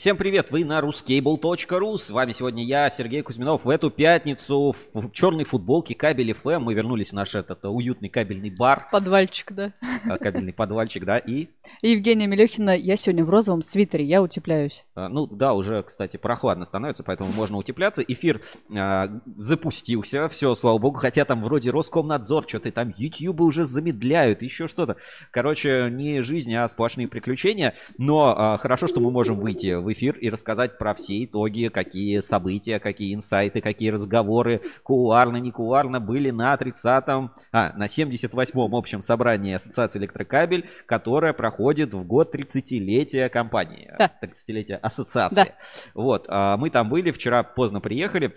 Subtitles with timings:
[0.00, 1.98] Всем привет, вы на ruscable.ru.
[1.98, 3.66] С вами сегодня я, Сергей Кузьминов.
[3.66, 8.48] В эту пятницу в черной футболке кабель FM мы вернулись в наш этот уютный кабельный
[8.48, 8.88] бар.
[8.90, 9.74] Подвальчик, да.
[10.08, 11.48] А, кабельный подвальчик, да, и...
[11.82, 14.86] И Евгения Мелехина, я сегодня в розовом свитере, я утепляюсь.
[14.94, 18.02] А, ну да, уже, кстати, прохладно становится, поэтому можно утепляться.
[18.02, 18.40] Эфир
[18.74, 24.66] а, запустился, все, слава богу, хотя там вроде Роскомнадзор, что-то там YouTube уже замедляют, еще
[24.66, 24.96] что-то.
[25.30, 27.74] Короче, не жизнь, а сплошные приключения.
[27.98, 32.20] Но а, хорошо, что мы можем выйти в эфир и рассказать про все итоги, какие
[32.20, 39.02] события, какие инсайты, какие разговоры кулуарно, не кулуарно были на 30-м, а, на 78-м общем
[39.02, 44.12] собрании Ассоциации Электрокабель, которое проходит в год 30-летия компании, Да.
[44.22, 45.44] 30-летия ассоциации.
[45.44, 45.54] Да.
[45.94, 48.34] Вот, а, мы там были, вчера поздно приехали,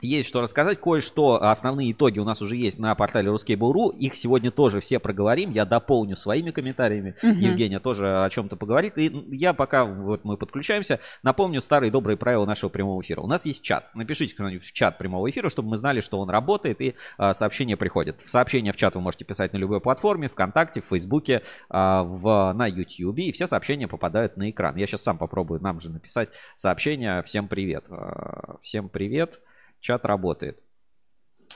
[0.00, 4.50] есть что рассказать, кое-что, основные итоги у нас уже есть на портале Ruskable.ru, их сегодня
[4.50, 7.38] тоже все проговорим, я дополню своими комментариями, Мгм.
[7.38, 12.44] Евгения тоже о чем-то поговорит, и я пока вот мы подключаемся, напомню старые добрые правила
[12.46, 13.20] нашего прямого эфира.
[13.20, 16.30] У нас есть чат, напишите кто-нибудь в чат прямого эфира, чтобы мы знали, что он
[16.30, 18.20] работает и а, сообщения приходят.
[18.20, 22.66] Сообщения в чат вы можете писать на любой платформе, ВКонтакте, в Фейсбуке, а, в, на
[22.66, 24.76] Ютьюбе, и все сообщения попадают на экран.
[24.76, 27.84] Я сейчас сам попробую нам же написать сообщение «Всем привет».
[27.90, 29.40] А, Всем привет.
[29.80, 30.62] Чат работает.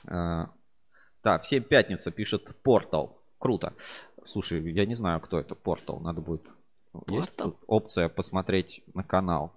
[0.03, 3.21] Так, всем пятница пишет Портал.
[3.39, 3.73] Круто.
[4.25, 5.99] Слушай, я не знаю, кто это Портал.
[5.99, 6.47] Надо будет...
[7.07, 7.51] Есть Портал?
[7.51, 9.53] тут опция посмотреть на канал?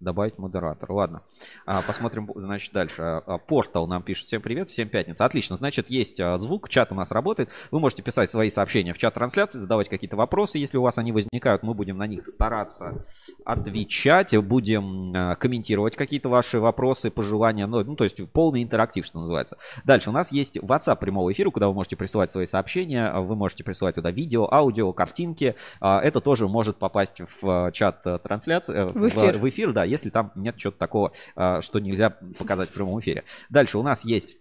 [0.00, 0.90] Добавить модератор.
[0.90, 1.20] Ладно.
[1.66, 3.02] А, посмотрим, значит, дальше.
[3.02, 4.28] А, Портал нам пишет.
[4.28, 5.26] Всем привет, всем пятница.
[5.26, 5.56] Отлично.
[5.56, 7.50] Значит, есть а, звук, чат у нас работает.
[7.70, 10.56] Вы можете писать свои сообщения в чат трансляции, задавать какие-то вопросы.
[10.56, 13.04] Если у вас они возникают, мы будем на них стараться
[13.44, 14.34] отвечать.
[14.38, 17.66] Будем а, комментировать какие-то ваши вопросы, пожелания.
[17.66, 19.58] Ну, ну, то есть полный интерактив, что называется.
[19.84, 23.12] Дальше у нас есть WhatsApp прямого эфира, куда вы можете присылать свои сообщения.
[23.12, 25.56] Вы можете присылать туда видео, аудио, картинки.
[25.78, 29.36] А, Это тоже может попасть в чат трансляции, э, В эфир.
[29.38, 33.24] в эфир, да, если там нет чего-то такого, а, что нельзя показать в прямом эфире.
[33.48, 34.36] Дальше у нас есть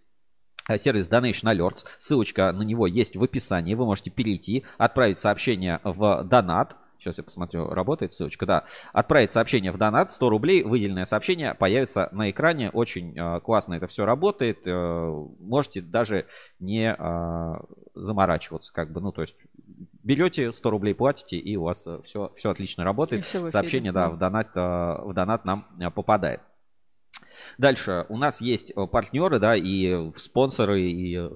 [0.67, 1.85] а, сервис Donation Alerts.
[1.97, 3.73] Ссылочка на него есть в описании.
[3.73, 6.77] Вы можете перейти, отправить сообщение в донат.
[6.99, 8.65] Сейчас я посмотрю, работает ссылочка, да.
[8.91, 12.69] Отправить сообщение в донат, 100 рублей, выделенное сообщение появится на экране.
[12.71, 14.59] Очень э, классно это все работает.
[14.65, 16.25] Э, можете даже
[16.59, 17.53] не э,
[17.95, 19.35] заморачиваться, как бы, ну, то есть
[20.03, 23.21] берете 100 рублей, платите, и у вас все, все отлично работает.
[23.21, 24.09] И всё в эфире, Сообщение, да, да.
[24.09, 24.59] в донат, э,
[25.03, 26.41] в донат нам э, попадает.
[27.57, 31.29] Дальше у нас есть э, партнеры, да, и спонсоры, и э,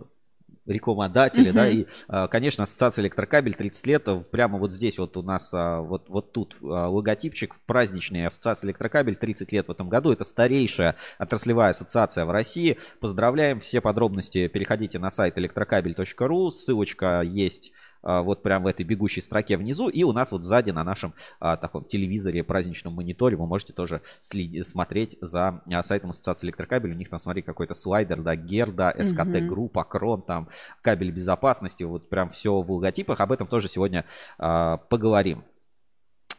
[0.66, 1.78] рекламодатели, да, Мгм.
[1.78, 6.10] и, э, конечно, ассоциация электрокабель 30 лет, э, прямо вот здесь вот у нас, вот,
[6.10, 12.26] вот тут логотипчик праздничный, ассоциация электрокабель 30 лет в этом году, это старейшая отраслевая ассоциация
[12.26, 18.84] в России, поздравляем, все подробности переходите на сайт электрокабель.ру, ссылочка есть вот прям в этой
[18.84, 19.90] бегущей строке внизу.
[19.90, 24.02] И у нас вот сзади на нашем а, таком телевизоре, праздничном мониторе вы можете тоже
[24.22, 26.92] следи- смотреть за а, сайтом Ассоциации Электрокабель.
[26.92, 29.48] У них там, смотри, какой-то слайдер, да, Герда, СКТ Мгм.
[29.48, 30.50] Групп, Акрон, там
[30.82, 33.20] кабель безопасности, вот прям все в логотипах.
[33.20, 34.06] Об этом тоже сегодня
[34.38, 35.44] а, поговорим.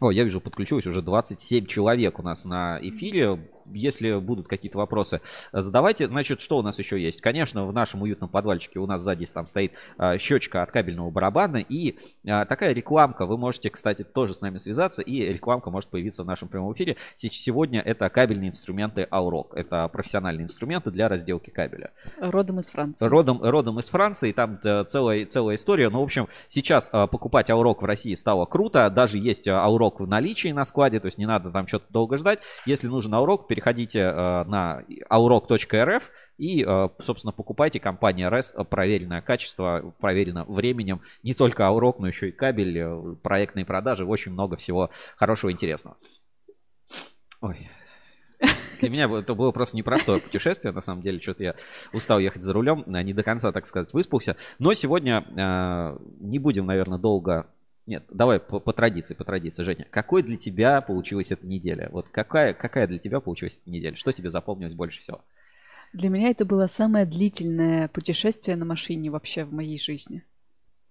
[0.01, 3.39] О, я вижу, подключилось уже 27 человек у нас на эфире.
[3.73, 6.07] Если будут какие-то вопросы, задавайте.
[6.07, 7.23] Значит, что у нас еще есть?
[7.23, 11.57] Конечно, в нашем уютном подвальчике у нас сзади там стоит а, щечка от кабельного барабана
[11.57, 11.97] и
[12.29, 13.25] а, такая рекламка.
[13.25, 16.97] Вы можете, кстати, тоже с нами связаться, и рекламка может появиться в нашем прямом эфире.
[17.17, 19.55] Се- Сегодня это кабельные инструменты Aurok.
[19.55, 21.93] Это профессиональные инструменты для разделки кабеля.
[22.21, 23.07] Родом из Франции.
[23.07, 25.89] Родом, родом из Франции, там э, целая, целая история.
[25.89, 28.91] Ну, в общем, сейчас э, покупать Аурок в России стало круто.
[28.91, 29.53] Даже есть э,
[29.85, 32.41] Аурок в наличии на складе, то есть не надо там что-то долго ждать.
[32.67, 36.03] Если нужен Аурок, переходите э, на aurok.rf
[36.39, 37.81] и, э, собственно, покупайте.
[37.81, 41.03] Компания э, проверенное качество, проверено временем.
[41.23, 45.53] Не только Аурок, но еще и кабель, э, проектные продажи, очень много всего хорошего и
[45.53, 45.97] интересного.
[47.41, 47.69] Ой.
[48.81, 51.21] Для меня это было просто непростое путешествие, на самом деле.
[51.21, 51.55] Что-то я
[51.93, 54.37] устал ехать за рулем, а, не до конца, так сказать, выспался.
[54.59, 57.47] Но сегодня э, не будем, наверное, долго...
[57.87, 59.63] Нет, давай по, по традиции, по традиции.
[59.63, 61.89] Женя, какой для тебя получилась эта неделя?
[61.93, 63.95] Вот какая, какая для тебя получилась эта неделя?
[63.97, 65.23] Что тебе запомнилось больше всего?
[65.93, 70.25] Для меня это было самое длительное путешествие на машине вообще в моей жизни.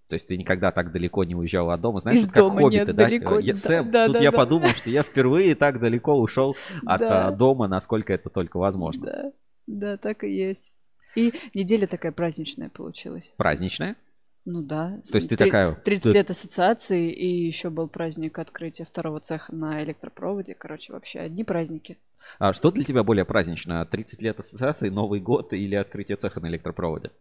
[0.07, 1.99] То есть ты никогда так далеко не уезжал от дома.
[1.99, 3.05] Знаешь, Из это как дома хоббиты, нет, да?
[3.05, 3.55] далеко Я-.
[3.55, 4.37] Сэм, Да, тут да, я да.
[4.37, 6.55] подумал, что я впервые так далеко ушел
[6.85, 7.27] от Да.
[7.27, 9.05] а, дома, насколько это только возможно.
[9.05, 9.31] Да,
[9.65, 10.71] да, так и есть.
[11.15, 13.33] И неделя такая праздничная получилась.
[13.37, 13.95] Праздничная?
[14.45, 15.01] Ну да.
[15.09, 15.73] То есть ты такая...
[15.73, 20.53] 30 ты- лет ассоциации, и еще был праздник открытия второго цеха на электропроводе.
[20.53, 21.97] Короче, вообще одни праздники.
[22.39, 23.85] А что для тебя более празднично?
[23.85, 27.11] 30 лет ассоциации, Новый год или открытие цеха на электропроводе?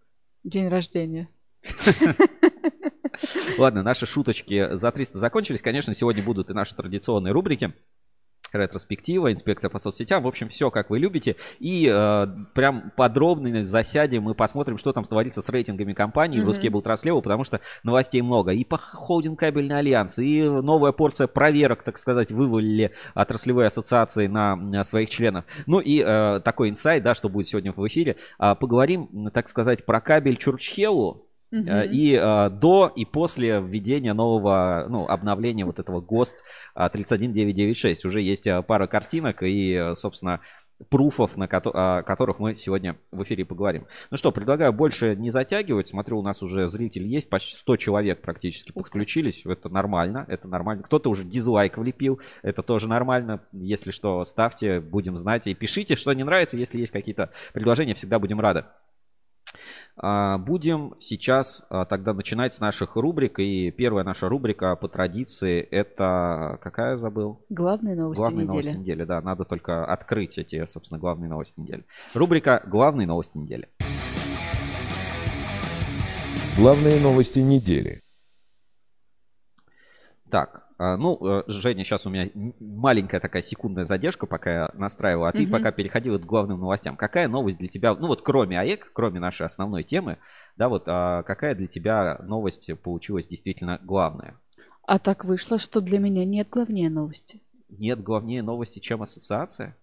[0.45, 1.29] День рождения.
[3.59, 5.63] Ладно, наши шуточки за 300 закончились.
[5.63, 7.73] Конечно, сегодня будут и наши традиционные рубрики.
[8.53, 10.23] Ретроспектива, инспекция по соцсетям.
[10.23, 11.37] В общем, все, как вы любите.
[11.59, 16.45] И э, прям подробно засядем мы посмотрим, что там творится с рейтингами компаний mm-hmm.
[16.45, 18.53] Рускейбл Траслева, потому что новостей много.
[18.53, 24.57] И по холдинг кабельный альянс, и новая порция проверок, так сказать, вывалили отраслевые ассоциации на,
[24.57, 25.45] на своих членов.
[25.67, 28.17] Ну и э, такой инсайт, да, что будет сегодня в эфире.
[28.39, 31.87] Э, поговорим, так сказать, про кабель Чурчхелу, Uh-huh.
[31.87, 36.39] И э, до и после введения нового, ну, обновления вот этого ГОСТ
[36.75, 40.41] 31996 уже есть пара картинок и, собственно,
[40.89, 43.87] пруфов, на ко- о которых мы сегодня в эфире поговорим.
[44.11, 45.89] Ну что, предлагаю больше не затягивать.
[45.89, 49.45] Смотрю, у нас уже зритель есть, почти 100 человек практически подключились.
[49.47, 50.83] Это нормально, это нормально.
[50.83, 53.43] Кто-то уже дизлайк влепил, это тоже нормально.
[53.53, 55.47] Если что, ставьте, будем знать.
[55.47, 58.65] И пишите, что не нравится, если есть какие-то предложения, всегда будем рады.
[59.97, 63.39] А, будем сейчас а, тогда начинать с наших рубрик.
[63.39, 67.45] И первая наша рубрика по традиции это какая забыл?
[67.49, 68.51] Главные новости главные недели.
[68.51, 69.21] новости недели, да.
[69.21, 71.85] Надо только открыть эти, собственно, главные новости недели.
[72.15, 73.69] Рубрика «Главные новости недели».
[76.57, 78.03] Главные новости недели.
[80.31, 80.67] Так,
[80.97, 82.31] ну, э, Женя, сейчас у меня
[82.61, 85.53] маленькая такая секундная задержка, пока я настраивал, а ты угу.
[85.53, 86.97] пока переходи вот к главным новостям.
[86.97, 90.19] Какая новость для тебя, ну вот кроме АЭК, кроме нашей основной темы,
[90.57, 94.41] да, вот а какая для тебя новость получилась действительно главная?
[94.85, 97.41] А так вышло, что для меня нет главнее новости.
[97.69, 99.77] Нет главнее новости, чем ассоциация?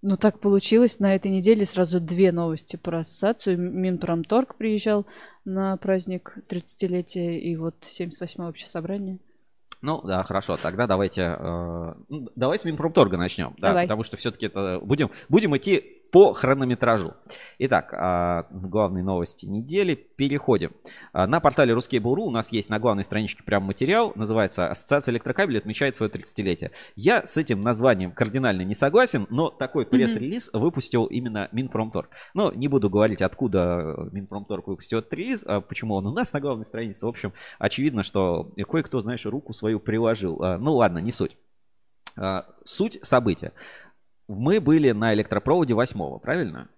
[0.00, 1.00] Ну, так получилось.
[1.00, 3.58] На этой неделе сразу две новости про ассоциацию.
[3.58, 5.06] Минпромторг приезжал
[5.44, 9.18] на праздник 30-летия и вот 78-е общее собрание.
[9.80, 10.56] Ну, да, хорошо.
[10.56, 13.54] Тогда давайте, э, ну, давай с Минпромторга начнем.
[13.58, 13.84] Да, давай.
[13.84, 17.14] потому что все-таки это будем, будем идти по хронометражу.
[17.58, 19.94] Итак, а, главные новости недели.
[19.94, 20.72] Переходим.
[21.12, 24.12] А, на портале Ruskable.ru у нас есть на главной страничке прям материал.
[24.14, 26.70] Называется «Ассоциация электрокабелей отмечает свое 30-летие».
[26.96, 32.10] Я с этим названием кардинально не согласен, но такой пресс-релиз выпустил именно Минпромторг.
[32.34, 36.40] Но не буду говорить, откуда Минпромторг выпустил этот релиз, а почему он у нас на
[36.40, 37.04] главной странице.
[37.04, 40.42] В общем, очевидно, что кое-кто, знаешь, руку свою приложил.
[40.58, 41.36] Ну ладно, не суть.
[42.64, 43.52] Суть события.
[44.28, 46.68] Мы были на электропроводе 8 правильно?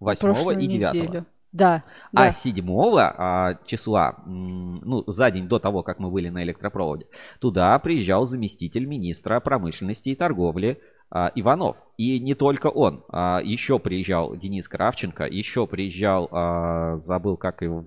[0.00, 0.94] 8 и 9.
[0.94, 1.26] Неделю.
[1.50, 1.82] Да,
[2.12, 2.26] да.
[2.26, 2.62] А 7
[2.98, 7.06] а, числа, ну, за день до того, как мы были на электропроводе,
[7.40, 10.80] туда приезжал заместитель министра промышленности и торговли
[11.10, 11.78] а, Иванов.
[11.96, 13.04] И не только он.
[13.08, 17.86] А, еще приезжал Денис Кравченко, еще приезжал, а, забыл, как его,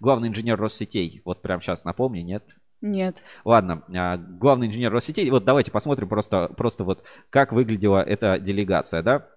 [0.00, 1.20] главный инженер Россетей.
[1.24, 2.44] Вот прям сейчас напомню, нет?
[2.82, 3.22] Нет.
[3.44, 5.30] Ладно, а, главный инженер Россетей.
[5.30, 9.28] Вот давайте посмотрим просто, просто вот, как выглядела эта делегация, да?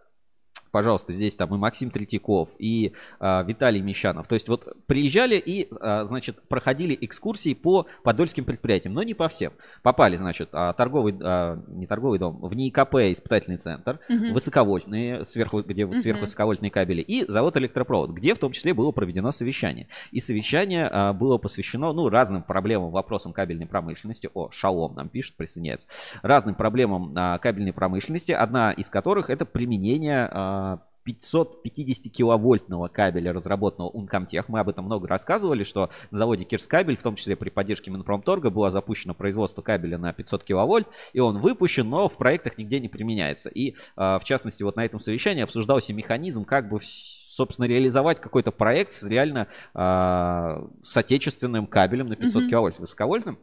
[0.76, 2.92] Пожалуйста, здесь там и Максим Третьяков, и
[3.22, 4.28] а, Виталий Мещанов.
[4.28, 9.30] То есть вот приезжали и, а, значит, проходили экскурсии по подольским предприятиям, но не по
[9.30, 9.54] всем.
[9.84, 14.34] Попали, значит, а, торговый, а, не торговый дом, в НИИКП испытательный центр, угу.
[14.34, 15.94] высоковольтные, сверху, где угу.
[15.94, 19.88] сверхвысоковольтные кабели, и завод электропровод, где в том числе было проведено совещание.
[20.12, 24.30] И совещание а, было посвящено, ну, разным проблемам, вопросам кабельной промышленности.
[24.34, 25.88] О, Шалом нам пишет, присоединяется.
[26.22, 30.65] Разным проблемам а, кабельной промышленности, одна из которых это применение а,
[31.06, 34.46] 550 киловольтного кабеля, разработанного Uncomtech.
[34.48, 38.50] Мы об этом много рассказывали, что на заводе Кирскабель, в том числе при поддержке Минпромторга,
[38.50, 42.90] было запущено производство кабеля на 500 киловольт, и он выпущен, но в проектах нигде не
[42.90, 43.50] применяется.
[43.50, 48.52] И, а, в частности, вот на этом совещании обсуждался механизм, как бы собственно, реализовать какой-то
[48.52, 52.50] проект с реально э, с отечественным кабелем на 500 mm-hmm.
[52.50, 53.38] киловольт, высоковольтным.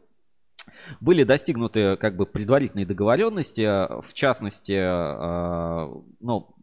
[0.99, 3.61] Были достигнуты как бы предварительные договоренности,
[4.01, 6.55] в частности, э, ну,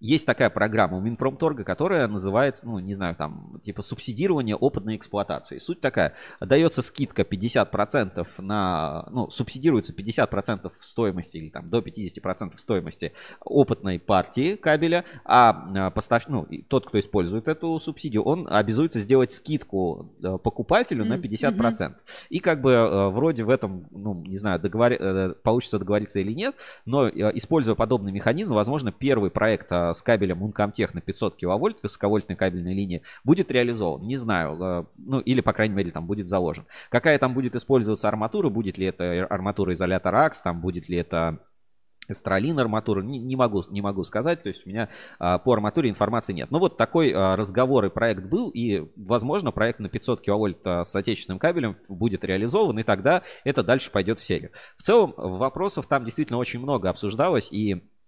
[0.00, 5.58] есть такая программа у Минпромторга, которая называется, ну, не знаю, там, типа субсидирование опытной эксплуатации.
[5.58, 13.12] Суть такая, дается скидка 50% на, ну, субсидируется 50% стоимости или там до 50% стоимости
[13.40, 19.32] опытной партии кабеля, а, а постав, ну, тот, кто использует эту субсидию, он обязуется сделать
[19.32, 21.56] скидку э, покупателю на 50%.
[21.56, 21.92] Mm-hmm.
[22.30, 24.92] И как бы э, вроде в этом, ну, не знаю, договор...
[24.92, 26.54] Э, получится договориться или нет,
[26.86, 32.74] но используя подобный механизм, возможно, первый проект с кабелем Uncomtech на 500 киловольт, высоковольтной кабельной
[32.74, 34.06] линии, будет реализован.
[34.06, 36.66] Не знаю, э, ну или, по крайней мере, там будет заложен.
[36.90, 41.40] Какая там будет использоваться арматура, будет ли это арматура изолятора АКС, там будет ли это
[42.10, 45.88] Эстралин арматура, не, не, могу, не могу сказать, то есть у меня а, по арматуре
[45.88, 46.50] информации нет.
[46.50, 50.84] Но вот такой а, разговор и проект был, и, возможно, проект на 500 киловольт а,
[50.84, 54.50] с отечественным кабелем будет реализован, и тогда это дальше пойдет в серию.
[54.76, 57.99] В целом, вопросов там действительно очень много обсуждалось, и Э,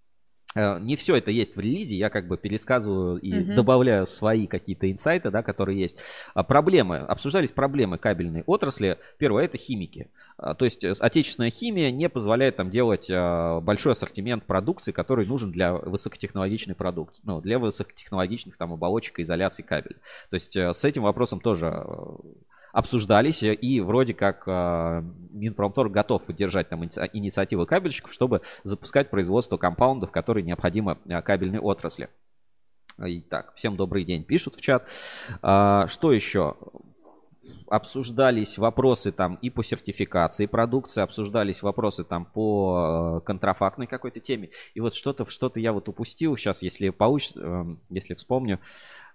[0.55, 3.55] Не все это есть в релизе, я как бы пересказываю и Мгм.
[3.57, 5.97] добавляю свои какие-то инсайты, да, которые есть.
[6.35, 8.99] А Проблемы, обсуждались проблемы кабельной отрасли.
[9.19, 10.09] Первое, это химики.
[10.37, 15.25] А, То есть э, отечественная химия не позволяет там делать а, большой ассортимент продукции, который
[15.27, 19.97] нужен для высокотехнологичной продукции, ну, для высокотехнологичных там оболочек и изоляции кабеля.
[20.31, 22.17] То есть э, с этим вопросом тоже э,
[22.73, 29.11] обсуждались, э, и вроде как э, Минпромторг готов поддержать там иници- инициативы кабельщиков, чтобы запускать
[29.11, 32.09] производство компаундов, которые необходимы э, кабельной отрасли.
[32.99, 34.87] Итак, всем добрый день, пишут в чат.
[35.41, 36.57] А, Что еще?
[37.69, 44.51] Обсуждались вопросы там и по сертификации продукции, обсуждались вопросы там по э, контрафактной какой-то теме.
[44.75, 46.37] И вот что-то что-то я вот упустил.
[46.37, 48.61] Сейчас, если получится, э, если вспомню,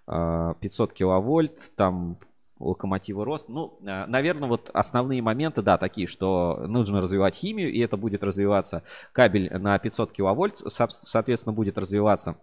[0.08, 2.18] э, 500 киловольт, там
[2.58, 3.48] локомотивы рост.
[3.48, 8.82] Ну, наверное, вот основные моменты, да, такие, что нужно развивать химию, и это будет развиваться.
[9.12, 12.36] Кабель на 500 киловольт, со- соответственно, будет развиваться.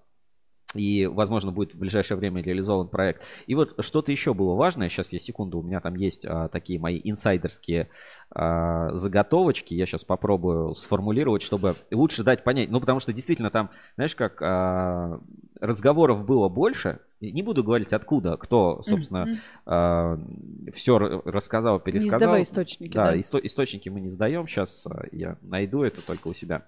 [0.75, 3.23] И, возможно, будет в ближайшее время реализован проект.
[3.47, 4.89] И вот что-то еще было важное.
[4.89, 7.89] Сейчас я секунду, у меня там есть а, такие мои инсайдерские
[8.31, 9.73] а, заготовочки.
[9.73, 12.69] Я сейчас попробую сформулировать, чтобы лучше дать понять.
[12.69, 15.21] Ну, потому что действительно там, знаешь, как а,
[15.59, 16.99] разговоров было больше.
[17.21, 19.25] Не буду говорить откуда, кто, собственно,
[19.65, 20.71] Мгм.
[20.73, 22.19] все рассказал, Не пересказал.
[22.19, 23.17] сдавай источники, Да, да.
[23.17, 24.47] исто- источники мы не сдаем.
[24.47, 26.67] Сейчас я найду это только у себя.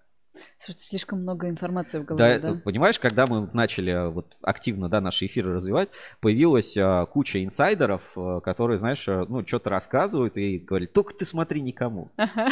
[0.59, 2.53] Слишком много информации в Да, голове, да?
[2.63, 5.89] понимаешь, когда мы начали э, вот активно, да, наши эфиры развивать,
[6.19, 11.25] появилась а, куча инсайдеров, э, которые, знаешь, э, ну, что-то рассказывают и говорят, только ты
[11.25, 12.11] смотри никому.
[12.17, 12.49] Ага.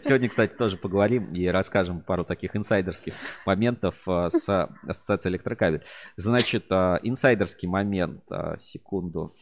[0.00, 4.48] Сегодня, кстати, тоже поговорим и расскажем пару таких инсайдерских моментов с
[4.86, 5.82] Ассоциацией электрокабель.
[6.16, 8.22] Значит, инсайдерский момент,
[8.58, 9.32] секунду.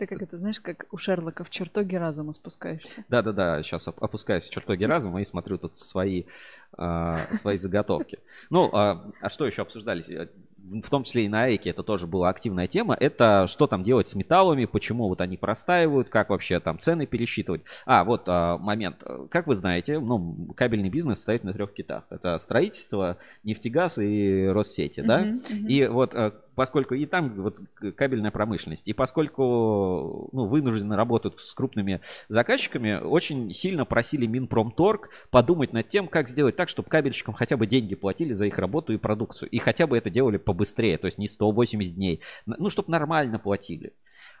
[0.00, 3.04] Ты как это, знаешь, как у Шерлока в чертоге разума спускаешься.
[3.10, 6.24] Да-да-да, сейчас опускаюсь в чертоги разума и смотрю тут свои,
[6.72, 8.18] а, свои заготовки.
[8.48, 10.08] Ну, а, а что еще обсуждались?
[10.08, 10.28] Э,
[10.72, 12.96] В том числе и на Эйке это тоже была активная тема.
[12.98, 17.60] Это что там делать с металлами, почему вот они простаивают, как вообще там цены пересчитывать.
[17.84, 19.02] А, вот а, момент.
[19.30, 22.04] Как вы знаете, ну, кабельный бизнес стоит на трех китах.
[22.08, 25.18] Это строительство, нефтегаз и Россети, да?
[25.18, 25.66] Мгм.
[25.66, 27.58] И вот э, поскольку и там вот
[27.96, 35.72] кабельная промышленность, и поскольку ну, вынуждены работать с крупными заказчиками, очень сильно просили Минпромторг подумать
[35.72, 38.98] над тем, как сделать так, чтобы кабельщикам хотя бы деньги платили за их работу и
[38.98, 39.48] продукцию.
[39.48, 42.20] И хотя бы это делали побыстрее, то есть не 180 дней.
[42.44, 43.94] Ну, чтобы нормально платили.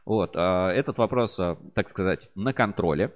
[0.04, 3.14] Вот, а, этот вопрос, а, так сказать, на контроле.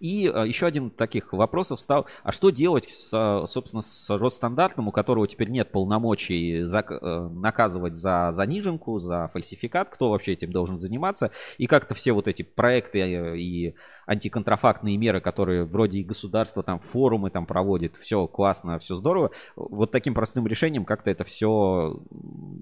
[0.00, 4.92] И э, еще один таких вопросов стал, а что делать, с, собственно, с Росстандартом, у
[4.92, 11.30] которого теперь нет полномочий э, наказывать за заниженку, за фальсификат, кто вообще этим должен заниматься,
[11.58, 13.74] и как-то все вот эти проекты э, и
[14.06, 19.92] антиконтрафактные меры, которые вроде и государство там форумы там проводит, все классно, все здорово, вот
[19.92, 22.02] таким простым решением как-то это все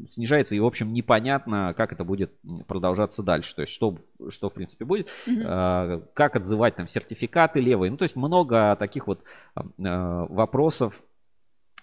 [0.09, 2.33] снижается, и, в общем, непонятно, как это будет
[2.67, 3.97] продолжаться дальше, то есть что,
[4.29, 6.87] что в принципе будет, э, как отзывать там
[7.31, 7.91] сертификаты левые.
[7.91, 9.23] Ну, то есть много таких вот
[9.57, 11.03] э, вопросов,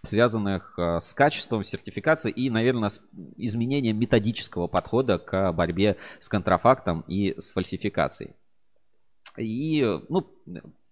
[0.04, 3.02] связанных э, с качеством сертификации и, наверное, с
[3.38, 8.36] изменением методического подхода к борьбе с контрафактом и с фальсификацией.
[9.38, 10.28] И, ну,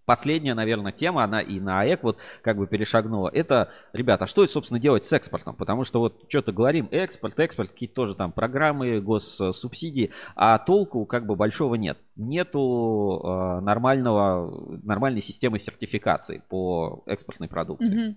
[0.05, 3.29] последняя, наверное, тема, она и на АЭК вот как бы перешагнула.
[3.33, 5.55] Это, ребята, а что, собственно, делать с экспортом?
[5.55, 11.25] Потому что вот что-то говорим, экспорт, экспорт, какие-то тоже там программы, госсубсидии, а толку как
[11.25, 11.97] бы большого нет.
[12.15, 17.93] Нету э, нормального, нормальной системы сертификации по экспортной продукции.
[17.93, 18.15] Мгм.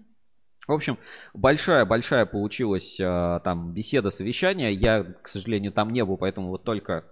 [0.68, 0.98] В общем,
[1.32, 4.74] большая-большая получилась э, там беседа, совещание.
[4.74, 7.06] Я, к сожалению, там не был, поэтому вот только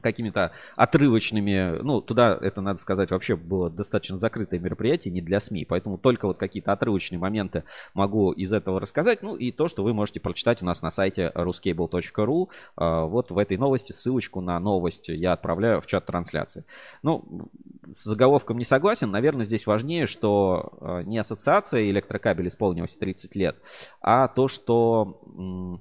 [0.00, 5.64] какими-то отрывочными, ну, туда, это надо сказать, вообще было достаточно закрытое мероприятие, не для СМИ,
[5.64, 9.92] поэтому только вот какие-то отрывочные моменты могу из этого рассказать, ну, и то, что вы
[9.92, 15.08] можете прочитать у нас на сайте ruscable.ru, Э, вот в этой новости ссылочку на новость
[15.08, 16.64] я отправляю в чат трансляции.
[17.02, 17.48] Ну,
[17.92, 23.56] с заголовком не согласен, наверное, здесь важнее, что э, не ассоциация электрокабель исполнилось 30 лет,
[24.00, 25.80] а то, что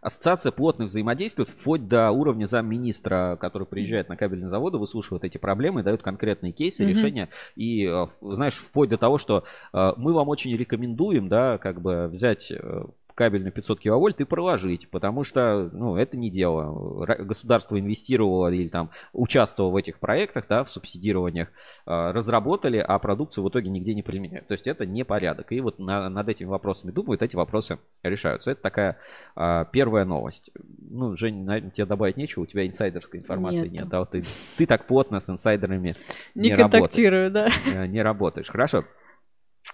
[0.00, 5.82] Ассоциация плотно взаимодействует вплоть до уровня замминистра, который приезжает на кабельные заводы, выслушивает эти проблемы,
[5.82, 6.90] дает конкретные кейсы, Мгм.
[6.90, 7.28] решения.
[7.56, 12.08] И, э, знаешь, вплоть до того, что э, мы вам очень рекомендуем, да, как бы
[12.08, 12.84] взять э,
[13.18, 17.04] кабель на 500 киловольт и проложить, потому что, ну, это не дело.
[17.18, 23.42] Государство инвестировало или там участвовало в этих проектах, да, в субсидированиях, э, разработали, а продукцию
[23.42, 24.46] в итоге нигде не применяют.
[24.46, 25.50] То есть это не порядок.
[25.50, 28.52] И вот на- над этими вопросами думают, эти вопросы решаются.
[28.52, 28.98] Это такая
[29.34, 30.52] а, первая новость.
[30.88, 33.72] Ну, Жень, наверное, тебе добавить нечего, у тебя инсайдерской информации Нету.
[33.74, 33.88] нет.
[33.88, 34.22] Да, вот ты,
[34.56, 35.96] ты так плотно с инсайдерами
[36.36, 36.82] Не, не работаешь.
[36.82, 37.48] контактирую, да.
[37.66, 38.48] э, не работаешь.
[38.48, 38.84] Хорошо.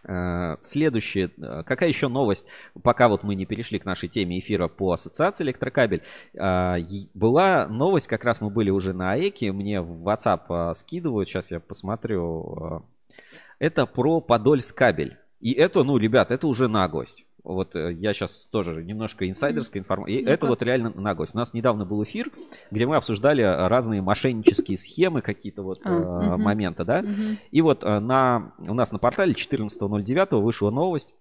[0.06, 2.44] Э, Следующая, э, какая еще новость,
[2.82, 6.02] пока вот мы не перешли к нашей теме эфира по ассоциации электрокабель,
[6.34, 11.28] е- была новость, как раз мы были уже на АЭКе, мне в WhatsApp э, скидывают,
[11.28, 13.14] сейчас я посмотрю, э,
[13.58, 15.16] это про Подольск кабель.
[15.40, 17.26] И это, ну, ребят, это уже наглость.
[17.44, 20.14] Вот э, я сейчас тоже немножко инсайдерская информация.
[20.14, 20.32] И Ну-ка.
[20.32, 21.34] это вот реально наглость.
[21.34, 22.32] У нас недавно был эфир,
[22.70, 26.42] где мы обсуждали э, разные мошеннические схемы, какие-то вот А, э, мгм.
[26.42, 27.02] моменты, да.
[27.02, 27.36] Мгм.
[27.50, 31.14] И вот э, на, у нас на портале 14.09 вышла новость.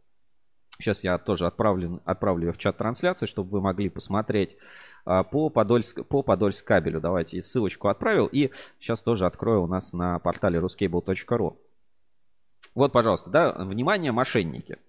[0.80, 4.58] Сейчас я тоже отправлю, отправлю ее в чат трансляции, чтобы вы могли посмотреть
[5.04, 7.00] по Подольск, по Подольск кабелю.
[7.00, 8.26] Давайте ссылочку отправил.
[8.26, 8.50] И
[8.80, 11.58] сейчас тоже открою у нас на портале ruscable.ru.
[12.74, 14.80] Вот, пожалуйста, да, внимание, мошенники.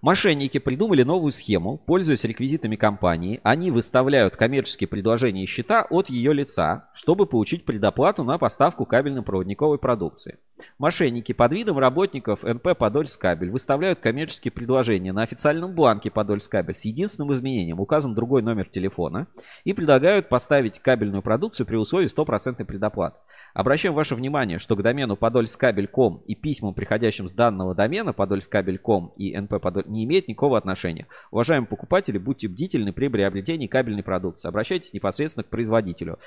[0.00, 3.40] Мошенники придумали новую схему, пользуясь реквизитами компании.
[3.42, 9.78] Они выставляют коммерческие предложения и счета от ее лица, чтобы получить предоплату на поставку кабельно-проводниковой
[9.78, 10.38] продукции.
[10.78, 17.32] Мошенники под видом работников НП Подольскабель выставляют коммерческие предложения на официальном бланке Подольскабель с единственным
[17.32, 17.80] изменением.
[17.80, 19.26] Указан другой номер телефона.
[19.64, 23.16] И предлагают поставить кабельную продукцию при условии стопроцентной предоплаты.
[23.54, 29.36] Обращаем ваше внимание, что к домену подольскабель.ком и письмам, приходящим с данного домена подольскабель.ком и
[29.36, 31.06] НП Подоль не имеет никакого отношения.
[31.30, 34.48] Уважаемые покупатели, будьте бдительны при приобретении кабельной продукции.
[34.48, 36.18] Обращайтесь непосредственно к производителю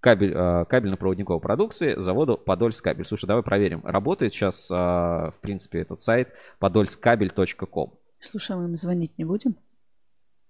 [0.00, 3.04] кабель, э, кабельно-проводниковой продукции заводу Подольскабель.
[3.04, 3.80] Слушай, давай проверим.
[3.84, 7.94] Работает сейчас, э, в принципе, этот сайт подольскабель.ком.
[8.20, 9.56] Слушай, а мы им звонить не будем?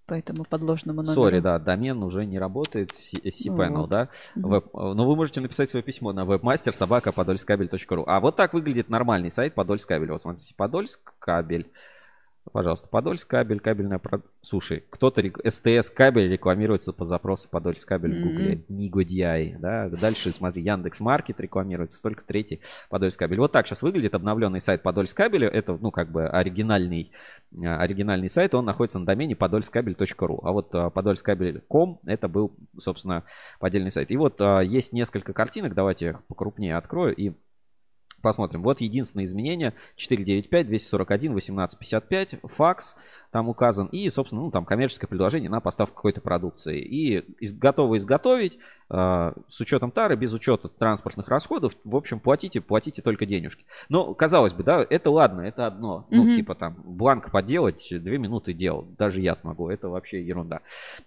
[0.06, 1.14] По этому подложному номеру.
[1.14, 3.90] Sorry, да, домен уже не работает, cPanel, Вот.
[3.90, 4.08] да.
[4.34, 8.04] Веб- э, но вы можете написать свое письмо на webmaster собака подольскабель.ру.
[8.06, 10.10] А вот так выглядит нормальный сайт Подольскабель.
[10.10, 11.70] Вот смотрите, Подольскабель.
[12.52, 14.20] Пожалуйста, Подольск кабель, кабельная про...
[14.42, 18.28] Слушай, кто-то рек- СТС кабель рекламируется по запросу Подольск кабель в Мгм.
[18.28, 18.64] Гугле.
[18.68, 19.88] Негодяй, да.
[19.88, 23.38] Дальше, смотри, Яндекс Маркет рекламируется, только третий Подольск кабель.
[23.38, 25.48] Вот так сейчас выглядит обновленный сайт Подольск кабеля.
[25.48, 27.12] Это, ну, как бы оригинальный,
[27.52, 28.54] э, оригинальный сайт.
[28.54, 30.40] Он находится на домене подольскабель.ру.
[30.42, 33.24] А вот э, подольскабель.ком это был, собственно,
[33.60, 34.10] поддельный сайт.
[34.10, 35.74] И вот э, есть несколько картинок.
[35.74, 37.32] Давайте я их покрупнее открою и
[38.20, 38.62] Посмотрим.
[38.62, 39.74] Вот единственное изменение.
[39.96, 42.36] 495, 241, 1855.
[42.44, 42.96] Факс
[43.30, 43.86] там указан.
[43.88, 46.80] И, собственно, ну, там коммерческое предложение на поставку какой-то продукции.
[46.80, 48.58] И из- готовы изготовить
[48.90, 51.74] э, с учетом тары, без учета транспортных расходов.
[51.84, 53.64] В общем, платите, платите только денежки.
[53.90, 56.06] Но, казалось бы, да, это ладно, это одно.
[56.10, 56.34] Ну, Мгм.
[56.34, 58.86] типа там бланк поделать, две минуты дел.
[58.98, 59.68] Даже я смогу.
[59.68, 60.60] Это вообще ерунда.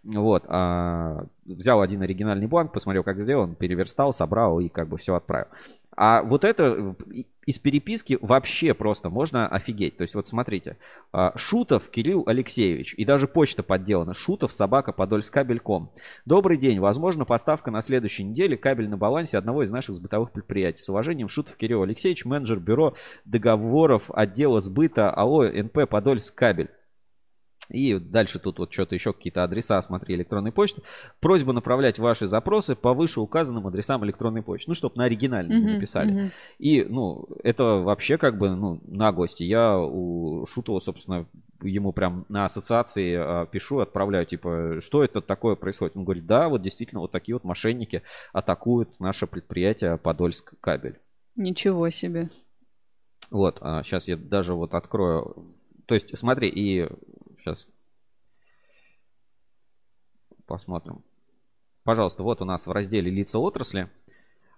[0.04, 0.43] Вот.
[0.47, 5.47] а, взял один оригинальный бланк, посмотрел, как сделан, переверстал, собрал и как бы все отправил.
[5.95, 9.97] А вот это э, из переписки вообще просто можно офигеть.
[9.97, 10.77] То есть вот смотрите,
[11.12, 15.91] а, Шутов Кирилл Алексеевич, и даже почта подделана, Шутов собака подольскабель.ком.
[16.25, 20.84] Добрый день, возможно поставка на следующей неделе кабель на балансе одного из наших сбытовых предприятий.
[20.84, 26.69] С уважением, Шутов Кирилл Алексеевич, менеджер бюро договоров отдела сбыта АО НП Подольск кабель.
[27.72, 30.82] И дальше тут вот что-то еще какие-то адреса, смотри, электронной почты.
[31.20, 34.70] Просьба направлять ваши запросы по вышеуказанным адресам электронной почты.
[34.70, 36.12] Ну, чтобы на оригинальном Мгм, написали.
[36.12, 36.32] мгм.
[36.60, 39.42] И, ну, это вообще как бы, ну, наглость.
[39.42, 41.28] И Я у Шутова, собственно,
[41.62, 45.96] ему прям на ассоциации а, пишу, отправляю, типа, что это такое происходит?
[45.96, 48.02] Он говорит, да, вот действительно вот такие вот мошенники
[48.34, 51.00] атакуют наше предприятие Подольск кабель.
[51.36, 52.30] Ничего себе.
[53.30, 55.56] Вот, сейчас я даже вот открою.
[55.86, 56.90] То есть, смотри, и
[57.41, 57.67] сейчас
[60.45, 61.04] посмотрим.
[61.84, 63.89] Пожалуйста, вот у нас в разделе лица отрасли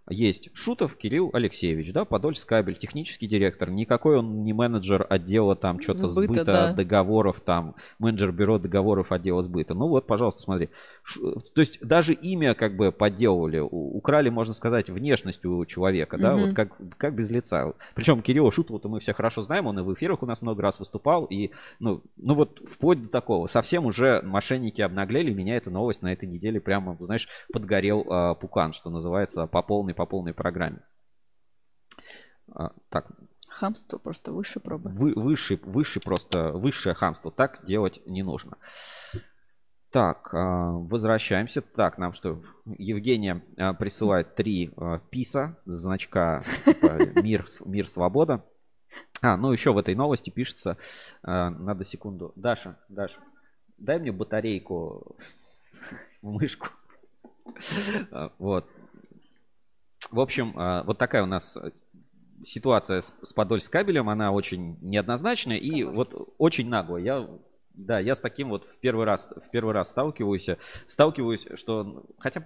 [0.10, 3.70] есть Шутов Кирилл Алексеевич, да, Подольск кабель, технический директор.
[3.70, 6.74] Никакой он не менеджер отдела там что-то Сбыта, сбыта, да.
[6.74, 9.74] договоров, там, менеджер бюро договоров отдела сбыта.
[9.74, 10.70] Ну вот, пожалуйста, смотри.
[11.04, 11.22] Ш-
[11.54, 16.46] То есть даже имя как бы подделывали, украли, можно сказать, внешность у человека, да, Мгм.
[16.48, 17.74] вот как, как без лица.
[17.96, 20.80] Причем Кирилла Шутова-то мы все хорошо знаем, он и в эфирах у нас много раз
[20.80, 23.48] выступал, и, ну, ну вот вплоть до такого.
[23.48, 28.74] Совсем уже мошенники обнаглели, меня эта новость на этой неделе прямо, знаешь, подгорел а, пукан,
[28.74, 30.80] что называется, по полной, по полной программе.
[32.52, 33.12] А, так,
[33.54, 34.90] Хамство просто выше пробы.
[34.90, 37.32] вы, выше, выше просто, высшее хамство.
[37.32, 38.58] Так делать не нужно.
[39.92, 41.62] Так, а, возвращаемся.
[41.62, 44.74] Так, нам что, Евгения а, присылает три
[45.12, 48.44] писа, значка типа мир, мир, свобода.
[49.22, 50.78] А, ну еще в этой новости пишется,
[51.22, 52.34] надо секунду.
[52.36, 53.20] Даша, Даша,
[53.78, 55.16] дай мне батарейку
[56.22, 56.70] мышку.
[58.40, 58.68] Вот.
[60.14, 61.72] В общем, а, вот такая у нас э,
[62.44, 67.02] ситуация с, с Подольск кабелем, она очень неоднозначная и вот очень наглая.
[67.02, 67.30] Я,
[67.74, 70.50] да, я с таким вот в первый раз, в первый раз сталкиваюсь,
[70.86, 72.46] сталкиваюсь, что, хотя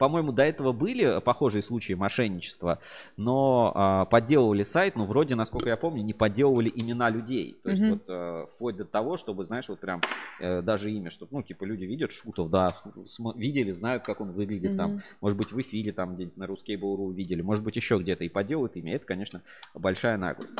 [0.00, 2.78] по-моему, до этого были похожие случаи мошенничества,
[3.18, 7.60] но а, подделывали сайт, но вроде, насколько я помню, не подделывали имена людей.
[7.62, 7.90] То есть Мгм.
[7.90, 10.00] вот а, вплоть до того, чтобы, знаешь, вот прям
[10.40, 14.32] э, даже имя, что, ну, типа люди видят Шутов, да, см- видели, знают, как он
[14.32, 14.92] выглядит там.
[14.92, 15.02] Мгм.
[15.20, 18.76] Может быть, в эфире там где-нибудь на Ruskable.ru видели, может быть, еще где-то и подделывают
[18.76, 18.94] имя.
[18.94, 19.42] Это, конечно,
[19.74, 20.56] большая наглость.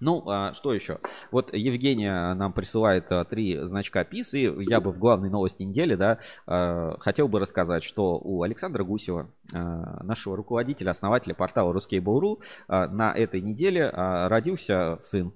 [0.00, 0.98] Ну, а, что еще?
[1.30, 5.94] Вот Евгения нам присылает а, три значка ПИС, и я бы в главной новости недели,
[5.94, 12.88] да, а, хотел бы рассказать, что у Александра Гусева, нашего руководителя, основателя портала Ruskable.ru, а,
[12.88, 15.32] на этой неделе родился сын.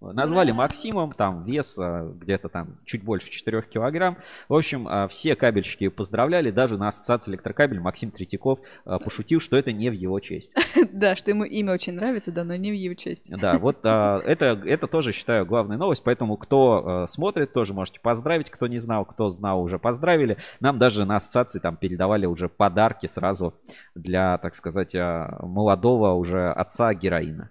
[0.00, 4.18] Назвали Максимом, там вес а, где-то там чуть больше 4 килограмм.
[4.48, 9.56] В общем, а, все кабельщики поздравляли, даже на ассоциации электрокабель Максим Третьяков а, пошутил, что
[9.56, 10.52] это не в его честь.
[10.92, 13.24] Да, что ему имя очень нравится, да, но не в его честь.
[13.28, 18.66] Да, вот это, это тоже считаю главной новость, поэтому кто смотрит, тоже можете поздравить, кто
[18.66, 20.38] не знал, кто знал, уже поздравили.
[20.60, 23.54] Нам даже на ассоциации там передавали уже подарки сразу
[23.94, 27.50] для, так сказать, молодого уже отца героина,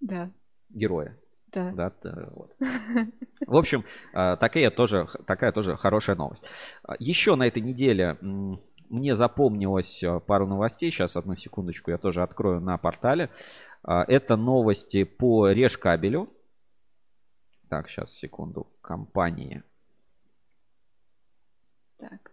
[0.00, 0.30] Да,
[0.70, 1.16] героя.
[1.52, 1.72] Да.
[1.72, 1.92] Да,
[2.32, 2.54] вот.
[3.46, 6.44] В общем, а, такая тоже, такая тоже хорошая новость.
[6.82, 8.16] А, Еще на этой неделе
[8.88, 10.90] мне запомнилось а, пару новостей.
[10.90, 13.30] Сейчас, одну секундочку, я тоже открою на портале.
[13.82, 16.28] Это новости по Решкабелю.
[17.68, 18.66] Так, сейчас, секунду.
[18.80, 19.62] Компании.
[21.98, 22.32] Так.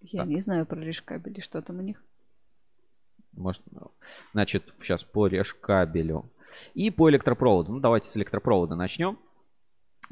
[0.00, 0.28] Я Так.
[0.28, 2.02] не знаю про решкабели, что там у них.
[3.32, 3.90] Может, ну,
[4.32, 6.30] значит, сейчас по Решкабелю.
[6.74, 7.72] И по электропроводу.
[7.72, 9.18] Ну, давайте с электропровода начнем.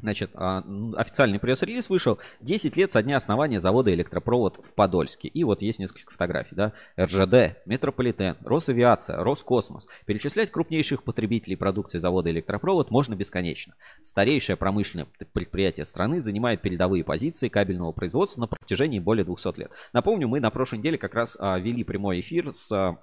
[0.01, 0.63] Значит, а,
[0.95, 5.27] официальный пресс-релиз вышел 10 лет со дня основания завода электропровод в Подольске.
[5.27, 6.71] И вот есть несколько фотографий, да.
[6.97, 9.87] РЖД, Метрополитен, Росавиация, Роскосмос.
[10.05, 13.75] Перечислять крупнейших потребителей продукции завода электропровод можно бесконечно.
[14.01, 19.71] Старейшее промышленное предприятие страны занимает передовые позиции кабельного производства на протяжении более 200 лет.
[19.91, 22.99] Напомню, мы на прошлой неделе как раз а, вели прямой эфир с а,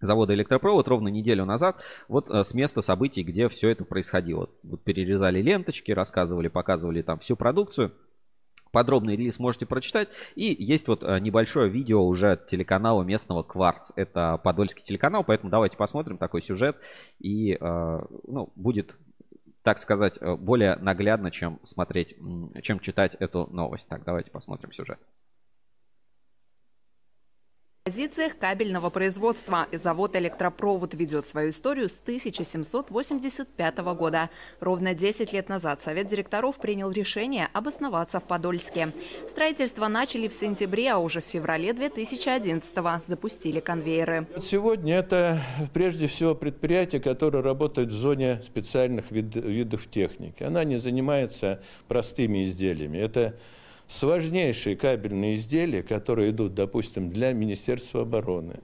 [0.00, 4.48] завода электропровод ровно неделю назад, вот э, с места событий, где все это происходило.
[4.62, 7.92] Вот перерезали ленточки, рассказывали, показывали там всю продукцию.
[8.72, 10.08] Подробный релиз можете прочитать.
[10.36, 13.90] И есть вот э, небольшое видео уже от телеканала местного Кварц.
[13.96, 16.76] Это подольский телеканал, поэтому давайте посмотрим такой сюжет.
[17.18, 18.96] И э, ну, будет,
[19.62, 22.16] так сказать, более наглядно, чем смотреть,
[22.62, 23.88] чем читать эту новость.
[23.88, 25.00] Так, давайте посмотрим сюжет.
[27.90, 29.66] Позициях кабельного производства.
[29.72, 34.28] Завод «Электропровод» ведет свою историю с 1785 года.
[34.60, 38.92] Ровно 10 лет назад Совет директоров принял решение обосноваться в Подольске.
[39.28, 42.74] Строительство начали в сентябре, а уже в феврале 2011
[43.06, 44.26] запустили конвейеры.
[44.40, 45.40] Сегодня это
[45.72, 50.42] прежде всего предприятие, которое работает в зоне специальных вид- видов техники.
[50.42, 52.98] Она не занимается простыми изделиями.
[52.98, 53.36] Это
[53.90, 58.60] сложнейшие кабельные изделия, которые идут, допустим, для Министерства обороны,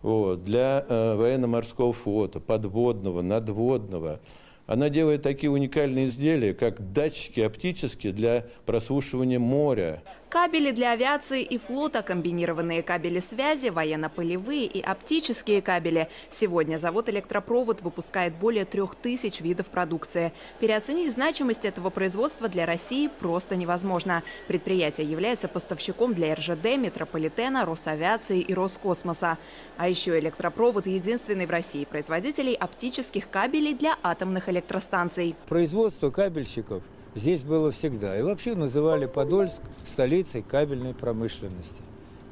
[0.00, 4.20] вот, для э, военно-морского флота, подводного, надводного.
[4.66, 11.56] Она делает такие уникальные изделия, как датчики оптические для прослушивания моря, Кабели для авиации и
[11.56, 16.10] флота, комбинированные кабели связи, военно-полевые и оптические кабели.
[16.28, 20.34] Сегодня завод «Электропровод» выпускает более трех тысяч видов продукции.
[20.60, 24.22] Переоценить значимость этого производства для России просто невозможно.
[24.48, 29.38] Предприятие является поставщиком для РЖД, Метрополитена, Росавиации и Роскосмоса.
[29.78, 35.36] А еще «Электропровод»– единственный в России производителей оптических кабелей для атомных электростанций.
[35.48, 36.82] Производство кабельщиков
[37.14, 38.18] здесь было всегда.
[38.18, 41.82] И вообще называли Подольск столицей кабельной промышленности.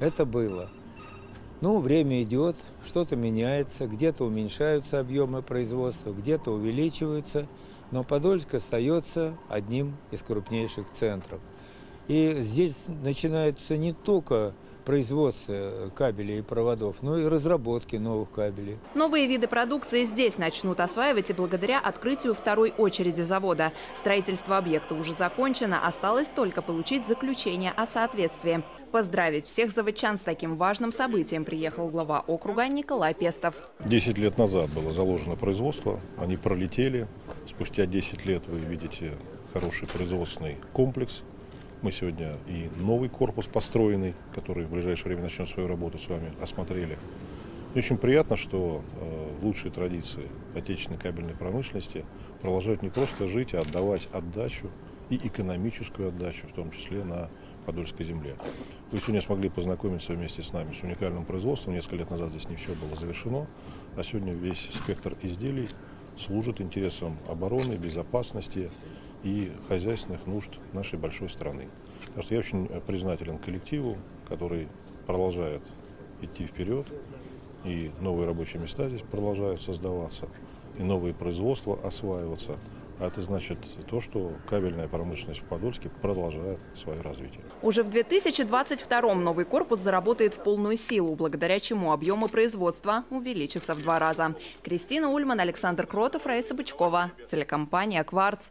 [0.00, 0.68] Это было.
[1.60, 7.46] Ну, время идет, что-то меняется, где-то уменьшаются объемы производства, где-то увеличиваются,
[7.90, 11.40] но Подольск остается одним из крупнейших центров.
[12.08, 14.52] И здесь начинается не только
[14.86, 18.78] производство кабелей и проводов, но и разработки новых кабелей.
[18.94, 23.72] Новые виды продукции здесь начнут осваивать и благодаря открытию второй очереди завода.
[23.94, 28.62] Строительство объекта уже закончено, осталось только получить заключение о соответствии.
[28.92, 33.56] Поздравить всех заводчан с таким важным событием приехал глава округа Николай Пестов.
[33.80, 37.08] 10 лет назад было заложено производство, они пролетели.
[37.48, 39.12] Спустя 10 лет вы видите
[39.52, 41.22] хороший производственный комплекс.
[41.86, 46.32] Мы сегодня и новый корпус построенный, который в ближайшее время начнет свою работу с вами,
[46.42, 46.98] осмотрели.
[47.76, 52.04] И очень приятно, что э, лучшие традиции отечественной кабельной промышленности
[52.42, 54.68] продолжают не просто жить, а отдавать отдачу
[55.10, 57.30] и экономическую отдачу, в том числе на
[57.66, 58.34] Подольской земле.
[58.90, 61.74] Вы сегодня смогли познакомиться вместе с нами с уникальным производством.
[61.74, 63.46] Несколько лет назад здесь не все было завершено,
[63.96, 65.68] а сегодня весь спектр изделий
[66.18, 68.70] служит интересам обороны, безопасности
[69.22, 71.68] и хозяйственных нужд нашей большой страны.
[72.14, 73.96] Так что я очень признателен коллективу,
[74.28, 74.68] который
[75.06, 75.62] продолжает
[76.20, 76.86] идти вперед,
[77.64, 80.28] и новые рабочие места здесь продолжают создаваться,
[80.78, 82.56] и новые производства осваиваться.
[82.98, 83.58] А это значит
[83.90, 87.44] то, что кабельная промышленность в Подольске продолжает свое развитие.
[87.60, 93.82] Уже в 2022 новый корпус заработает в полную силу, благодаря чему объемы производства увеличатся в
[93.82, 94.34] два раза.
[94.62, 97.12] Кристина Ульман, Александр Кротов, Раиса Бычкова.
[97.30, 98.48] Телекомпания «Кварц».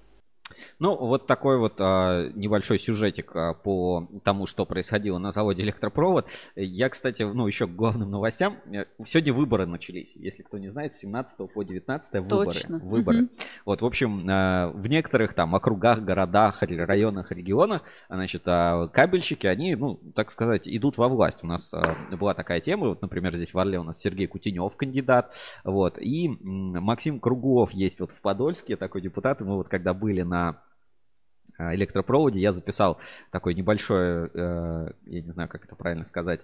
[0.77, 6.27] Ну, вот такой вот а, небольшой сюжетик а, по тому, что происходило на заводе электропровод.
[6.55, 8.57] Я, кстати, ну, еще к главным новостям.
[9.05, 10.15] Сегодня выборы начались.
[10.15, 12.45] Если кто не знает, с 17 по 19 выборы.
[12.45, 12.77] Точно.
[12.79, 13.17] Выборы.
[13.17, 13.29] Мгм.
[13.65, 19.75] Вот, в общем, а, в некоторых там округах, городах, районах, регионах, значит, а, кабельщики, они,
[19.75, 21.39] ну, так сказать, идут во власть.
[21.41, 24.75] У нас а, была такая тема, вот, например, здесь в Орле у нас Сергей Кутенев
[24.75, 29.69] кандидат, вот, и м, Максим Круглов есть вот в Подольске, такой депутат, и мы вот
[29.69, 32.99] когда были на а, электропроводе, я записал
[33.31, 36.41] такой небольшой, э, я не знаю, как это правильно сказать,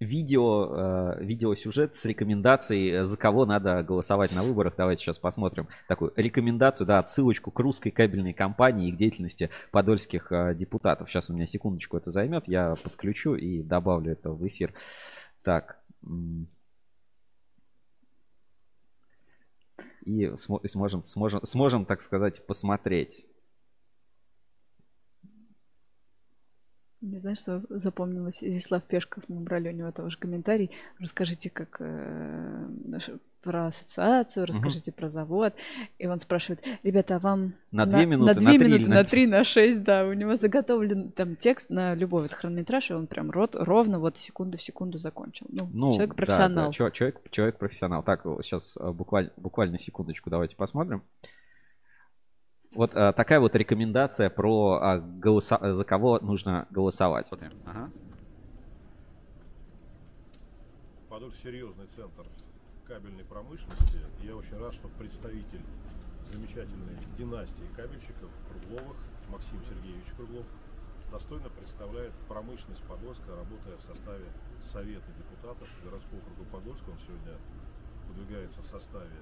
[0.00, 4.74] видео, э, видеосюжет с рекомендацией, за кого надо голосовать на выборах.
[4.76, 10.32] Давайте сейчас посмотрим такую рекомендацию, да, отсылочку к русской кабельной компании и к деятельности подольских
[10.32, 11.08] э, депутатов.
[11.08, 14.74] Сейчас у меня секундочку это займет, я подключу и добавлю это в эфир.
[15.42, 15.80] Так.
[20.06, 23.26] И смо- и сможем, сможем, сможем, так сказать, посмотреть.
[27.06, 28.42] Не знаешь, что запомнилось?
[28.42, 30.70] Изяслав Пешков, мы брали у него тоже комментарий.
[30.98, 32.66] Расскажите, как э,
[33.42, 35.54] про ассоциацию, расскажите про завод.
[35.98, 38.88] И он спрашивает, ребята, а вам На две минуты, на, на две три минуты, или
[38.90, 42.90] на на три, на шесть, да, у него заготовлен там текст на любой вот хронометраж,
[42.90, 45.46] и он прям рот, ровно вот секунду в секунду закончил.
[45.48, 46.66] Ну, Ну, человек да, профессионал.
[46.66, 48.02] да, чё- человек, человек профессионал.
[48.02, 51.04] Так, сейчас буквально, буквально секундочку, давайте посмотрим.
[52.76, 57.26] Вот а, такая вот рекомендация про а, голоса- за кого нужно голосовать.
[57.26, 57.52] Смотрим.
[57.64, 57.90] Ага.
[61.08, 62.26] Подольск серьезный центр
[62.86, 63.98] кабельной промышленности.
[64.22, 65.62] Я очень рад, что представитель
[66.24, 68.96] замечательной династии кабельщиков Кругловых,
[69.30, 70.44] Максим Сергеевич Круглов,
[71.10, 74.26] достойно представляет промышленность Подольска, работая в составе
[74.60, 76.90] Совета депутатов городского округа Подольска.
[76.90, 77.38] Он сегодня
[78.08, 79.16] выдвигается в составе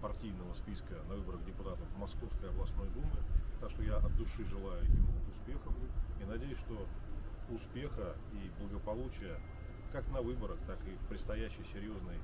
[0.00, 3.18] партийного списка на выборах депутатов Московской областной думы.
[3.60, 5.74] Так что я от души желаю ему успехов
[6.20, 6.86] и надеюсь, что
[7.50, 9.38] успеха и благополучия
[9.92, 12.16] как на выборах, так и в предстоящей серьезной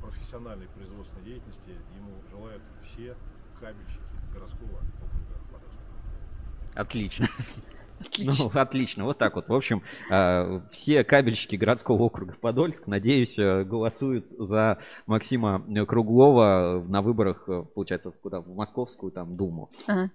[0.00, 3.16] профессиональной производственной деятельности ему желают все
[3.60, 5.82] кабельщики городского округа Подольска.
[6.74, 7.28] Отлично.
[8.00, 8.50] Отлично.
[8.52, 9.04] Ну, отлично.
[9.04, 9.48] Вот так вот.
[9.48, 17.02] В общем, а, все кабельщики городского округа Подольск, надеюсь, э, голосуют за Максима Круглова на
[17.02, 18.40] выборах, э, получается, куда?
[18.40, 19.70] В Московскую там Думу.
[19.86, 20.10] Ага.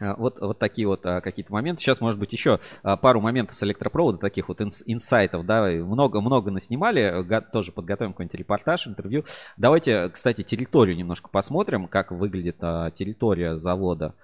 [0.00, 1.82] А, Вот, вот такие вот а, какие-то моменты.
[1.82, 6.50] Сейчас, может быть, еще а, пару моментов с электропровода, таких вот инс- инсайтов, да, много-много
[6.50, 9.24] наснимали, га- тоже подготовим какой-нибудь репортаж, интервью.
[9.56, 14.14] Давайте, кстати, территорию немножко посмотрим, как выглядит а, территория завода.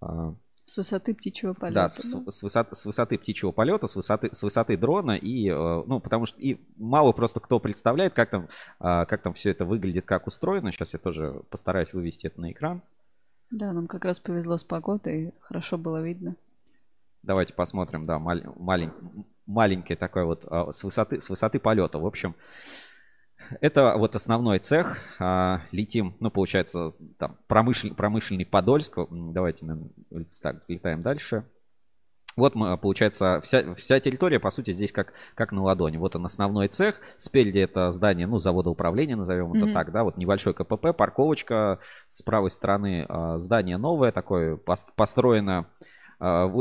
[0.00, 0.34] А,
[0.66, 1.74] С высоты птичьего полета.
[1.82, 5.82] да, с, с высоты, с высоты птичьего полета, с высоты, с высоты дрона и, э,
[5.86, 8.48] ну, потому что и мало просто кто представляет, как там,
[8.78, 10.72] а, как там все это выглядит, как устроено.
[10.72, 12.82] Сейчас я тоже постараюсь вывести это на экран.
[13.50, 16.34] Да, нам как раз повезло с погодой, хорошо было видно.
[17.22, 21.98] Давайте посмотрим, да, маль- малень- маленький такой вот а, с высоты, с высоты полета.
[21.98, 22.34] В общем,
[23.60, 24.98] это вот основной цех.
[25.18, 28.98] А, Летим, ну, получается, там промышленный, промышленный Подольск.
[29.10, 29.66] Давайте,
[30.42, 31.44] так, взлетаем дальше.
[32.36, 35.98] Вот, мы, получается, вся, вся территория, по сути, здесь как, как на ладони.
[35.98, 37.00] Вот он основной цех.
[37.16, 39.74] Спереди это здание, ну, завода управления, назовем это Мгм.
[39.74, 40.02] так, да.
[40.02, 41.78] Вот небольшой КПП, парковочка.
[42.08, 45.66] С правой стороны а, здание новое такое, пос- построено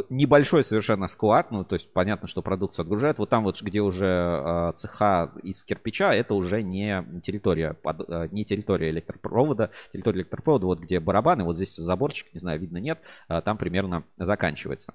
[0.09, 3.17] небольшой совершенно склад, ну, то есть понятно, что продукцию отгружают.
[3.19, 8.45] Вот там вот, где уже а, цеха из кирпича, это уже не территория, а, не
[8.45, 9.69] территория электропровода.
[9.93, 14.03] Территория электропровода, вот где барабаны, вот здесь заборчик, не знаю, видно, нет, а, там примерно
[14.17, 14.93] заканчивается.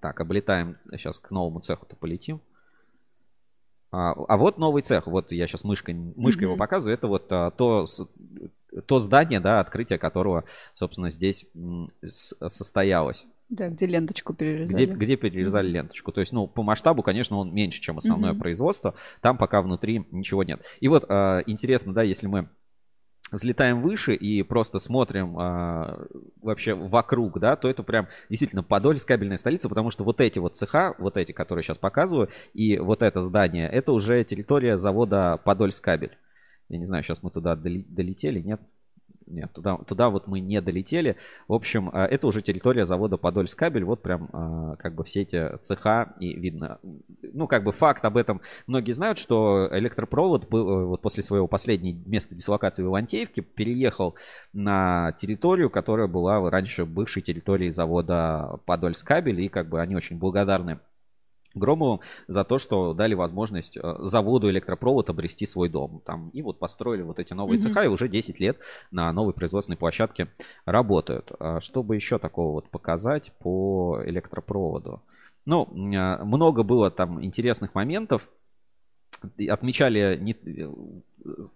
[0.00, 2.40] Так, облетаем сейчас к новому цеху-то полетим.
[3.92, 5.06] А, а вот новый цех.
[5.06, 6.60] Вот я сейчас мышкой, мышкой его Мгм.
[6.60, 6.94] показываю.
[6.94, 7.86] Это вот а, то,
[8.86, 10.44] то здание, да, открытие которого,
[10.74, 11.46] собственно, здесь
[12.02, 13.26] состоялось.
[13.50, 14.94] Да, где ленточку Где, перерезали.
[14.94, 16.12] где перерезали ленточку.
[16.12, 18.40] То есть, ну, по масштабу, конечно, он меньше, чем основное Мгм.
[18.40, 18.94] производство.
[19.20, 20.62] Там пока внутри ничего нет.
[20.78, 22.48] И вот а, интересно, да, если мы
[23.32, 26.06] взлетаем выше и просто смотрим а,
[26.40, 30.56] вообще вокруг, да, то это прям действительно Подольск кабельная столица, потому что вот эти вот
[30.56, 35.82] цеха, вот эти, которые сейчас показываю, и вот это здание, это уже территория завода Подольск
[35.82, 36.16] кабель.
[36.68, 38.60] Я не знаю, сейчас мы туда долетели, нет?
[39.30, 41.16] Нет, туда, туда вот мы не долетели.
[41.48, 43.84] В общем, а, это уже территория завода Подольск кабель.
[43.84, 46.78] Вот прям а, как бы все эти цеха и видно.
[47.22, 51.96] ну, как бы факт об этом многие знают, что электропровод был, вот после своего последнего
[52.06, 54.16] места дислокации в Ивантеевке переехал
[54.52, 60.80] на территорию, которая была раньше бывшей территорией завода Подольскабель, и как бы они очень благодарны
[61.54, 66.02] Громовым за то, что дали возможность э, заводу электропровод обрести свой дом.
[66.04, 67.62] Там, и вот построили вот эти новые mm-hmm.
[67.62, 68.58] цеха, и уже 10 лет
[68.90, 70.28] на новой производственной площадке
[70.64, 71.32] работают.
[71.40, 75.02] А чтобы еще такого вот показать по электропроводу.
[75.46, 78.28] Ну, а, много было там интересных моментов.
[79.48, 80.72] Отмечали не, э,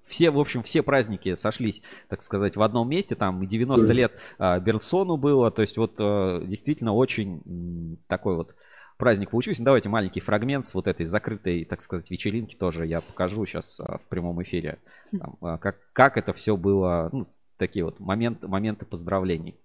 [0.04, 3.14] все, в общем, все праздники сошлись, так сказать, в одном месте.
[3.14, 5.50] Там 90 лет а, Бергсону было.
[5.50, 8.54] То есть вот э, действительно очень такой вот
[8.96, 9.62] праздник получился.
[9.62, 13.80] Ну, давайте маленький фрагмент с вот этой закрытой, так сказать, вечеринки тоже я покажу сейчас
[13.80, 14.78] а, в прямом эфире.
[15.18, 17.26] Там, а, как, как это все было, ну,
[17.56, 19.58] такие вот момент, моменты поздравлений.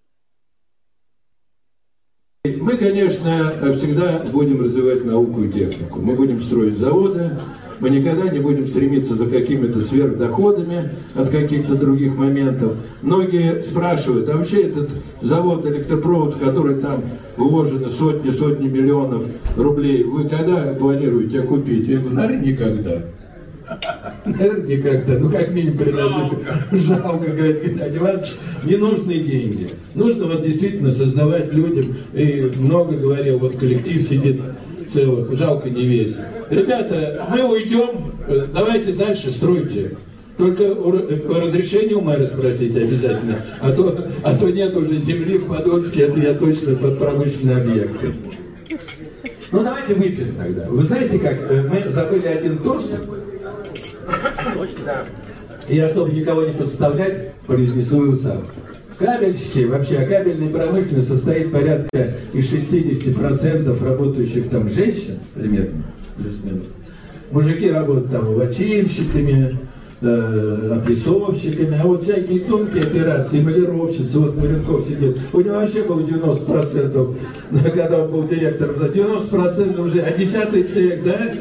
[2.46, 6.00] Мы, конечно, всегда будем развивать науку и технику.
[6.00, 7.38] Мы будем строить заводы,
[7.80, 12.74] мы никогда не будем стремиться за какими-то сверхдоходами от каких-то других моментов.
[13.02, 14.90] Многие спрашивают, а вообще этот
[15.22, 17.04] завод электропровод, в который там
[17.38, 19.24] вложены сотни-сотни миллионов
[19.56, 21.88] рублей, вы когда планируете окупить?
[21.88, 23.02] Я говорю, наверное, никогда.
[24.26, 26.40] Наверное, как-то, ну как минимум предложить.
[26.72, 29.68] Жалко, говорит Геннадий Иванович, ненужные деньги.
[29.94, 34.42] Нужно вот действительно создавать людям, и много говорил, вот коллектив сидит
[34.92, 36.16] целых, жалко не весь.
[36.50, 38.14] Ребята, мы уйдем,
[38.54, 39.98] давайте дальше стройте.
[40.38, 46.04] Только разрешение у мэра спросите обязательно, а то, а то нет уже земли в Подольске,
[46.04, 48.00] это я точно под промышленный объект.
[49.52, 50.66] Ну давайте выпьем тогда.
[50.70, 52.90] Вы знаете как, э, мы забыли один тост,
[55.68, 58.44] я, чтобы никого не подставлять, произнесу его сам.
[59.00, 65.84] Кабельщики, вообще, а кабельная промышленность состоит порядка из 60% работающих там женщин, примерно,
[66.18, 66.66] плюс-минус.
[67.32, 69.58] Мужики работают там вачильщиками,
[70.02, 76.02] э, опрессовщиками, а вот всякие тонкие операции, малировщицы, вот Маленков сидит, у него вообще было
[76.02, 77.16] 90%,
[77.74, 81.36] когда он был директором, за 90% уже, а десятый цех, да?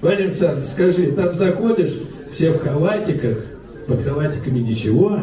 [0.00, 1.92] Владимир Александрович, скажи, там заходишь,
[2.32, 3.44] все в халатиках,
[3.86, 5.20] под халатиками ничего,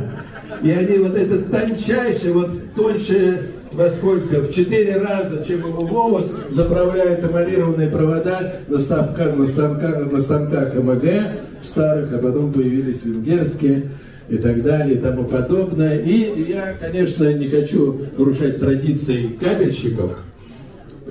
[0.64, 4.42] и они вот этот тончайший, вот тоньше во сколько?
[4.42, 10.76] В четыре раза, чем его волос, заправляют эмалированные провода на станках, на станках, на станках
[10.76, 13.90] МГ старых, а потом появились венгерские
[14.30, 16.00] и так далее и тому подобное.
[16.00, 20.24] И я, конечно, не хочу нарушать традиции кабельщиков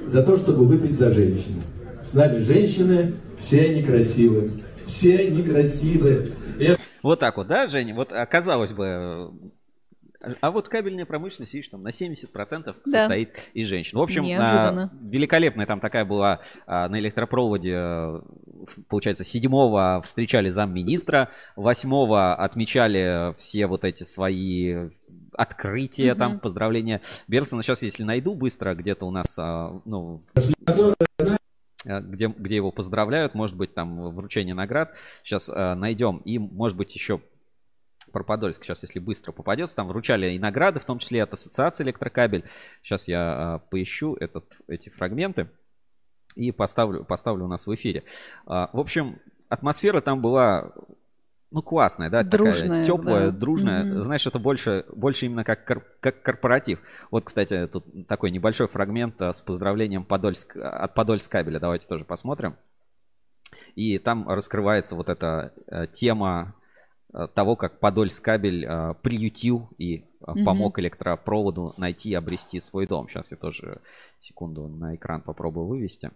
[0.06, 1.60] за то, чтобы выпить за женщину.
[2.10, 4.50] С нами женщины, все они красивые.
[4.86, 6.28] Все они красивые.
[7.02, 7.94] Вот так вот, да, Женя?
[7.94, 9.32] Вот а, казалось бы,
[10.40, 12.74] а вот кабельная промышленность, видишь, там на 70% да.
[12.84, 13.98] состоит из женщин.
[13.98, 18.24] В общем, а, великолепная там такая была а, на электропроводе, а,
[18.88, 24.90] получается, 7 встречали замминистра, 8 отмечали все вот эти свои
[25.32, 26.18] открытия, угу.
[26.18, 27.62] там, поздравления Берсона.
[27.62, 30.22] Сейчас, если найду быстро, где-то у нас, а, ну...
[30.36, 30.92] Э,
[31.84, 34.94] где, где его поздравляют, может быть, там вручение наград.
[35.22, 36.18] Сейчас э, найдем.
[36.18, 37.20] И, может быть, еще
[38.12, 41.84] про Подольск сейчас, если быстро попадется, там вручали и награды, в том числе от Ассоциации
[41.84, 42.44] Электрокабель.
[42.82, 45.48] Сейчас я э, поищу этот, эти фрагменты
[46.34, 48.04] и поставлю, поставлю у нас в эфире.
[48.46, 49.18] Э, в общем,
[49.48, 50.72] атмосфера там была
[51.52, 53.38] ну, классная, да, дружная, такая теплая, да.
[53.38, 53.84] дружная.
[53.84, 54.02] Mm-hmm.
[54.02, 56.80] Знаешь, это больше, больше именно как, кор, как корпоратив.
[57.10, 61.60] Вот, кстати, тут такой небольшой фрагмент а, с поздравлением Подольск, от Подольск кабеля.
[61.60, 62.56] Давайте тоже посмотрим.
[63.74, 66.54] И там раскрывается вот эта э, тема
[67.34, 68.66] того, как Подольск кабель
[69.02, 70.44] приютил и mm-hmm.
[70.44, 73.06] помог электропроводу найти и обрести свой дом.
[73.10, 73.82] Сейчас я тоже
[74.18, 76.12] секунду на экран попробую вывести.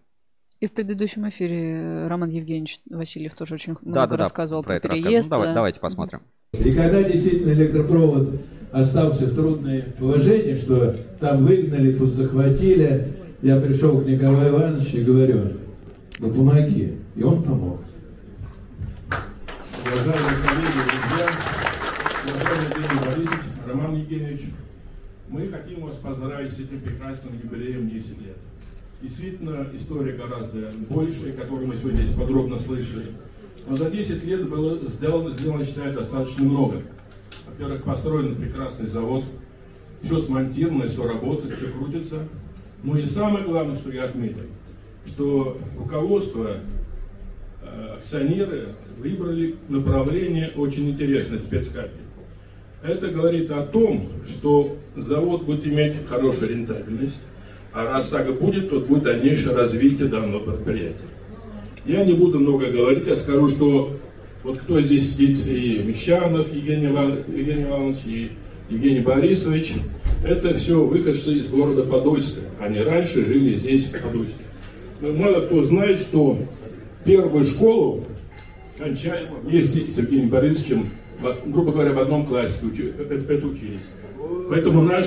[0.58, 4.96] И в предыдущем эфире Роман Евгеньевич Васильев тоже очень много да, да, рассказывал про, про
[4.96, 5.30] переезд.
[5.30, 6.22] Ну, давай, давайте посмотрим.
[6.52, 8.40] И когда действительно электропровод
[8.72, 15.04] остался в трудное положение, что там выгнали, тут захватили, я пришел к Николаю Ивановичу и
[15.04, 15.52] говорю,
[16.18, 16.96] ну помоги.
[17.14, 17.80] И он помог.
[19.84, 21.30] Уважаемые коллеги, друзья,
[22.24, 24.40] уважаемый Евгений Борисович, Роман Евгеньевич,
[25.28, 28.36] мы хотим вас поздравить с этим прекрасным юбилеем 10 лет.
[29.02, 33.12] Действительно, история гораздо больше, которую мы сегодня здесь подробно слышали.
[33.68, 36.82] Но за 10 лет было сделано, сделано считаю, достаточно много.
[37.46, 39.24] Во-первых, построен прекрасный завод,
[40.02, 42.20] все смонтировано, все работает, все крутится.
[42.82, 44.46] Ну и самое главное, что я отметил,
[45.04, 46.56] что руководство,
[47.62, 52.00] э, акционеры выбрали направление очень интересное, спецкапель.
[52.82, 57.20] Это говорит о том, что завод будет иметь хорошую рентабельность,
[57.76, 60.96] а раз так будет, то будет дальнейшее развитие данного предприятия.
[61.84, 63.98] Я не буду много говорить, я скажу, что
[64.42, 68.30] вот кто здесь сидит, и Мещанов Евгений, Иван, Евгений Иванович, и
[68.70, 69.74] Евгений Борисович,
[70.24, 72.40] это все выходцы из города Подольска.
[72.60, 74.44] Они раньше жили здесь, в Подольске.
[75.02, 76.38] Но мало кто знает, что
[77.04, 78.06] первую школу
[78.78, 80.88] кончали вместе с Евгением Борисовичем,
[81.44, 83.84] грубо говоря, в одном классе э- э- это учились.
[84.48, 85.06] Поэтому наш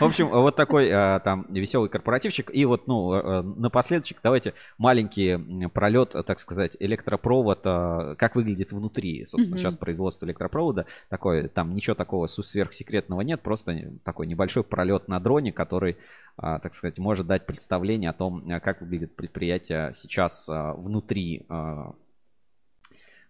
[0.00, 2.50] В общем, вот такой а, там веселый корпоративчик.
[2.52, 8.72] И вот, ну, э, напоследочек давайте маленький пролет, э, так сказать, электропровод, а, как выглядит
[8.72, 9.24] внутри.
[9.26, 10.86] Собственно, сейчас производство электропровода.
[11.08, 15.96] Такое, там ничего такого сверхсекретного нет, просто такой небольшой пролет на дроне, который,
[16.36, 21.46] а, так сказать, может дать представление о том, как выглядит предприятие сейчас внутри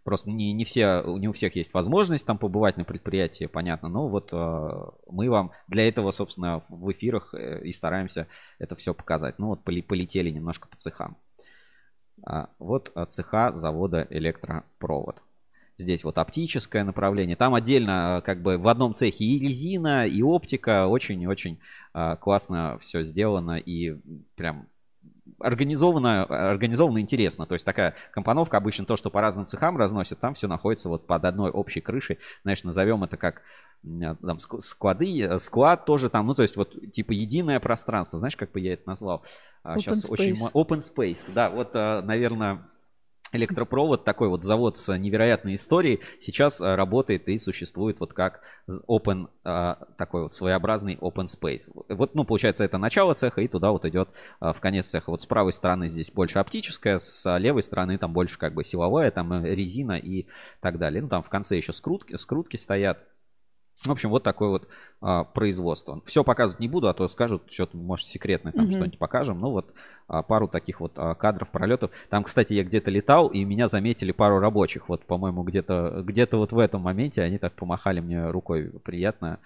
[0.04, 3.88] Просто не, не, все, не у всех есть возможность там побывать на предприятии, понятно.
[3.88, 8.26] Но вот э, мы вам для этого, собственно, в эфирах э, и стараемся
[8.58, 9.38] это все показать.
[9.38, 11.16] Ну вот полетели немножко по цехам.
[12.24, 15.22] А, вот а, цеха завода электропровод.
[15.78, 17.36] Здесь вот оптическое направление.
[17.36, 20.86] Там отдельно э, как бы в одном цехе и резина, и оптика.
[20.86, 21.58] Очень-очень
[21.94, 23.96] а, классно все сделано и
[24.34, 24.66] прям
[25.40, 27.46] организовано, организовано интересно.
[27.46, 31.06] То есть такая компоновка, обычно то, что по разным цехам разносят, там все находится вот
[31.06, 32.18] под одной общей крышей.
[32.42, 33.42] Знаешь, назовем это как
[33.84, 38.18] м, там, ск- склады, э, склад тоже там, ну то есть вот типа единое пространство.
[38.18, 39.24] Знаешь, как бы я это назвал?
[39.62, 40.34] А, Open Сейчас очень...
[40.34, 40.38] space.
[40.38, 42.62] мо- Open space, да, вот, э, наверное,
[43.32, 48.40] электропровод, такой вот завод с невероятной историей, сейчас э, работает и существует вот как
[48.88, 51.70] open, э, такой вот своеобразный open space.
[51.88, 54.08] Вот, ну, получается, это начало цеха, и туда вот идет
[54.40, 55.10] э, в конец цеха.
[55.10, 59.10] Вот с правой стороны здесь больше оптическая, с левой стороны там больше как бы силовая,
[59.10, 60.26] там резина и
[60.60, 61.02] так далее.
[61.02, 62.98] Ну, там в конце еще скрутки, скрутки стоят.
[63.84, 64.68] В общем, вот такое вот
[65.00, 66.02] а, производство.
[66.04, 68.72] Все показывать не буду, а то скажут, что-то, может, секретное там Мгм.
[68.72, 69.40] что-нибудь покажем.
[69.40, 69.72] Ну вот
[70.06, 71.90] а, пару таких вот а, кадров, пролетов.
[72.10, 74.88] Там, кстати, я где-то летал, и меня заметили пару рабочих.
[74.90, 78.70] Вот, по-моему, где-то где вот в этом моменте они так помахали мне рукой.
[78.84, 79.38] Приятно.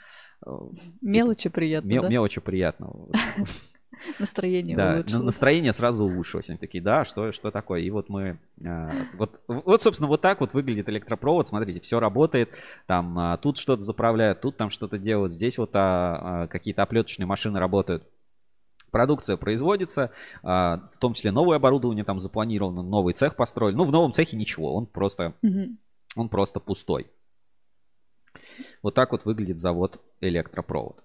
[0.45, 0.51] Э,
[1.01, 2.09] Мелочи приятно, мел- да?
[2.09, 2.91] Мелочи приятно.
[4.19, 5.25] Настроение Да, улучшилось.
[5.25, 6.51] настроение сразу улучшилось.
[6.51, 7.81] Они такие, да, что, что такое?
[7.81, 11.49] И вот мы, а, вот, вот, собственно, вот так вот выглядит электропровод.
[11.49, 12.51] Смотрите, все работает.
[12.87, 17.27] Там а, тут что-то заправляют, тут там что-то делают, здесь вот а, а, какие-то оплеточные
[17.27, 18.05] машины работают.
[18.91, 20.13] Продукция производится,
[20.45, 23.75] а, в том числе новое оборудование там запланировано, новый цех построили.
[23.75, 25.79] Ну, в новом цехе ничего, он просто, Мгм.
[26.15, 27.11] он просто пустой.
[28.83, 31.03] Вот так вот выглядит завод электропровод.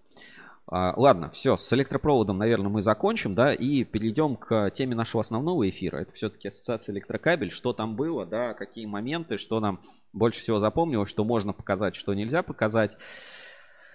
[0.71, 5.67] А, ладно, все, с электропроводом, наверное, мы закончим, да, и перейдем к теме нашего основного
[5.67, 5.97] эфира.
[5.97, 7.51] Это все-таки ассоциация электрокабель.
[7.51, 9.79] Что там было, да, какие моменты, что нам
[10.13, 12.91] больше всего запомнилось, что можно показать, что нельзя показать.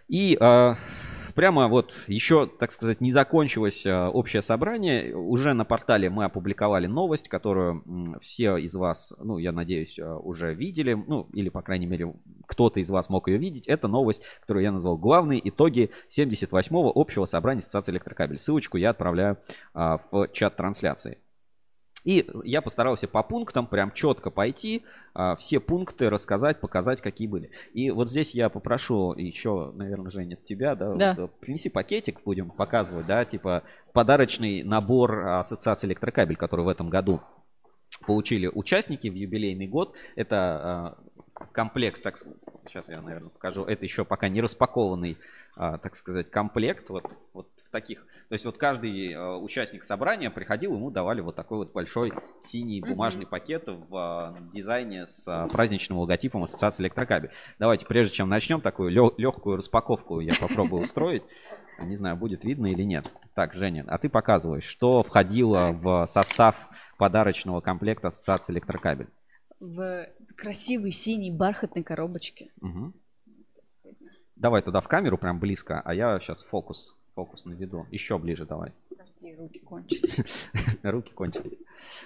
[0.09, 0.77] И а,
[1.35, 5.15] прямо вот еще, так сказать, не закончилось а, общее собрание.
[5.15, 7.83] Уже на портале мы опубликовали новость, которую
[8.21, 10.95] все из вас, ну, я надеюсь, а, уже видели.
[10.95, 12.15] Ну, или, по крайней мере,
[12.47, 13.67] кто-то из вас мог ее видеть.
[13.67, 18.39] Это новость, которую я назвал «Главные итоги 78-го общего собрания Ассоциации электрокабель».
[18.39, 19.39] Ссылочку я отправляю
[19.73, 21.19] а, в чат трансляции.
[22.05, 24.85] И я постарался по пунктам прям четко пойти,
[25.15, 27.51] а, все пункты рассказать, показать, какие были.
[27.73, 31.15] И вот здесь я попрошу еще, наверное, Женя, тебя, да, Да.
[31.19, 37.21] вот, принеси пакетик, будем показывать, да, типа подарочный набор Ассоциации электрокабель, который в этом году
[38.07, 39.95] получили участники в юбилейный год.
[40.15, 40.99] Это а,
[41.53, 42.17] комплект, так
[42.67, 43.65] сейчас я, наверное, покажу.
[43.65, 45.17] Это еще пока не распакованный,
[45.57, 46.89] а, так сказать, комплект.
[46.91, 48.07] Вот, вот таких.
[48.29, 52.81] То есть вот каждый а, участник собрания приходил, ему давали вот такой вот большой синий
[52.81, 57.31] бумажный пакет в а, дизайне с а, праздничным логотипом Ассоциации электрокабель.
[57.59, 61.25] Давайте, прежде чем начнем, такую легкую распаковку я попробую устроить.
[61.81, 63.13] Не знаю, будет видно или нет.
[63.35, 66.55] Так, Женя, а ты показываешь, что входило в состав
[66.97, 69.09] подарочного комплекта Ассоциации электрокабель.
[69.59, 70.07] В
[70.37, 72.53] красивой синей бархатной коробочке.
[72.61, 72.95] Мгм.
[74.37, 77.87] Давай туда в камеру прям близко, а я сейчас фокус, фокус наведу.
[77.91, 78.73] Еще ближе давай.
[78.89, 80.51] Подожди, руки кончились.
[80.83, 81.59] Руки кончились.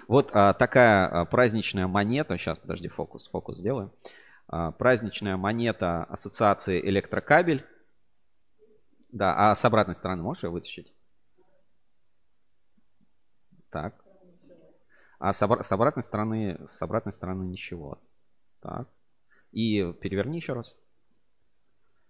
[0.07, 2.37] Вот а, такая а, праздничная монета.
[2.39, 3.91] Сейчас, подожди, фокус, фокус сделаем.
[4.47, 7.65] А, праздничная монета Ассоциации электрокабель.
[9.11, 10.93] Да, а с обратной стороны можешь ее вытащить?
[13.71, 14.05] Так.
[15.19, 17.99] А с, обра- с обратной стороны, с обратной стороны ничего.
[18.61, 18.89] Так.
[19.51, 20.77] И переверни еще раз.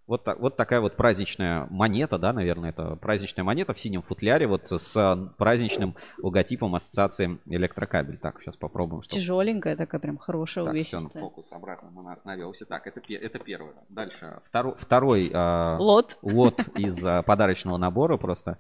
[0.08, 4.46] Вот, так, вот такая вот праздничная монета, да, наверное, это праздничная монета в синем футляре
[4.46, 8.16] вот с праздничным логотипом ассоциации электрокабель.
[8.16, 9.02] Так, сейчас попробуем.
[9.02, 9.14] Что...
[9.14, 11.10] Тяжеленькая такая, прям хорошая, так, увесистая.
[11.10, 12.64] Все, фокус обратно на нас навелся.
[12.64, 13.74] Так, это, это первое.
[13.90, 14.40] Дальше.
[14.44, 16.16] Второй, второй э, лот.
[16.22, 18.56] лот из э, подарочного набора просто,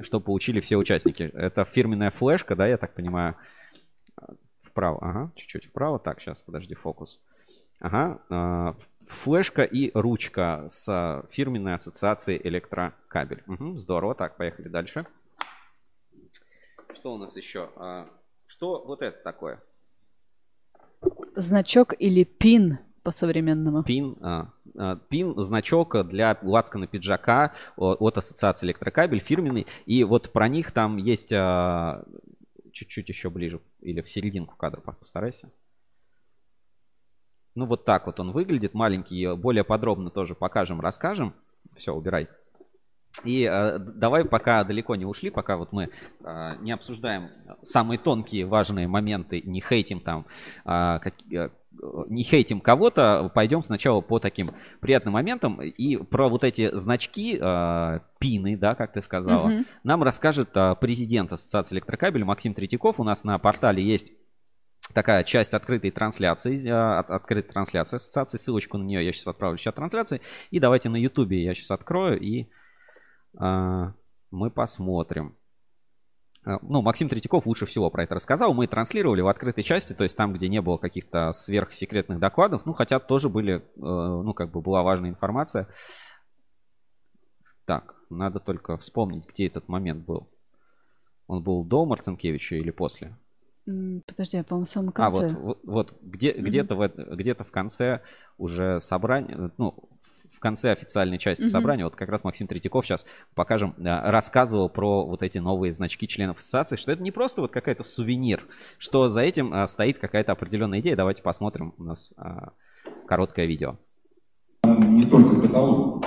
[0.00, 1.24] что получили все участники.
[1.34, 3.36] Это фирменная флешка, да, я так понимаю.
[4.62, 5.98] Вправо, ага, чуть-чуть вправо.
[5.98, 7.20] Так, сейчас, подожди, фокус.
[7.78, 8.72] Ага, э,
[9.08, 13.42] флешка и ручка с фирменной ассоциацией электрокабель.
[13.46, 14.14] Угу, здорово.
[14.14, 15.06] Так, поехали дальше.
[16.92, 17.70] Что у нас еще?
[17.76, 18.08] А,
[18.46, 19.62] что вот это такое?
[21.36, 23.84] Значок или пин по-современному.
[23.84, 29.66] Пин, а, а, пин, значок для лацкана пиджака от ассоциации электрокабель, фирменный.
[29.86, 32.04] И вот про них там есть а,
[32.72, 35.50] чуть-чуть еще ближе или в серединку кадра постарайся.
[37.58, 39.34] Ну, вот так вот он выглядит, маленький.
[39.34, 41.34] Более подробно тоже покажем, расскажем.
[41.76, 42.28] Все, убирай.
[43.24, 45.90] И э, давай, пока далеко не ушли, пока вот мы
[46.24, 47.30] э, не обсуждаем
[47.62, 50.26] самые тонкие важные моменты, не хейтим там,
[50.64, 51.48] э, как, э,
[52.08, 55.60] не хейтим кого-то, пойдем сначала по таким приятным моментам.
[55.60, 59.66] И про вот эти значки, э, пины, да, как ты сказала, mm-hmm.
[59.82, 63.00] нам расскажет э, президент Ассоциации электрокабель Максим Третьяков.
[63.00, 64.12] У нас на портале есть
[64.94, 68.38] такая часть открытой трансляции, от, открытой трансляции ассоциации.
[68.38, 70.20] Ссылочку на нее я сейчас отправлю в чат трансляции.
[70.50, 72.48] И давайте на ютубе я сейчас открою и
[73.36, 73.92] а,
[74.30, 75.36] мы посмотрим.
[76.44, 78.54] А, ну, Максим Третьяков лучше всего про это рассказал.
[78.54, 82.64] Мы транслировали в открытой части, то есть там, где не было каких-то сверхсекретных докладов.
[82.66, 85.68] Ну, хотя тоже были, э, ну, как бы была важная информация.
[87.64, 90.28] Так, надо только вспомнить, где этот момент был.
[91.26, 93.16] Он был до Марцинкевича или после?
[94.06, 95.26] Подожди, я, по-моему, в самом конце.
[95.26, 96.40] А, вот, вот, вот где, mm-hmm.
[96.40, 98.00] где-то, в, где-то в конце
[98.38, 99.74] уже собрание, ну,
[100.30, 101.48] в конце официальной части mm-hmm.
[101.48, 103.04] собрания, вот как раз Максим Третьяков сейчас
[103.34, 107.84] покажем, рассказывал про вот эти новые значки членов ассоциации, что это не просто вот какая-то
[107.84, 108.46] сувенир,
[108.78, 110.96] что за этим а, стоит какая-то определенная идея.
[110.96, 112.52] Давайте посмотрим, у нас а,
[113.06, 113.76] короткое видео.
[114.64, 116.06] Не только каталог,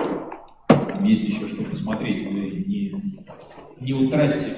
[1.02, 2.96] есть еще что посмотреть, вы не,
[3.80, 4.56] не утратите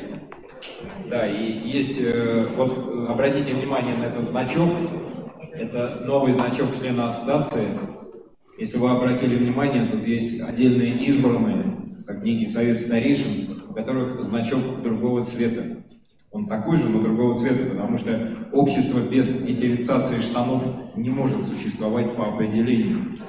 [1.10, 4.70] да, и есть, э, вот обратите внимание на этот значок,
[5.54, 7.68] это новый значок члена ассоциации.
[8.58, 11.64] Если вы обратили внимание, тут есть отдельные избранные,
[12.06, 15.78] как некий совет старейшин, у которых значок другого цвета.
[16.32, 20.64] Он такой же, но другого цвета, потому что общество без дифференциации штанов
[20.96, 23.20] не может существовать по определению.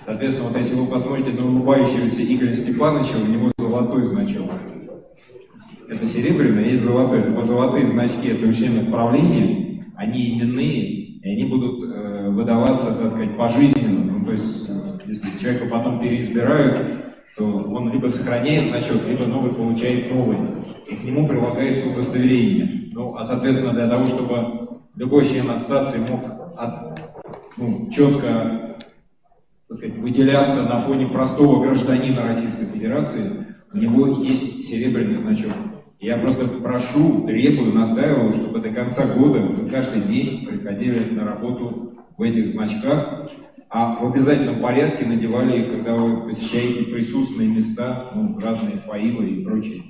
[0.00, 4.50] Соответственно, вот если вы посмотрите на улыбающегося Игоря Степановича, у него золотой значок
[5.90, 7.22] это серебряное, есть золотой.
[7.22, 8.94] Так вот золотые значки это у членов
[9.96, 10.84] они именные,
[11.20, 14.18] и они будут э, выдаваться, так сказать, пожизненно.
[14.18, 14.70] Ну, то есть,
[15.06, 16.76] если человека потом переизбирают,
[17.36, 20.38] то он либо сохраняет значок, либо новый получает новый.
[20.88, 22.90] И к нему прилагается удостоверение.
[22.92, 26.22] Ну, а, соответственно, для того, чтобы любой член ассоциации мог
[26.56, 26.98] от,
[27.56, 28.76] ну, четко
[29.68, 33.30] так сказать, выделяться на фоне простого гражданина Российской Федерации,
[33.72, 35.52] у него есть серебряный значок.
[36.00, 41.92] Я просто прошу, требую, настаиваю, чтобы до конца года вы каждый день приходили на работу
[42.16, 43.30] в этих значках,
[43.68, 49.44] а в обязательном порядке надевали их, когда вы посещаете присутственные места, ну, разные фаилы и
[49.44, 49.82] прочие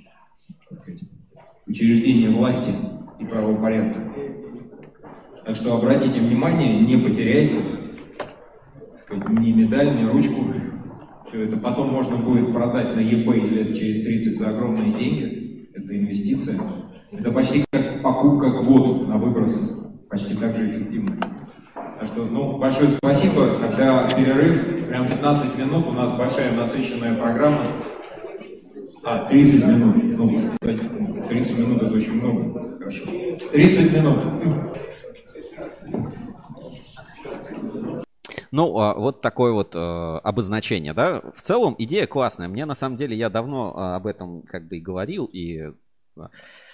[0.73, 1.01] сказать,
[1.69, 2.73] учреждения власти
[3.21, 4.13] и правопорядка.
[5.47, 7.57] Так что обратите внимание, не потеряйте
[9.01, 10.43] сказать, ни медаль, ни ручку.
[11.29, 15.40] Все это потом можно будет продать на eBay лет через 30 за огромные деньги
[15.85, 16.61] это инвестиция.
[17.13, 21.17] Это почти как покупка квот на выброс, почти так же эффективно.
[21.99, 23.49] Так что, ну, большое спасибо.
[23.61, 27.59] Когда перерыв, прям 15 минут, у нас большая насыщенная программа.
[29.03, 29.97] А, 30 минут.
[30.19, 32.79] Ну, 30 минут это очень много.
[32.79, 33.11] Хорошо.
[33.53, 34.19] 30 минут.
[38.53, 41.21] Ну, а, вот такое вот э, обозначение, да.
[41.37, 42.49] В целом идея классная.
[42.49, 45.73] Мне на самом деле я давно а, об этом как бы и говорил, и
[46.17, 46.31] а,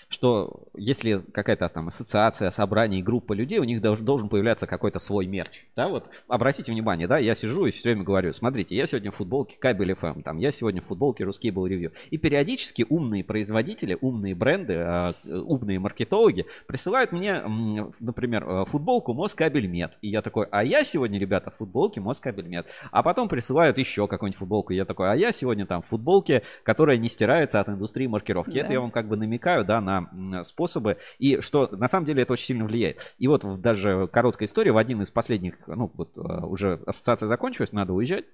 [0.09, 5.67] что если какая-то там ассоциация, собрание, группа людей, у них должен, появляться какой-то свой мерч.
[5.75, 9.17] Да, вот обратите внимание, да, я сижу и все время говорю, смотрите, я сегодня в
[9.17, 11.93] футболке Кабель FM, там, я сегодня в футболке Русский был ревью.
[12.11, 17.43] И периодически умные производители, умные бренды, э, умные маркетологи присылают мне,
[18.01, 19.99] например, э, футболку Москабель Мед.
[20.03, 22.67] И я такой, а я сегодня, ребята, в футболке Москабель Мед.
[22.91, 24.73] А потом присылают еще какую-нибудь футболку.
[24.73, 28.53] И я такой, а я сегодня там в футболке, которая не стирается от индустрии маркировки.
[28.53, 28.61] Да.
[28.61, 29.96] Это я вам как бы намекаю, да, на
[30.45, 33.15] способы, и что на самом деле это очень сильно влияет.
[33.19, 37.73] И вот даже короткая история, в один из последних, ну вот э, уже ассоциация закончилась,
[37.73, 38.27] надо уезжать,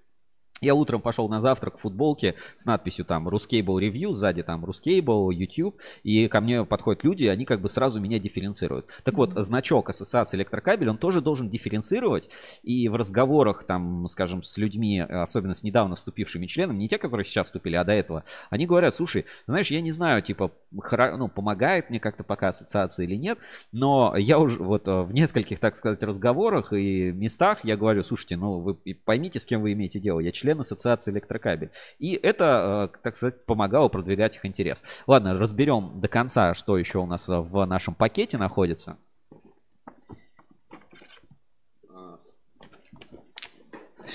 [0.63, 5.35] Я утром пошел на завтрак в футболке с надписью там Ruscable Review, сзади там Ruscable,
[5.35, 8.87] YouTube, и ко мне подходят люди, они как бы сразу меня дифференцируют.
[9.03, 12.29] Так вот, значок Ассоциации Электрокабель, он тоже должен дифференцировать,
[12.63, 17.25] и в разговорах там, скажем, с людьми, особенно с недавно вступившими членами, не те, которые
[17.25, 21.27] сейчас вступили, а до этого, они говорят, слушай, знаешь, я не знаю, типа, хра- ну,
[21.27, 23.39] помогает мне как-то пока ассоциация или нет,
[23.73, 28.37] но я уже вот э, в нескольких, так сказать, разговорах и местах я говорю, слушайте,
[28.37, 31.71] ну, вы поймите, с кем вы имеете дело, я член Ассоциации Электрокабель.
[31.99, 34.83] И это, э, так сказать, помогало продвигать их интерес.
[35.07, 38.99] Ладно, разберем до конца, что еще у нас в нашем пакете находится.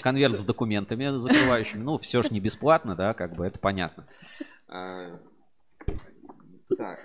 [0.04, 1.82] Конверт с документами закрывающими.
[1.82, 4.06] Ну, все же не бесплатно, да, как бы это понятно.
[4.68, 5.20] А,
[6.78, 7.00] так.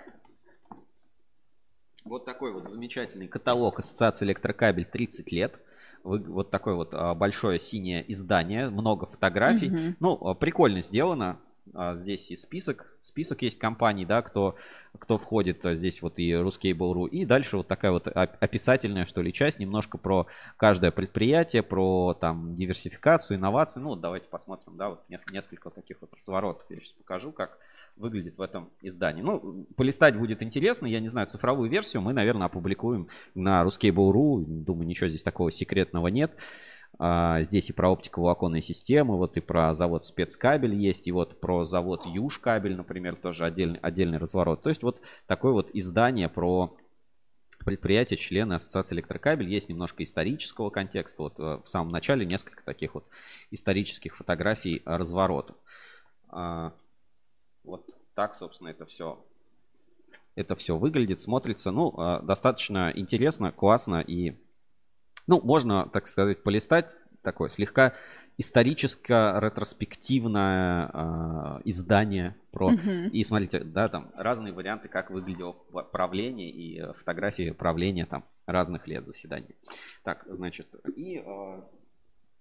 [2.03, 5.59] Вот такой вот замечательный каталог Ассоциации Электрокабель 30 лет
[6.03, 9.69] вот такое вот а, большое синее издание, много фотографий.
[9.69, 9.95] Mm-hmm.
[9.99, 11.39] Ну, а, прикольно сделано.
[11.73, 14.55] А, здесь и список, список есть компаний, да, кто,
[14.99, 15.61] кто входит.
[15.63, 17.07] Здесь вот и Ruskable.ru.
[17.07, 20.27] И дальше вот такая вот описательная, что ли, часть, немножко про
[20.57, 23.79] каждое предприятие, про там диверсификацию, инновации.
[23.79, 26.65] Ну, вот давайте посмотрим, да, вот несколько, несколько вот таких вот разворотов.
[26.69, 27.57] Я сейчас покажу, как
[27.95, 29.21] выглядит в этом издании.
[29.21, 30.87] Ну, полистать будет интересно.
[30.87, 34.43] Я не знаю, цифровую версию мы, наверное, опубликуем на Ruskable.ru.
[34.45, 36.31] Думаю, ничего здесь такого секретного нет.
[36.99, 41.65] А, здесь и про оптиковолоконные системы, вот и про завод спецкабель есть, и вот про
[41.65, 44.61] завод Юж кабель, например, тоже отдельный, отдельный разворот.
[44.61, 46.75] То есть вот такое вот издание про
[47.65, 49.49] предприятия, члены Ассоциации Электрокабель.
[49.49, 51.23] Есть немножко исторического контекста.
[51.23, 53.05] Вот э, в самом начале несколько таких вот
[53.51, 55.55] исторических фотографий разворотов.
[57.63, 59.23] Вот так, собственно, это все
[60.35, 64.37] это все выглядит, смотрится, ну, а, достаточно интересно, классно и,
[65.27, 67.93] ну, можно, так сказать, полистать такое слегка
[68.37, 72.71] историческо-ретроспективное э, издание про...
[72.71, 73.09] Uh-huh.
[73.09, 78.87] И смотрите, да, там разные варианты, как выглядело правление и э, фотографии правления там разных
[78.87, 79.55] лет заседаний.
[80.03, 81.61] Так, значит, и э,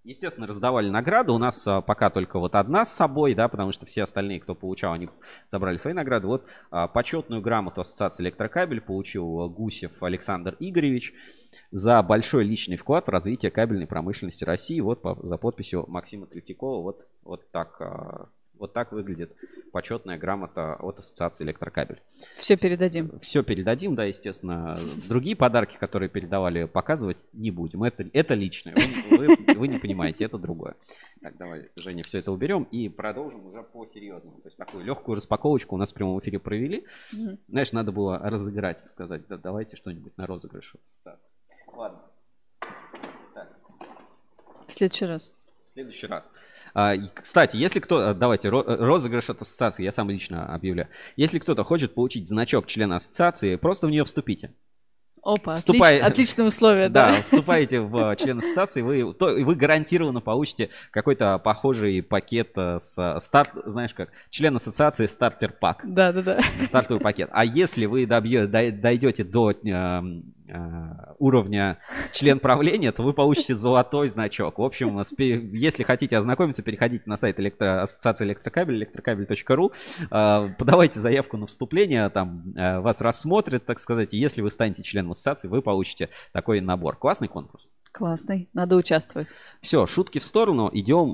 [0.04, 1.30] Естественно, раздавали награды.
[1.30, 4.56] У нас а, пока только вот одна с собой, да, потому что все остальные, кто
[4.56, 5.08] получал, они
[5.48, 6.26] забрали свои награды.
[6.26, 11.14] Вот а, почетную грамоту Ассоциации Электрокабель получил Гусев Александр Игоревич
[11.70, 14.80] за большой личный вклад в развитие кабельной промышленности России.
[14.80, 16.82] Вот по, за подписью Максима Третьякова.
[16.82, 18.28] Вот, вот так а,
[18.62, 19.36] вот так выглядит
[19.72, 22.00] почетная грамота от Ассоциации Электрокабель.
[22.36, 23.18] Все передадим.
[23.18, 24.78] Все передадим, да, естественно.
[25.08, 27.82] Другие подарки, которые передавали, показывать не будем.
[27.82, 28.76] Это, это личное.
[29.10, 30.76] Вы, вы, вы не понимаете, это другое.
[31.20, 34.40] Так, давай, Женя, все это уберем и продолжим уже по серьезному.
[34.42, 36.86] То есть такую легкую распаковочку у нас в прямом эфире провели.
[37.12, 37.38] Угу.
[37.48, 41.32] Знаешь, надо было разыграть, сказать, да, давайте что-нибудь на розыгрыш ассоциации.
[41.66, 42.00] Ладно.
[43.34, 43.58] Так.
[44.68, 45.34] В следующий раз.
[45.72, 46.30] Следующий раз.
[46.74, 48.08] А, кстати, если кто...
[48.08, 50.90] А, давайте, розыгрыш от ассоциации, я сам лично объявляю.
[51.16, 54.52] Если кто-то хочет получить значок члена ассоциации, просто в нее вступите.
[55.22, 55.98] Опа, Вступай...
[55.98, 56.12] отлич...
[56.12, 57.12] отличные условия, да.
[57.12, 63.52] Да, вступаете в член ассоциации, вы, то, вы гарантированно получите какой-то похожий пакет с старт,
[63.64, 65.82] знаешь как, член ассоциации стартер пак.
[65.84, 66.40] Да, да, да.
[66.64, 67.30] Стартовый пакет.
[67.32, 70.02] А если вы добьете, дойдете до Э,
[71.18, 71.78] уровня
[72.12, 74.58] член правления, то вы получите золотой значок.
[74.58, 75.00] В общем,
[75.52, 77.82] если хотите ознакомиться, переходите на сайт электро...
[77.82, 79.72] Ассоциации электрокабель, электрокабель.ру,
[80.10, 84.82] э, подавайте заявку на вступление, там э, вас рассмотрят, так сказать, и если вы станете
[84.82, 86.96] членом ассоциации, вы получите такой набор.
[86.96, 87.70] Классный конкурс.
[87.92, 89.28] Классный, надо участвовать.
[89.60, 91.12] Все, шутки в сторону, идем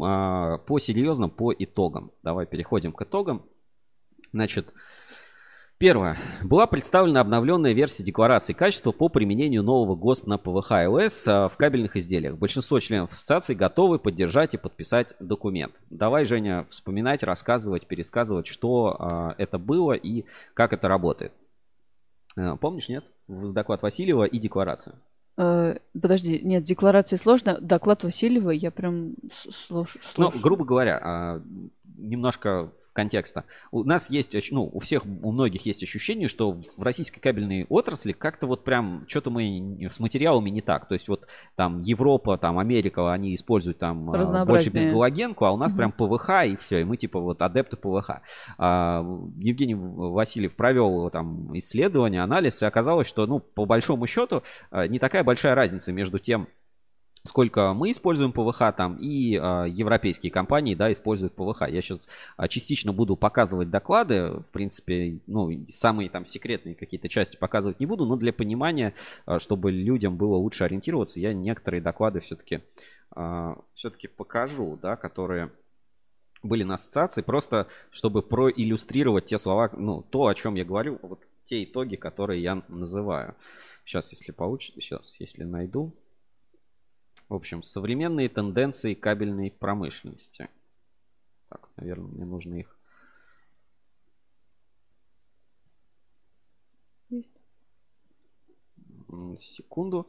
[0.64, 2.12] по серьезным, по итогам.
[2.22, 3.45] Давай переходим к итогам.
[4.32, 4.72] Значит,
[5.79, 6.18] Первое.
[6.43, 11.57] Была представлена обновленная версия декларации качества по применению нового ГОСТ на ПВХ iOS а, в
[11.57, 12.37] кабельных изделиях.
[12.37, 15.72] Большинство членов ассоциации готовы поддержать и подписать документ.
[15.89, 21.33] Давай, Женя, вспоминать, рассказывать, пересказывать, что а, это было и как это работает.
[22.37, 23.05] А, помнишь, нет?
[23.29, 24.97] Доклад Васильева и декларацию.
[25.37, 27.57] Э, подожди, нет, декларация сложно.
[27.61, 30.03] Доклад Васильева я прям слушаю.
[30.16, 31.41] Ну, грубо говоря,
[31.97, 33.45] немножко контекста.
[33.71, 38.11] У нас есть, ну, у всех, у многих есть ощущение, что в российской кабельной отрасли
[38.11, 40.89] как-то вот прям что-то мы с материалами не так.
[40.89, 45.57] То есть вот там Европа, там Америка, они используют там а, больше безгалогенку, а у
[45.57, 45.79] нас угу.
[45.79, 48.21] прям ПВХ и все, и мы типа вот адепты ПВХ.
[48.59, 54.43] А, Евгений Васильев провел там исследование, анализ, и оказалось, что, ну, по большому счету,
[54.73, 56.49] а, не такая большая разница между тем,
[57.29, 61.68] сколько мы используем ПВХ там и э, европейские компании, да, используют ПВХ.
[61.68, 67.37] Я сейчас э, частично буду показывать доклады, в принципе, ну, самые там секретные какие-то части
[67.37, 68.95] показывать не буду, но для понимания,
[69.26, 72.62] э, чтобы людям было лучше ориентироваться, я некоторые доклады все-таки
[73.14, 75.53] э, все-таки покажу, да, которые
[76.43, 81.20] были на ассоциации, просто чтобы проиллюстрировать те слова, ну, то, о чем я говорю, вот
[81.45, 83.35] те итоги, которые я называю.
[83.85, 85.95] Сейчас, если получится, сейчас, если найду.
[87.29, 90.49] В общем, современные тенденции кабельной промышленности.
[91.49, 92.76] Так, наверное, мне нужно их.
[97.11, 97.31] Есть.
[99.39, 100.09] Секунду.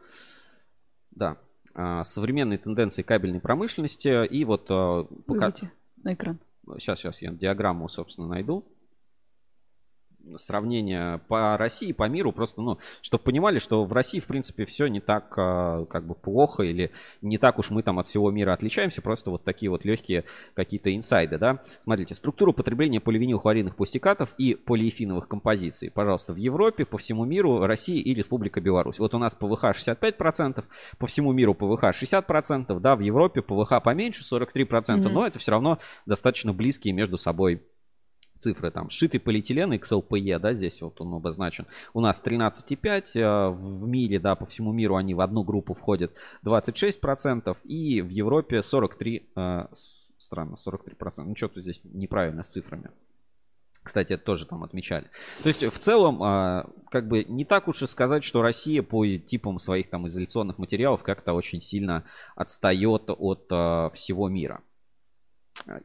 [1.11, 1.37] Да.
[1.73, 4.25] А, современные тенденции кабельной промышленности.
[4.25, 5.47] И вот а, пока...
[5.47, 6.39] Выведите на экран.
[6.77, 8.65] Сейчас, сейчас я диаграмму, собственно, найду
[10.37, 14.87] сравнение по России, по миру, просто, ну, чтобы понимали, что в России, в принципе, все
[14.87, 18.53] не так, а, как бы, плохо или не так уж мы там от всего мира
[18.53, 21.61] отличаемся, просто вот такие вот легкие какие-то инсайды, да.
[21.83, 25.91] Смотрите, структура потребления поливинилхлоридных пустикатов и полиэфиновых композиций.
[25.91, 28.99] Пожалуйста, в Европе, по всему миру, Россия и Республика Беларусь.
[28.99, 30.63] Вот у нас ПВХ 65%,
[30.97, 35.09] по всему миру ПВХ 60%, да, в Европе ПВХ поменьше, 43%, mm-hmm.
[35.09, 37.61] но это все равно достаточно близкие между собой
[38.39, 38.89] цифры там.
[38.89, 41.67] Сшитый полиэтилен XLPE, да, здесь вот он обозначен.
[41.93, 46.13] У нас 13,5 э, в мире, да, по всему миру они в одну группу входят
[46.43, 49.65] 26%, и в Европе 43, э,
[50.17, 51.23] странно, 43%.
[51.25, 52.89] Ну, что-то здесь неправильно с цифрами.
[53.81, 55.09] Кстати, это тоже там отмечали.
[55.41, 59.05] То есть, в целом, э, как бы не так уж и сказать, что Россия по
[59.05, 62.03] типам своих там изоляционных материалов как-то очень сильно
[62.35, 63.47] отстает от
[63.93, 64.61] всего мира.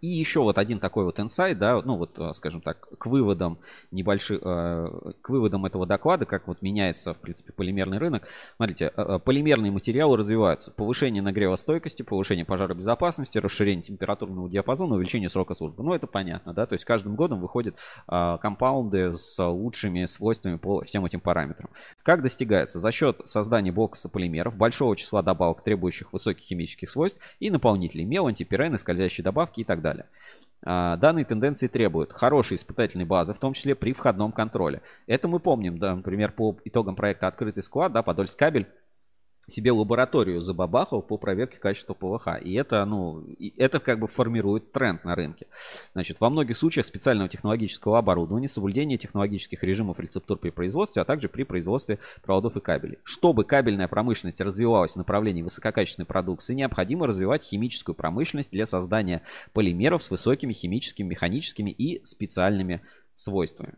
[0.00, 3.58] И еще вот один такой вот инсайт, да, ну вот, э, скажем так, к выводам
[3.90, 8.28] небольших, э, к выводам этого доклада, как вот меняется, в принципе, полимерный рынок.
[8.56, 10.70] Смотрите, э, полимерные материалы развиваются.
[10.70, 15.82] Повышение нагревостойкости, повышение пожаробезопасности, расширение температурного диапазона, увеличение срока службы.
[15.82, 17.76] Ну, это понятно, да, то есть каждым годом выходят
[18.06, 21.70] компаунды с лучшими свойствами по всем этим параметрам.
[22.02, 22.78] Как достигается?
[22.78, 28.26] За счет создания блока полимеров, большого числа добавок, требующих высоких химических свойств и наполнителей, мел,
[28.26, 30.06] антипирены, скользящие добавки и так далее.
[30.66, 34.80] А, данные тенденции требуют хорошей испытательной базы, в том числе при входном контроле.
[35.06, 38.66] Это мы помним, да, например, по итогам проекта «Открытый склад», да, Подольск кабель
[39.48, 42.40] себе лабораторию забабахал по проверке качества ПВХ.
[42.42, 43.24] И это, ну,
[43.56, 45.46] это как бы формирует тренд на рынке.
[45.92, 51.28] Значит, во многих случаях специального технологического оборудования, соблюдение технологических режимов рецептур при производстве, а также
[51.28, 52.98] при производстве проводов и кабелей.
[53.04, 59.22] Чтобы кабельная промышленность развивалась в направлении высококачественной продукции, необходимо развивать химическую промышленность для создания
[59.52, 62.82] полимеров с высокими химическими, механическими и специальными
[63.14, 63.74] свойствами.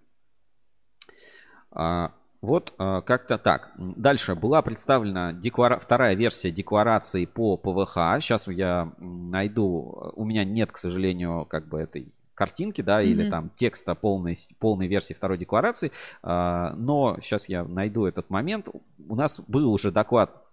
[2.46, 3.72] А, вот э, как-то так.
[3.76, 5.78] Дальше была представлена деклара...
[5.78, 8.20] вторая версия декларации по ПВХ.
[8.20, 10.12] Сейчас я найду.
[10.14, 13.06] У меня нет, к сожалению, как бы этой картинки, да, mm-hmm.
[13.06, 15.90] или там текста полной, полной версии второй декларации.
[16.22, 18.68] Э, но сейчас я найду этот момент.
[19.08, 20.45] У нас был уже доклад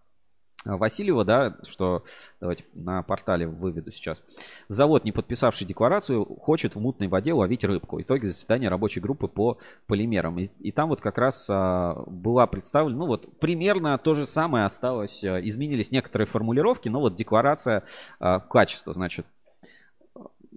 [0.66, 2.04] Васильева, да, что
[2.40, 4.24] давайте на портале выведу сейчас.
[4.68, 8.02] Завод, не подписавший декларацию, хочет в мутной воде ловить рыбку.
[8.02, 9.58] Итоги заседания рабочей группы по
[9.88, 10.40] полимерам.
[10.40, 14.66] И, и там вот как раз а, была представлена, ну вот примерно то же самое
[14.66, 15.24] осталось.
[15.24, 17.84] А, изменились некоторые формулировки, но вот декларация
[18.20, 19.26] а, качества, значит,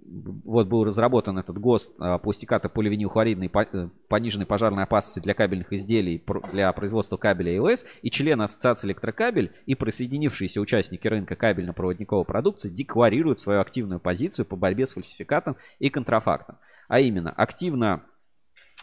[0.07, 6.23] вот был разработан этот ГОСТ а, пластиката поливинилхлоридной э, пониженной пожарной опасности для кабельных изделий
[6.51, 13.39] для производства кабеля ИЛС и члены Ассоциации электрокабель и присоединившиеся участники рынка кабельно-проводниковой продукции декларируют
[13.39, 16.57] свою активную позицию по борьбе с фальсификатом и контрафактом.
[16.87, 18.03] А именно, активно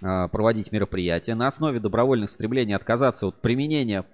[0.03, 4.05] а, проводить мероприятия на основе добровольных стремлений отказаться от применения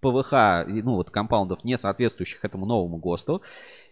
[0.00, 3.42] ПВХ, ну вот компаундов, не соответствующих этому новому ГОСТу,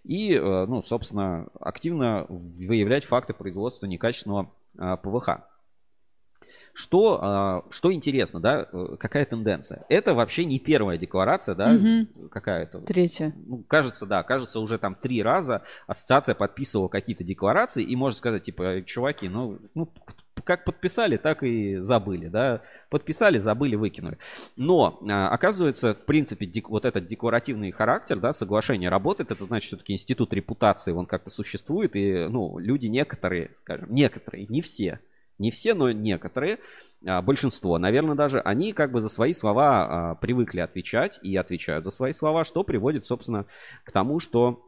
[0.04, 5.40] и, э, ну, собственно, активно выявлять факты производства некачественного э, ПВХ.
[6.72, 9.84] Что, э, что интересно, да, какая тенденция?
[9.88, 12.28] Это вообще не первая декларация, да, угу.
[12.28, 12.80] какая-то.
[12.82, 13.34] Третья.
[13.46, 18.44] Ну, кажется, да, кажется, уже там три раза ассоциация подписывала какие-то декларации, и можно сказать,
[18.44, 19.92] типа, чуваки, ну, ну
[20.44, 24.18] как подписали, так и забыли, да, подписали, забыли, выкинули.
[24.56, 29.68] Но, а, оказывается, в принципе, дек, вот этот декларативный характер, да, соглашение работает, это значит,
[29.68, 35.00] что таки институт репутации, он как-то существует, и, ну, люди некоторые, скажем, некоторые, не все,
[35.38, 36.58] не все, но некоторые,
[37.06, 41.84] а, большинство, наверное, даже, они как бы за свои слова а, привыкли отвечать и отвечают
[41.84, 43.46] за свои слова, что приводит, собственно,
[43.84, 44.62] к тому, что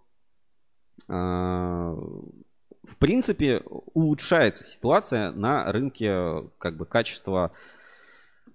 [2.88, 3.62] в принципе,
[3.94, 7.52] улучшается ситуация на рынке как бы качества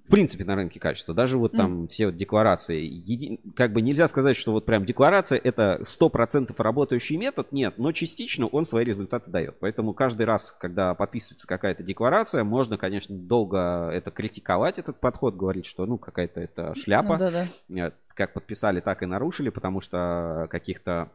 [0.06, 1.14] в принципе, на рынке качества.
[1.14, 1.88] Даже вот там mm.
[1.88, 2.82] все вот декларации.
[2.82, 3.40] Еди...
[3.56, 7.54] Как бы нельзя сказать, что вот прям декларация это 100% работающий метод.
[7.54, 9.56] Нет, но частично он свои результаты дает.
[9.60, 15.66] Поэтому каждый раз, когда подписывается какая-то декларация, можно, конечно, долго это критиковать, этот подход, говорить,
[15.66, 17.14] что ну какая-то это шляпа.
[17.14, 17.92] Ну, да, да.
[18.14, 21.10] Как подписали, так и нарушили, потому что каких-то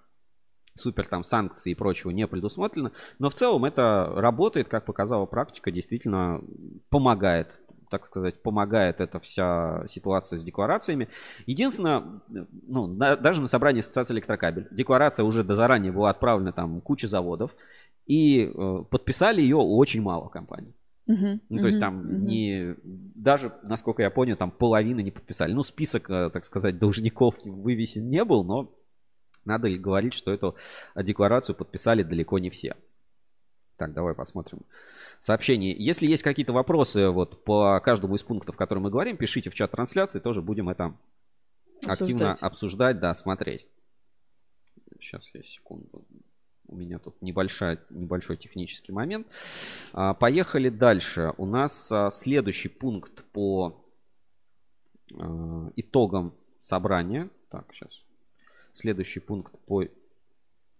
[0.80, 2.92] супер там санкций и прочего не предусмотрено.
[3.18, 6.40] Но в целом это работает, как показала практика, действительно
[6.90, 7.54] помогает
[7.90, 11.08] так сказать, помогает эта вся ситуация с декларациями.
[11.46, 12.04] Единственное,
[12.66, 17.06] ну, на, даже на собрании Ассоциации электрокабель декларация уже до заранее была отправлена там куча
[17.06, 17.50] заводов,
[18.06, 20.74] и э, подписали ее очень мало компаний.
[21.06, 22.24] Мгм, Ну, то есть там мгм.
[22.26, 25.52] не даже, насколько я понял, там половины не подписали.
[25.52, 28.70] Ну, список, э, так сказать, должников вывесен не был, но
[29.44, 30.56] надо ли говорить, что эту
[30.96, 32.76] декларацию подписали далеко не все.
[33.76, 34.60] Так, давай посмотрим
[35.20, 35.74] сообщение.
[35.76, 39.54] Если есть какие-то вопросы вот по каждому из пунктов, о которых мы говорим, пишите в
[39.54, 40.94] чат трансляции, тоже будем это
[41.86, 42.42] активно Обсуждать.
[42.42, 43.66] обсуждать, да, смотреть.
[45.00, 46.04] Сейчас я секунду.
[46.66, 49.26] У меня тут небольшая, небольшой технический момент.
[49.92, 51.32] А, Поехали дальше.
[51.38, 53.82] У нас а, следующий пункт по
[55.14, 57.30] а, итогам собрания.
[57.48, 58.04] Так, сейчас.
[58.78, 59.82] Следующий пункт по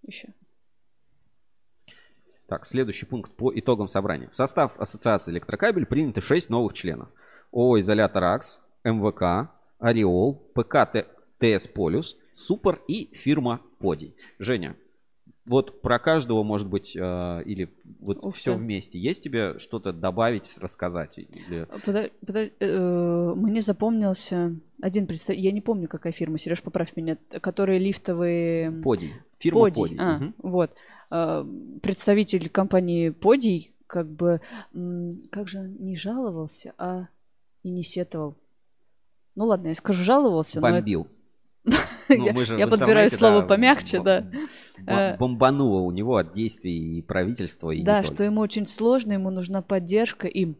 [0.02, 0.32] Еще.
[2.46, 4.28] Так, следующий пункт по итогам собрания.
[4.28, 7.08] В состав Ассоциации электрокабель приняты 6 новых членов.
[7.50, 10.76] ООО «Изолятор АКС», МВК, Ореол, ПК
[11.40, 14.14] ТС Полюс, Супер и фирма Подий.
[14.38, 14.76] Женя,
[15.48, 17.70] вот про каждого, может быть, э, или
[18.00, 18.58] вот Ух все ты.
[18.58, 18.98] вместе.
[18.98, 21.18] Есть тебе что-то добавить, рассказать?
[21.18, 21.66] Или...
[21.84, 27.16] Подо- подо- э, Мне запомнился один представитель, я не помню, какая фирма, Сереж, поправь меня,
[27.40, 28.70] которые лифтовые...
[28.82, 29.12] Подий.
[29.38, 29.96] Фирма Подий, Подий.
[29.98, 30.34] а, Мгм.
[30.38, 30.70] вот.
[31.10, 31.44] Э,
[31.82, 34.40] Представитель компании Подий как бы,
[35.30, 37.08] как же, не жаловался, а
[37.62, 38.36] и не сетовал.
[39.34, 41.06] Ну ладно, я скажу жаловался, но это- Бомбил.
[42.08, 44.30] Ну, мы же я подбираю слово да, помягче, да.
[44.86, 49.30] Э, Бомбануло у него от действий и правительства, и Да, что ему очень сложно, ему
[49.30, 50.54] нужна поддержка, и,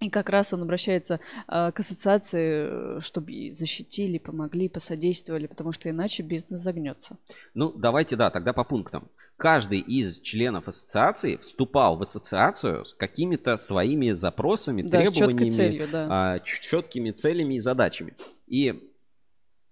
[0.00, 5.90] и как раз он обращается э, к ассоциации, э, чтобы защитили, помогли, посодействовали, потому что
[5.90, 7.18] иначе бизнес загнется.
[7.52, 9.08] Ну, давайте, да, тогда по пунктам.
[9.36, 15.88] Каждый из членов ассоциации вступал в ассоциацию с какими-то своими запросами, Да, с требованиями, целью,
[15.90, 16.06] да.
[16.08, 18.14] а, четкими целями и задачами.
[18.46, 18.91] И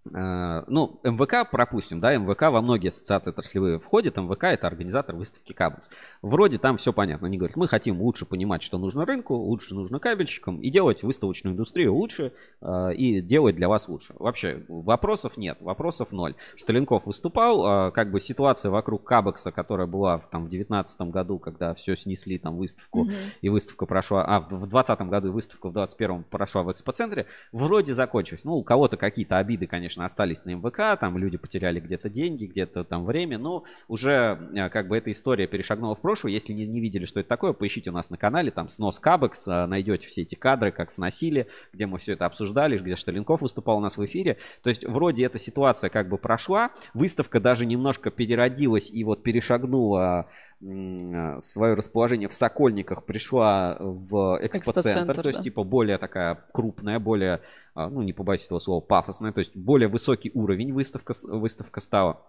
[0.04, 5.90] ну, МВК пропустим, да, МВК во многие ассоциации отраслевые входит, МВК это организатор выставки Кабекс.
[6.22, 9.98] Вроде там все понятно, они говорят, мы хотим лучше понимать, что нужно рынку, лучше нужно
[9.98, 14.14] кабельщикам, и делать выставочную индустрию лучше, а, и делать для вас лучше.
[14.18, 16.34] Вообще, вопросов нет, вопросов ноль.
[16.56, 21.38] Шталенков выступал, а, как бы ситуация вокруг Кабекса, которая была в, там в 19 году,
[21.38, 23.12] когда все снесли, там выставку, Мгм.
[23.42, 27.92] и выставка прошла, а в 20 году и выставка в 21 прошла в экспоцентре, вроде
[27.94, 28.44] закончилась.
[28.44, 32.84] Ну, у кого-то какие-то обиды, конечно, остались на МВК, там люди потеряли где-то деньги, где-то
[32.84, 36.32] там время, но уже э, как бы эта история перешагнула в прошлое.
[36.32, 39.46] Если не, не видели, что это такое, поищите у нас на канале, там снос Кабекс,
[39.48, 43.78] э, найдете все эти кадры, как сносили, где мы все это обсуждали, где Шталенков выступал
[43.78, 44.38] у нас в эфире.
[44.62, 50.28] То есть вроде эта ситуация как бы прошла, выставка даже немножко переродилась и вот перешагнула
[50.60, 55.42] свое расположение в Сокольниках, пришла в экспоцентр, то есть да.
[55.42, 57.40] типа более такая крупная, более,
[57.74, 62.22] а, ну не побоюсь этого слова, пафосная, то есть более высокий уровень выставка, выставка стала.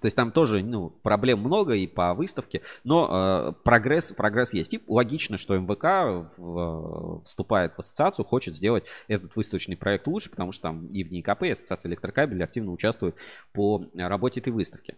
[0.00, 4.74] То есть там тоже ну, проблем много и по выставке, но э, прогресс, прогресс есть.
[4.74, 10.52] И логично, что МВК в- вступает в ассоциацию, хочет сделать этот выставочный проект лучше, потому
[10.52, 13.16] что там и в НИКП, и Ассоциация электрокабелей активно участвует
[13.52, 14.96] по работе этой выставки.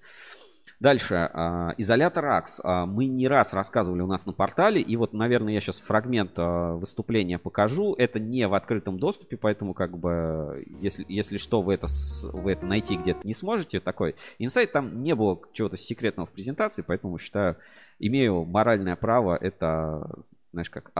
[0.81, 1.31] Дальше.
[1.35, 2.61] а, Изолятор АКС.
[2.65, 4.81] А, Мы не раз рассказывали у нас на портале.
[4.81, 7.95] И вот, наверное, я сейчас фрагмент а, выступления покажу.
[7.95, 11.87] Это не в открытом доступе, поэтому как бы, если, если что, вы это,
[12.33, 13.81] вы это найти где-то не сможете.
[13.81, 17.57] Такой инсайт там не было чего-то секретного в презентации, поэтому считаю,
[17.99, 20.93] имею моральное право это, знаешь, как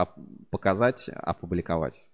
[0.51, 2.05] показать, опубликовать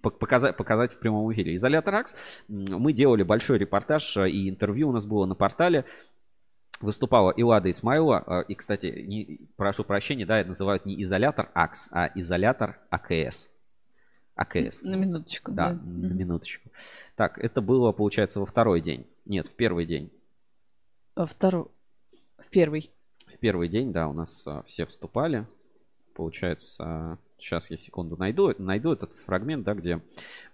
[0.00, 1.54] пок- показать, показать в прямом эфире.
[1.54, 2.14] Изолятор АКС.
[2.48, 5.84] Мы делали большой репортаж э, и интервью у нас было на портале.
[6.80, 8.24] Выступала Илада Исмаилова.
[8.26, 13.50] э, И, кстати, не, прошу прощения, да, это называют не изолятор АКС, а изолятор АКС.
[14.34, 14.82] АКС.
[14.82, 15.78] На минуточку, Да, да.
[15.82, 16.70] на минуточку.
[17.16, 19.06] Так, это было, получается, во второй день.
[19.26, 20.10] Нет, в первый день.
[21.14, 21.66] А второй,
[22.38, 22.90] в первый.
[23.26, 25.46] В первый день, да, у нас а, все вступали.
[26.14, 30.00] Получается, сейчас я секунду найду, найду этот фрагмент, да, где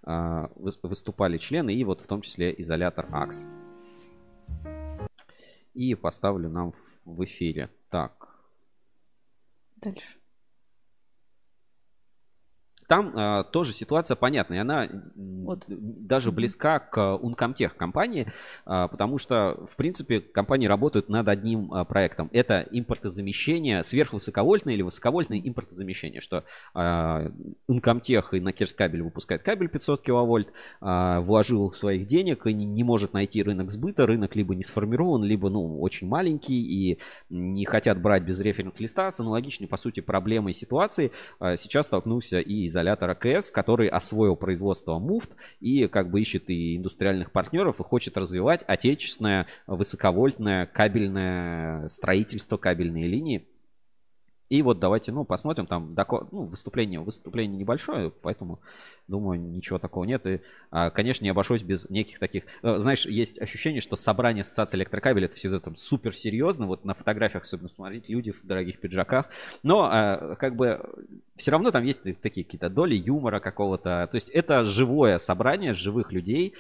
[0.03, 3.47] а, выс- выступали члены, и вот в том числе изолятор АКС.
[5.77, 6.73] И поставлю нам
[7.05, 7.69] в, эфире.
[7.91, 8.37] Так,
[9.77, 10.16] Дальше.
[12.89, 14.61] Там а, тоже ситуация понятная.
[14.61, 18.33] Она м, даже близка к Uncomtech компании,
[18.65, 22.31] а, потому что, в принципе, компании работают над одним а, проектом.
[22.33, 27.31] Это импортозамещение, сверхвысоковольтное или высоковольтное импортозамещение, что а,
[27.69, 30.49] Uncomtech и Накерскабель выпускает кабель 500 киловольт,
[30.81, 34.07] а, вложил своих денег и не, не может найти рынок сбыта.
[34.07, 36.99] Рынок либо не сформирован, либо, ну, очень маленький и
[37.31, 39.11] не хотят брать без референс-листа.
[39.11, 44.99] С аналогичной, по сути, проблемой ситуации а, сейчас столкнулся и изолятор АКС, который освоил производство
[44.99, 52.59] муфт и как бы ищет и индустриальных партнеров и хочет развивать отечественное высоковольтное кабельное строительство,
[52.59, 53.49] кабельные линии.
[54.49, 58.61] И вот давайте, ну, посмотрим, там доклад, ну, выступление, выступление небольшое, поэтому,
[59.09, 60.25] думаю, ничего такого нет.
[60.27, 60.41] И,
[60.71, 62.45] а, конечно, не обошлось без неких таких...
[62.63, 66.67] э, Знаешь, есть ощущение, что собрание ассоциации электрокабелей это всегда там супер серьезно.
[66.67, 69.27] Вот на фотографиях особенно смотреть, люди в дорогих пиджаках.
[69.65, 70.81] Но, а, как бы,
[71.37, 74.09] все равно там есть такие какие-то доли юмора какого-то.
[74.11, 76.55] То есть это живое собрание живых людей,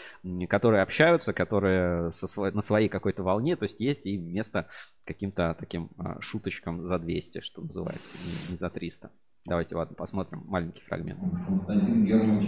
[0.49, 3.57] которые общаются, которые со сво- на своей какой-то волне.
[3.57, 4.67] То есть есть и место
[5.05, 9.11] каким-то таким а, шуточкам за 200, что не, не за 300.
[9.45, 11.21] Давайте, ладно, посмотрим маленький фрагмент.
[11.47, 12.47] Константин Германович,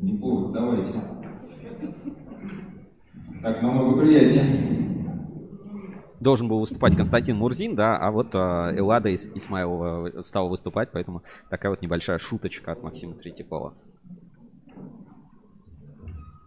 [0.00, 0.92] неплохо, давайте.
[3.42, 4.80] Так намного приятнее.
[6.20, 11.22] Должен был выступать Константин Мурзин, да, а вот а, Эллада Ис- Исмаилова стала выступать, поэтому
[11.48, 13.72] такая вот небольшая шуточка от Максима Третьякова.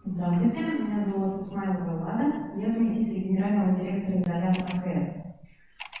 [0.04, 4.66] Здравствуйте, меня зовут Исмаилова Лада, я заместитель генерального директора изолятора
[4.96, 5.33] АКС.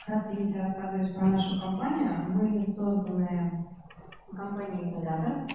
[0.04, 3.64] Вкратце, если рассказывать про нашу компанию, мы созданы
[4.36, 5.46] компанией «Изолятор»,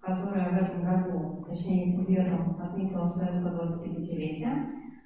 [0.00, 4.48] которая в этом году, точнее этим летом, отметила свое 125-летие.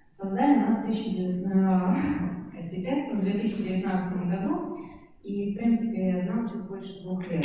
[0.09, 4.76] Создали нас в 2019, простите, в 2019 году,
[5.24, 7.44] и, в принципе, нам чуть больше двух лет.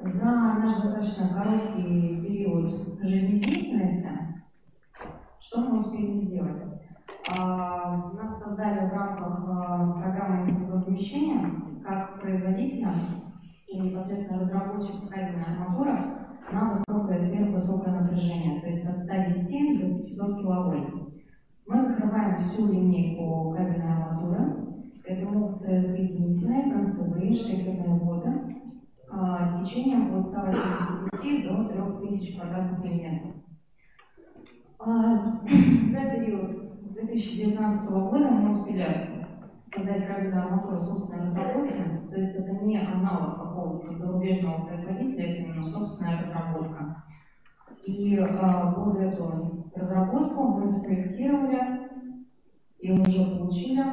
[0.00, 4.08] За наш достаточно короткий период жизнедеятельности
[5.38, 6.62] что мы успели сделать?
[7.38, 11.50] А, Нас создали в рамках а, программы импортозамещения
[11.84, 12.92] как производителя
[13.68, 15.92] и непосредственно разработчик кабельной арматуры
[16.52, 20.94] на высокое, сверхвысокое напряжение, то есть от 110 до 500 киловольт.
[21.66, 24.56] Мы закрываем всю линейку кабельной арматуры.
[25.04, 28.62] Это муфты соединительные, концевые, штекерные воды
[29.10, 31.68] а, сечением от 185 до
[32.00, 33.34] 3000 квадратных миллиметров.
[35.92, 36.71] За период
[37.06, 39.26] 2019 года мы успели
[39.64, 45.64] создать кабельную арматуру собственной разработки, то есть это не аналог какого-то зарубежного производителя, это именно
[45.64, 47.04] собственная разработка.
[47.84, 51.90] И а, под эту разработку мы спроектировали
[52.78, 53.84] и уже получили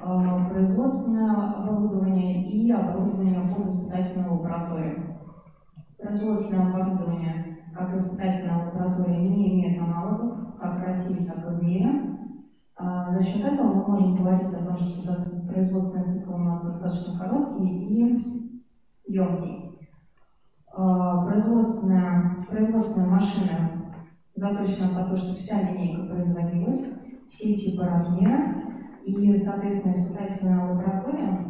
[0.00, 5.18] а, производственное оборудование и оборудование под испытательную лабораторию.
[5.98, 12.07] Производственное оборудование как испытательная лаборатория не имеет аналогов как в России, так и в мире.
[12.78, 15.02] А за счет этого мы можем говорить о том, что
[15.48, 18.22] производственный цикл у нас достаточно короткий и
[19.08, 19.88] емкий.
[20.72, 23.94] А, Производственная, производственная машина
[24.36, 26.84] заточена по то, чтобы вся линейка производилась,
[27.28, 28.54] все типы размера,
[29.04, 31.48] и, соответственно, испытательная лаборатория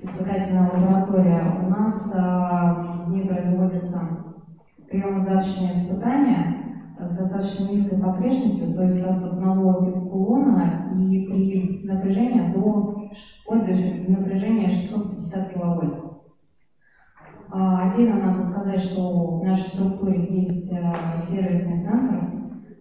[0.00, 4.00] испытательная лаборатория, у нас а, в ней производятся
[4.88, 6.57] приемо-сдаточные испытания
[7.08, 13.08] с достаточно низкой погрешностью, то есть от одного пикулона и при напряжении до
[13.42, 15.94] вплоть до напряжения 650 киловольт.
[17.50, 22.30] А, Отдельно надо сказать, что в нашей структуре есть а, сервисный центр,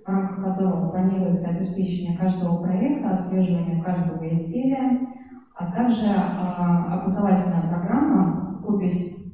[0.06, 5.08] в рамках которого планируется обеспечение каждого проекта, отслеживание каждого изделия,
[5.56, 9.34] а также а, образовательная программа «Купись»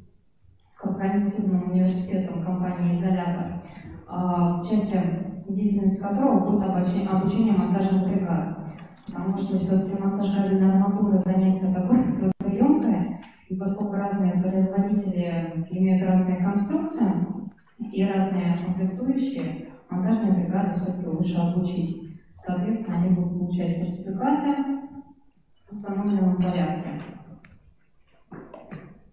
[0.68, 3.62] с корпоративным университетом компании «Изолятор»,
[4.08, 4.98] а, части
[5.48, 8.58] деятельности которого будет обучение, обучение монтажных бригад.
[9.06, 16.38] Потому что все-таки монтаж кабельной арматуры занятие такое трудоемкое, и поскольку разные производители имеют разные
[16.38, 17.12] конструкции
[17.92, 22.02] и разные комплектующие, монтажные бригады все-таки лучше обучить.
[22.36, 24.74] Соответственно, они будут получать сертификаты,
[25.68, 27.02] в установленном порядке.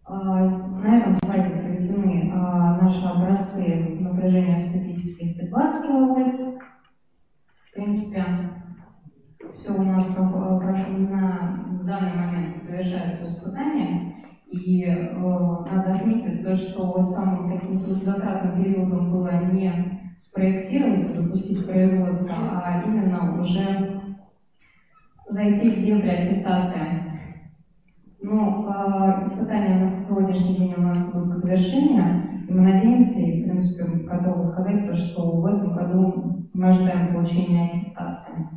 [0.03, 6.61] А, На этом слайде приведены а, наши образцы напряжения 110-220 киловольт.
[7.69, 8.25] В принципе,
[9.51, 14.15] все у нас про- прошло на данный момент завершается испытание.
[14.51, 21.65] И э, надо отметить то, что самым таким трудозатратным периодом было не спроектировать и запустить
[21.65, 24.01] производство, а именно уже
[25.27, 27.21] зайти в день аттестация.
[28.21, 33.41] Ну, Но э, испытания на сегодняшний день у нас будут к завершению, мы надеемся, и,
[33.41, 38.49] в принципе, готовы сказать то, что в этом году мы ожидаем получения аттестации.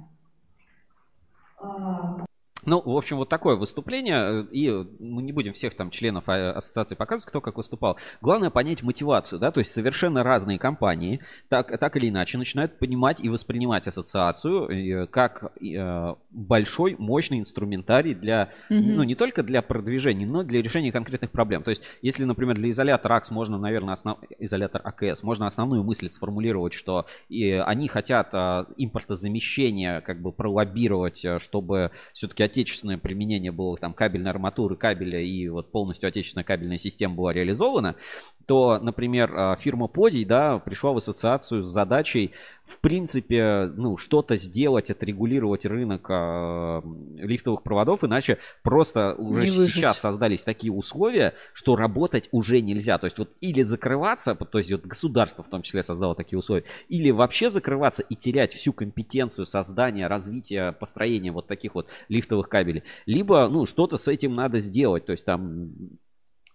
[2.66, 6.52] Ну, в общем, вот такое выступление, э, и мы не будем всех там членов а-
[6.52, 7.98] ассоциации показывать, кто как выступал.
[8.20, 13.20] Главное понять мотивацию, да, то есть совершенно разные компании так, так или иначе начинают понимать
[13.20, 18.96] и воспринимать ассоциацию э, как э, большой, мощный инструментарий для, Мгм.
[18.96, 21.62] ну, не только для продвижения, но для решения конкретных проблем.
[21.62, 24.18] То есть, если, например, для изолятора АКС можно, наверное, основ...
[24.38, 31.24] изолятор АКС, можно основную мысль сформулировать, что и они хотят а, импортозамещение как бы пролоббировать,
[31.38, 37.14] чтобы все-таки отечественное применение было там кабельной арматуры, кабеля и вот полностью отечественная кабельная система
[37.16, 37.96] была реализована,
[38.46, 42.30] то, например, а, фирма Подий, да, пришла в ассоциацию с задачей,
[42.64, 46.82] в принципе, ну, что-то сделать, отрегулировать рынок а,
[47.16, 52.96] лифтовых проводов, иначе просто уже Не сейчас создались такие условия, что работать уже нельзя.
[52.96, 56.64] То есть вот или закрываться, то есть вот государство в том числе создало такие условия,
[56.88, 62.82] или вообще закрываться и терять всю компетенцию создания, развития, построения вот таких вот лифтовых кабелей.
[63.04, 65.04] Либо, ну, что-то с этим надо сделать.
[65.04, 65.70] То есть там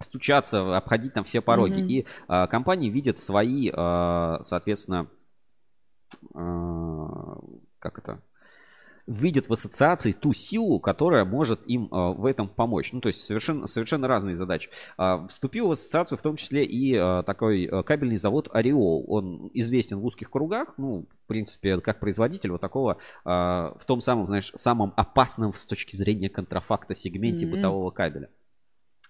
[0.01, 1.81] стучаться, обходить там все пороги.
[1.81, 1.89] Мгм.
[1.89, 5.07] И а, компании видят свои, а, соответственно,
[7.79, 8.21] как это,
[9.09, 12.93] видят в ассоциации ту силу, которая может им а, в этом помочь.
[12.93, 14.69] Ну, то есть совершенно, совершенно разные задачи.
[14.97, 19.05] А, вступил в ассоциацию в том числе и а, такой кабельный завод Ореол.
[19.07, 24.27] Он известен в узких кругах, ну, в принципе, как производитель вот такого в том самом,
[24.27, 27.55] знаешь, самом опасном с точки зрения контрафакта сегменте Мгм.
[27.55, 28.29] бытового кабеля.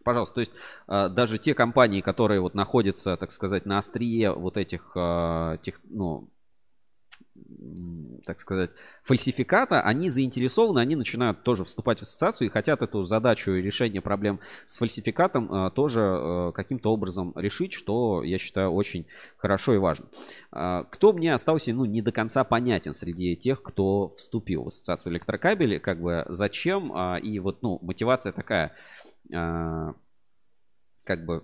[0.03, 0.51] Пожалуйста, то есть
[0.87, 4.91] даже те компании, которые вот находятся, так сказать, на острие вот этих,
[5.61, 6.29] тех, ну,
[8.25, 8.71] так сказать,
[9.03, 14.39] фальсификата, они заинтересованы, они начинают тоже вступать в ассоциацию и хотят эту задачу решение проблем
[14.67, 20.07] с фальсификатом а, тоже а, каким-то образом решить, что я считаю очень хорошо и важно.
[20.51, 25.13] А, Кто мне остался, ну, не до конца понятен среди тех, кто вступил в ассоциацию
[25.13, 28.75] электрокабелей, как бы зачем, а, и вот, ну, мотивация такая,
[29.33, 29.93] а,
[31.03, 31.43] как бы,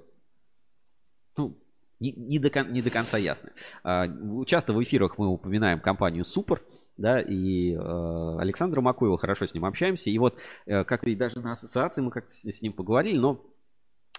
[1.38, 1.58] ну,
[2.00, 3.50] не, не, до, кон- не до конца ясно.
[3.84, 4.08] А,
[4.46, 6.62] Часто в эфирах мы упоминаем компанию Супер,
[6.98, 10.10] да, и э, Александра Макуева, хорошо с ним общаемся.
[10.10, 13.44] И вот э, как-то и даже на ассоциации мы как-то с, ним поговорили, но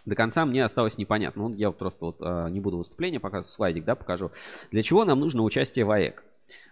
[0.05, 1.49] до конца мне осталось непонятно.
[1.49, 4.31] Ну, я вот просто вот э, не буду выступление показывать, слайдик, да, покажу.
[4.71, 6.23] Для чего нам нужно участие в АЭК?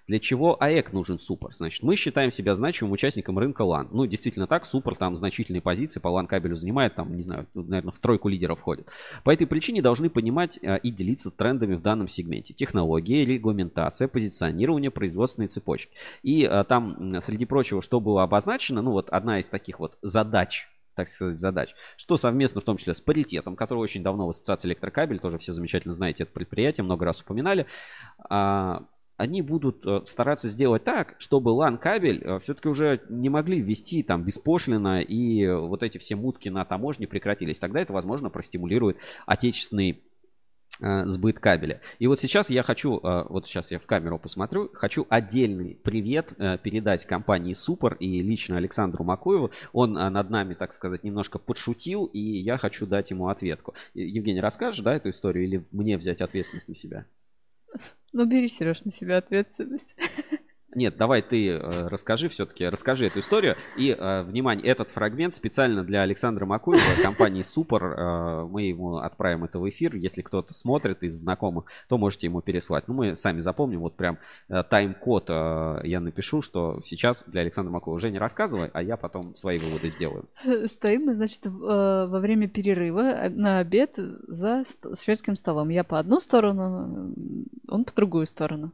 [0.07, 1.55] Для чего АЭК нужен Супер?
[1.55, 3.89] Значит, мы считаем себя значимым участником рынка LAN.
[3.91, 7.93] Ну, действительно так, Супер там значительные позиции по LAN кабелю занимает, там, не знаю, наверное,
[7.93, 8.87] в тройку лидеров входит.
[9.25, 12.53] По этой причине должны понимать э, и делиться трендами в данном сегменте.
[12.53, 15.91] Технология, регламентация, позиционирование, производственные цепочки.
[16.23, 20.69] И э, там, среди прочего, что было обозначено, ну, вот одна из таких вот задач
[20.95, 21.75] так сказать, задач.
[21.97, 25.53] Что совместно, в том числе с паритетом, который очень давно в ассоциации электрокабель, тоже все
[25.53, 27.67] замечательно знаете это предприятие, много раз упоминали.
[29.17, 35.01] Они будут э, стараться сделать так, чтобы LAN-кабель все-таки уже не могли ввести там беспошлино
[35.01, 37.59] и вот эти все мутки на таможне прекратились.
[37.59, 40.03] Тогда это, возможно, простимулирует отечественный
[40.81, 41.81] э, сбыт кабеля.
[41.99, 46.33] И вот сейчас я хочу, э, вот сейчас я в камеру посмотрю, хочу отдельный привет
[46.39, 49.51] э, передать компании Супер и лично Александру Макуеву.
[49.73, 53.75] Он э, над нами, так сказать, немножко подшутил, и я хочу дать ему ответку.
[53.95, 57.07] Евгений, расскажешь, да, эту историю, или мне взять ответственность на себя?
[58.13, 59.97] Ну, бери, Сереж, на себя ответственность.
[60.75, 63.57] Нет, давай ты э, расскажи все-таки, расскажи эту историю.
[63.77, 67.85] И, э, внимание, этот фрагмент специально для Александра Макуева, компании Супер.
[67.85, 69.95] Э, мы ему отправим это в эфир.
[69.95, 72.89] Если кто-то смотрит из знакомых, то можете ему переслать.
[72.89, 73.81] Ну, мы сами запомним.
[73.81, 74.19] Вот прям
[74.49, 78.01] э, тайм-код э, я напишу, что сейчас для Александра Макуева.
[78.01, 80.25] Женя, рассказывай, а я потом свои выводы сделаю.
[80.67, 85.69] Стоим мы, значит, в- э, во время перерыва э, на обед за ст- шведским столом.
[85.69, 87.15] Я по одну сторону,
[87.69, 88.73] он по другую сторону.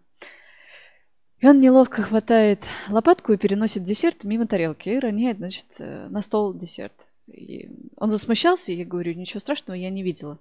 [1.40, 6.20] И он неловко хватает лопатку и переносит десерт мимо тарелки и роняет, значит, э, на
[6.20, 7.08] стол десерт.
[7.26, 10.38] И он засмущался, и я говорю, ничего страшного, я не видела.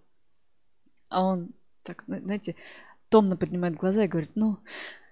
[1.07, 1.51] А он
[1.83, 2.55] так, зна- знаете,
[3.07, 4.57] томно поднимает глаза и говорит, ну,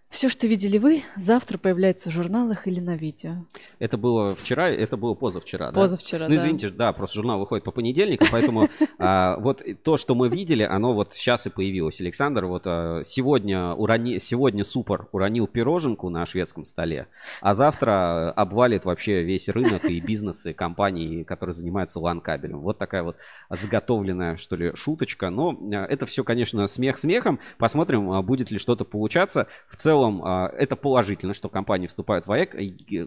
[0.10, 3.46] все, что видели вы, завтра появляется в журналах или на видео.
[3.78, 5.82] Это было вчера, это было позавчера, да?
[5.82, 8.70] Позавчера, Ну, извините, да, просто журнал выходит по понедельникам, поэтому
[9.00, 12.00] а, вот то, что мы видели, оно вот сейчас и появилось.
[12.00, 17.08] Александр, вот а, сегодня, урони, сегодня Супер уронил пироженку на шведском столе,
[17.42, 22.60] а завтра обвалит вообще весь рынок и бизнесы компаний, которые занимаются LAN-кабелем.
[22.60, 23.18] Вот такая вот
[23.50, 25.30] заготовленная, что ли, шуточка.
[25.30, 27.40] Но а, это все, конечно, смех смехом.
[27.58, 29.48] Посмотрим, будет ли что-то получаться.
[29.68, 32.56] В целом, целом а, это положительно, что компании вступают в АЭК.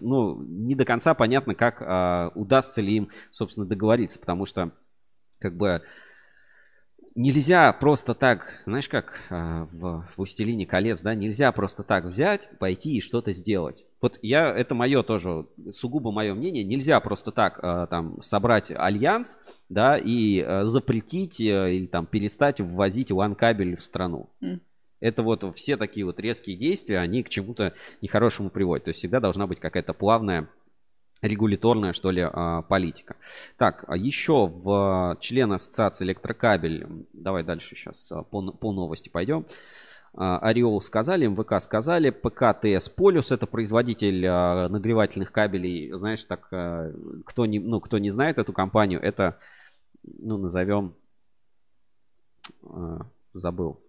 [0.01, 4.71] Ну, не до конца понятно, как а, удастся ли им, собственно, договориться, потому что
[5.39, 5.81] как бы
[7.15, 12.97] нельзя просто так, знаешь, как а, в «Властелине колец», да, нельзя просто так взять, пойти
[12.97, 13.85] и что-то сделать.
[14.01, 19.37] Вот я, это мое тоже, сугубо мое мнение, нельзя просто так там собрать альянс,
[19.69, 24.29] да, и запретить э, или там перестать ввозить LAN-кабель в страну.
[24.41, 24.61] М.
[25.01, 28.85] Это вот все такие вот резкие действия, они к чему-то нехорошему приводят.
[28.85, 30.47] То есть всегда должна быть какая-то плавная
[31.21, 33.15] регуляторная, что ли, а, политика.
[33.57, 39.45] Так, а еще в член ассоциации электрокабель, давай дальше сейчас а, по, по новости пойдем.
[40.13, 46.47] Ореол сказали, МВК сказали, ПК ТС Полюс, это производитель нагревательных кабелей, знаешь, так,
[47.25, 49.37] кто не, ну, кто не знает эту компанию, это,
[50.03, 50.95] ну, назовем,
[53.33, 53.80] забыл,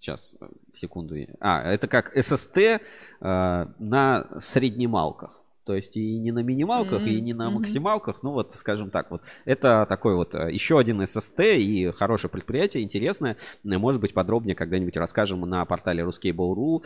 [0.00, 2.80] сейчас, э, секунду, а, это как ССТ
[3.20, 5.39] а, на среднемалках.
[5.64, 8.22] То есть и не на минималках, и не на максималках.
[8.22, 12.82] Ну вот, скажем так, вот это такой вот э, еще один ССТ и хорошее предприятие,
[12.82, 13.36] интересное.
[13.62, 16.82] Может быть, подробнее когда-нибудь расскажем на портале Ruskable.ru.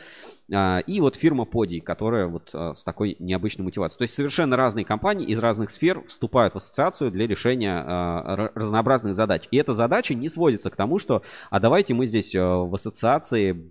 [0.52, 3.98] А, И вот фирма Podi, которая вот э, с такой необычной мотивацией.
[3.98, 8.52] То есть совершенно разные компании из разных сфер вступают в ассоциацию для решения э, ра-
[8.54, 9.48] разнообразных задач.
[9.50, 13.70] И эта задача не сводится к тому, что а давайте мы здесь в ассоциации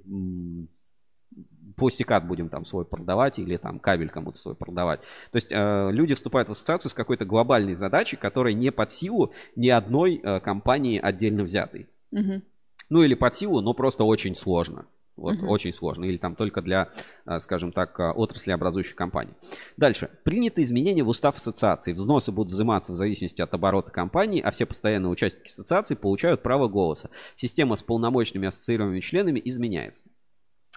[1.75, 5.01] пластикат будем там свой продавать или там кабель кому-то свой продавать.
[5.31, 9.33] То есть э, люди вступают в ассоциацию с какой-то глобальной задачей, которая не под силу
[9.55, 11.87] ни одной э, компании отдельно взятой.
[12.11, 12.43] Мгм.
[12.89, 14.85] Ну или под силу, но просто очень сложно.
[15.15, 15.49] Вот, Мгм.
[15.49, 16.05] очень сложно.
[16.05, 16.89] Или там только для,
[17.27, 19.33] э, скажем так, э, отрасли образующих компаний.
[19.77, 20.09] Дальше.
[20.23, 21.93] Приняты изменения в устав ассоциации.
[21.93, 26.67] Взносы будут взиматься в зависимости от оборота компании, а все постоянные участники ассоциации получают право
[26.67, 27.11] голоса.
[27.35, 30.03] Система с полномочными ассоциированными членами изменяется.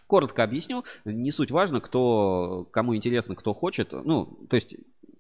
[0.07, 3.93] Коротко объясню, не суть важно, кто, кому интересно, кто хочет.
[3.93, 4.75] Ну, то есть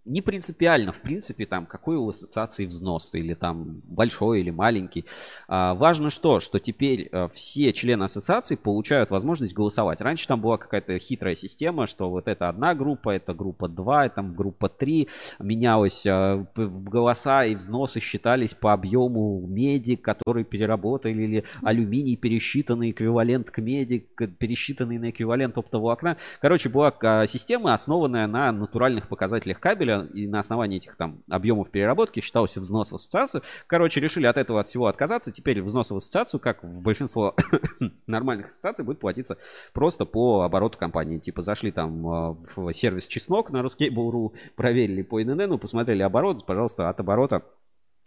[0.06, 5.04] не принципиально, в принципе, там, какой у ассоциации взнос, или там большой или маленький.
[5.48, 6.40] А, важно что?
[6.40, 10.00] Что теперь э, все члены ассоциации получают возможность голосовать.
[10.00, 14.34] Раньше там была какая-то хитрая система, что вот это одна группа, это группа 2, там
[14.34, 15.08] группа 3.
[15.40, 23.50] Менялось э, голоса и взносы считались по объему меди, который переработали, или алюминий, пересчитанный эквивалент
[23.50, 23.98] к меди,
[24.38, 26.16] пересчитанный на эквивалент оптоволокна.
[26.40, 31.70] Короче, была а, система, основанная на натуральных показателях кабеля, и на основании этих там объемов
[31.70, 33.42] переработки считался взнос в ассоциацию.
[33.66, 35.32] Короче, решили от этого от всего отказаться.
[35.32, 37.34] Теперь взнос в ассоциацию, как в большинство
[38.06, 39.38] нормальных ассоциаций, будет платиться
[39.72, 41.18] просто по обороту компании.
[41.18, 46.88] Типа зашли там а, в сервис Чеснок на Ruskable.ru, проверили по ИНН, посмотрели оборот, пожалуйста,
[46.88, 47.42] от оборота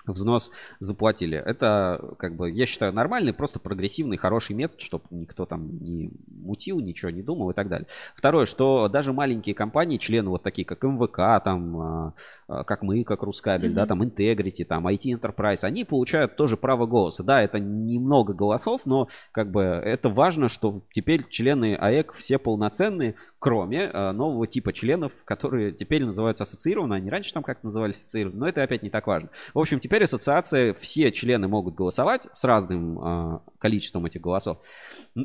[0.05, 1.37] взнос заплатили.
[1.37, 6.79] Это, как бы, я считаю, нормальный, просто прогрессивный, хороший метод, чтобы никто там не мутил,
[6.79, 7.87] ничего не думал и так далее.
[8.15, 12.13] Второе, что даже маленькие компании, члены вот такие, как МВК, там, а,
[12.47, 16.85] а, как мы, как Рускабель, да, там, Integrity, там, IT Enterprise, они получают тоже право
[16.85, 17.23] голоса.
[17.23, 23.15] Да, это немного голосов, но, как бы, это важно, что теперь члены АЭК все полноценные,
[23.39, 28.39] кроме а, нового типа членов, которые теперь называются ассоциированные, они раньше там как назывались ассоциированные,
[28.39, 29.29] но это опять не так важно.
[29.53, 34.59] В общем, теперь ассоциация, все члены могут голосовать с разным а, количеством этих голосов.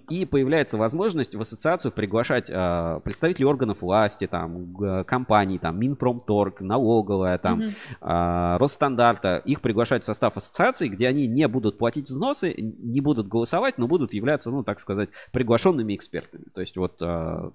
[0.08, 7.36] И появляется возможность в ассоциацию приглашать а, представителей органов власти, там, компаний, там, Минпромторг, налоговая,
[7.36, 7.60] там,
[8.00, 9.36] а, Росстандарта.
[9.44, 13.86] Их приглашать в состав ассоциации, где они не будут платить взносы, не будут голосовать, но
[13.86, 16.44] будут являться, ну, так сказать, приглашенными экспертами.
[16.54, 17.52] То есть вот а,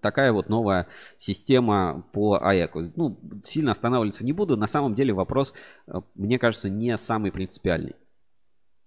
[0.00, 0.86] такая вот новая
[1.18, 2.92] система по АЭКу.
[2.96, 4.56] Ну, сильно останавливаться не буду.
[4.56, 5.54] На самом деле вопрос,
[5.86, 7.94] э, мне кажется, не самый принципиальный.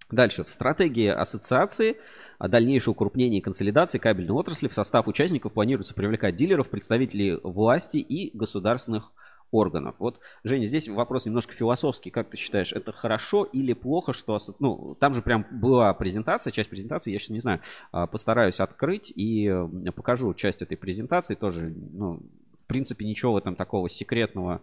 [0.10, 0.46] Дальше.
[0.46, 1.98] В стратегии ассоциации
[2.40, 8.36] о дальнейшем и консолидации кабельной отрасли в состав участников планируется привлекать дилеров, представителей власти и
[8.38, 9.12] государственных.
[9.52, 12.10] Вот, Женя, здесь вопрос немножко философский.
[12.10, 14.40] Как ты считаешь, это хорошо или плохо, что...
[14.60, 17.62] Ну, там же прям была презентация, часть презентации, я сейчас не знаю,
[17.92, 19.54] а, постараюсь открыть и
[19.96, 21.74] покажу часть этой презентации тоже.
[21.94, 22.22] Ну,
[22.62, 24.62] в принципе, ничего в этом такого секретного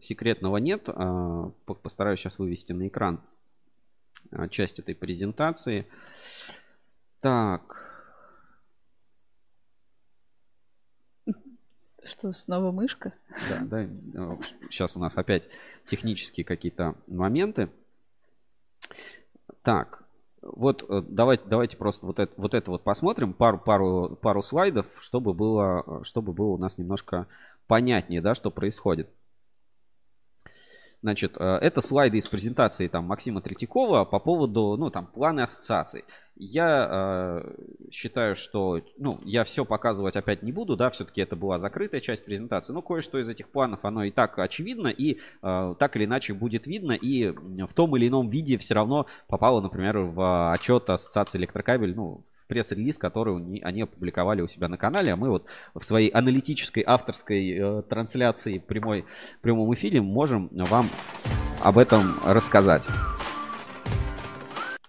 [0.00, 0.88] секретного нет.
[0.88, 3.20] А, по- Постараюсь сейчас вывести на экран
[4.30, 5.86] а, часть этой презентации.
[7.20, 7.83] Так,
[12.04, 13.12] Что, снова мышка?
[13.48, 14.38] да, да.
[14.70, 15.48] Сейчас у нас опять
[15.86, 17.70] технические какие-то моменты.
[19.62, 20.04] Так,
[20.42, 24.86] вот э, давайте, давайте просто вот это, вот это вот посмотрим, пару, пару, пару слайдов,
[25.00, 27.26] чтобы было, чтобы было у нас немножко
[27.66, 29.08] понятнее, да, что происходит.
[31.04, 36.06] Значит, э, это слайды из презентации там Максима Третьякова по поводу, ну, там, планы ассоциаций.
[36.34, 36.88] Я
[37.44, 42.00] э, считаю, что, ну, я все показывать опять не буду, да, все-таки это была закрытая
[42.00, 46.06] часть презентации, но кое-что из этих планов, оно и так очевидно, и э, так или
[46.06, 50.88] иначе будет видно, и в том или ином виде все равно попало, например, в отчет
[50.88, 52.22] Ассоциации Электрокабель, ну,
[52.54, 57.50] пресс-релиз, который они опубликовали у себя на канале, а мы вот в своей аналитической авторской
[57.50, 59.04] э, трансляции прямой,
[59.42, 60.88] прямом эфире можем вам
[61.60, 62.86] об этом рассказать.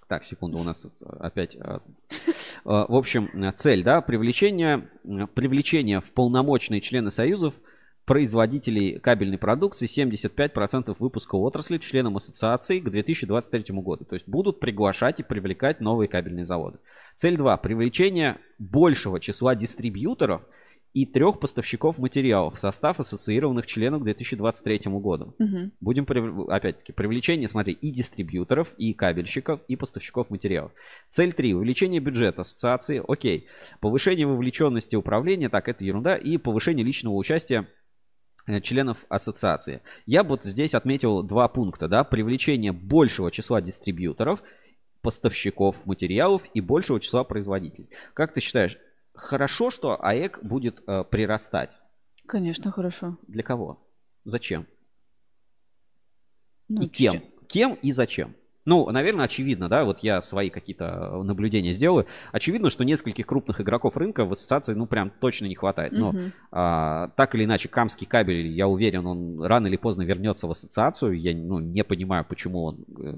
[0.07, 1.55] Так, секунду, у нас тут опять...
[1.55, 1.79] э, э,
[2.65, 7.55] В общем, цель, да, привлечение, э, привлечение в полномочные члены союзов
[8.05, 14.05] производителей кабельной продукции 75% выпуска отрасли членам ассоциации к 2023 году.
[14.05, 16.79] То есть будут приглашать и привлекать новые кабельные заводы.
[17.15, 17.57] Цель 2.
[17.57, 20.43] Привлечение большего числа дистрибьюторов
[20.93, 25.35] и трех поставщиков материалов в состав ассоциированных членов к 2023 году.
[25.39, 25.73] Мгм.
[25.81, 30.71] Будем, прив- опять-таки, привлечение, смотри, и дистрибьюторов, и кабельщиков, и поставщиков материалов.
[31.09, 31.53] Цель 3.
[31.53, 33.03] Увеличение бюджета ассоциации.
[33.05, 33.47] Окей.
[33.81, 35.49] Повышение вовлеченности управления.
[35.49, 36.15] Так, это ерунда.
[36.15, 37.67] И повышение личного участия
[38.61, 39.81] членов ассоциации.
[40.05, 44.43] Я бы вот здесь отметил два пункта, да, привлечение большего числа дистрибьюторов,
[45.01, 47.89] поставщиков материалов и большего числа производителей.
[48.13, 48.77] Как ты считаешь,
[49.13, 51.71] хорошо, что АЭК будет э, прирастать?
[52.25, 53.17] Конечно, хорошо.
[53.27, 53.79] Для кого?
[54.23, 54.65] Зачем?
[56.67, 57.23] Ну, и кем?
[57.47, 58.35] Кем и зачем?
[58.65, 62.07] Ну, наверное, очевидно, да, вот я свои какие-то наблюдения сделаю.
[62.31, 65.93] Очевидно, что нескольких крупных игроков рынка в ассоциации, ну, прям точно не хватает.
[65.93, 66.33] Но Мгм.
[66.51, 71.19] а, так или иначе, Камский кабель, я уверен, он рано или поздно вернется в ассоциацию.
[71.19, 73.13] Я ну, не понимаю, почему он э,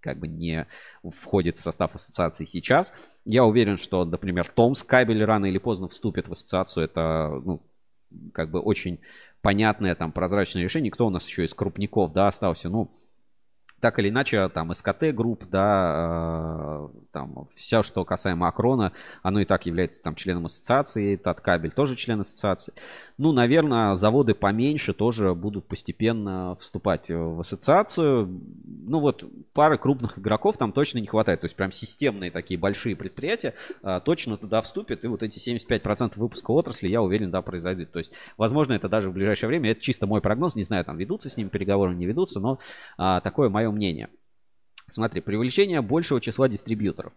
[0.00, 0.66] как бы не
[1.02, 2.92] входит в состав ассоциации сейчас.
[3.24, 6.84] Я уверен, что, например, Томск кабель рано или поздно вступит в ассоциацию.
[6.84, 7.62] Это, ну,
[8.34, 9.00] как бы очень
[9.40, 10.90] понятное, там, прозрачное решение.
[10.90, 12.68] Кто у нас еще из крупников, да, остался?
[12.68, 12.90] Ну,
[13.84, 18.92] так или иначе, там, СКТ групп, да, э, там, все, что касаемо Акрона,
[19.22, 22.72] оно и так является там членом ассоциации, Таткабель тоже член ассоциации.
[23.18, 28.40] Ну, наверное, заводы поменьше тоже будут постепенно вступать в ассоциацию.
[28.64, 31.42] Ну, вот пары крупных игроков там точно не хватает.
[31.42, 33.52] То есть прям системные такие большие предприятия
[33.82, 37.92] э, точно туда вступят, и вот эти 75% выпуска отрасли, я уверен, да, произойдет.
[37.92, 40.96] То есть, возможно, это даже в ближайшее время, это чисто мой прогноз, не знаю, там
[40.96, 42.58] ведутся с ними переговоры, не ведутся, но
[42.96, 44.08] а, такое мое мнение.
[44.88, 47.12] Смотри, привлечение большего числа дистрибьюторов.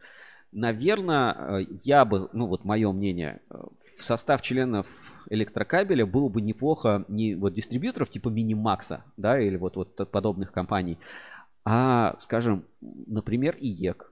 [0.51, 3.55] Наверное, я бы, ну вот мое мнение, э,
[3.97, 4.88] в состав членов
[5.29, 10.97] электрокабеля было бы неплохо не вот дистрибьюторов типа Минимакса, да, или вот, вот подобных компаний,
[11.65, 14.11] а, скажем, например, ИЕК,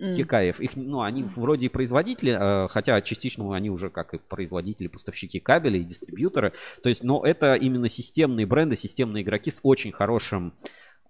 [0.00, 0.16] М.
[0.16, 0.60] ККФ.
[0.60, 5.40] Их, ну, они вроде и производители, э, хотя частично они уже как и производители, поставщики
[5.40, 6.52] кабелей, и дистрибьюторы.
[6.82, 10.54] То есть, но это именно системные бренды, системные игроки с очень хорошим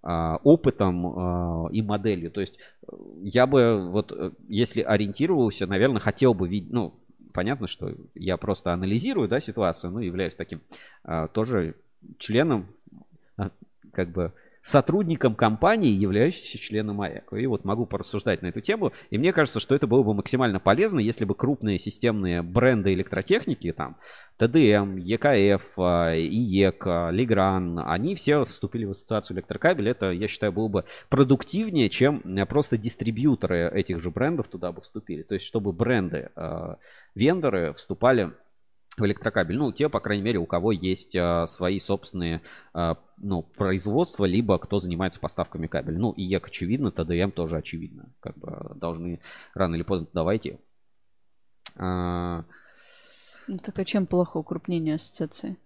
[0.01, 2.31] опытом а, и моделью.
[2.31, 2.57] То есть
[2.87, 6.93] э, я бы вот, э, если ориентировался, наверное, хотел бы видеть, ну,
[7.33, 10.61] понятно, что я просто анализирую, да, ситуацию, ну, являюсь таким
[11.03, 11.75] а, тоже
[12.17, 12.67] членом,
[13.37, 13.51] а,
[13.91, 17.33] как бы сотрудником компании, являющейся членом АЭК.
[17.33, 18.91] И вот могу порассуждать на эту тему.
[19.09, 23.71] И мне кажется, что это было бы максимально полезно, если бы крупные системные бренды электротехники,
[23.71, 23.97] там,
[24.37, 29.89] ТДМ, ЕКФ, а, ИЕК, а, Легран, они все вступили в ассоциацию электрокабель.
[29.89, 34.81] Это, я считаю, было бы продуктивнее, чем а, просто дистрибьюторы этих же брендов туда бы
[34.81, 35.23] вступили.
[35.23, 36.77] То есть, чтобы бренды, а,
[37.15, 38.31] вендоры вступали
[38.99, 39.57] в электрокабель.
[39.57, 42.41] Ну, те, по крайней мере, у кого есть а, свои собственные
[42.73, 45.97] а, ну, производства, либо кто занимается поставками кабеля.
[45.97, 48.13] Ну, и ЕК очевидно, ТДМ тоже очевидно.
[48.19, 49.21] Как бы должны
[49.53, 50.57] рано или поздно туда войти.
[51.75, 52.43] А,
[53.47, 55.57] Ну, так а чем плохо укрупнение ассоциации?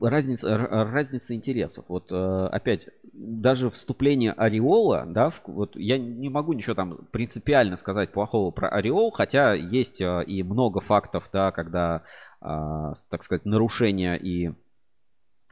[0.00, 1.84] Разница, р- разница интересов.
[1.88, 8.12] Вот э, опять, даже вступление Ореола, да, вот я не могу ничего там принципиально сказать
[8.12, 12.02] плохого про Ореол, хотя есть э, и много фактов, да, когда,
[12.40, 14.48] а, так сказать, нарушения и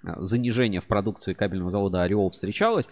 [0.03, 2.89] а, занижение в продукции кабельного завода Ореол встречалось.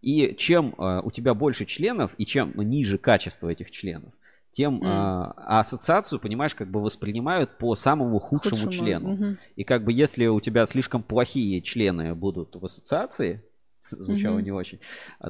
[0.00, 4.12] И чем э, у тебя больше членов и чем ниже качество этих членов,
[4.52, 4.82] тем М.
[4.84, 9.08] а, а ассоциацию, понимаешь, как бы воспринимают по самому худшему, Худшему, члену.
[9.10, 9.38] мгм.
[9.56, 13.42] И как бы если у тебя слишком плохие члены будут в ассоциации,
[13.90, 14.44] звучало Мгм.
[14.44, 14.80] не очень,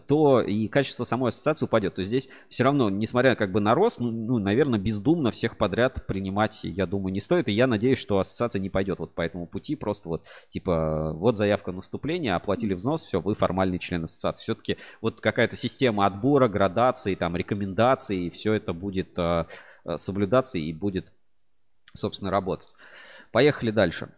[0.06, 1.94] то и качество самой ассоциации упадет.
[1.94, 5.56] То есть здесь все равно, несмотря как бы на рост, ну, ну, наверное, бездумно всех
[5.56, 7.48] подряд принимать, я думаю, не стоит.
[7.48, 9.76] И я надеюсь, что ассоциация не пойдет вот по этому пути.
[9.76, 14.42] Просто вот, типа, вот заявка на вступление, оплатили взнос, все, вы формальный член ассоциации.
[14.42, 19.46] Все-таки вот какая-то система отбора, градации, там, рекомендаций, и все это будет э,
[19.96, 21.12] соблюдаться и будет,
[21.94, 22.68] собственно, работать.
[23.32, 24.08] Поехали дальше.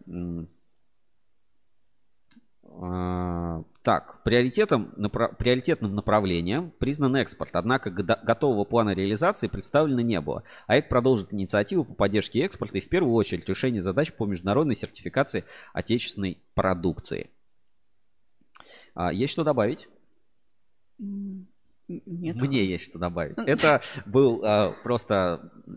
[2.79, 10.43] А, Так, приоритетом, напра- приоритетным направлением признан экспорт, однако готового плана реализации представлено не было.
[10.67, 15.45] АЭК продолжит инициативу по поддержке экспорта и в первую очередь решение задач по международной сертификации
[15.73, 17.31] отечественной продукции.
[18.93, 19.89] А, есть что добавить?
[21.87, 22.41] Нет.
[22.41, 23.37] Мне есть что добавить.
[23.37, 25.71] Это был а, просто э,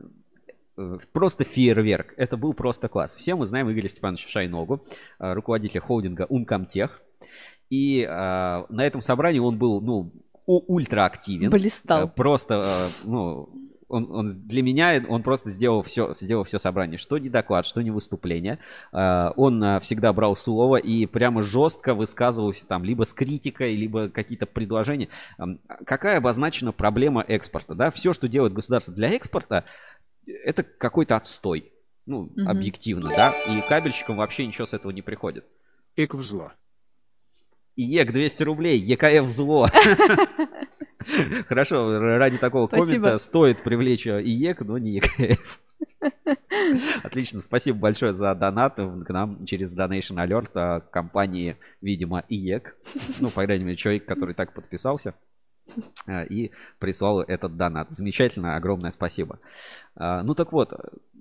[1.12, 2.14] просто фейерверк.
[2.16, 3.14] Это был просто класс.
[3.14, 4.84] Все мы знаем Игоря Степановича Шайногу,
[5.18, 6.90] а, руководителя холдинга Uncomtech.
[7.70, 10.12] И а, на этом собрании он был, ну,
[10.46, 11.50] ультраактивен.
[11.50, 12.04] Блистал.
[12.04, 13.48] Э, Просто, э, ну,
[13.88, 16.98] он, он для меня, он просто сделал все, сделал все собрание.
[16.98, 18.58] Что не доклад, что не выступление.
[18.92, 24.08] Э, Он э, всегда брал слово и прямо жестко высказывался там либо с критикой, либо
[24.08, 25.08] какие-то предложения.
[25.38, 27.74] Эм, Какая обозначена проблема экспорта?
[27.74, 27.90] Да?
[27.90, 29.64] Все, что делает государство для экспорта,
[30.26, 31.72] это какой-то отстой.
[32.06, 32.48] Ну, Мгм.
[32.48, 33.32] объективно, да?
[33.48, 35.46] И кабельщикам вообще ничего с этого не приходит.
[35.96, 36.52] ИЕК зло.
[37.76, 39.68] ИЕК 200 рублей, ЕКФ зло.
[41.48, 45.60] Хорошо, ради такого коммента стоит привлечь э, ИЕК, но не ЕКФ.
[47.02, 52.76] Отлично, спасибо большое за донат к нам через DonationAlerts а, компании, видимо, ИЕК.
[53.20, 55.14] Ну, по крайней мере, человек, который так подписался
[56.30, 57.90] и прислал этот донат.
[57.90, 59.38] Замечательно, огромное спасибо.
[59.96, 60.72] А, Ну так вот,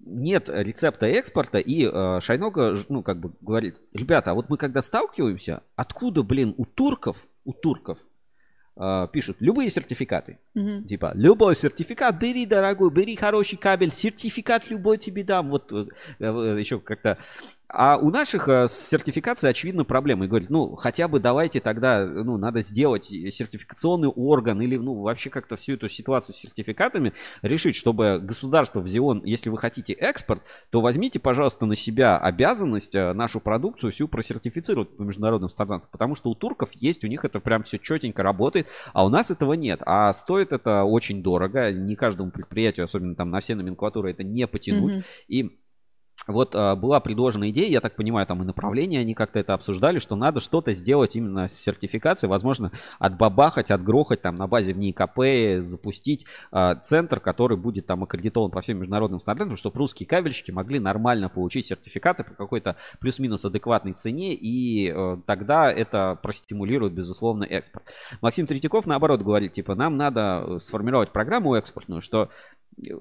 [0.06, 4.82] нет рецепта экспорта, и э, Шайнога, ну, как бы говорит, ребята, а вот мы когда
[4.82, 7.98] сталкиваемся, откуда, блин, у турков, у турков
[8.76, 10.40] э, пишут любые сертификаты.
[10.56, 10.86] Мгм.
[10.86, 15.49] Типа, любой сертификат, бери, дорогой, бери хороший кабель, сертификат любой тебе дам.
[15.49, 15.86] Вот э,
[16.20, 17.18] э, еще как-то...
[17.76, 20.26] А у наших э, с сертификацией, очевидно, проблемы.
[20.26, 25.32] И говорит, ну, хотя бы давайте тогда, ну, надо сделать сертификационный орган или, ну, вообще
[25.32, 30.82] как-то всю эту ситуацию с сертификатами решить, чтобы государство взяло, если вы хотите экспорт, то
[30.82, 36.30] возьмите, пожалуйста, на себя обязанность э, нашу продукцию всю просертифицировать по международным стандартам, потому что
[36.30, 39.82] у турков есть, у них это прям все четенько работает, а у нас этого нет.
[39.88, 44.45] А стоит это очень дорого, не каждому предприятию, особенно там на все номенклатуры, это не
[44.45, 44.94] потянуть.
[44.94, 45.04] Мгм.
[45.28, 45.60] И
[46.28, 50.00] вот а, была предложена идея, я так понимаю, там и направление они как-то это обсуждали,
[50.00, 55.64] что надо что-то сделать именно с сертификацией, возможно, отбабахать, отгрохать там на базе в НИИКП,
[55.66, 60.80] запустить а, центр, который будет там аккредитован по всем международным стандартам, чтобы русские кабельщики могли
[60.80, 67.86] нормально получить сертификаты по какой-то плюс-минус адекватной цене, и э, тогда это простимулирует, безусловно, экспорт.
[68.22, 72.30] Максим Третьяков, наоборот, говорит, типа, нам надо э, сформировать программу экспортную, что
[72.78, 72.91] э,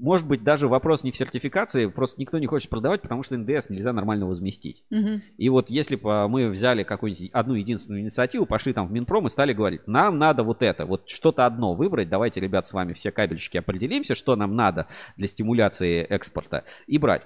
[0.00, 3.68] может быть, даже вопрос не в сертификации, просто никто не хочет продавать, потому что НДС
[3.68, 4.82] нельзя нормально возместить.
[4.90, 5.22] Мгм.
[5.36, 9.30] И вот если бы мы взяли какую-нибудь одну единственную инициативу, пошли там в Минпром и
[9.30, 13.12] стали говорить, нам надо вот это, вот что-то одно выбрать, давайте, ребят, с вами все
[13.12, 14.86] кабельщики определимся, что нам надо
[15.16, 17.22] для стимуляции экспорта и брать.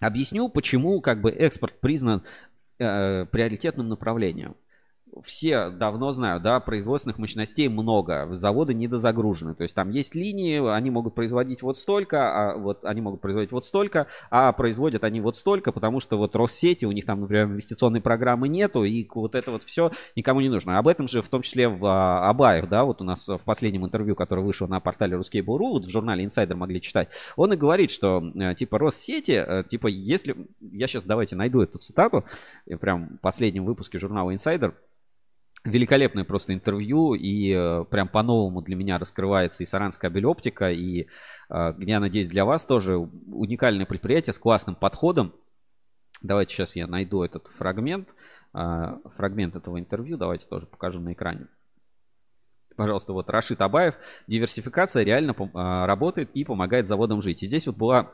[0.00, 2.22] Объясню, почему как бы экспорт признан
[2.78, 4.56] э, приоритетным направлением.
[5.24, 9.54] Все давно знают, да, производственных мощностей много, заводы недозагружены.
[9.54, 13.52] То есть там есть линии, они могут производить вот столько, а вот они могут производить
[13.52, 17.44] вот столько, а производят они вот столько, потому что вот Россети, у них там, например,
[17.44, 20.78] инвестиционной программы нету, и вот это вот все никому не нужно.
[20.78, 23.84] Об этом же в том числе в а, Абаев, да, вот у нас в последнем
[23.84, 27.90] интервью, которое вышло на портале Ruskable.ru, вот в журнале Insider могли читать, он и говорит,
[27.90, 32.24] что э, типа Россети, э, типа если, я сейчас давайте найду эту цитату,
[32.80, 34.72] прям в последнем выпуске журнала Insider,
[35.64, 41.06] Великолепное просто интервью, и э, прям по-новому для меня раскрывается и Саранская кабель-оптика, и,
[41.50, 45.32] э, я надеюсь, для вас тоже уникальное предприятие с классным подходом.
[46.20, 48.12] Давайте сейчас я найду этот фрагмент,
[48.54, 51.46] э, фрагмент этого интервью, давайте тоже покажу на экране.
[52.76, 53.94] Пожалуйста, вот Рашид Абаев.
[54.26, 55.36] Диверсификация реально
[55.86, 57.42] работает и помогает заводам жить.
[57.42, 58.10] И здесь вот была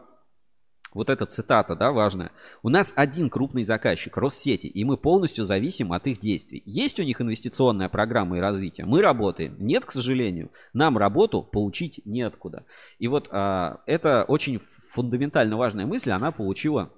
[0.98, 2.32] вот эта цитата, да, важная.
[2.64, 6.64] У нас один крупный заказчик, Россети, и мы полностью зависим от их действий.
[6.66, 8.84] Есть у них инвестиционная программа и развитие?
[8.84, 9.54] Мы работаем.
[9.60, 10.50] Нет, к сожалению.
[10.72, 12.64] Нам работу получить неоткуда.
[12.98, 14.60] И вот а, это очень
[14.90, 16.90] фундаментально важная мысль, она получила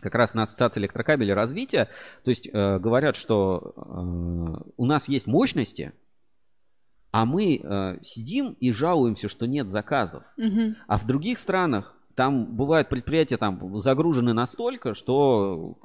[0.00, 1.88] как раз на Ассоциации электрокабеля развития.
[2.22, 5.92] То есть э, говорят, что э, у нас есть мощности,
[7.10, 10.22] а мы э, сидим и жалуемся, что нет заказов.
[10.36, 10.76] Мгм.
[10.86, 15.78] А в других странах там бывают предприятия там загружены настолько, что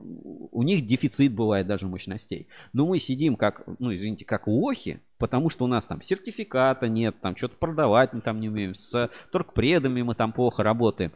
[0.51, 2.47] у них дефицит бывает даже мощностей.
[2.73, 7.17] Но мы сидим как, ну извините, как лохи, потому что у нас там сертификата нет,
[7.21, 11.11] там что-то продавать мы там не умеем, с торгпредами мы там плохо работаем.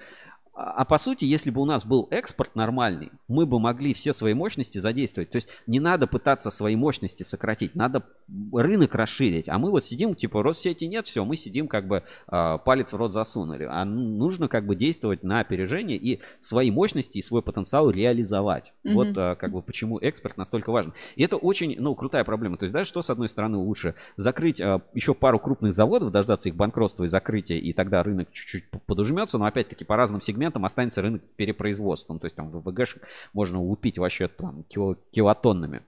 [0.60, 4.34] А по сути, если бы у нас был экспорт нормальный, мы бы могли все свои
[4.34, 5.30] мощности задействовать.
[5.30, 8.08] То есть не надо пытаться свои мощности сократить, надо
[8.52, 9.48] рынок расширить.
[9.50, 12.96] А мы вот сидим, типа, Россети нет, все, мы сидим как бы а, палец в
[12.96, 13.68] рот засунули.
[13.70, 18.74] А нужно как бы действовать на опережение и свои мощности и свой потенциал реализовать.
[18.84, 18.94] Мгм.
[18.96, 20.92] Вот а, как бы почему экспорт настолько важен.
[21.16, 22.58] И это очень, ну, крутая проблема.
[22.58, 23.94] То есть, да, что с одной стороны лучше?
[24.16, 28.64] Закрыть а, еще пару крупных заводов, дождаться их банкротства и закрытия, и тогда рынок чуть-чуть
[28.88, 32.14] подужмется, но опять-таки по разным сегментам останется рынок перепроизводства.
[32.14, 32.86] Ну, то есть там ВВГ
[33.34, 35.84] можно лупить вообще там кило- килотоннами.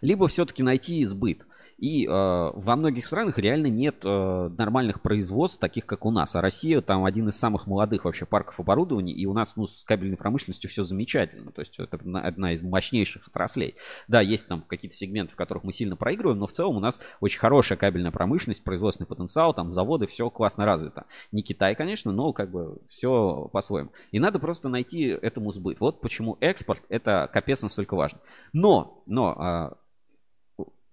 [0.00, 1.44] Либо все-таки найти сбыт.
[1.78, 6.34] И э, во многих странах реально нет э, нормальных производств, таких как у нас.
[6.34, 9.82] А Россия там один из самых молодых вообще парков оборудования, и у нас ну, с
[9.84, 11.50] кабельной промышленностью все замечательно.
[11.52, 13.74] То есть это одна- из мощнейших отраслей.
[14.08, 17.00] Да, есть там какие-то сегменты, в которых мы сильно проигрываем, но в целом у нас
[17.20, 21.06] очень хорошая кабельная промышленность, производственный потенциал, там заводы, все классно развито.
[21.32, 23.90] Не Китай, конечно, но как бы все по-своему.
[24.12, 25.80] И надо просто найти этому сбыт.
[25.80, 28.20] Вот почему экспорт это капец настолько важно.
[28.52, 29.76] Но, но а,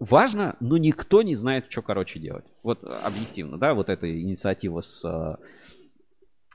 [0.02, 2.44] важно, но никто не знает, что, короче, делать.
[2.62, 5.38] Вот э, объективно, да, вот эта инициатива с...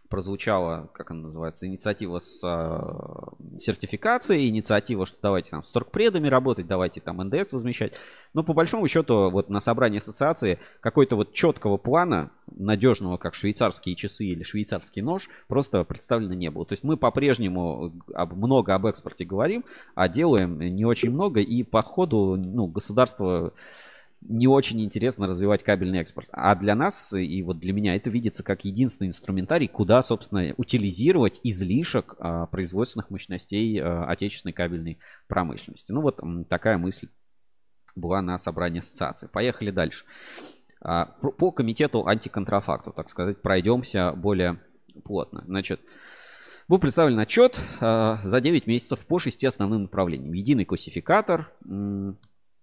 [0.09, 6.67] прозвучала, как она называется, инициатива с э, сертификацией, инициатива, что давайте там с торгпредами работать,
[6.67, 7.93] давайте там НДС возмещать.
[8.34, 13.95] Но по большому счету вот на собрании ассоциации какой-то вот четкого плана, надежного, как швейцарские
[13.95, 16.65] часы или швейцарский нож, просто представлено не было.
[16.65, 19.65] То есть мы по-прежнему об- много об экспорте говорим,
[19.95, 23.53] а делаем не очень много, и по ходу ну, государство
[24.22, 26.27] не очень интересно развивать кабельный экспорт.
[26.31, 31.39] А для нас, и вот для меня, это видится как единственный инструментарий, куда, собственно, утилизировать
[31.44, 35.91] излишек а, производственных мощностей а, отечественной кабельной промышленности.
[35.91, 36.19] Ну вот
[36.49, 37.10] такая мысль
[37.95, 39.27] была на собрании ассоциации.
[39.27, 40.06] Поехали дальше.
[40.81, 44.60] А, По комитету антиконтрафакту, так сказать, пройдемся более
[45.03, 45.44] плотно.
[45.45, 45.80] Значит,
[46.68, 50.34] был представлен отчет э, за 9 месяцев по шести основным направлениям.
[50.34, 51.53] Единый классификатор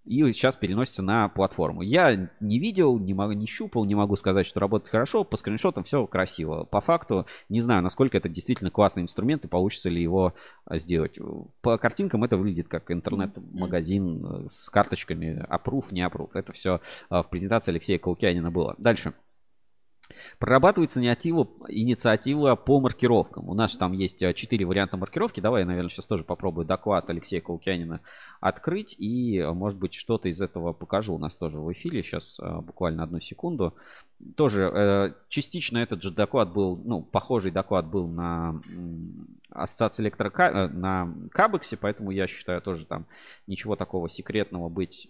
[0.05, 1.83] и сейчас переносится на платформу.
[1.83, 5.25] Я не видел, не, могу, не щупал, не могу сказать, что работает хорошо.
[5.25, 6.65] По скриншотам все красиво.
[6.65, 10.35] По факту не знаю, насколько это действительно классный инструмент и получится ли его
[10.67, 11.19] а, сделать.
[11.63, 16.31] По картинкам это выглядит как интернет-магазин э, с карточками approve, не approve.
[16.35, 18.75] Это все в презентации Алексея Каукянина было.
[18.79, 19.15] Дальше.
[20.39, 23.49] Прорабатывается инициатива, инициатива по маркировкам.
[23.49, 25.41] У нас там есть э, четыре варианта маркировки.
[25.41, 28.01] Давай я, наверное, сейчас тоже попробую доклад Алексея Каукянина
[28.41, 28.95] открыть.
[28.99, 31.15] И, э, может быть, что-то из этого покажу.
[31.15, 32.03] У нас тоже в эфире.
[32.03, 33.75] Сейчас э, буквально одну секунду.
[34.37, 38.61] Тоже частично этот же доклад был, ну, похожий доклад был на
[39.55, 43.07] ассоциации электрока, э, на Кабексе, поэтому я считаю тоже там
[43.47, 45.09] ничего такого секретного быть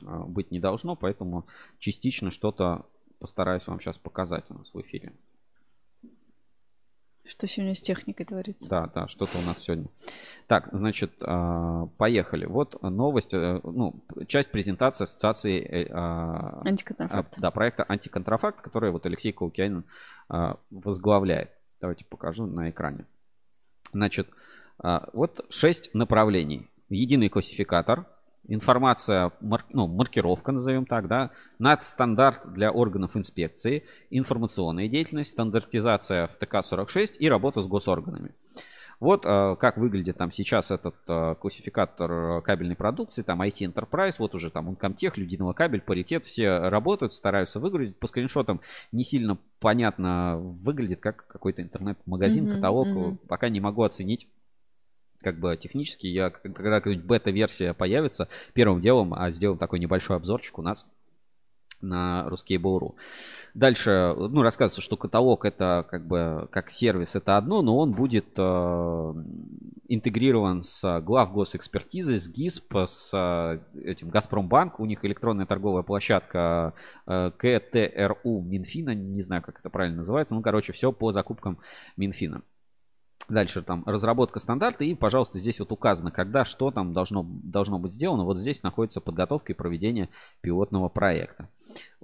[0.00, 1.46] быть не должно, поэтому
[1.78, 2.86] частично что-то
[3.18, 5.12] постараюсь вам сейчас показать у нас в эфире.
[7.24, 8.68] Что сегодня с техникой творится?
[8.68, 9.86] Да, да, что-то у нас сегодня.
[10.48, 12.46] Так, значит, а, поехали.
[12.46, 13.94] Вот новость, э, ну,
[14.26, 17.38] часть презентации ассоциации э, а, Антиконтрафакт.
[17.38, 19.84] а, Да, проекта антиконтрафакт, который вот Алексей Каукянин
[20.28, 21.52] а, возглавляет.
[21.80, 23.06] Давайте покажу на экране.
[23.92, 24.28] Значит,
[24.78, 26.68] а, вот шесть направлений.
[26.88, 28.06] Единый классификатор,
[28.48, 36.36] информация, мар- ну, маркировка, назовем так, да, надстандарт для органов инспекции, информационная деятельность, стандартизация в
[36.36, 38.32] ТК-46 и работа с госорганами.
[39.00, 44.14] Вот э, как выглядит там сейчас этот э, классификатор э, кабельной продукции, там IT Enterprise,
[44.20, 47.96] вот уже там Uncomtech, Людиного кабель, паритет, все работают, стараются выгрузить.
[47.96, 48.60] По скриншотам
[48.92, 52.86] не сильно понятно выглядит, как какой-то интернет-магазин, Мгм, каталог.
[52.88, 53.18] мгм.
[53.26, 54.28] Пока не могу оценить
[55.22, 56.06] как бы технически.
[56.06, 60.86] Я, когда какая-нибудь бета-версия появится, первым делом а, сделаем такой небольшой обзорчик у нас
[61.82, 62.94] на Ruskable.ru.
[63.54, 68.28] Дальше, ну, рассказывается, что каталог это как бы как сервис это одно, но он будет
[68.36, 69.14] э,
[69.88, 76.74] интегрирован с глав госэкспертизы, с ГИСП, с э, этим Газпромбанк, у них электронная торговая площадка
[77.06, 81.58] э, КТРУ Минфина, не знаю, как это правильно называется, ну, короче, все по закупкам
[81.96, 82.42] Минфина.
[83.28, 87.92] Дальше там разработка стандарта и, пожалуйста, здесь вот указано, когда что там должно, должно быть
[87.92, 88.24] сделано.
[88.24, 90.08] Вот здесь находится подготовка и проведение
[90.40, 91.48] пилотного проекта.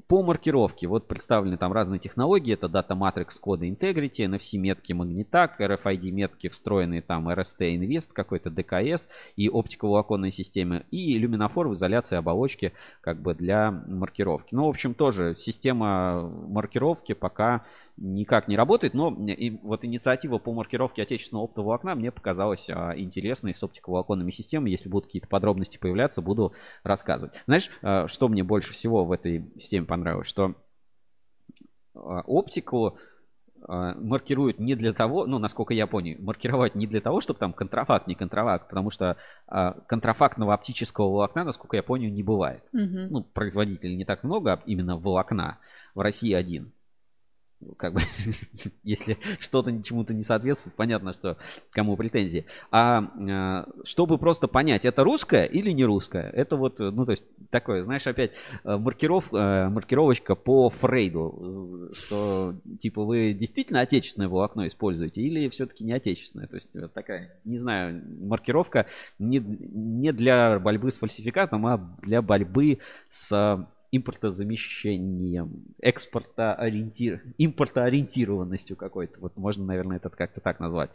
[0.07, 2.55] По маркировке вот представлены там разные технологии.
[2.55, 8.49] Это Data Matrix коды Integrity, NFC метки Magnetak, RFID метки встроенные там RST Invest, какой-то
[8.49, 14.55] DKS и оптиковолоконные системы и люминофор в изоляции оболочки как бы для маркировки.
[14.55, 17.65] Ну, в общем, тоже система маркировки пока
[17.99, 22.95] никак не работает, но и вот инициатива по маркировке отечественного оптового окна мне показалась а,
[22.97, 24.71] интересной с оптиковолоконными системами.
[24.71, 26.53] Если будут какие-то подробности появляться, буду
[26.83, 27.35] рассказывать.
[27.47, 30.29] Знаешь, а, что мне больше всего в этой системе понравилось?
[30.29, 30.55] Что
[31.95, 32.99] а, оптику
[33.69, 37.53] э, маркируют не для того, ну, насколько я понял, маркировать не для того, чтобы там
[37.53, 39.17] контрафакт, не контрафакт, потому что
[39.51, 42.63] э, контрафактного оптического волокна, насколько я понял, не бывает.
[42.73, 43.09] Мгм.
[43.11, 45.59] Ну, производителей не так много, а именно волокна.
[45.95, 46.73] В России один.
[47.77, 48.01] Как бы,
[48.85, 51.37] если что-то чему-то не соответствует, понятно, что
[51.71, 52.47] кому претензии.
[52.71, 57.13] А э, чтобы просто понять, это русское или не русское, это вот, э, ну, то
[57.13, 58.33] есть, такое, знаешь, опять
[58.63, 65.93] э, маркиров, маркировочка по Фрейду, что, типа, вы действительно отечественное волокно используете или все-таки не
[65.93, 66.47] отечественное?
[66.47, 68.87] То есть, вот такая, не знаю, маркировка
[69.19, 72.79] не, не для борьбы с фальсификатом, а для борьбы
[73.09, 77.23] с импортозамещением, экспортоориентир...
[77.39, 79.21] импортоориентированностью какой-то.
[79.21, 80.91] Вот можно, наверное, это как-то так назвать.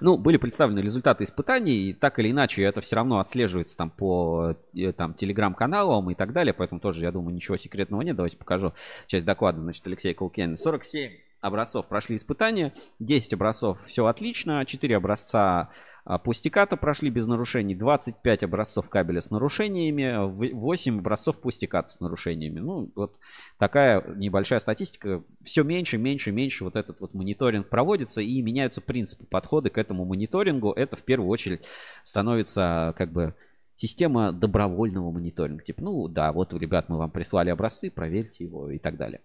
[0.00, 4.56] Ну, были представлены результаты испытаний, и так или иначе это все равно отслеживается там по
[4.74, 8.16] э, там, телеграм-каналам и так далее, поэтому тоже, я думаю, ничего секретного нет.
[8.16, 8.72] Давайте покажу
[9.06, 10.56] часть доклада, значит, Алексей Кулкин.
[10.56, 11.10] 47
[11.40, 15.70] образцов прошли испытания, 10 образцов все отлично, 4 образца
[16.04, 22.00] а, пустиката прошли без нарушений, 25 образцов кабеля с нарушениями, в- 8 образцов пустиката с
[22.00, 22.60] нарушениями.
[22.60, 23.16] Ну, вот
[23.58, 25.22] такая небольшая статистика.
[25.44, 30.04] Все меньше, меньше, меньше вот этот вот мониторинг проводится и меняются принципы подходы к этому
[30.04, 30.72] мониторингу.
[30.72, 31.62] Это в первую очередь
[32.02, 33.34] становится как бы
[33.76, 35.62] система добровольного мониторинга.
[35.62, 39.20] Типа, ну да, вот, ребят, мы вам прислали образцы, проверьте его и так далее.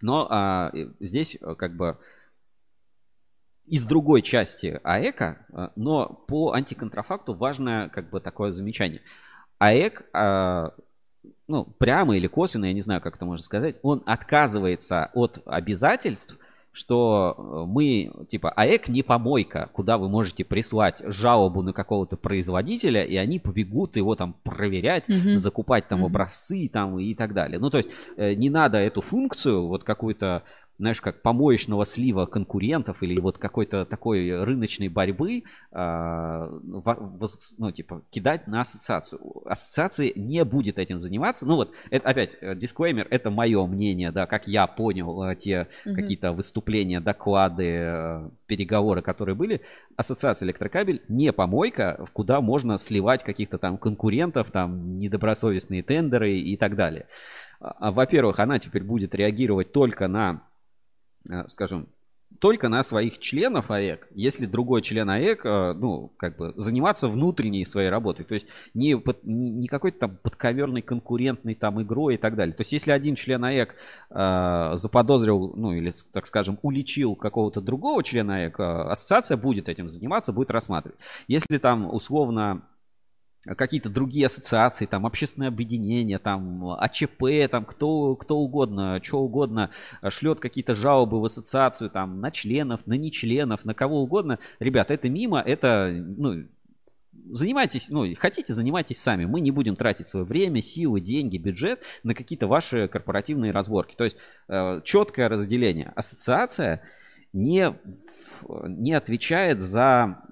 [0.00, 1.98] Но а, здесь э, как бы
[3.66, 9.02] из другой части АЭКа, э, но по антиконтрафакту важное как бы такое замечание.
[9.58, 10.74] АЭК, а,
[11.46, 16.38] ну, прямо или косвенно, я не знаю, как это можно сказать, он отказывается от обязательств,
[16.72, 23.02] что э, мы, типа, АЭК не помойка, куда вы можете прислать жалобу на какого-то производителя,
[23.02, 25.36] и они побегут его там проверять, Мгм.
[25.36, 26.06] закупать там Мгм.
[26.06, 27.58] образцы там и так далее.
[27.58, 30.42] Ну, то есть э, не надо эту функцию, вот какую-то,
[30.80, 35.42] знаешь, как помоечного слива конкурентов или вот какой-то такой рыночной борьбы,
[35.72, 36.48] а,
[37.58, 39.20] ну, типа, кидать на ассоциацию.
[39.44, 41.44] Ассоциация не будет этим заниматься.
[41.44, 45.68] Ну, вот, это опять, э, дисклеймер, это мое мнение, да, как я понял э, те
[45.84, 45.94] Мгм.
[45.96, 49.60] какие-то выступления, доклады, э, переговоры, которые были.
[49.96, 56.74] Ассоциация электрокабель не помойка, куда можно сливать каких-то там конкурентов, там недобросовестные тендеры и так
[56.74, 57.06] далее.
[57.60, 60.42] А, Во-первых, она теперь будет реагировать только на,
[61.48, 61.88] скажем,
[62.38, 67.66] только на своих членов АЭК, если другой член АЭК, э, ну, как бы заниматься внутренней
[67.66, 72.36] своей работой, то есть не, под- не какой-то там подковерной конкурентной там игрой и так
[72.36, 72.54] далее.
[72.54, 73.74] То есть если один член АЭК
[74.10, 79.88] э, заподозрил, ну, или, так скажем, уличил какого-то другого члена АЭК, э, ассоциация будет этим
[79.88, 80.98] заниматься, будет рассматривать.
[81.26, 82.62] Если там условно
[83.44, 89.70] какие-то другие ассоциации, там, общественные объединения, там, АЧП, там, кто, кто угодно, что угодно,
[90.08, 94.38] шлет какие-то жалобы в ассоциацию, там, на членов, на нечленов, на кого угодно.
[94.58, 96.44] Ребят, это мимо, это, ну,
[97.30, 99.24] занимайтесь, ну, хотите, занимайтесь сами.
[99.24, 103.94] Мы не будем тратить свое время, силы, деньги, бюджет на какие-то ваши корпоративные разборки.
[103.96, 104.16] То есть
[104.48, 105.92] э, четкое разделение.
[105.96, 106.82] Ассоциация
[107.32, 107.74] не,
[108.66, 110.22] не отвечает за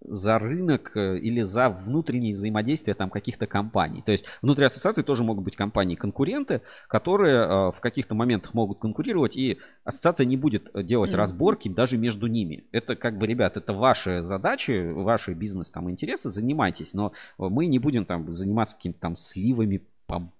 [0.00, 4.02] за рынок э, или за внутреннее взаимодействие там каких-то компаний.
[4.04, 9.36] То есть внутри ассоциации тоже могут быть компании-конкуренты, которые э, в каких-то моментах могут конкурировать,
[9.36, 11.18] и ассоциация не будет э, делать Мгм.
[11.18, 12.64] разборки даже между ними.
[12.72, 17.78] Это как бы, ребят, это ваши задачи, ваши бизнес там интересы, занимайтесь, но мы не
[17.78, 19.82] будем там заниматься какими-то там сливами,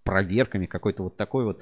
[0.05, 1.61] проверками, какой-то вот такой вот,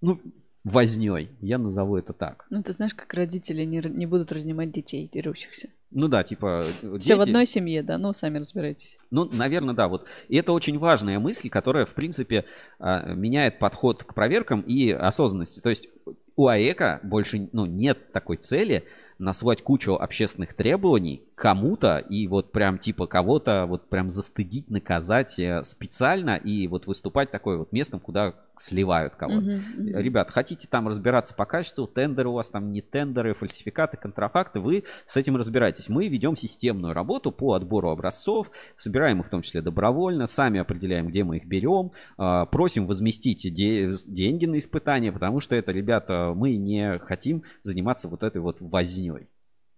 [0.00, 0.18] ну,
[0.64, 2.46] возней, я назову это так.
[2.50, 5.68] Ну, ты знаешь, как родители не, не будут разнимать детей дерущихся.
[5.90, 6.64] Ну да, типа...
[6.82, 8.96] э, Все в дети- одной семье, да, ну, сами разбирайтесь.
[9.10, 9.88] Ну, наверное, да.
[9.88, 10.06] Вот.
[10.28, 12.44] И это очень важная мысль, которая, в принципе,
[12.78, 15.60] а, меняет подход к проверкам и осознанности.
[15.60, 15.88] То есть
[16.36, 18.84] у АЭКа больше ну, нет такой цели
[19.18, 25.64] насвать кучу общественных требований кому-то и вот прям типа кого-то вот прям застыдить, наказать э,
[25.64, 29.46] специально и вот выступать такой вот местом, куда сливают кого-то.
[29.46, 29.96] Мгм, мгм.
[29.96, 34.84] Ребят, хотите там разбираться по качеству, тендеры у вас там не тендеры, фальсификаты, контрафакты, вы
[35.06, 35.88] с этим разбирайтесь.
[35.88, 41.08] Мы ведем системную работу по отбору образцов, собираем их в том числе добровольно, сами определяем,
[41.08, 46.34] где мы их берем, а, просим возместить де- деньги на испытания, потому что это, ребята,
[46.36, 49.28] мы не хотим заниматься вот этой вот возней.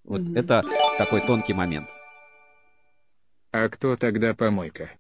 [0.04, 0.36] Вот Мгм.
[0.36, 0.62] это
[0.98, 1.88] такой тонкий момент.
[3.52, 4.90] А кто тогда помойка?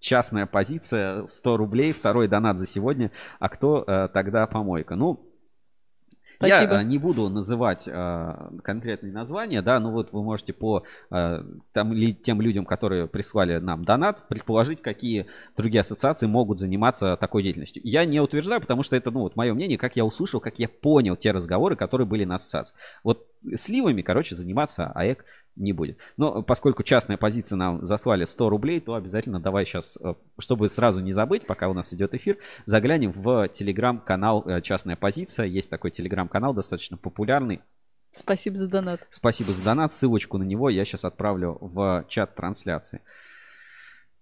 [0.00, 3.10] Частная позиция 100 рублей, второй донат за сегодня.
[3.38, 4.94] А кто э, тогда помойка?
[4.94, 5.26] Ну,
[6.36, 6.74] Спасибо.
[6.74, 11.42] э, не буду называть э, конкретные названия, да, но вот вы можете по э,
[11.72, 15.26] там, ли- тем людям, которые прислали нам донат, предположить, какие
[15.56, 17.82] другие ассоциации могут заниматься такой деятельностью.
[17.84, 20.68] Я не утверждаю, потому что это, ну, вот мое мнение, как я услышал, как я
[20.68, 22.74] понял те разговоры, которые были на ассоциации.
[23.02, 25.24] Вот сливами, короче, заниматься АЭК
[25.56, 25.98] не будет.
[26.16, 31.00] Но поскольку частная позиция нам заслали 100 рублей, то обязательно давай сейчас, э, чтобы сразу
[31.00, 35.46] не забыть, пока у нас идет эфир, заглянем в телеграм-канал э, «Частная позиция».
[35.46, 37.60] Есть такой телеграм-канал, достаточно популярный.
[38.12, 39.06] Спасибо за донат.
[39.10, 39.92] Спасибо за донат.
[39.92, 43.02] Ссылочку на него я сейчас отправлю в чат трансляции.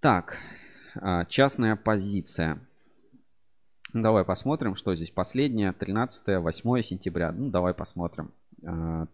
[0.01, 0.39] Так,
[1.29, 2.59] частная позиция.
[3.93, 5.73] Ну, Давай посмотрим, что здесь последнее.
[5.73, 7.31] 13 8 сентября.
[7.31, 8.33] Ну, давай посмотрим.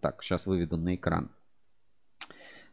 [0.01, 1.31] Так, сейчас выведу на экран.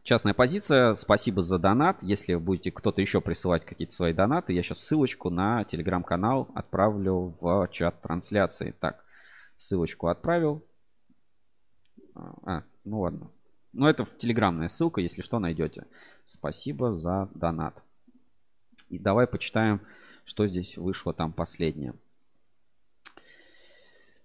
[0.08, 0.94] Частная позиция.
[0.94, 2.02] Спасибо за донат.
[2.02, 7.68] Если будете кто-то еще присылать какие-то свои донаты, я сейчас ссылочку на телеграм-канал отправлю в
[7.70, 8.74] чат трансляции.
[8.80, 9.04] Так,
[9.58, 10.64] ссылочку отправил.
[12.14, 13.30] А, ну ладно.
[13.74, 15.84] Ну, это в телеграмная ссылка, если что, найдете.
[16.24, 17.74] Спасибо за донат.
[18.88, 19.82] И давай почитаем,
[20.24, 21.92] что здесь вышло там последнее.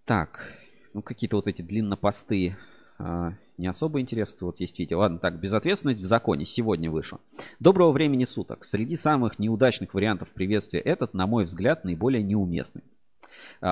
[0.06, 0.50] Так,
[0.94, 2.56] ну какие-то вот эти длиннопосты
[3.00, 3.34] а,
[3.64, 4.38] не особо интересны.
[4.42, 5.00] Вот есть видео.
[5.00, 7.22] Ладно, так, безответственность в законе сегодня вышло.
[7.62, 8.66] Доброго времени суток.
[8.66, 12.84] Среди самых неудачных вариантов приветствия этот, на мой взгляд, наиболее неуместный.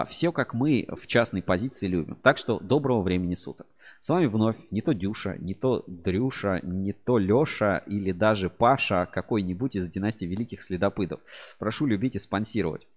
[0.07, 2.15] Все, как мы в частной позиции любим.
[2.23, 3.67] Так что доброго времени суток.
[3.99, 9.07] С вами вновь не то Дюша, не то Дрюша, не то Леша или даже Паша
[9.11, 11.19] какой-нибудь из династии великих следопытов.
[11.59, 12.87] Прошу любить и спонсировать.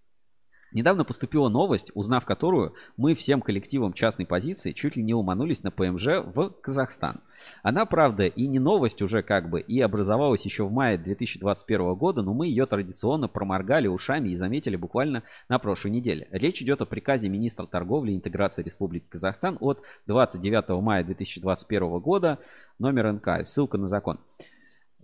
[0.74, 5.70] Недавно поступила новость, узнав которую мы всем коллективом частной позиции чуть ли не уманулись на
[5.70, 7.20] ПМЖ в Казахстан.
[7.62, 12.22] Она, правда, и не новость уже как бы, и образовалась еще в мае 2021 года,
[12.22, 16.26] но мы ее традиционно проморгали ушами и заметили буквально на прошлой неделе.
[16.32, 22.40] Речь идет о приказе министра торговли и интеграции Республики Казахстан от 29 мая 2021 года,
[22.80, 24.18] номер НК, ссылка на закон.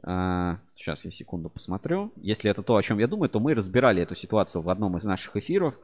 [0.03, 2.13] Сейчас я секунду посмотрю.
[2.17, 5.05] Если это то, о чем я думаю, то мы разбирали эту ситуацию в одном из
[5.05, 5.79] наших эфиров.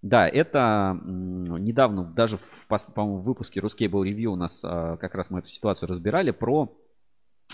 [0.00, 5.30] Да, это недавно, даже в, по-моему, в выпуске Ruscable Review у нас а, как раз
[5.30, 6.72] мы эту ситуацию разбирали про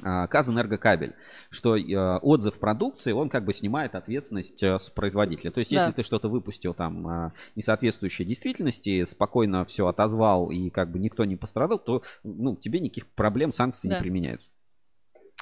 [0.03, 1.15] а, Казэнергокабель,
[1.49, 1.77] что
[2.21, 5.53] отзыв продукции, он как бы снимает ответственность э, с производителя.
[5.53, 5.93] То есть, если Да.
[5.93, 11.25] ты что-то выпустил там а, не соответствующее действительности, спокойно все отозвал и как бы никто
[11.25, 13.97] не пострадал, то ну, тебе никаких проблем, санкций Да.
[13.97, 14.51] не применяется.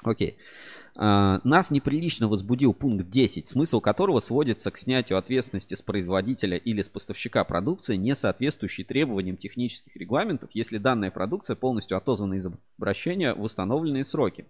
[0.03, 0.37] Окей.
[0.95, 6.81] А, Нас неприлично возбудил пункт 10, смысл которого сводится к снятию ответственности с производителя или
[6.81, 12.47] с поставщика продукции, не соответствующей требованиям технических регламентов, если данная продукция полностью отозвана из
[12.77, 14.45] обращения в установленные сроки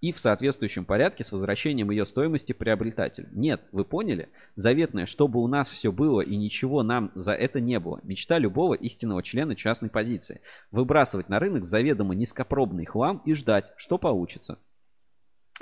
[0.00, 3.28] и в соответствующем порядке с возвращением ее стоимости приобретателю.
[3.32, 4.28] Нет, вы поняли?
[4.56, 8.00] Заветное, чтобы у нас все было и ничего нам за это не было.
[8.02, 10.42] Мечта любого истинного члена частной позиции.
[10.72, 14.58] Выбрасывать на рынок заведомо низкопробный хлам и ждать, что получится.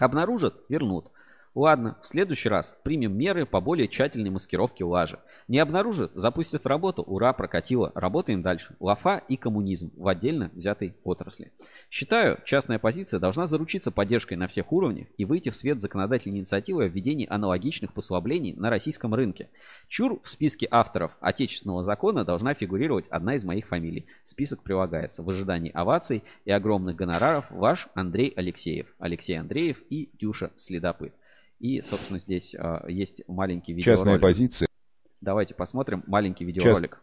[0.02, 1.12] Обнаружат– вернут.
[1.54, 5.18] Ладно, в следующий раз примем меры по более тщательной маскировке лажи.
[5.48, 7.02] Не обнаружат– запустят в работу.
[7.02, 7.92] Ура, прокатило.
[7.94, 8.74] Работаем дальше.
[8.80, 11.52] Лафа и коммунизм в отдельно взятой отрасли.
[11.90, 16.84] Считаю, частная позиция должна заручиться поддержкой на всех уровнях и выйти в свет законодательной инициативы
[16.84, 19.50] о введении аналогичных послаблений на российском рынке.
[19.88, 24.06] Чур в списке авторов отечественного закона должна фигурировать одна из моих фамилий.
[24.24, 25.22] Список прилагается.
[25.22, 28.86] В ожидании оваций и огромных гонораров ваш Андрей Алексеев.
[28.98, 31.12] Алексей Андреев и Дюша Следопыт.
[31.62, 33.98] И, собственно, здесь а, есть маленький видеоролик.
[33.98, 34.68] Частная позиция.
[35.20, 37.00] Давайте посмотрим маленький видеоролик.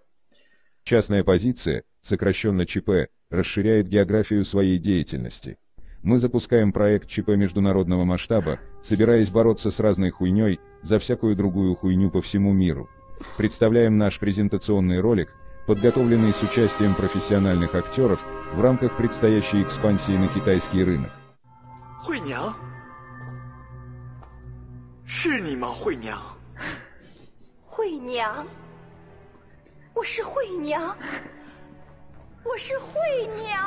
[0.83, 5.57] Частная позиция, сокращенно ЧП, расширяет географию своей деятельности.
[6.03, 12.09] Мы запускаем проект ЧП международного масштаба, собираясь бороться с разной хуйней, за всякую другую хуйню
[12.09, 12.89] по всему миру.
[13.37, 15.33] Представляем наш презентационный ролик,
[15.67, 21.11] подготовленный с участием профессиональных актеров в рамках предстоящей экспансии на китайский рынок.
[22.01, 22.55] 惠娘，
[25.11, 25.73] 是你吗？
[25.73, 26.21] 惠娘，
[27.65, 28.45] 惠娘，
[29.95, 30.95] 我是惠娘，
[32.43, 33.59] 我是惠娘。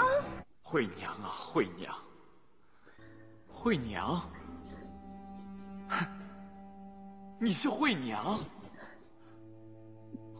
[0.63, 1.93] 惠娘啊，惠娘，
[3.49, 4.23] 惠娘，
[7.41, 8.39] 你是惠娘，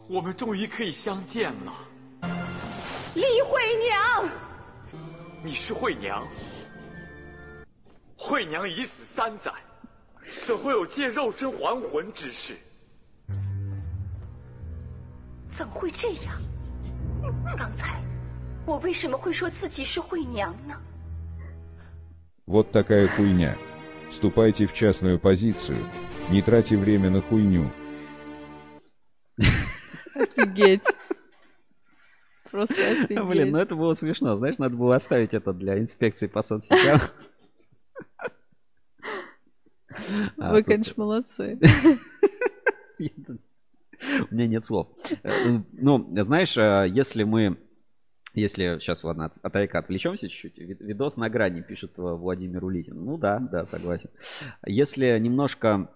[0.07, 1.73] 我们终于可以相见了。
[3.13, 4.29] 李惠娘，
[5.43, 6.25] 你是惠娘，
[8.17, 9.51] 惠娘已死三载，
[10.46, 12.54] 怎会有借肉身还魂之事？
[15.50, 16.36] 怎会这样？
[17.58, 18.00] 刚才
[18.64, 20.74] 我为什么会说自己是惠娘呢？
[22.46, 23.56] Вот такая хуйня.
[24.10, 25.84] Вступайте в частную позицию.
[26.30, 27.70] Не тратьте время на хуйню.
[30.14, 30.86] Офигеть.
[32.50, 32.74] Просто
[33.08, 33.52] Блин, офигеть.
[33.52, 34.34] ну это было смешно.
[34.36, 37.00] Знаешь, надо было оставить это для инспекции по соцсетям.
[40.37, 41.59] А, Вы, тут- конечно, молодцы.
[42.99, 44.87] У меня нет слов.
[45.23, 47.57] Э, Ну, знаешь, э, если мы...
[48.33, 50.57] Если сейчас, ладно, от, Айка отвлечемся чуть-чуть.
[50.57, 53.05] Ви- Видос на грани, пишет э, Владимир Улитин.
[53.05, 54.09] Ну да, да, согласен.
[54.65, 55.89] Если немножко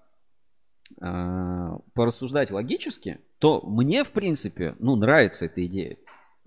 [1.01, 5.97] э, порассуждать логически, то мне, в принципе, ну, нравится эта идея.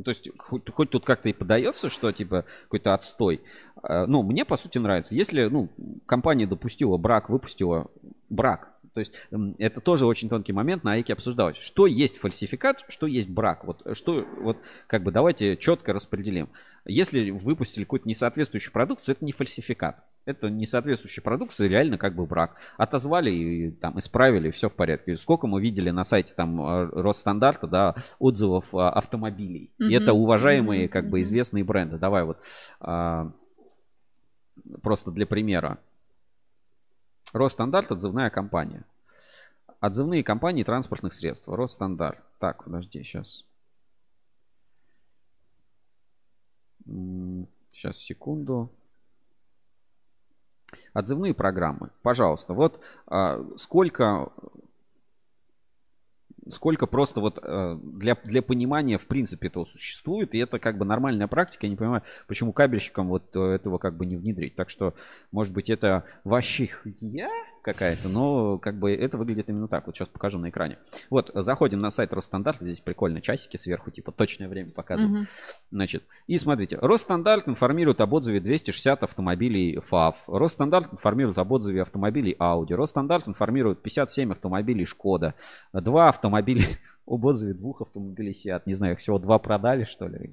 [0.00, 3.42] Ну, То есть, хоть, хоть тут как-то и подается, что типа какой-то отстой.
[3.82, 5.14] э, Ну, мне по сути нравится.
[5.14, 5.68] Если, ну,
[6.06, 7.88] компания допустила брак, выпустила
[8.30, 8.69] брак.
[8.94, 9.12] То есть
[9.58, 11.58] это тоже очень тонкий момент на АИКе обсуждалось.
[11.58, 13.64] Что есть фальсификат, что есть брак.
[13.64, 16.48] Вот что, вот как бы давайте четко распределим.
[16.86, 20.02] Если выпустили какую-то несоответствующую продукцию, это не фальсификат.
[20.24, 22.56] Это несоответствующая продукция, реально как бы брак.
[22.76, 25.16] Отозвали и там исправили, все в порядке.
[25.16, 29.70] Сколько мы видели на сайте там э, Росстандарта, да, отзывов а, автомобилей.
[29.78, 29.94] И Мгм.
[29.94, 31.98] это уважаемые, Мгм, как бы известные бренды.
[31.98, 32.38] Давай вот
[32.80, 33.32] а,
[34.82, 35.78] просто для примера.
[37.32, 38.84] Росстандарт отзывная компания.
[39.80, 41.48] Отзывные компании транспортных средств.
[41.48, 42.22] Росстандарт.
[42.38, 43.44] Так, подожди, сейчас.
[47.72, 48.70] Сейчас, секунду.
[50.92, 51.90] Отзывные программы.
[52.02, 54.32] Пожалуйста, вот а, сколько
[56.50, 60.84] сколько просто вот э, для, для понимания в принципе этого существует, и это как бы
[60.84, 64.54] нормальная практика, я не понимаю, почему кабельщикам вот этого как бы не внедрить.
[64.54, 64.94] Так что,
[65.32, 67.30] может быть, это вообще хуйня
[67.62, 69.86] какая-то, но как бы это выглядит именно так.
[69.86, 70.78] Вот сейчас покажу на экране.
[71.10, 75.14] Вот, заходим на сайт Росстандарта, здесь прикольно часики сверху, типа точное время показывают.
[75.14, 75.26] Мгм.
[75.70, 80.16] Значит, и смотрите, Росстандарт информирует об отзыве 260 автомобилей ФАВ.
[80.26, 82.74] Росстандарт информирует об отзыве автомобилей Audi.
[82.74, 85.34] Росстандарт информирует 57 автомобилей Шкода.
[85.72, 86.64] Два автомобиля
[87.06, 88.62] об отзыве двух автомобилей Seat.
[88.66, 90.32] Не знаю, их всего два продали, что ли.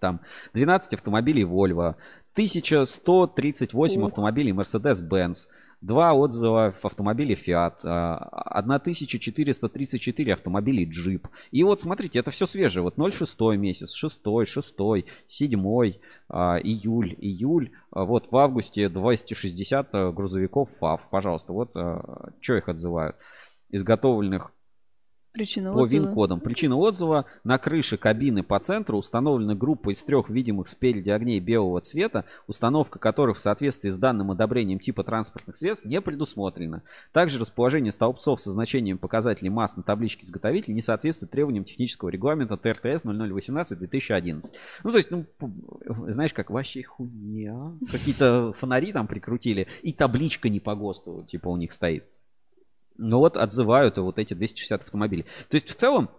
[0.00, 0.20] Там
[0.52, 1.96] 12 автомобилей Volvo,
[2.34, 4.08] 1138 Ух.
[4.08, 5.46] автомобилей Mercedes-Benz,
[5.80, 8.16] два отзыва в автомобиле Fiat, а,
[8.58, 11.26] 1434 автомобилей Jeep.
[11.50, 12.82] И вот смотрите, это все свежее.
[12.82, 14.74] Вот 06 месяц, 6, 6,
[15.26, 15.92] 7,
[16.28, 17.70] а, июль, июль.
[17.90, 21.08] Вот в августе 260 а, грузовиков ФАВ.
[21.10, 21.70] Пожалуйста, вот
[22.40, 23.16] что их отзывают.
[23.70, 24.52] Изготовленных
[25.36, 25.86] Причина по.
[25.86, 26.40] ВИН-кодам.
[26.40, 27.26] Причина отзыва.
[27.44, 32.98] На крыше кабины по центру установлена группа из трех видимых спереди огней белого цвета, установка
[32.98, 36.82] которых в соответствии с данным одобрением типа транспортных средств не предусмотрена.
[37.12, 42.56] Также расположение столбцов со значением показателей масс на табличке изготовителя не соответствует требованиям технического регламента
[42.56, 44.42] ТРТС 0018-2011.
[44.84, 45.50] Ну, то есть, ну, п-
[46.12, 47.72] знаешь, как вообще хуйня.
[47.90, 52.04] Какие-то фонари там прикрутили, и табличка не по ГОСТу, типа, у них стоит.
[52.98, 55.24] Ну вот отзывают вот эти 260 автомобилей.
[55.48, 56.10] То есть в целом,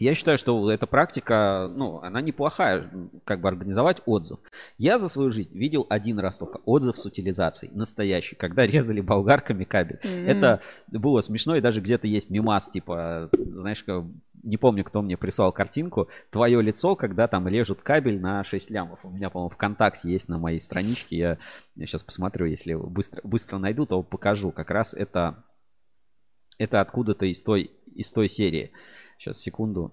[0.00, 2.90] я считаю, что эта практика, ну, она неплохая,
[3.24, 4.38] как бы организовать отзыв.
[4.78, 9.64] Я за свою жизнь видел один раз только отзыв с утилизацией, настоящий, когда резали болгарками
[9.64, 10.00] кабель.
[10.02, 10.26] Мгм.
[10.26, 14.04] Это было смешно, и даже где-то есть мимас, типа, знаешь, как-
[14.42, 19.00] не помню, кто мне прислал картинку, твое лицо, когда там режут кабель на 6 лямов.
[19.02, 21.38] У меня, по-моему, ВКонтакте есть на моей страничке, я,
[21.76, 24.50] сейчас посмотрю, если быстро, быстро найду, то покажу.
[24.50, 25.44] Как раз это
[26.60, 28.70] это откуда-то из той, из той серии.
[29.18, 29.92] Сейчас, секунду.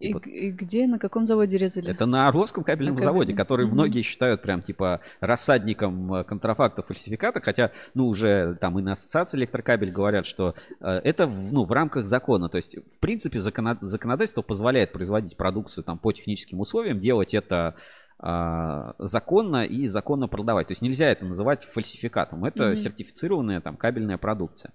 [0.00, 1.90] И, Типа- г- и где, на каком заводе резали?
[1.90, 3.36] Это на Орловском кабельном На заводе, кабельном.
[3.44, 3.74] который Мгм.
[3.74, 9.38] многие считают прям типа рассадником э, контрафакта, фальсификата, хотя, ну, уже там и на ассоциации
[9.38, 12.48] электрокабель говорят, что э, это в, ну, в рамках закона.
[12.48, 17.76] То есть, в принципе, закона- законодательство позволяет производить продукцию там по техническим условиям, делать это
[18.18, 20.68] законно и законно продавать.
[20.68, 22.44] То есть нельзя это называть фальсификатом.
[22.44, 22.76] Это Мгм.
[22.76, 24.72] сертифицированная там кабельная продукция.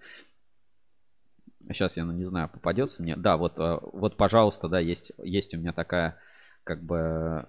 [1.68, 3.16] Сейчас я, ну, не знаю, попадется мне.
[3.16, 6.18] Да, вот, э, вот, пожалуйста, да, есть, есть у меня такая,
[6.64, 7.48] как бы,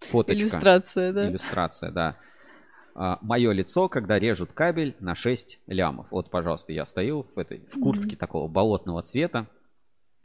[0.00, 0.40] фоточка.
[0.42, 1.28] Иллюстрация, да.
[1.28, 2.16] Иллюстрация, да.
[2.94, 6.06] Мое лицо, когда режут кабель на 6 лямов.
[6.10, 8.16] Вот, пожалуйста, я стою в этой, в куртке Мгм.
[8.16, 9.46] такого болотного цвета.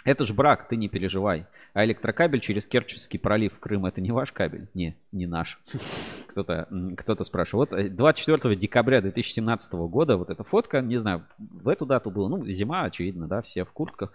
[0.04, 1.46] Это ж брак, ты не переживай.
[1.74, 4.68] А электрокабель через Керченский пролив в Крым это не ваш кабель?
[4.74, 5.60] Не, не наш.
[6.28, 6.68] Кто-то
[6.98, 7.72] кто спрашивает.
[7.72, 12.30] Вот э, 24 декабря 2017 года вот эта фотка, не знаю, в эту дату было,
[12.30, 14.12] ну, зима, очевидно, да, все в куртках.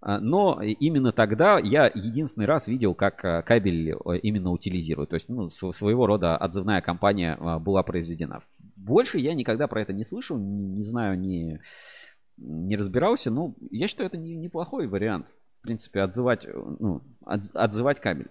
[0.00, 5.10] А, Но именно тогда я единственный раз видел, как а, кабель э, именно утилизируют.
[5.10, 8.42] То есть, ну, св- своего рода отзывная кампания а, была произведена.
[8.76, 11.60] Больше я никогда про это не слышал, не, не знаю, не,
[12.40, 13.30] не разбирался.
[13.30, 15.26] Ну, я считаю, это не- неплохой вариант.
[15.58, 18.28] В принципе, отзывать, э, ну, от- отзывать кабель.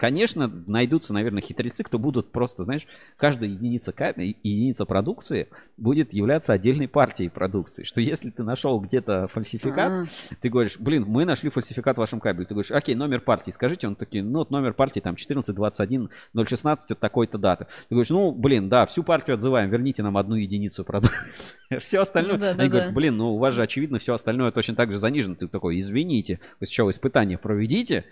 [0.00, 2.86] Конечно, найдутся, наверное, хитрецы, кто будут просто, знаешь,
[3.18, 7.84] каждая единица, единица продукции будет являться отдельной партией продукции.
[7.84, 10.04] Что если ты нашел где-то фальсификат, А.
[10.40, 12.46] ты говоришь, блин, мы нашли фальсификат в вашем кабеле.
[12.46, 16.08] Ты говоришь, окей, номер партии, скажите, он такие, ну, вот номер партии там 14, 21,
[16.46, 17.66] 016 от такой-то даты.
[17.90, 21.58] Ты говоришь, ну, блин, да, всю партию отзываем, верните нам одну единицу продукции.
[21.78, 22.94] Все остальное, Ну да, да, они говорят, да.
[22.94, 25.34] блин, ну, у вас же, очевидно, все остальное точно так же занижено.
[25.34, 28.06] Ты такой, извините, вы сначала испытание проведите,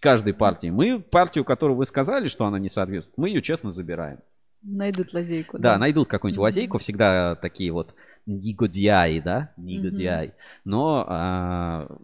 [0.00, 0.68] каждой партии.
[0.68, 4.18] Мы партию, которую вы сказали, что она не соответствует, мы ее честно забираем.
[4.62, 5.58] Найдут лазейку.
[5.58, 6.42] Да, найдут какую-нибудь Мгм.
[6.42, 7.94] лазейку, всегда такие вот
[8.26, 10.34] негодяи, да, негодяи.
[10.64, 11.96] Но а,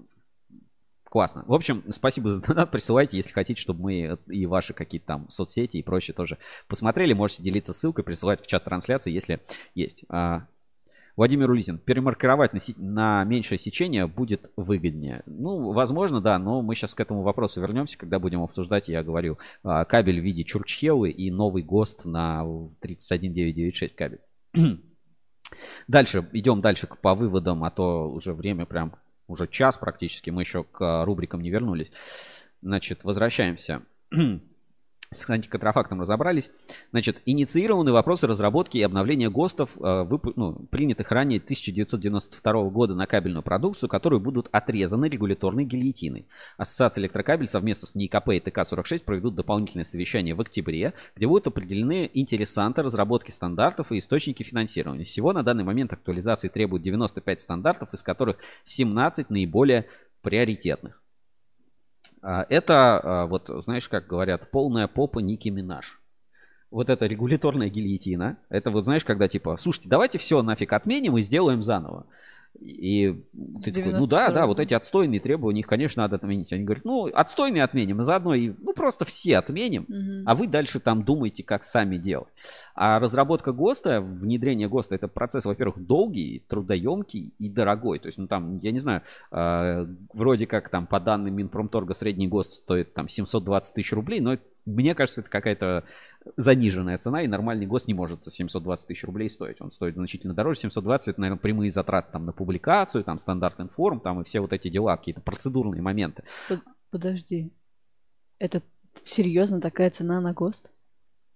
[1.05, 1.45] классно.
[1.47, 5.77] В общем, спасибо за донат, присылайте, если хотите, чтобы мы и ваши какие-то там соцсети
[5.77, 7.13] и прочее тоже посмотрели.
[7.13, 9.41] Можете делиться ссылкой, присылать в чат трансляции, если
[9.75, 10.05] есть.
[10.09, 10.47] А,
[11.17, 15.23] Владимир Улитин, перемаркировать на, се- на меньшее сечение будет выгоднее.
[15.25, 19.39] Ну, возможно, да, но мы сейчас к этому вопросу вернемся, когда будем обсуждать, я говорю,
[19.63, 22.45] а, кабель в виде Чурчхелы и новый ГОСТ на
[22.81, 24.21] 31996 кабель.
[25.89, 30.65] Дальше, идем дальше по выводам, а то уже время прям, уже час практически, мы еще
[30.65, 31.91] к а, рубрикам не вернулись.
[32.61, 33.83] Значит, возвращаемся.
[35.13, 36.51] С антиконтрафактом разобрались.
[36.91, 43.07] Значит, инициированы вопросы разработки и обновления ГОСТов, э, выпу- ну, принятых ранее 1992 года на
[43.07, 46.27] кабельную продукцию, которые будут отрезаны регуляторной гильотиной.
[46.57, 52.11] Ассоциация электрокабель совместно с НИКП и ТК-46 проведут дополнительное совещание в октябре, где будут определены
[52.13, 55.05] интересанты разработки стандартов и источники финансирования.
[55.05, 59.87] Всего на данный момент актуализации требуют 95 стандартов, из которых 17 наиболее
[60.23, 61.01] приоритетных.
[62.23, 66.01] А, Это, а, вот знаешь, как говорят, полная попа Ники Минаж.
[66.71, 68.39] Вот это регуляторная гильотина.
[68.49, 72.07] Это вот знаешь, когда типа, слушайте, давайте все нафиг отменим и сделаем заново.
[72.61, 73.23] И
[73.63, 76.53] ты такой, ну да, да, вот эти отстойные требования, их, конечно, надо отменить.
[76.53, 80.23] Они говорят, ну, отстойные отменим, и заодно и, ну, просто все отменим, Мгм.
[80.27, 82.29] а вы дальше там думаете, как сами делать.
[82.75, 87.99] А разработка ГОСТа, внедрение ГОСТа, это процесс, во-первых, долгий, трудоемкий и дорогой.
[87.99, 92.29] То есть, ну, там, я не знаю, э, вроде как там по данным Минпромторга средний
[92.29, 95.85] ГОСТ стоит там 720 тысяч рублей, но мне кажется, это какая-то
[96.37, 99.61] заниженная цена, и нормальный ГОСТ не может за 720 тысяч рублей стоить.
[99.61, 100.61] Он стоит значительно дороже.
[100.61, 104.53] 720 это, наверное, прямые затраты там на публикацию, там стандарт информ, там и все вот
[104.53, 106.25] эти дела, какие-то процедурные моменты.
[106.49, 107.53] Под- Подожди.
[108.39, 108.63] Это
[109.03, 110.71] серьезно такая цена на ГОСТ?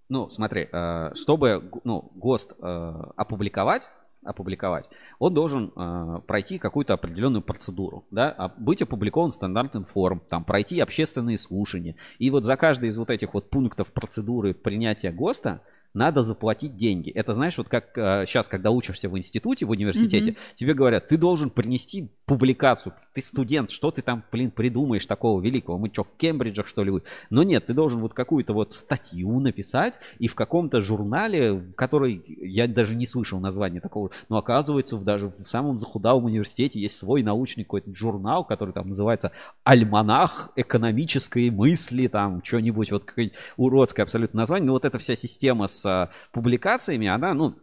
[0.08, 3.88] Ну, смотри, э, чтобы ну, ГОСТ э, опубликовать,
[4.24, 4.88] опубликовать,
[5.18, 10.80] он должен э, пройти какую-то определенную процедуру, да, а быть опубликован стандарт информ, там пройти
[10.80, 11.96] общественные слушания.
[12.18, 15.62] И вот за каждый из вот этих вот пунктов процедуры принятия ГОСТа
[15.94, 17.10] надо заплатить деньги.
[17.10, 17.90] Это знаешь, вот как
[18.26, 20.40] сейчас, когда учишься в институте, в университете, Мгм.
[20.54, 22.94] тебе говорят, ты должен принести публикацию.
[23.12, 25.78] Ты студент, что ты там, блин, придумаешь такого великого?
[25.78, 26.92] Мы что, в Кембриджах, что ли?
[27.30, 32.68] Но нет, ты должен вот какую-то вот статью написать и в каком-то журнале, который я
[32.68, 37.64] даже не слышал названия такого, но оказывается, даже в самом захудалом университете есть свой научный
[37.64, 39.32] какой-то журнал, который там называется
[39.64, 44.66] «Альманах экономической мысли», там что-нибудь, вот какое-нибудь уродское абсолютно название.
[44.66, 47.54] Но вот эта вся система с а, публикациями, она, ну,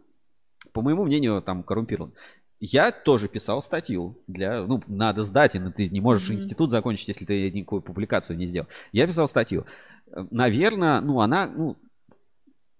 [0.72, 2.12] по моему мнению, там коррумпирована.
[2.60, 6.38] Я тоже писал статью для, ну, надо сдать, и ты не можешь Мгм.
[6.38, 8.66] институт закончить, если ты никакую публикацию не сделал.
[8.90, 9.64] Я писал статью.
[10.30, 11.76] Наверное, ну, она, ну,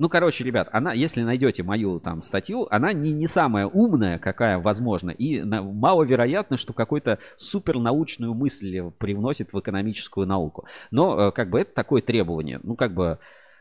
[0.00, 4.58] ну, короче, ребят, она, если найдете мою там статью, она не, не самая умная, какая
[4.58, 10.66] возможна, и на- маловероятно, что какую-то супернаучную мысль привносит в экономическую науку.
[10.92, 12.60] Но, э, как бы, это такое требование.
[12.62, 13.18] Ну, как бы,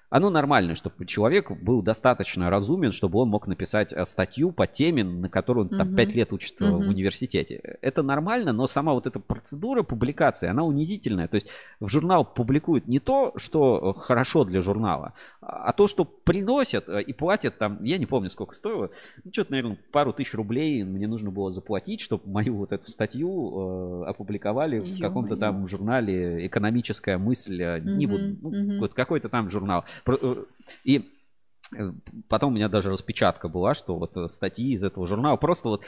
[0.10, 5.04] оно нормально, чтобы человек был достаточно разумен, чтобы он мог написать э, статью по теме,
[5.04, 5.96] на которую он там Мгм.
[5.96, 6.88] 5 лет учится в Мгм.
[6.90, 7.78] университете.
[7.82, 11.28] Это нормально, но сама вот эта процедура публикации, она унизительная.
[11.28, 11.48] То есть
[11.80, 17.02] в журнал публикуют не то, что э, хорошо для журнала, а то, что приносят э,
[17.02, 18.90] и платят там, я не помню, сколько стоило,
[19.26, 24.04] ну, что-то, наверное, пару тысяч рублей мне нужно было заплатить, чтобы мою вот эту статью
[24.04, 25.40] э, опубликовали в каком-то Ё-моё.
[25.52, 28.80] там журнале «Экономическая мысль», э, не буду, ну, мгм.
[28.80, 29.84] вот какой-то там журнал.
[30.06, 30.44] Э,
[30.84, 31.10] И
[31.76, 31.92] э,
[32.28, 35.84] потом у меня даже распечатка была, что вот э, статьи из этого журнала просто вот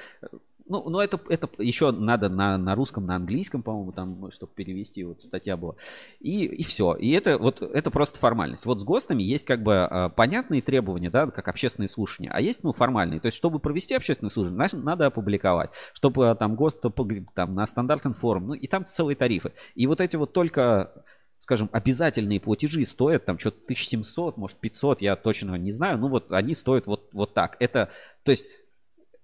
[0.69, 5.03] ну, ну это, это еще надо на, на русском, на английском, по-моему, там, чтобы перевести,
[5.03, 5.75] вот статья была.
[6.19, 6.93] И, и все.
[6.93, 8.65] И это вот это просто формальность.
[8.65, 12.71] Вот с ГОСТами есть как бы понятные требования, да, как общественные слушания, а есть, ну,
[12.71, 13.19] формальные.
[13.19, 15.71] То есть, чтобы провести общественное слушание, значит, надо опубликовать.
[15.93, 16.85] Чтобы там ГОСТ
[17.33, 19.53] там, на стандарт информ, ну, и там целые тарифы.
[19.73, 21.03] И вот эти вот только
[21.39, 26.31] скажем, обязательные платежи стоят там что-то 1700, может 500, я точно не знаю, ну вот
[26.31, 27.55] они стоят вот, вот так.
[27.59, 27.89] Это,
[28.23, 28.45] то есть,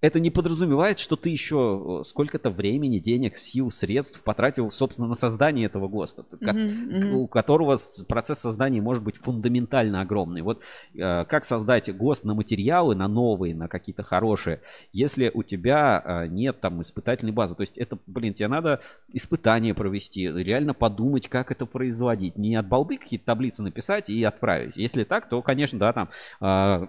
[0.06, 5.15] это не подразумевает, что ты еще э, сколько-то времени, денег, сил, средств потратил, собственно, на
[5.15, 7.15] создание этого ГОСТа, Мгм, мгм.
[7.15, 7.77] у которого
[8.07, 10.41] процесс создания может быть фундаментально огромный.
[10.41, 10.61] Вот
[10.94, 14.61] э, как создать ГОСТ на материалы, на новые, на какие-то хорошие,
[14.94, 17.56] если у тебя э, нет там испытательной базы.
[17.56, 22.38] То есть это, блин, тебе надо испытания провести, реально подумать, как это производить.
[22.38, 24.77] Не от балды какие-то таблицы написать и отправить.
[24.77, 26.10] Если так, то, конечно, да, там
[26.41, 26.88] э,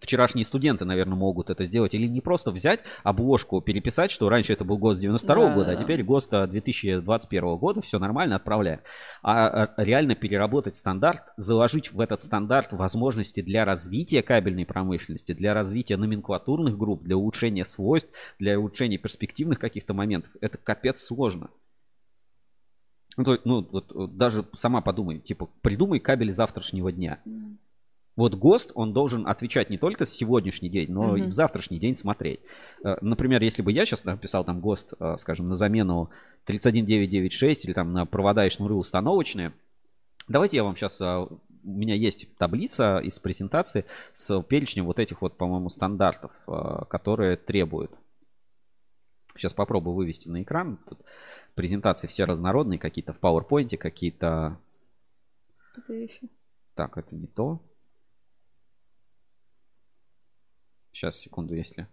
[0.00, 1.94] вчерашние студенты, наверное, могут это сделать.
[1.94, 5.76] Или не просто взять обложку, переписать, что раньше это был ГОСТ 92 Да, года, а
[5.76, 5.82] да.
[5.82, 8.80] теперь ГОСТ э, 2021 года, все нормально, отправляем.
[9.22, 15.54] А э, реально переработать стандарт, заложить в этот стандарт возможности для развития кабельной промышленности, для
[15.54, 21.50] развития номенклатурных групп, для улучшения свойств, для улучшения перспективных каких-то моментов, это капец сложно.
[23.16, 27.20] Ну, то ну, вот, даже сама подумай, типа, придумай кабель завтрашнего дня.
[28.16, 31.30] Вот ГОСТ, он должен отвечать не только с сегодняшний день, но и Мгм.
[31.30, 32.40] в завтрашний день смотреть.
[32.84, 36.10] Э, Например, если бы я сейчас написал там ГОСТ, э, скажем, на замену
[36.44, 39.52] 31996 или там на провода и шнуры установочные,
[40.28, 41.00] давайте я вам сейчас...
[41.00, 47.36] У меня есть таблица из презентации с перечнем вот этих вот, по-моему, стандартов, э, которые
[47.36, 47.90] требуют.
[49.34, 50.78] Сейчас попробую вывести на экран.
[50.88, 51.00] Тут
[51.54, 54.58] презентации все разнородные, какие-то в PowerPoint, какие-то...
[56.74, 57.60] Так, это не то.
[60.94, 61.88] Сейчас, секунду, если...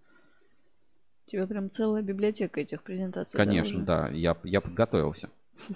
[1.26, 3.36] У тебя прям целая библиотека этих презентаций.
[3.36, 5.30] Конечно, да, я, я подготовился.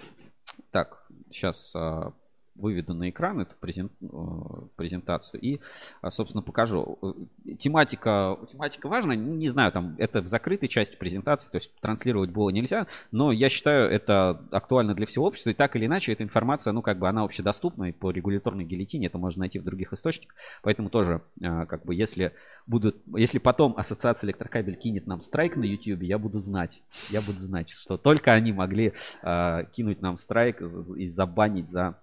[0.72, 2.14] Так, сейчас а,
[2.56, 5.60] выведу на экран эту презен- э, презентацию и,
[6.02, 6.98] а, собственно, покажу.
[7.02, 7.14] Э,
[7.60, 12.49] Тематика, тематика важна, не знаю, там это в закрытой части презентации, то есть транслировать было
[12.49, 16.73] нельзя, но я считаю, это актуально для всего общества, и так или иначе эта информация,
[16.73, 20.36] ну, как бы она общедоступна, и по регуляторной гильотине это можно найти в других источниках,
[20.64, 22.34] поэтому тоже, а, как бы, если
[22.68, 27.40] будут, если потом ассоциация электрокабель кинет нам страйк на YouTube, я буду знать, я буду
[27.40, 31.99] знать, что только они могли кинуть нам страйк и забанить за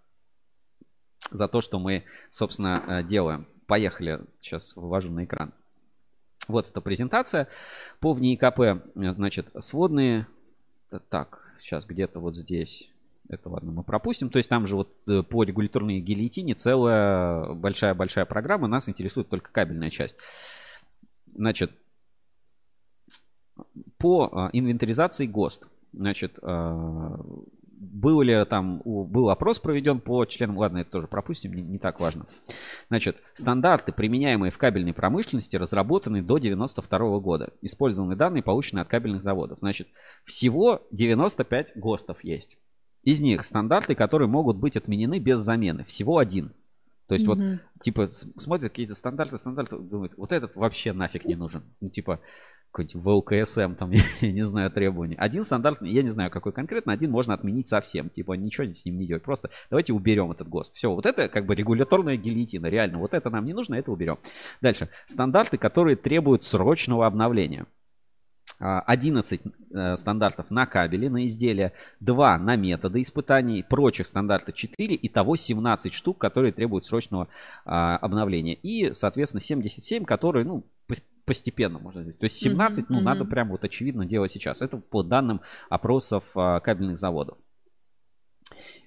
[1.35, 3.47] за то, что мы, собственно, э, делаем.
[3.67, 4.21] Поехали.
[4.41, 5.53] Сейчас вывожу на экран.
[6.49, 7.49] Вот эта презентация
[8.01, 8.61] по ВНИИКП.
[8.61, 10.27] э, Значит, сводные...
[11.09, 12.91] Так, сейчас где-то вот здесь.
[13.29, 14.29] Это ладно, мы пропустим.
[14.29, 18.69] То есть там же вот э, по регуляторной гильотине целая большая-большая программа.
[18.69, 20.17] Нас интересует только кабельная часть.
[21.35, 21.73] Значит,
[23.97, 25.67] по инвентаризации ГОСТ.
[25.93, 26.39] Значит,
[27.83, 31.99] был ли там, был опрос проведен по членам, ладно, это тоже пропустим, не, не так
[31.99, 32.27] важно.
[32.89, 37.53] Значит, стандарты, применяемые в кабельной промышленности, разработаны до 92 года.
[37.61, 39.59] Использованы данные, полученные от кабельных заводов.
[39.59, 39.89] Значит,
[40.25, 42.57] всего 95 ГОСТов есть.
[43.03, 45.83] Из них стандарты, которые могут быть отменены без замены.
[45.85, 46.53] Всего один.
[47.09, 47.61] То есть вот, Мгм.
[47.83, 51.65] типа, смотрят какие-то стандарты, стандарты, думают, вот этот вообще нафиг не нужен.
[51.81, 52.21] Ну, типа,
[52.73, 53.91] какой-нибудь ВЛКСМ, там,
[54.21, 55.15] я не знаю, требований.
[55.17, 58.09] Один стандарт, я не знаю, какой конкретно, один можно отменить совсем.
[58.09, 59.23] Типа, ничего с ним не делать.
[59.23, 60.75] Просто давайте уберем этот ГОСТ.
[60.75, 62.99] Все, вот это как бы регуляторная гильотина, реально.
[62.99, 64.19] Вот это нам не нужно, это уберем.
[64.61, 64.89] Дальше.
[65.07, 67.67] Стандарты, которые требуют срочного обновления.
[68.59, 69.41] А, 11
[69.75, 75.93] э, стандартов на кабели, на изделия, 2 на методы испытаний, прочих стандартов 4, итого 17
[75.93, 77.29] штук, которые требуют срочного
[77.65, 78.55] а, обновления.
[78.55, 80.65] И, соответственно, 77, которые, ну,
[81.25, 82.19] постепенно, можно сказать.
[82.19, 83.31] То есть 17, Мгм, ну, надо мгм.
[83.31, 84.63] прям вот очевидно делать сейчас.
[84.63, 87.39] Это по данным опросов а, кабельных заводов.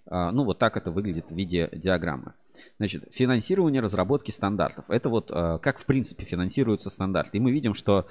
[0.07, 2.33] А, Ну, вот так это выглядит в виде диаграммы.
[2.77, 4.85] Значит, финансирование разработки стандартов.
[4.89, 7.37] Это вот а, как, в принципе, финансируются стандарты.
[7.37, 8.07] И мы видим, что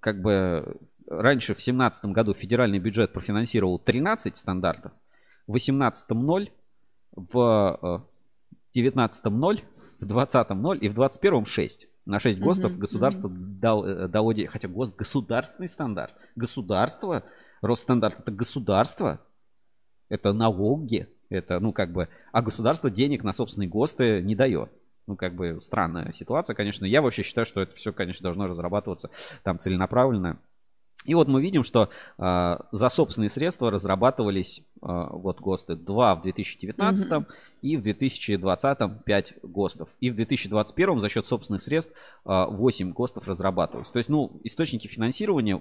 [0.00, 0.76] как бы
[1.08, 4.92] раньше в 2017 году федеральный бюджет профинансировал 13 стандартов,
[5.46, 6.52] в 2018 0,
[7.12, 8.04] в
[8.74, 9.62] 2019 0,
[10.00, 11.88] в 2020 0 и в 2021 6.
[12.08, 14.32] На 6 ГОСТов Мгм, государство дал, э, дало.
[14.48, 16.14] Хотя ГОСТ государственный стандарт.
[16.36, 17.22] Государство,
[17.60, 19.20] Росстандарт это государство,
[20.08, 24.72] это налоги, это, ну, как бы, а государство денег на собственные ГОСТы не дает.
[25.06, 26.86] Ну, как бы странная ситуация, конечно.
[26.86, 29.10] Я вообще считаю, что это все, конечно, должно разрабатываться
[29.42, 30.38] там целенаправленно.
[31.04, 31.88] И вот мы видим, что
[32.18, 37.26] э, за собственные средства разрабатывались э, вот ГОСТы 2 в 2019 Мгм.
[37.62, 39.88] и в 2020 5 ГОСТов.
[40.00, 41.94] И в 2021 за счет собственных средств
[42.26, 43.90] э, 8 ГОСТов разрабатывались.
[43.90, 45.60] То есть, ну, источники финансирования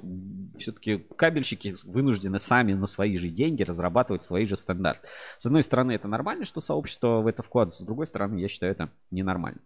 [0.57, 5.07] все-таки кабельщики вынуждены сами на свои же деньги разрабатывать свои же стандарты.
[5.37, 8.71] С одной стороны, это нормально, что сообщество в это вкладывается, с другой стороны, я считаю,
[8.71, 9.59] это ненормально.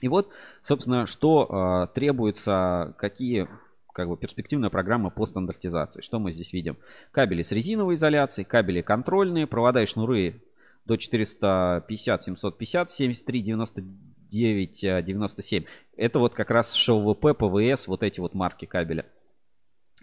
[0.00, 0.30] И вот,
[0.62, 3.48] собственно, что э, требуется, какие
[3.94, 6.02] как бы перспективная программа по стандартизации.
[6.02, 6.76] Что мы здесь видим?
[7.12, 10.42] Кабели с резиновой изоляцией, кабели контрольные, провода и шнуры
[10.84, 15.64] до 450, 750, 73, 997.
[15.96, 19.06] Это вот как раз ШВП, ПВС, вот эти вот марки кабеля.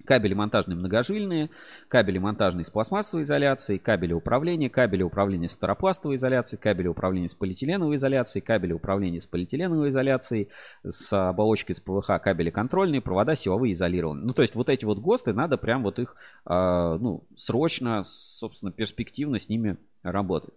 [0.06, 1.52] Кабели монтажные многожильные,
[1.88, 7.36] кабели монтажные с пластмассовой изоляцией, кабели управления, кабели управления с фторопластовой изоляцией, кабели управления с
[7.36, 10.50] полиэтиленовой изоляцией, кабели управления с полиэтиленовой изоляцией,
[10.84, 14.26] с оболочкой с ПВХ, кабели контрольные, провода силовые изолированные.
[14.26, 16.16] Ну, то есть вот эти вот ГОСТы, надо прям вот их,
[16.48, 20.54] э, ну, срочно, собственно, перспективно с ними работать.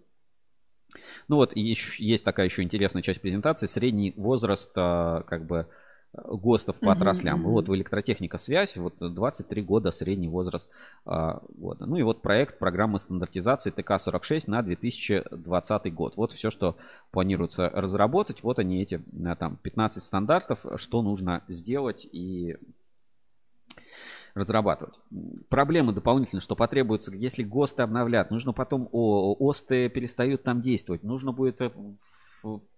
[1.28, 3.66] Ну вот, есть такая еще интересная часть презентации.
[3.66, 5.66] Средний возраст, э, как бы,
[6.14, 7.40] ГОСТов по отраслям.
[7.40, 7.52] Uh-huh, uh-huh.
[7.52, 10.70] Вот в электротехника связь, вот 23 года средний возраст
[11.04, 11.86] а, года.
[11.86, 16.16] Ну и вот проект программы стандартизации ТК-46 на 2020 год.
[16.16, 16.76] Вот все, что
[17.10, 18.42] планируется разработать.
[18.42, 19.02] Вот они эти
[19.38, 22.56] там 15 стандартов, что нужно сделать и
[24.34, 24.98] разрабатывать.
[25.48, 31.60] Проблемы дополнительно, что потребуется, если ГОСТы обновлят, нужно потом ОСТы перестают там действовать, нужно будет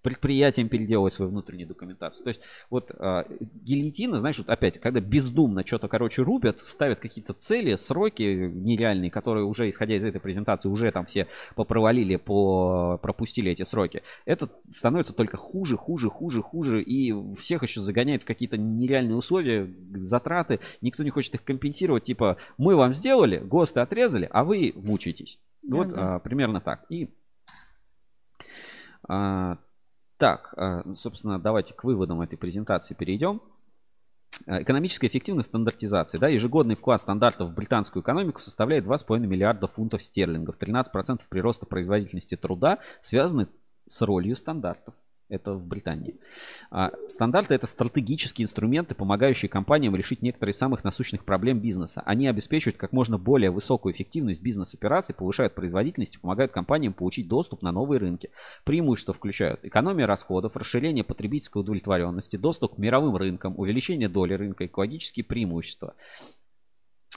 [0.02, 2.24] предприятиям переделывать свою внутреннюю документацию.
[2.24, 2.40] То есть
[2.70, 3.24] вот э,
[3.64, 9.44] гильотина, знаешь, вот опять, когда бездумно что-то, короче, рубят, ставят какие-то цели, сроки нереальные, которые
[9.44, 11.26] уже, исходя из этой презентации, уже там все
[11.56, 17.80] попровалили, по, пропустили эти сроки, это становится только хуже, хуже, хуже, хуже, и всех еще
[17.80, 23.38] загоняет в какие-то нереальные условия, затраты, никто не хочет их компенсировать, типа, мы вам сделали,
[23.38, 25.40] ГОСТы отрезали, а вы мучаетесь.
[25.68, 26.16] Вот да.
[26.16, 26.84] а, примерно так.
[26.90, 27.10] И
[29.06, 33.42] так, а, собственно, давайте к выводам этой презентации перейдем.
[34.46, 36.18] А, экономическая эффективность стандартизации.
[36.18, 40.56] Да, ежегодный вклад стандартов в британскую экономику составляет 2,5 миллиарда фунтов стерлингов.
[40.58, 43.48] 13% прироста производительности труда связаны
[43.86, 44.94] с ролью стандартов.
[45.28, 46.14] Это в Британии.
[46.70, 52.00] А, стандарты это стратегические инструменты, помогающие компаниям решить некоторые из самых насущных проблем бизнеса.
[52.06, 57.62] Они обеспечивают как можно более высокую эффективность бизнес-операций, повышают производительность и помогают компаниям получить доступ
[57.62, 58.30] на новые рынки.
[58.62, 65.24] Преимущества включают экономия расходов, расширение потребительской удовлетворенности, доступ к мировым рынкам, увеличение доли рынка, экологические
[65.24, 65.94] преимущества.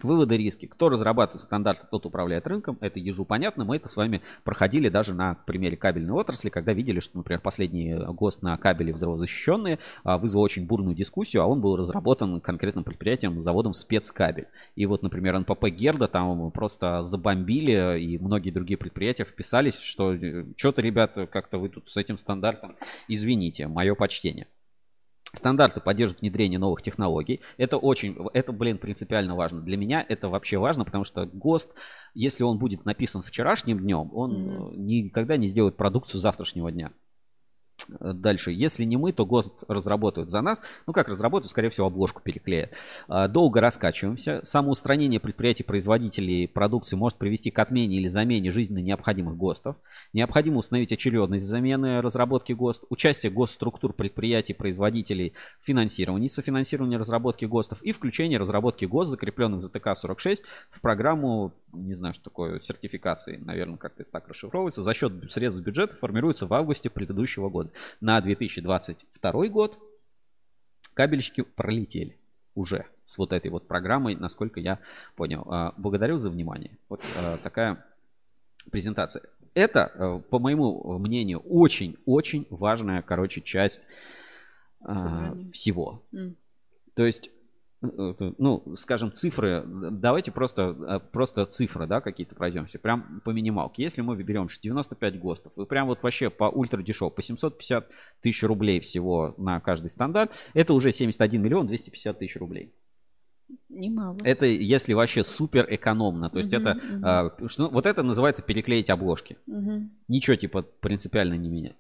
[0.01, 0.65] Выводы риски.
[0.65, 2.77] Кто разрабатывает стандарты, тот управляет рынком.
[2.79, 3.65] Это ежу понятно.
[3.65, 7.95] Мы это с вами проходили даже на примере кабельной отрасли, когда видели, что, например, последний
[7.95, 13.41] ГОСТ на кабели взрывозащищенные а, вызвал очень бурную дискуссию, а он был разработан конкретным предприятием,
[13.41, 14.47] заводом спецкабель.
[14.75, 20.45] И вот, например, НПП Герда там просто забомбили, и многие другие предприятия вписались, что э,
[20.55, 22.77] что-то, ребята, как-то вы тут с этим стандартом,
[23.09, 24.47] извините, мое почтение.
[25.33, 27.41] Стандарты поддерживают внедрение новых технологий.
[27.57, 29.61] Это очень, это, блин, принципиально важно.
[29.61, 31.71] Для меня это вообще важно, потому что ГОСТ,
[32.15, 34.77] если он будет написан вчерашним днем, он mm-hmm.
[34.77, 36.91] никогда не сделает продукцию завтрашнего дня.
[37.87, 40.61] Дальше, если не мы, то ГОСТ разработают за нас.
[40.87, 42.73] Ну как разработают, скорее всего, обложку переклеят.
[43.07, 44.41] А, долго раскачиваемся.
[44.43, 49.75] Самоустранение предприятий-производителей продукции может привести к отмене или замене жизненно необходимых ГОСТов.
[50.13, 57.91] Необходимо установить очередность замены разработки ГОСТ, участие госструктур предприятий-производителей в финансировании, софинансировании разработки ГОСТов и
[57.91, 64.03] включение разработки ГОСТ, закрепленных за ТК-46, в программу, не знаю, что такое, сертификации, наверное, как-то
[64.03, 67.68] так расшифровывается, за счет средств бюджета формируется в августе предыдущего года
[68.01, 69.79] на 2022 год
[70.93, 72.17] кабельщики пролетели
[72.55, 74.79] уже с вот этой вот программой, насколько я
[75.15, 75.45] понял.
[75.49, 76.77] А, благодарю за внимание.
[76.89, 77.85] Вот а, такая
[78.71, 79.23] презентация.
[79.53, 83.81] Это, а, по моему мнению, очень-очень важная, короче, часть
[85.51, 86.01] всего.
[86.93, 87.38] То есть Э,
[87.81, 93.83] ну, скажем, цифры, давайте просто, э, просто цифры, да, какие-то пройдемся, прям по минималке.
[93.83, 97.89] Если мы берем 95 ГОСТов, и прям вот вообще по ультра дешево, по 750
[98.21, 102.73] тысяч рублей всего на каждый стандарт, это уже 71 миллион 250 тысяч рублей.
[103.69, 104.17] Немало.
[104.23, 106.29] Это если вообще супер экономно.
[106.29, 107.01] То есть uh-huh, это, uh-huh.
[107.03, 109.37] А, что, вот это называется переклеить обложки.
[109.47, 109.87] Uh-huh.
[110.07, 111.75] Ничего типа принципиально не менять.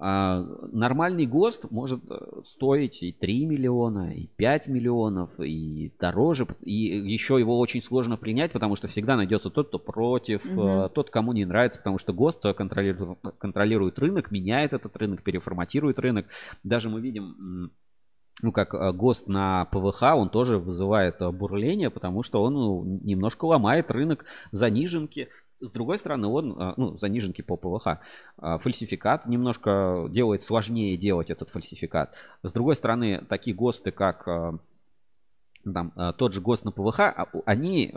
[0.00, 6.46] А нормальный ГОСТ может э, стоить и 3 миллиона, и 5 миллионов, и дороже.
[6.62, 10.88] И еще его очень сложно принять, потому что всегда найдется тот, кто против, угу.
[10.90, 16.26] тот, кому не нравится, потому что ГОСТ контролирует, контролирует рынок, меняет этот рынок, переформатирует рынок.
[16.62, 17.72] Даже мы видим
[18.40, 23.46] ну, как э, ГОСТ на ПВХ, он тоже вызывает бурление, потому что он ну, немножко
[23.46, 25.28] ломает рынок заниженки.
[25.60, 27.98] С другой стороны, он, а, ну, заниженки по ПВХ,
[28.36, 32.14] а, фальсификат немножко делает сложнее делать этот фальсификат.
[32.42, 34.58] С другой стороны, такие ГОСТы, как а,
[35.64, 37.00] там, тот же ГОСТ на ПВХ,
[37.44, 37.94] они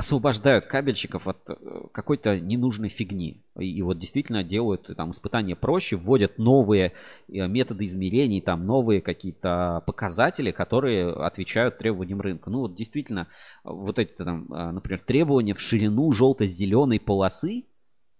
[0.00, 1.54] освобождают кабельщиков от э,
[1.92, 3.44] какой-то ненужной фигни.
[3.58, 6.92] И, и вот действительно делают там испытания проще, вводят новые
[7.28, 12.48] э, методы измерений, там новые какие-то показатели, которые отвечают требованиям рынка.
[12.48, 13.28] Ну вот действительно,
[13.62, 17.64] вот эти там, э, например, требования в ширину желто-зеленой полосы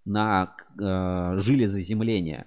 [0.04, 2.44] на э, жилезаземление,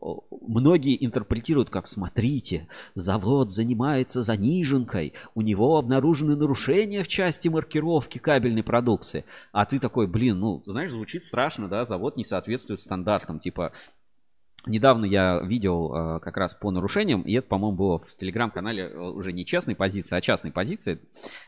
[0.00, 8.62] многие интерпретируют как, смотрите, завод занимается заниженкой, у него обнаружены нарушения в части маркировки кабельной
[8.62, 9.24] продукции.
[9.52, 13.72] А ты такой, блин, ну, знаешь, звучит страшно, да, завод не соответствует стандартам, типа,
[14.66, 18.98] Недавно я видел э, как раз по нарушениям, и это, по-моему, было в телеграм-канале э,
[18.98, 20.98] уже не честной позиции, а частной позиции.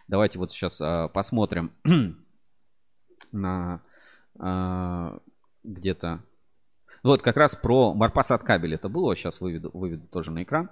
[0.07, 1.73] Давайте вот сейчас э, посмотрим
[3.33, 3.83] на
[5.65, 6.23] где-то...
[7.03, 10.71] Вот как раз про Марпасад кабель это было, сейчас выведу, выведу тоже на экран.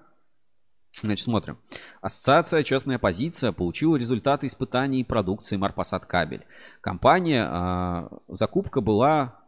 [1.02, 1.58] Значит, смотрим.
[2.00, 6.46] Ассоциация «Честная позиция» получила результаты испытаний продукции Марпасад кабель.
[6.80, 9.38] Компания, э, закупка была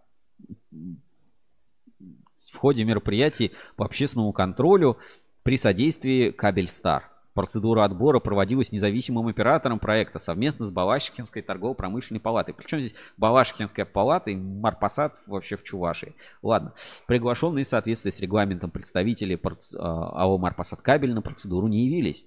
[2.52, 4.98] в ходе мероприятий по общественному контролю
[5.42, 7.10] при содействии Кабельстар.
[7.38, 12.52] Процедура отбора проводилась независимым оператором проекта совместно с Балашихинской торгово-промышленной палатой.
[12.52, 16.16] Причем здесь Балашихинская палата и Марпасад вообще в Чувашии.
[16.42, 16.74] Ладно.
[17.06, 19.40] Приглашенные в соответствии с регламентом представители
[19.76, 22.26] а, АО Марпасад кабель на процедуру не явились.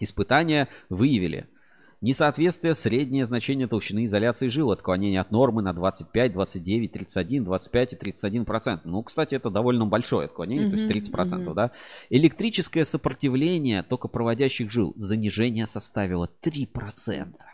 [0.00, 1.48] Испытания выявили–
[2.02, 7.96] Несоответствие среднее значение толщины изоляции жил, отклонение от нормы на 25, 29, 31, 25 и
[7.96, 8.86] 31 процент.
[8.86, 11.56] Ну, кстати, это довольно большое отклонение, mm-hmm, то есть 30 процентов, mm-hmm.
[11.56, 11.72] да.
[12.08, 17.44] Электрическое сопротивление токопроводящих жил, занижение составило 3 процента.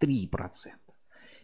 [0.00, 0.92] 3 процента.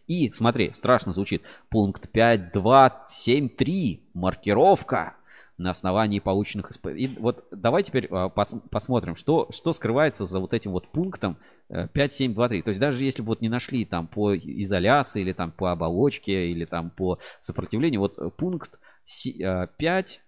[0.07, 1.41] И, смотри, страшно звучит,
[1.71, 5.17] пункт 5.2.7.3, маркировка
[5.57, 7.05] на основании полученных испытаний.
[7.05, 11.39] И вот давай теперь а, пос, посмотрим, что, что скрывается за вот этим вот пунктом
[11.69, 12.63] 5, 7, 2, 3.
[12.63, 16.51] То есть даже если бы вот не нашли там по изоляции или там по оболочке
[16.51, 18.79] или там по сопротивлению, вот пункт
[19.39, 20.21] 5,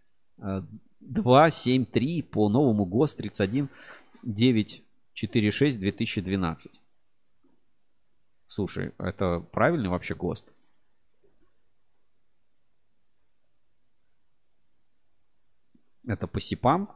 [1.00, 3.68] 2, 7, 3 по новому ГОСТ 31
[4.22, 6.80] 946 2012.
[8.46, 10.55] Слушай, это правильный вообще ГОСТ?
[16.06, 16.94] Это по СИПам.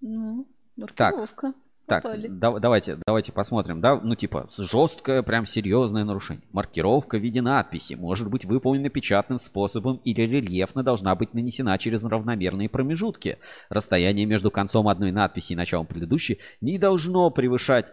[0.01, 0.45] Ну,
[0.76, 1.53] маркировка.
[1.53, 1.55] Так,
[1.86, 2.03] так,
[2.40, 6.44] да, давайте, давайте посмотрим, да, ну типа жесткое, прям серьезное нарушение.
[6.52, 12.03] Маркировка в виде надписи может быть выполнена печатным способом или рельефно должна быть нанесена через
[12.03, 13.38] равномерные промежутки.
[13.70, 17.91] Расстояние между концом одной надписи и началом предыдущей не должно превышать,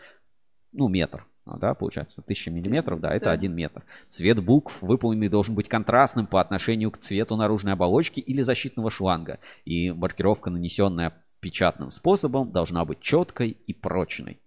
[0.73, 1.27] ну, метр.
[1.45, 3.33] А, да, получается, 1000 миллиметров, да, это да.
[3.33, 3.85] 1 метр.
[4.09, 9.41] Цвет букв выполненный должен быть контрастным по отношению к цвету наружной оболочки или защитного шланга.
[9.65, 14.41] И маркировка, нанесенная печатным способом должна быть четкой и прочной.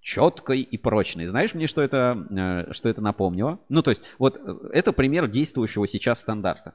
[0.00, 1.26] Четкой и прочной.
[1.26, 3.58] Знаешь мне, что это, э, что это напомнило?
[3.68, 6.74] Ну, то есть, вот э, это пример действующего сейчас стандарта.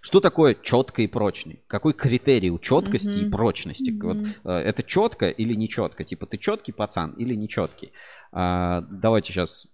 [0.00, 1.64] Что такое четко и прочный?
[1.68, 3.28] Какой критерий у четкости mm-hmm.
[3.28, 3.90] и прочности?
[3.90, 4.02] Mm-hmm.
[4.02, 6.04] Вот, э, это четко или не четко?
[6.04, 7.92] Типа ты четкий пацан или не четкий?
[8.32, 9.68] А, давайте сейчас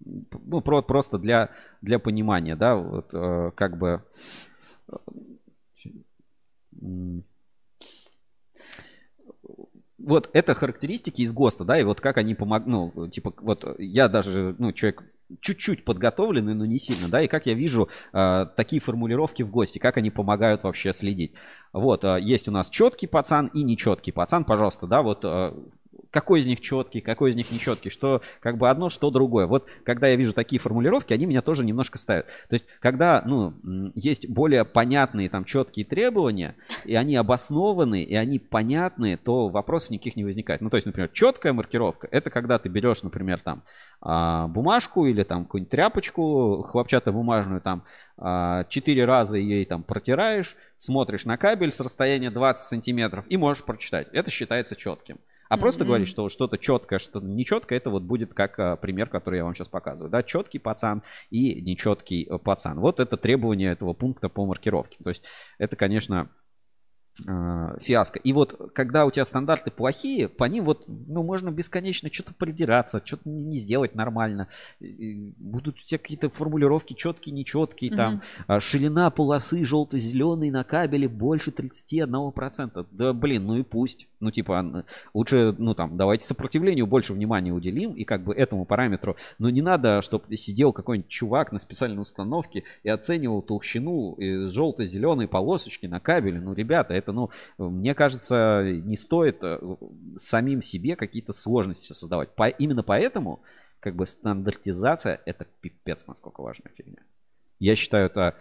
[0.00, 1.50] ну, про, просто для,
[1.80, 3.10] для понимания, да, вот,
[3.54, 4.04] как бы
[9.98, 14.08] вот это характеристики из ГОСТа, да, и вот как они помогли, ну, типа, вот я
[14.08, 15.02] даже, ну, человек
[15.40, 19.80] чуть-чуть подготовленный, но не сильно, да, и как я вижу э, такие формулировки в ГОСТе,
[19.80, 21.32] как они помогают вообще следить.
[21.72, 25.54] Вот, э, есть у нас четкий пацан и нечеткий пацан, пожалуйста, да, вот э,
[26.14, 29.48] какой из них четкий, какой из них не четкий, что как бы одно, что другое.
[29.48, 32.26] Вот когда я вижу такие формулировки, они меня тоже немножко ставят.
[32.48, 33.52] То есть, когда, ну,
[33.96, 36.54] есть более понятные там четкие требования,
[36.84, 40.60] и они обоснованы, и они понятные, то вопросов никаких не возникает.
[40.60, 43.64] Ну, то есть, например, четкая маркировка, это когда ты берешь, например, там
[44.00, 47.82] а, бумажку или там какую-нибудь тряпочку хлопчатобумажную, там
[48.16, 53.64] а, четыре раза ей там протираешь, смотришь на кабель с расстояния 20 сантиметров и можешь
[53.64, 54.06] прочитать.
[54.12, 55.18] Это считается четким.
[55.48, 55.88] А просто Мгм.
[55.88, 59.54] говорить, что что-то четкое, что-то нечеткое, это вот будет как а, пример, который я вам
[59.54, 60.10] сейчас показываю.
[60.10, 62.80] Да, четкий пацан и нечеткий э, пацан.
[62.80, 64.98] Вот это требование этого пункта по маркировке.
[65.02, 65.24] То есть
[65.58, 66.43] это, конечно, э,
[67.16, 68.18] фиаско.
[68.18, 73.00] И вот когда у тебя стандарты плохие, по ним вот, ну, можно бесконечно что-то придираться,
[73.04, 74.48] что-то не сделать нормально.
[74.80, 78.22] Будут у тебя какие-то формулировки четкие, нечеткие, там, Мгм.
[78.48, 82.86] а, ширина полосы желто-зеленой на кабеле больше 31%.
[82.90, 84.08] Да, блин, ну и пусть.
[84.20, 89.16] Ну, типа, лучше, ну, там, давайте сопротивлению больше внимания уделим, и как бы этому параметру.
[89.38, 95.28] Но не надо, чтобы сидел какой-нибудь чувак на специальной установке и оценивал толщину э, желто-зеленой
[95.28, 96.40] полосочки на кабеле.
[96.40, 99.58] Ну, ребята, это, ну, мне кажется, не стоит э,
[100.16, 102.34] самим себе какие-то сложности создавать.
[102.34, 103.42] По, именно поэтому,
[103.80, 107.02] как бы, стандартизация— это пипец, насколько важная фигня.
[107.58, 108.36] Я считаю, это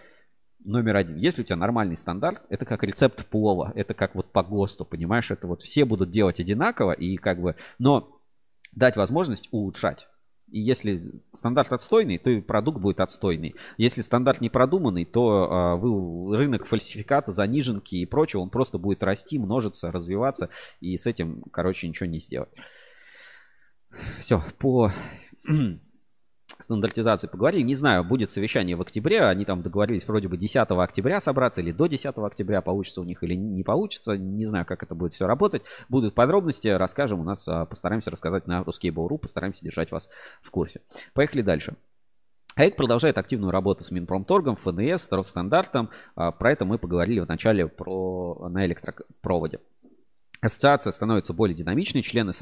[0.64, 1.18] номер один.
[1.18, 5.32] Если у тебя нормальный стандарт, это как рецепт плова, это как вот по ГОСТу, понимаешь,
[5.32, 8.22] это вот все будут делать одинаково и как бы, но
[8.72, 10.08] дать возможность улучшать.
[10.54, 11.02] И если
[11.34, 13.56] стандарт отстойный, то и продукт будет отстойный.
[13.78, 19.02] Если стандарт не продуманный, то а, вы, рынок фальсификата, заниженки и прочего, он просто будет
[19.02, 20.50] расти, множиться, развиваться,
[20.80, 22.52] и с этим, короче, ничего не сделать.
[24.20, 24.92] Все, по
[26.60, 27.64] стандартизации поговорили.
[27.64, 29.22] Не знаю, будет совещание в октябре.
[29.24, 32.62] Они там договорились вроде бы 10 октября собраться или до 10 октября.
[32.62, 34.18] Получится у них или не получится.
[34.18, 35.64] Не знаю, как это будет все работать.
[35.90, 37.20] Будут подробности, расскажем.
[37.20, 39.18] У нас а, постараемся рассказать на Ruskable.ru.
[39.18, 40.10] Постараемся держать вас
[40.42, 40.82] в курсе.
[41.14, 41.76] Поехали дальше.
[42.56, 45.90] АЭК продолжает активную работу с Минпромторгом, ФНС, Росстандартом.
[46.16, 49.60] А, Про это мы поговорили в начале про, на электропроводе.
[50.44, 52.34] Ассоциация становится более динамичной, члены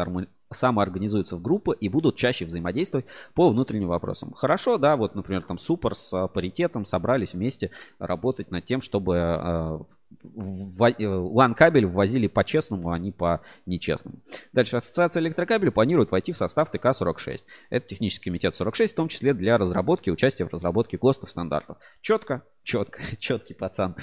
[0.51, 3.05] самоорганизуются в группы и будут чаще взаимодействовать
[3.35, 4.33] по внутренним вопросам.
[4.33, 7.69] Хорошо, да, вот, например, там Супер с а, паритетом собрались вместе
[7.99, 9.79] работать над тем, чтобы э,
[10.23, 14.17] LAN-кабель ввозили по-честному, а не по нечестному.
[14.53, 14.77] Дальше.
[14.77, 17.41] Ассоциация электрокабелей планирует войти в состав ТК-46.
[17.69, 21.77] Это технический комитет 46, в том числе для разработки, участия в разработке ГОСТов стандартов.
[22.01, 23.95] Четко, четко, четкий пацан.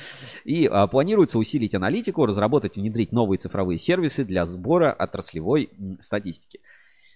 [0.45, 5.71] И а, планируется усилить аналитику, разработать и внедрить новые цифровые сервисы для сбора отраслевой
[6.01, 6.61] статистики.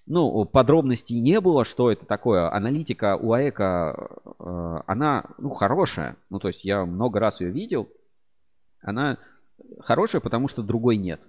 [0.07, 2.53] Ну, подробностей не было, что это такое.
[2.53, 4.11] Аналитика у АЭКа,
[4.41, 6.17] э, она, ну, хорошая.
[6.29, 7.89] Ну, то есть я много раз ее видел.
[8.83, 9.19] Она
[9.81, 11.23] хорошая, потому что другой нет.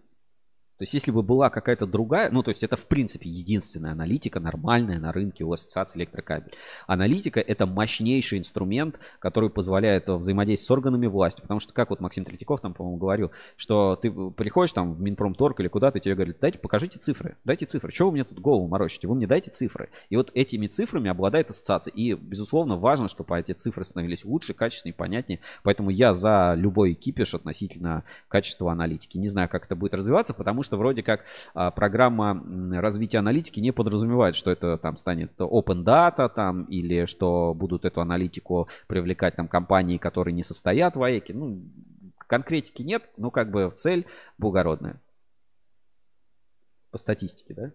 [0.84, 4.42] То есть, если бы была какая-то другая, ну, то есть, это, в принципе, единственная аналитика
[4.42, 6.52] нормальная на рынке у ассоциации электрокабель.
[6.88, 11.40] Аналитика– это мощнейший инструмент, который позволяет э, взаимодействовать с органами власти.
[11.40, 15.62] Потому что, как вот Максим Третьяков там, по-моему, говорил, что ты приходишь там в Минпромторг
[15.62, 17.90] или куда-то, тебе говорят, дайте, покажите цифры, дайте цифры.
[17.94, 19.08] Чего вы мне тут голову морочите?
[19.08, 19.88] Вы мне дайте цифры.
[20.10, 21.94] И вот этими цифрами обладает ассоциация.
[21.94, 25.40] И, безусловно, важно, чтобы эти цифры становились лучше, качественнее, понятнее.
[25.64, 29.18] Поэтому я за любой кипиш относительно качества аналитики.
[29.18, 32.42] Не знаю, как это будет развиваться, потому что вроде как а, программа
[32.82, 38.02] развития аналитики не подразумевает, что это там станет open data там или что будут эту
[38.02, 41.34] аналитику привлекать там компании, которые не состоят в АЭКе.
[41.34, 41.64] Ну,
[42.28, 44.06] конкретики нет, но как бы цель
[44.38, 45.02] благородная.
[46.92, 47.72] По статистике, да?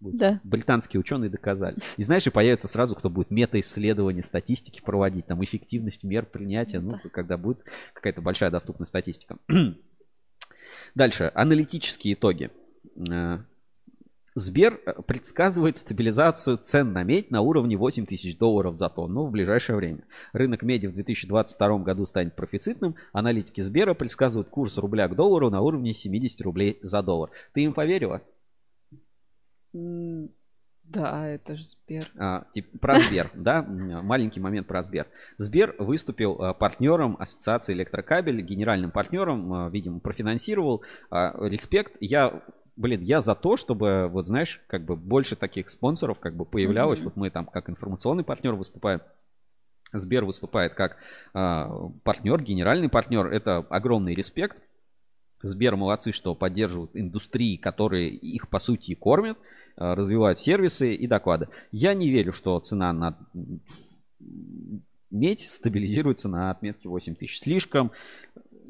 [0.00, 0.16] Будет.
[0.18, 0.40] Да.
[0.42, 1.76] Британские ученые доказали.
[1.96, 6.98] И знаешь, и появится сразу, кто будет мета-исследования статистики проводить, там эффективность мер принятия, ну,
[7.12, 9.36] когда будет какая-то большая доступная статистика.
[10.94, 11.30] Дальше.
[11.34, 12.50] Аналитические итоги.
[12.96, 13.38] Э,
[14.34, 19.30] Сбер э, предсказывает стабилизацию цен на медь на уровне 8 тысяч долларов за тонну в
[19.30, 20.04] ближайшее время.
[20.32, 22.96] Рынок меди в 2022 году станет профицитным.
[23.12, 27.30] Аналитики Сбера предсказывают курс рубля к доллару на уровне 70 рублей за доллар.
[27.52, 28.22] Ты им поверила?
[30.92, 32.04] Да, это же Сбер.
[32.18, 35.06] А, тип- про Сбер, да, маленький момент про Сбер.
[35.38, 40.82] Сбер выступил а, партнером Ассоциации электрокабель, генеральным партнером, а, видимо, профинансировал.
[41.10, 41.96] А, Респект.
[42.00, 42.42] Я,
[42.76, 46.98] блин, я за то, чтобы, вот знаешь, как бы больше таких спонсоров как бы появлялось.
[46.98, 47.04] Мгм.
[47.06, 49.00] Вот мы там как информационный партнер выступаем.
[49.92, 50.96] Сбер выступает как
[51.34, 51.70] а,
[52.04, 53.26] партнер, генеральный партнер.
[53.26, 54.62] Это огромный респект.
[55.42, 59.38] Сбер молодцы, что поддерживают индустрии, которые их по сути и кормят,
[59.76, 61.48] э, развивают сервисы и доклады.
[61.70, 63.18] Я не верю, что цена на
[65.10, 67.40] медь стабилизируется на отметке 8 тысяч.
[67.40, 67.92] Слишком.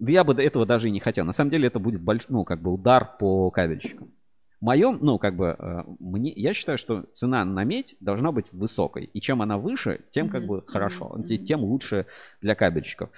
[0.01, 1.24] Да я бы до этого даже и не хотел.
[1.24, 2.24] На самом деле это будет больш...
[2.28, 4.11] ну, как бы удар по кабельщикам.
[4.61, 9.05] моем, ну, как бы, э, мне, я считаю, что цена на медь должна быть высокой.
[9.05, 12.07] И чем она выше, тем как бы хорошо, те- тем лучше
[12.40, 13.11] для кабельщиков.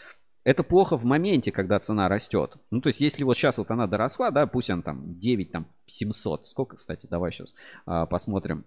[0.45, 2.57] Это плохо в моменте, когда цена растет.
[2.71, 5.67] Ну, то есть, если вот сейчас вот она доросла, да, пусть она там 9, там
[5.87, 6.47] 700.
[6.49, 7.55] Сколько, кстати, давай сейчас
[7.85, 8.67] посмотрим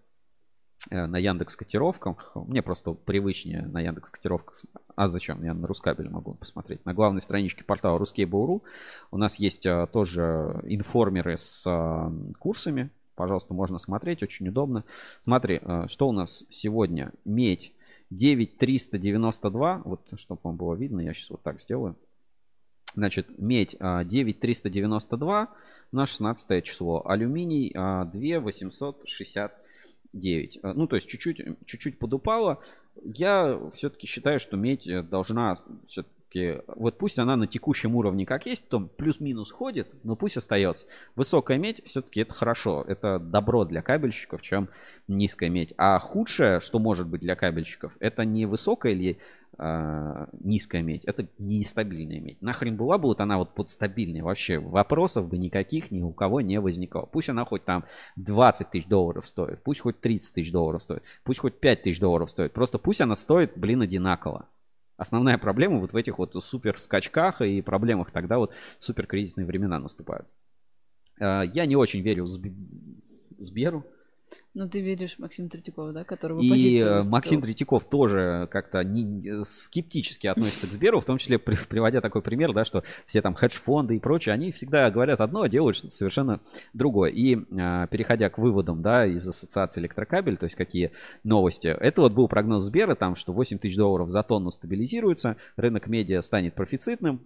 [0.90, 2.32] э, на Яндекс котировках.
[2.34, 4.60] Мне просто привычнее на Яндекс котировках.
[4.96, 5.44] А зачем?
[5.44, 6.84] Я на Рускабеле могу посмотреть.
[6.84, 8.64] На главной страничке портала Ruskable.ru
[9.12, 12.90] у нас есть а, тоже информеры с а, курсами.
[13.14, 14.84] Пожалуйста, можно смотреть, очень удобно.
[15.22, 17.12] Смотри, а, что у нас сегодня.
[17.26, 17.74] Медь
[18.10, 19.82] 9392.
[19.86, 21.96] Вот, чтобы вам было видно, я сейчас вот так сделаю.
[22.96, 25.54] Значит, медь а, 9392
[25.92, 27.08] на 16 число.
[27.08, 30.60] Алюминий а, 2869.
[30.64, 32.64] А, Ну, то есть чуть-чуть, чуть-чуть подупало.
[33.04, 35.58] Я все-таки считаю, что медь э, должна
[36.38, 36.62] все-таки...
[36.68, 40.86] Вот пусть она на текущем уровне как есть, то плюс-минус ходит, но пусть остается.
[41.16, 42.84] Высокая медь все-таки это хорошо.
[42.88, 44.70] Это добро для кабельщиков, чем
[45.08, 45.74] низкая медь.
[45.78, 49.18] А худшее, что может быть для кабельщиков, это не высокая или
[49.58, 52.42] а, низкая медь, это нестабильная медь.
[52.42, 56.60] Нахрен была бы вот она вот подстабильная, вообще вопросов бы никаких ни у кого не
[56.60, 57.06] возникало.
[57.06, 57.86] Пусть она хоть там
[58.18, 62.30] 20 тысяч долларов стоит, пусть хоть 30 тысяч долларов стоит, пусть хоть 5 тысяч долларов
[62.30, 64.48] стоит, просто пусть она стоит, блин, одинаково.
[64.98, 69.80] Основная проблема вот в этих вот супер скачках и проблемах тогда вот супер кризисные времена
[69.80, 70.28] наступают.
[71.20, 72.54] А, Я не очень верю Сб-
[73.38, 73.86] Сберу,
[74.58, 77.04] Ну, ты веришь Максиму Третьякову, да, который в и э?
[77.08, 82.24] Максим Третьяков тоже как-то не- скептически относится к Сберу, в том числе при- приводя такой
[82.24, 85.94] пример, да, что все там хедж-фонды и прочее, они всегда говорят одно, а делают что-то
[85.94, 86.40] совершенно
[86.74, 87.12] другое.
[87.12, 90.92] И э, переходя к выводам, да, из ассоциации электрокабель, то есть какие
[91.24, 95.86] новости, это вот был прогноз Сбера, там, что 8 тысяч долларов за тонну стабилизируется, рынок
[95.86, 97.22] медиа станет профицитным,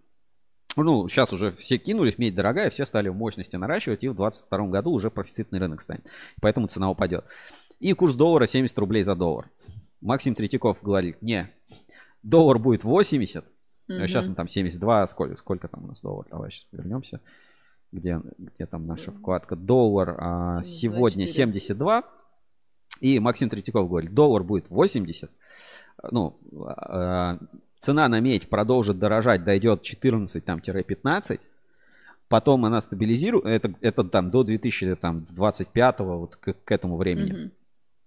[0.77, 4.91] ну, сейчас уже все кинулись, медь дорогая, все стали мощности наращивать, и в 2022 году
[4.91, 6.05] уже профицитный рынок станет.
[6.41, 7.25] Поэтому цена упадет.
[7.79, 9.49] И курс доллара 70 рублей за доллар.
[10.01, 11.51] Максим Третьяков говорит, не,
[12.23, 13.45] доллар будет 80,
[13.87, 14.07] Мгм.
[14.07, 17.19] сейчас он там 72, сколько, сколько там у нас доллар, давай сейчас вернемся.
[17.91, 19.55] Где, где там наша вкладка?
[19.57, 22.03] Доллар а, сегодня 72.
[23.01, 25.29] И Максим Третьяков говорит, доллар будет 80.
[26.11, 27.37] Ну, а,
[27.81, 31.39] цена на медь продолжит дорожать, дойдет 14-15.
[32.29, 37.33] Потом она стабилизирует, это, это там до 2025 вот к, к этому времени.
[37.33, 37.51] Мгм.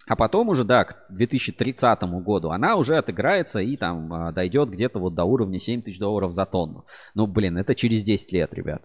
[0.07, 4.99] А потом уже, да, к 2030 году она уже отыграется и там а, дойдет где-то
[4.99, 6.85] вот до уровня 7 тысяч долларов за тонну.
[7.15, 8.83] Ну, блин, это через 10 лет, ребят.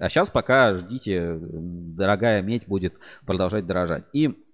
[0.00, 4.04] А сейчас пока ждите, дорогая медь будет продолжать дорожать.
[4.12, 4.45] И,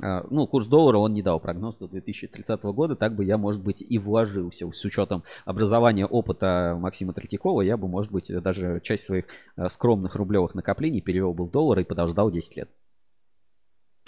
[0.00, 3.82] ну, курс доллара он не дал прогноз до 2030 года, так бы я, может быть,
[3.86, 4.70] и вложился.
[4.72, 10.14] С учетом образования опыта Максима Третьякова, я бы, может быть, даже часть своих а, скромных
[10.16, 12.70] рублевых накоплений перевел бы в доллары и подождал 10 лет.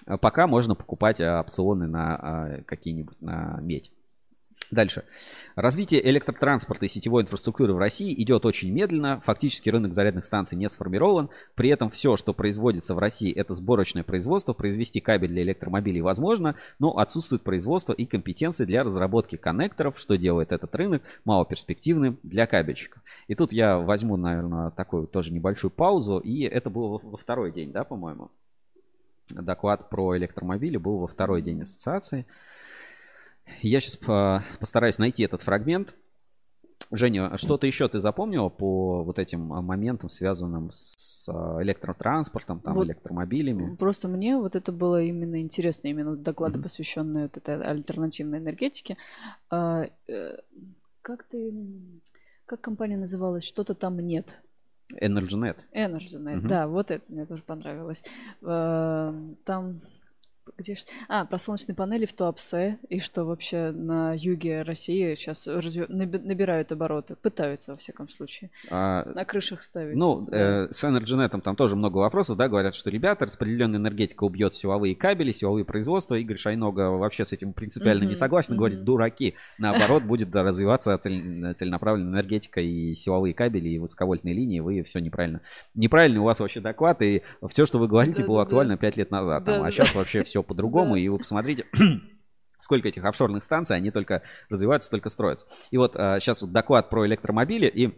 [0.07, 3.93] А Пока можно покупать а, опционы на а, какие-нибудь на медь.
[4.71, 5.05] Дальше.
[5.57, 9.21] Развитие электротранспорта и сетевой инфраструктуры в России идет очень медленно.
[9.21, 11.31] Фактически рынок зарядных станций не сформирован.
[11.55, 14.53] При этом все, что производится в России, это сборочное производство.
[14.53, 20.51] Произвести кабель для электромобилей возможно, но отсутствует производство и компетенции для разработки коннекторов, что делает
[20.53, 23.03] этот рынок малоперспективным для кабельщиков.
[23.29, 26.19] И тут я возьму, наверное, такую тоже небольшую паузу.
[26.19, 28.31] И это было во- второй день, да, по-моему?
[29.31, 32.27] доклад про электромобили был во второй день ассоциации.
[33.61, 33.97] Я сейчас
[34.61, 35.95] постараюсь найти этот фрагмент.
[36.91, 42.61] Женя, а что-то еще ты запомнила по вот этим а, моментам, связанным с а, электротранспортом,
[42.61, 43.75] там, Вот электромобилями?
[43.77, 46.63] Просто мне вот это было именно интересно, именно доклады, Мгм.
[46.65, 48.97] посвященные вот этой альтернативной энергетике.
[49.51, 50.37] А, э,
[51.03, 51.53] как ты,
[52.47, 53.45] как компания называлась?
[53.45, 54.37] Что-то там нет.
[55.01, 55.57] EnergyNet.
[55.73, 56.49] Energynet, Мгм.
[56.49, 58.05] да, вот это мне тоже понравилось.
[58.41, 59.81] Там,
[60.59, 60.81] где ж...
[61.09, 66.73] А, про солнечные панели в Туапсе, и что вообще на юге России сейчас наби- набирают
[66.73, 69.97] обороты, пытаются, во всяком случае, А, на крышах ставить.
[69.97, 70.65] Ну, да.
[70.67, 74.95] э, с EnergyNet там тоже много вопросов, да, говорят, что, ребята, распределенная энергетика убьет силовые
[74.95, 76.15] кабели, силовые производства.
[76.15, 78.87] Игорь Шайнога вообще с этим принципиально не Мгм, согласен, говорит, мгм.
[78.87, 79.35] дураки.
[79.59, 85.41] Наоборот, будет развиваться цель- целенаправленная энергетика и силовые кабели, и высоковольтные линии, вы все неправильно.
[85.75, 89.49] Неправильный у вас вообще доклад, и все, что вы говорите, было актуально 5 лет назад.
[89.49, 91.01] а сейчас вообще все по-другому, Да.
[91.01, 91.67] и вы посмотрите,
[92.59, 95.47] сколько этих офшорных станций, они только развиваются, только строятся.
[95.71, 97.95] И вот сейчас вот доклад про электромобили, и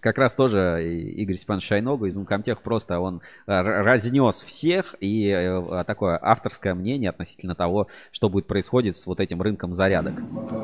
[0.00, 5.28] как раз тоже и Игорь Степанович Шайногу из Умкомтех просто он э, разнес всех и
[5.28, 10.14] э, такое авторское мнение относительно того, что будет происходить с вот этим рынком зарядок.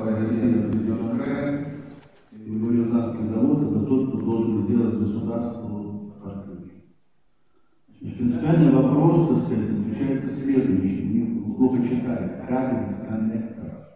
[0.06, 0.70] Россия
[1.18, 1.66] края,
[2.32, 5.65] и завод это тот, кто должен делать государству
[8.06, 11.48] Значит, Принципиальный вопрос, так сказать, заключается в следующем.
[11.48, 12.40] Мы плохо читали.
[12.46, 13.88] Кабель с коннектора.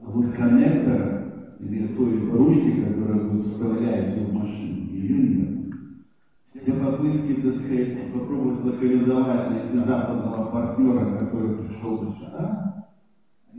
[0.00, 5.74] А вот коннектора, или той ручки, которую вы вставляете в машину, ее нет.
[6.54, 12.88] Все попытки, так сказать, попробовать локализовать, найти западного партнера, который пришел бы сюда,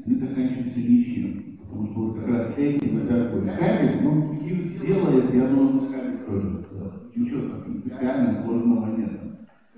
[0.03, 1.54] они заканчиваются ничем.
[1.67, 3.51] Потому что вот как раз этим и торгуют.
[3.57, 6.65] Кабель, ну, Киев сделает, я думаю, с кабель тоже.
[7.15, 9.11] Ничего так принципиально сложного нет.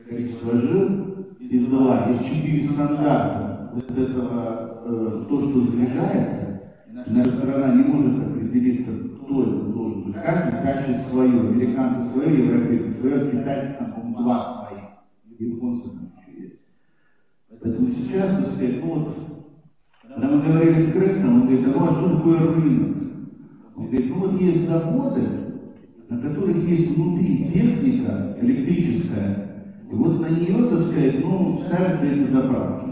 [0.10, 3.72] Количество жил из два, есть четыре стандарта.
[3.74, 6.62] Вот этого, э, то, что заряжается,
[7.08, 10.08] наша страна не может определиться, кто это должен.
[10.08, 11.40] Есть каждый тащит свое.
[11.40, 14.84] Американцы свое, европейцы свое, китайцы там, по-моему, два своих.
[15.40, 16.56] Японцы там еще есть.
[17.62, 19.16] Поэтому сейчас, так сказать, ну вот,
[20.18, 22.98] когда мы говорили с Крэктом, он говорит, а ну а что такое рынок?
[23.76, 25.22] Он говорит, ну вот есть заводы,
[26.10, 32.32] на которых есть внутри техника электрическая, и вот на нее, так сказать, ну, ставятся эти
[32.32, 32.90] заправки.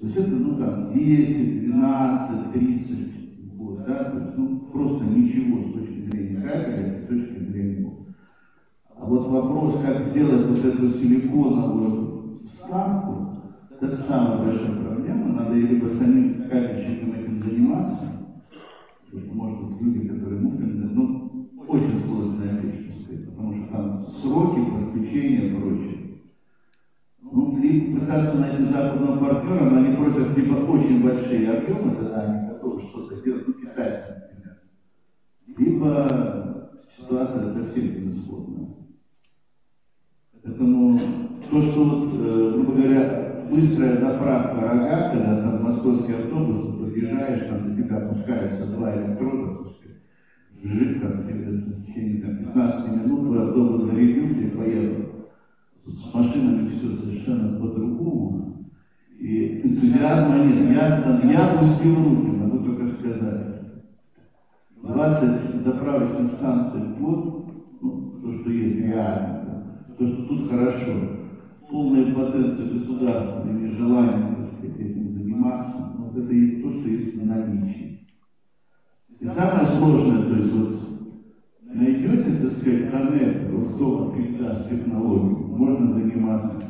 [0.00, 5.60] То есть это, ну, там, 10, 12, 30 вот, да, то есть, ну, просто ничего
[5.60, 7.92] с точки зрения кабеля, с точки зрения
[8.98, 13.33] А вот вопрос, как сделать вот эту силиконовую вставку,
[13.80, 15.26] это самая большая проблема.
[15.32, 18.14] Надо либо самим кабельщикам этим заниматься,
[19.12, 25.56] может быть, люди, которые муфтами, ну, очень сложная вещь, потому что там сроки подключения и
[25.56, 26.20] прочее.
[27.20, 32.48] Ну, либо пытаться найти западного партнера, но они просят либо очень большие объемы, тогда они
[32.48, 34.58] готовы что-то делать, ну, китайцы, например.
[35.58, 38.68] Либо ситуация совсем безысходная.
[40.42, 40.98] Поэтому
[41.50, 47.48] то, что вот, э, грубо говоря, быстрая заправка рога, когда там московский автобус, ты подъезжаешь,
[47.48, 49.92] там на тебя опускаются два электрода, пускай,
[50.62, 55.04] жик, там тебе в течение там, 15 минут твой автобус зарядился и поехал.
[55.86, 58.70] С машинами все совершенно по-другому.
[59.18, 60.70] И энтузиазма нет.
[60.70, 63.54] Я, я опустил руки, могу только сказать.
[64.82, 67.46] 20 заправочных станций в год,
[67.80, 70.92] ну, то, что есть реально, то, что тут хорошо,
[71.74, 77.16] полная потенция государства и желание, так сказать, этим заниматься, вот это есть то, что есть
[77.16, 78.06] на наличии.
[79.18, 80.76] И самое сложное, то есть вот
[81.64, 86.62] найдете, так сказать, коннектор, вот кто передаст технологию, можно заниматься.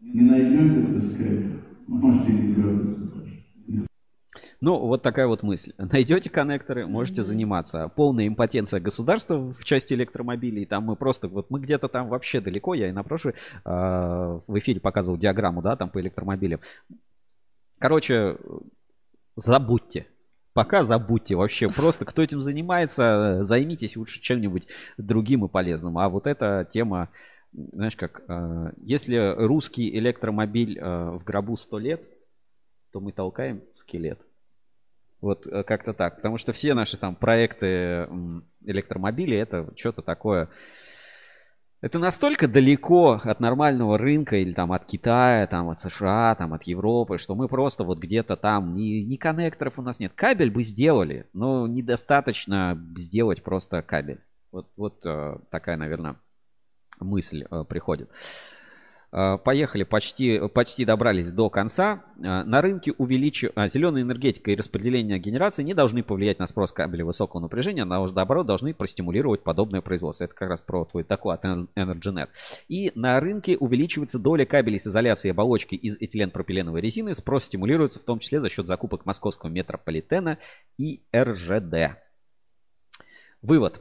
[0.00, 1.46] Не найдете, так сказать,
[1.88, 3.10] можете не дергаться.
[4.64, 5.74] Ну, вот такая вот мысль.
[5.78, 7.90] Найдете коннекторы, можете заниматься.
[7.94, 10.64] Полная импотенция государства в части электромобилей.
[10.64, 12.72] Там мы просто, вот мы где-то там вообще далеко.
[12.72, 13.36] Я и на прошлой э,
[13.66, 16.60] в эфире показывал диаграмму, да, там по электромобилям.
[17.78, 18.38] Короче,
[19.36, 20.06] забудьте.
[20.54, 21.68] Пока забудьте вообще.
[21.68, 24.66] Просто кто этим занимается, займитесь лучше чем-нибудь
[24.96, 25.98] другим и полезным.
[25.98, 27.10] А вот эта тема,
[27.52, 32.02] знаешь как, э, если русский электромобиль э, в гробу 100 лет,
[32.92, 34.24] то мы толкаем скелет.
[35.20, 36.16] Вот э, как-то так.
[36.16, 38.08] Потому что все наши там проекты
[38.64, 40.48] электромобилей это что-то такое.
[41.84, 46.62] Это настолько далеко от нормального рынка или там от Китая, там от США, там от
[46.62, 50.14] Европы, что мы просто вот где-то там, ни, ни коннекторов у нас нет.
[50.14, 54.22] Кабель бы сделали, но недостаточно сделать просто кабель.
[54.50, 56.16] Вот, вот э, такая, наверное,
[57.00, 58.08] мысль э, приходит.
[59.16, 62.04] Э, поехали, почти, почти добрались до конца.
[62.18, 63.52] Э, на рынке увеличив...
[63.54, 68.44] а, зеленая энергетика и распределение генерации не должны повлиять на спрос кабеля высокого напряжения, наоборот,
[68.44, 70.24] должны простимулировать подобное производство.
[70.24, 72.28] Это как раз про твой такой от EnergyNet.
[72.66, 77.14] И на рынке увеличивается доля кабелей с изоляцией оболочки из этиленпропиленовой резины.
[77.14, 80.38] Спрос стимулируется в том числе за счет закупок московского метрополитена
[80.76, 81.98] и РЖД.
[83.42, 83.80] Вывод.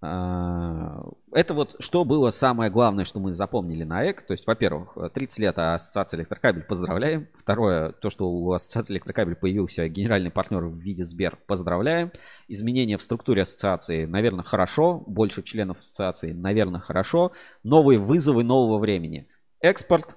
[0.00, 1.02] А,
[1.32, 4.22] это вот что было самое главное, что мы запомнили на ЭК.
[4.26, 7.28] То есть, во-первых, 30 лет Ассоциации Электрокабель поздравляем.
[7.36, 12.12] Второе, то, что у Ассоциации Электрокабель появился генеральный партнер в виде Сбер, поздравляем.
[12.46, 15.02] Изменения в структуре ассоциации, наверное, хорошо.
[15.06, 17.32] Больше членов ассоциации, наверное, хорошо.
[17.64, 19.28] Новые вызовы нового времени.
[19.60, 20.16] Экспорт,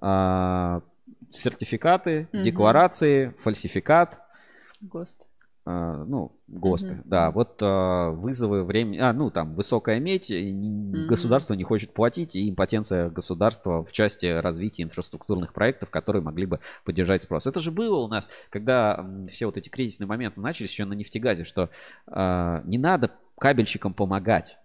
[0.00, 0.80] а,
[1.30, 2.42] сертификаты, угу.
[2.42, 4.20] декларации, фальсификат.
[4.80, 5.29] ГОСТ.
[5.70, 7.02] Uh, ну, ГОСТы, mm-hmm.
[7.04, 11.06] да, вот uh, вызовы времени, а, ну, там, высокая медь, mm-hmm.
[11.06, 16.58] государство не хочет платить, и импотенция государства в части развития инфраструктурных проектов, которые могли бы
[16.84, 17.46] поддержать спрос.
[17.46, 21.44] Это же было у нас, когда все вот эти кризисные моменты начались еще на нефтегазе,
[21.44, 21.70] что
[22.08, 24.58] uh, не надо кабельщикам помогать,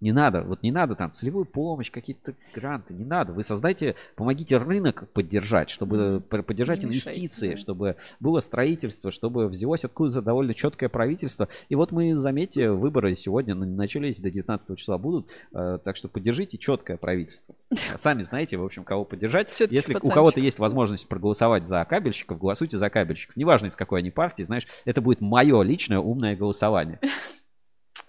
[0.00, 3.32] Не надо, вот не надо там целевую помощь, какие-то гранты, не надо.
[3.32, 7.56] Вы создайте, помогите рынок поддержать, чтобы п- поддержать Не мешайте, инвестиции, да.
[7.56, 11.48] чтобы было строительство, чтобы взялось откуда-то довольно четкое правительство.
[11.68, 16.06] И вот мы, заметьте, выборы сегодня на- начались, до 19 числа будут, э, так что
[16.08, 17.56] поддержите четкое правительство.
[17.96, 19.48] Сами знаете, в общем, кого поддержать.
[19.56, 20.14] Чёткий Если у пацанчик.
[20.14, 23.36] кого-то есть возможность проголосовать за кабельщиков, голосуйте за кабельщиков.
[23.36, 27.00] Неважно, из какой они партии, знаешь, это будет мое личное умное голосование.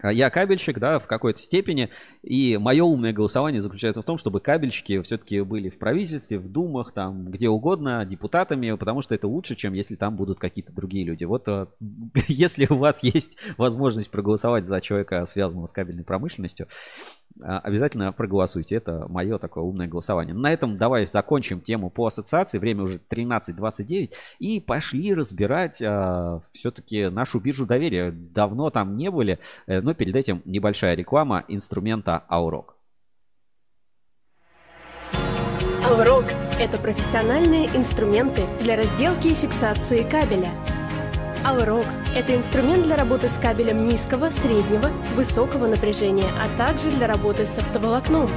[0.02, 1.90] А Я кабельщик, да, в какой-то степени,
[2.22, 6.92] и мое умное голосование заключается в том, чтобы кабельщики все-таки были в правительстве, в думах,
[6.92, 11.24] там, где угодно, депутатами, потому что это лучше, чем если там будут какие-то другие люди.
[11.24, 11.66] Вот э,
[12.28, 16.66] если у вас есть возможность проголосовать за человека, связанного с кабельной промышленностью,
[17.42, 18.76] а, обязательно проголосуйте.
[18.76, 20.34] Это мое такое умное голосование.
[20.34, 22.58] На этом давай закончим тему по ассоциации.
[22.58, 24.10] Время уже 13.29.
[24.38, 25.76] И пошли разбирать
[26.52, 28.10] все-таки нашу биржу доверия.
[28.10, 32.76] Давно там не были, э, но перед этим небольшая реклама инструмента Аурок.
[35.84, 36.26] Алрок–
[36.60, 40.50] это профессиональные инструменты для разделки и фиксации кабеля.
[41.44, 47.48] Алрок– это инструмент для работы с кабелем низкого, среднего, высокого напряжения, а также для работы
[47.48, 48.30] с оптоволокном.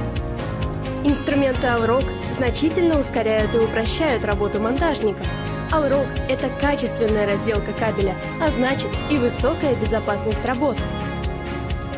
[1.04, 2.02] Инструменты Алрок
[2.36, 5.28] значительно ускоряют и упрощают работу монтажников.
[5.70, 10.76] Алрок– это качественная разделка кабеля, а значит и высокая безопасность работ.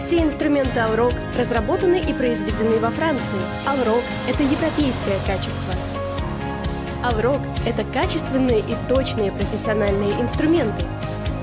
[0.06, 3.40] Все инструменты Алрок разработаны и произведены во Франции.
[3.66, 5.74] Алрок– это европейское качество.
[7.02, 10.84] Алрок– это качественные и точные профессиональные инструменты.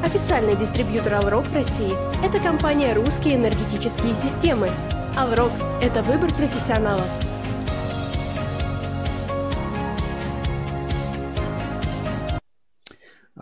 [0.01, 1.93] Официальный дистрибьютор Алрок в России–
[2.25, 4.69] это компания «Русские энергетические системы».
[5.17, 5.51] Алрок–
[5.81, 7.07] это выбор профессионалов.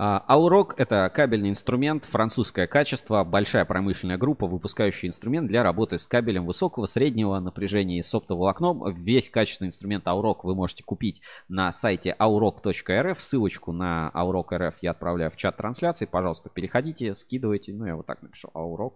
[0.03, 6.47] Аурок– это кабельный инструмент, французское качество, большая промышленная группа, выпускающая инструмент для работы с кабелем
[6.47, 8.91] высокого, среднего напряжения и с оптоволокном.
[8.95, 13.19] Весь качественный инструмент Аурок вы можете купить на сайте aurok.rf.
[13.19, 16.07] Ссылочку на Aurok.rf я отправляю в чат трансляции.
[16.07, 17.71] Пожалуйста, переходите, скидывайте.
[17.71, 18.95] Ну, я вот так напишу Аурок.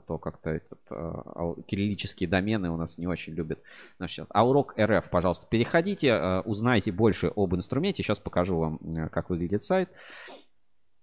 [0.00, 3.60] А то как-то этот, ау- кириллические домены у нас не очень любят.
[3.98, 8.02] Значит, Аурок РФ, пожалуйста, переходите, э, узнайте больше об инструменте.
[8.02, 9.90] Сейчас покажу вам, э, как выглядит сайт.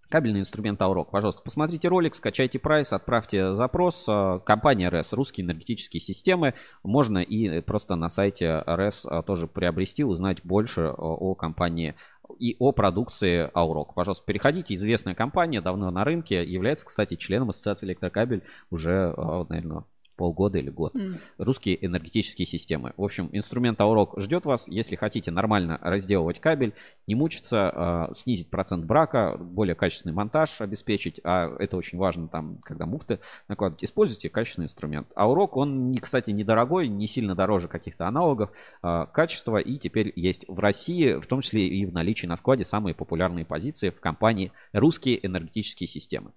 [0.09, 1.11] Кабельный инструмент Аурок.
[1.11, 4.05] Пожалуйста, посмотрите ролик, скачайте прайс, отправьте запрос.
[4.07, 6.53] Э, Компания РС, русские энергетические системы.
[6.81, 11.95] Можно и просто на сайте РС э, тоже приобрести, узнать больше о компании
[12.39, 13.93] и о продукции Аурок.
[13.93, 14.73] Пожалуйста, переходите.
[14.75, 16.43] Известная компания, давно на рынке.
[16.43, 19.83] Является, кстати, членом Ассоциации Электрокабель уже, э, наверное,
[20.17, 20.95] полгода или год.
[20.95, 21.19] М.
[21.37, 22.93] Русские энергетические системы.
[22.97, 24.67] В общем, инструмент Аурок ждет вас.
[24.67, 26.73] Если хотите нормально разделывать кабель,
[27.05, 32.57] не мучиться, э, снизить процент брака, более качественный монтаж обеспечить, а это очень важно там,
[32.63, 35.07] когда муфты накладывать, используйте качественный инструмент.
[35.15, 38.51] Аурок, он, кстати, недорогой, не сильно дороже каких-то аналогов,
[38.83, 42.65] э, качество и теперь есть в России, в том числе и в наличии на складе
[42.65, 46.31] самые популярные позиции в компании «Русские энергетические системы».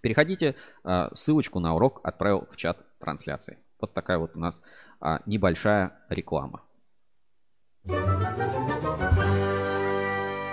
[0.00, 0.54] Переходите,
[0.84, 3.58] э, ссылочку на урок отправил в чат трансляции.
[3.80, 4.62] Вот такая вот у нас
[5.00, 6.62] а, небольшая реклама.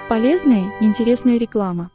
[0.09, 1.91] Полезная интересная реклама.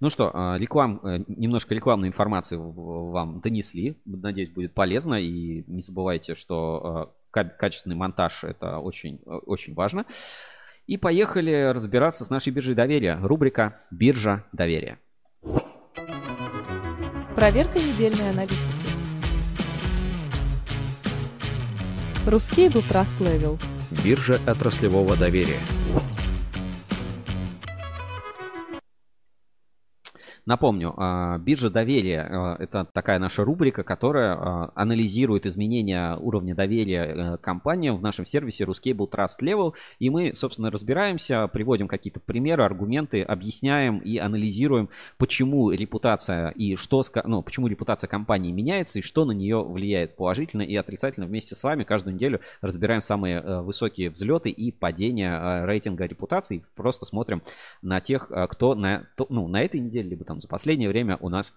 [0.00, 4.00] Ну что, а, реклам, э, немножко рекламной информации вам донесли.
[4.04, 5.14] Надеюсь, будет полезно.
[5.14, 10.04] И не забывайте, что ка- качественный монтаж это очень, э, очень важно.
[10.86, 13.18] И поехали разбираться с нашей биржей доверия.
[13.20, 14.98] Рубрика «Биржа доверия».
[17.36, 18.56] Проверка недельной аналитики.
[22.26, 23.60] Русский был Trust Level.
[24.02, 25.60] Биржа отраслевого доверия.
[30.46, 37.04] Напомню, а, биржа доверия а, это такая наша рубрика, которая а, анализирует изменения уровня доверия
[37.04, 39.74] э, компаниям в нашем сервисе Ruscable Trust Level.
[39.98, 47.02] И мы, собственно, разбираемся, приводим какие-то примеры, аргументы, объясняем и анализируем, почему репутация и что,
[47.24, 51.26] ну, почему репутация компании меняется и что на нее влияет положительно и отрицательно.
[51.26, 56.62] Вместе с вами каждую неделю разбираем самые э, высокие взлеты и падения э, рейтинга репутации.
[56.76, 57.42] Просто смотрим
[57.82, 61.54] на тех, кто на, ну, на этой неделе, либо там за последнее время у нас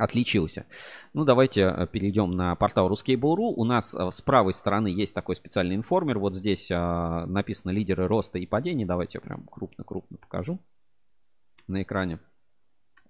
[0.00, 0.66] отличился.
[1.12, 3.52] Ну, давайте э, перейдем на портал Ruskable.ru.
[3.54, 6.18] У нас э, с правой стороны есть такой специальный информер.
[6.18, 8.84] Вот здесь э, написано лидеры роста и падений.
[8.84, 10.58] Давайте я прям крупно-крупно покажу
[11.68, 12.18] на экране.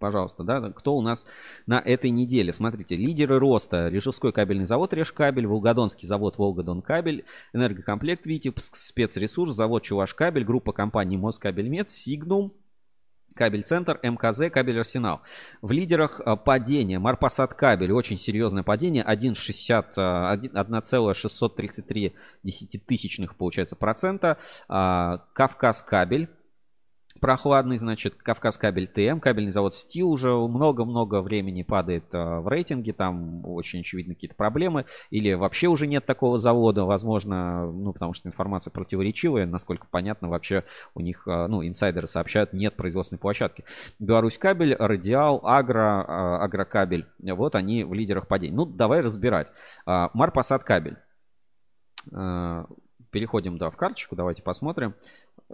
[0.01, 1.27] Пожалуйста, да, кто у нас
[1.67, 2.55] на этой неделе?
[2.55, 3.89] Смотрите, лидеры роста.
[3.89, 10.73] Рижевской кабельный завод Решкабель, Волгодонский завод Волгодон кабель, Энергокомплект Витебск, спецресурс, завод Чуваш кабель, группа
[10.73, 12.55] компаний Москабельмет, Сигнум,
[13.35, 15.23] Кабель Центр, МКЗ, Кабель Арсенал.
[15.63, 16.99] В лидерах а, падение.
[16.99, 19.05] Марпасад Кабель, очень серьезное падение.
[19.05, 24.39] 1,60, а, 1,633 десятитысячных, получается, процента.
[24.69, 26.29] А, Кавказ Кабель,
[27.19, 32.93] прохладный, значит, Кавказ кабель ТМ, кабельный завод Стил уже много-много времени падает а, в рейтинге,
[32.93, 38.29] там очень очевидно какие-то проблемы, или вообще уже нет такого завода, возможно, ну, потому что
[38.29, 40.65] информация противоречивая, насколько понятно, вообще
[40.95, 43.65] у них, а, ну, инсайдеры сообщают, нет производственной площадки.
[43.99, 48.55] Беларусь кабель, Радиал, Агро, а, Агрокабель, вот они в лидерах падений.
[48.55, 49.49] Ну, давай разбирать.
[49.87, 50.97] Марпасад кабель.
[53.11, 54.95] Переходим, да, в карточку, давайте посмотрим.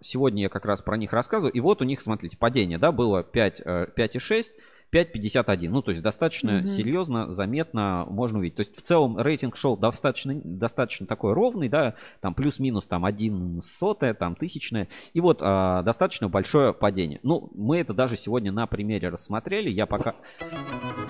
[0.03, 1.55] Сегодня я как раз про них рассказываю.
[1.55, 4.51] И вот у них, смотрите, падение, да, было 5, 5,6.
[4.93, 5.69] 5.51.
[5.69, 6.67] Ну, то есть достаточно mm-hmm.
[6.67, 8.57] серьезно, заметно можно увидеть.
[8.57, 13.61] То есть в целом рейтинг шел достаточно, достаточно такой ровный, да, там плюс-минус там 1
[13.63, 14.89] сотая, там тысячная.
[15.13, 17.21] И вот а, достаточно большое падение.
[17.23, 19.71] Ну, мы это даже сегодня на примере рассмотрели.
[19.71, 20.15] Я пока...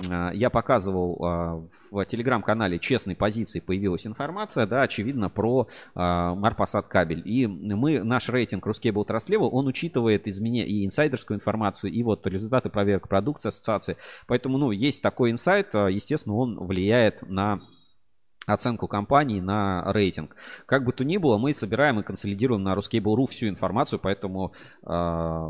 [0.09, 6.87] А, я показывал а, в телеграм-канале честной позиции появилась информация, да, очевидно, про а, Марпасад
[6.87, 7.21] кабель.
[7.25, 12.69] И мы, наш рейтинг Рускейбл Траслева, он учитывает изменения и инсайдерскую информацию, и вот результаты
[12.69, 13.76] проверок продукции ассоциации.
[14.27, 17.57] Поэтому, ну, есть такой инсайт, естественно, он влияет на
[18.45, 20.35] оценку компании на рейтинг.
[20.65, 24.53] Как бы то ни было, мы собираем и консолидируем на Ruscable.ru всю информацию, поэтому
[24.85, 25.47] э,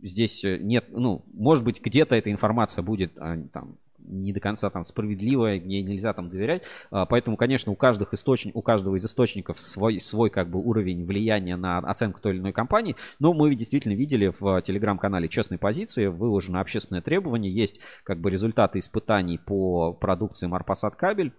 [0.00, 5.54] здесь нет, ну, может быть, где-то эта информация будет там не до конца там справедливая,
[5.54, 6.62] ей нельзя там доверять.
[6.90, 11.04] А, поэтому, конечно, у, каждых источник, у каждого из источников свой, свой как бы уровень
[11.04, 12.96] влияния на оценку той или иной компании.
[13.18, 18.78] Но мы действительно видели в телеграм-канале честной позиции, выложено общественное требование, есть как бы результаты
[18.78, 21.32] испытаний по продукции Марпасад кабель.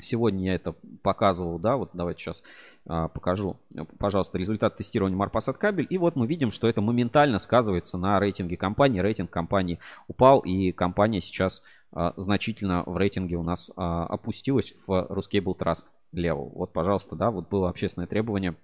[0.00, 2.42] Сегодня я это показывал, да, вот давайте сейчас
[2.86, 3.56] а, покажу,
[3.98, 5.86] пожалуйста, результат тестирования Marpassat кабель.
[5.88, 9.00] И вот мы видим, что это моментально сказывается на рейтинге компании.
[9.00, 14.90] Рейтинг компании упал, и компания сейчас а, значительно в рейтинге у нас а, опустилась в
[14.90, 16.50] Ruscable Trust Level.
[16.52, 18.56] Вот, пожалуйста, да, вот было общественное требование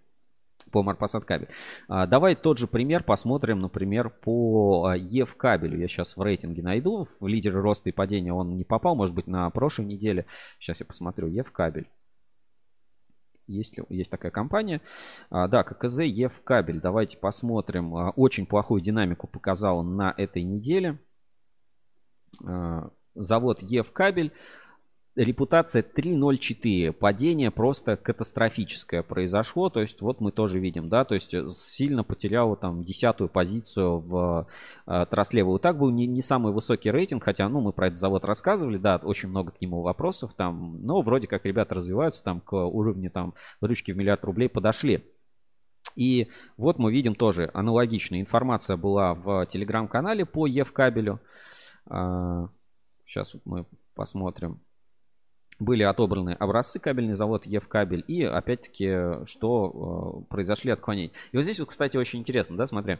[0.70, 1.48] по Марпасад кабель.
[1.88, 5.78] А, давай тот же пример посмотрим, например, по ЕВ кабелю.
[5.78, 7.06] Я сейчас в рейтинге найду.
[7.20, 10.26] В лидеры роста и падения он не попал, может быть, на прошлой неделе.
[10.58, 11.28] Сейчас я посмотрю.
[11.28, 11.88] ЕВ кабель.
[13.46, 14.80] Есть ли есть такая компания?
[15.28, 16.80] А, да, ККЗ ЕВ кабель.
[16.80, 17.94] Давайте посмотрим.
[17.96, 20.98] А, очень плохую динамику показал на этой неделе.
[22.44, 24.32] А, завод ЕВ кабель
[25.16, 26.92] репутация 3.04.
[26.92, 29.68] Падение просто катастрофическое произошло.
[29.70, 34.46] То есть вот мы тоже видим, да, то есть сильно потерял там десятую позицию в
[34.86, 35.56] э, Трослево.
[35.56, 38.78] И так был не, не самый высокий рейтинг, хотя, ну, мы про этот завод рассказывали,
[38.78, 43.10] да, очень много к нему вопросов там, но вроде как ребята развиваются там к уровню
[43.10, 45.04] там выручки в миллиард рублей подошли.
[45.96, 51.20] И вот мы видим тоже аналогичная информация была в телеграм-канале по Евкабелю.
[51.88, 54.60] Сейчас вот мы посмотрим
[55.60, 61.12] были отобраны образцы кабельный завод Евкабель и опять-таки что э, произошли отклонения.
[61.32, 62.98] И вот здесь вот, кстати, очень интересно, да, смотри,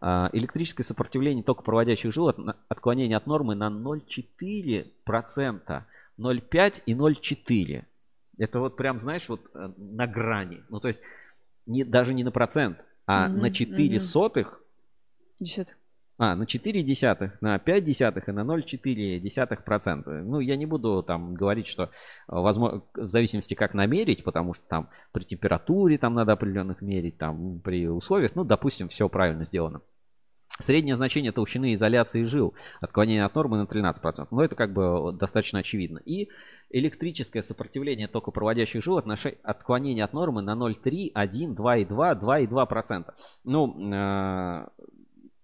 [0.00, 2.38] э, электрическое сопротивление тока проводящих жил от,
[2.68, 5.82] отклонение от нормы на 0,4%,
[6.18, 7.84] 0,5 и 0,4.
[8.38, 10.62] Это вот прям, знаешь, вот э, на грани.
[10.70, 11.00] Ну, то есть
[11.66, 14.00] не, даже не на процент, а mm-hmm, на 4 mm-hmm.
[14.00, 14.62] сотых
[15.40, 15.77] Десятых.
[16.20, 20.10] А, на 4 десятых, на 5 десятых и на 0,4 десятых процента.
[20.10, 21.90] Ну, я не буду там говорить, что
[22.26, 27.60] возможно, в зависимости как намерить, потому что там при температуре там надо определенных мерить, там
[27.60, 29.80] при условиях, ну, допустим, все правильно сделано.
[30.60, 34.26] Среднее значение толщины изоляции жил, отклонение от нормы на 13%.
[34.32, 35.98] Но это как бы достаточно очевидно.
[35.98, 36.30] И
[36.70, 43.14] электрическое сопротивление токопроводящих жил, отклонение от нормы на 0,3, 1, 2,2, 2,2%.
[43.44, 44.66] Ну, э,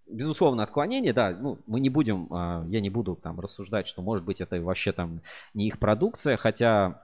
[0.06, 4.24] безусловно, отклонение, да, ну, мы не будем, а, я не буду там рассуждать, что, может
[4.24, 5.20] быть, это вообще там
[5.54, 7.03] не их продукция, хотя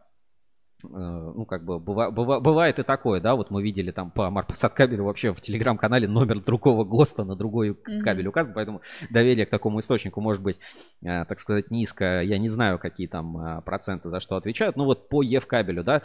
[0.82, 4.72] ну, как бы, быва, быва, бывает и такое, да, вот мы видели там по Марпасад
[4.74, 8.00] кабелю вообще в телеграм-канале номер другого ГОСТа на другой mm-hmm.
[8.00, 10.58] кабель указан, поэтому доверие к такому источнику может быть,
[11.02, 14.84] э, так сказать, низко, я не знаю, какие там э, проценты за что отвечают, но
[14.84, 16.02] вот по ЕВ кабелю, да,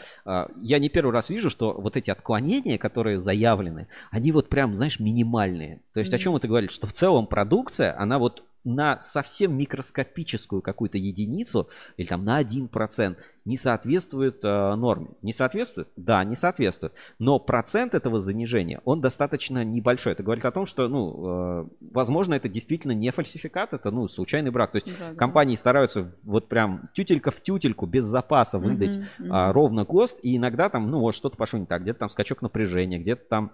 [0.61, 4.99] я не первый раз вижу, что вот эти отклонения, которые заявлены, они вот прям, знаешь,
[4.99, 6.15] минимальные, то есть mm-hmm.
[6.15, 11.69] о чем это говорит, что в целом продукция, она вот на совсем микроскопическую какую-то единицу
[11.97, 15.09] или там на 1% не соответствует э, норме.
[15.21, 15.87] Не соответствует?
[15.95, 16.93] Да, не соответствует.
[17.19, 20.13] Но процент этого занижения, он достаточно небольшой.
[20.13, 24.49] Это говорит о том, что, ну, э, возможно, это действительно не фальсификат, это, ну, случайный
[24.49, 24.71] брак.
[24.71, 25.59] То есть да, компании да.
[25.59, 29.49] стараются вот прям тютелька в тютельку, без запаса выдать uh-huh.
[29.49, 32.41] Э, ровно ГОСТ, и иногда там, ну, вот что-то пошло не так, где-то там скачок
[32.41, 33.51] напряжения, где-то там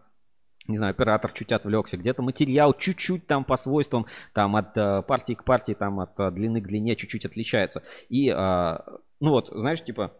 [0.71, 5.33] не знаю, оператор чуть отвлекся, где-то материал чуть-чуть там по свойствам, там от э, партии
[5.33, 7.83] к партии, там от э, длины к длине чуть-чуть отличается.
[8.09, 8.77] И, э,
[9.19, 10.11] ну вот, знаешь, типа,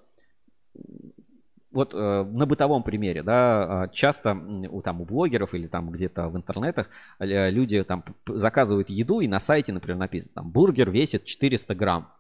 [1.72, 4.38] вот э, на бытовом примере, да, э, часто
[4.70, 6.88] у, там, у блогеров или там где-то в интернетах
[7.20, 12.12] э, люди там заказывают еду и на сайте, например, написано, там, бургер весит 400 грамм.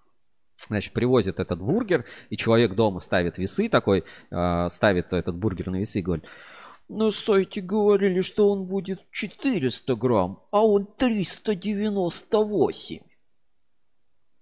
[0.67, 5.77] Значит, привозит этот бургер, и человек дома ставит весы такой, э, ставит этот бургер на
[5.77, 6.25] весы и говорит,
[6.91, 12.99] на сайте говорили, что он будет 400 грамм, а он 398.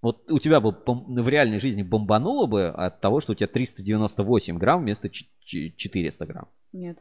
[0.02, 4.58] Вот у тебя бы в реальной жизни бомбануло бы от того, что у тебя 398
[4.58, 6.48] грамм вместо 400 грамм?
[6.72, 6.98] Нет.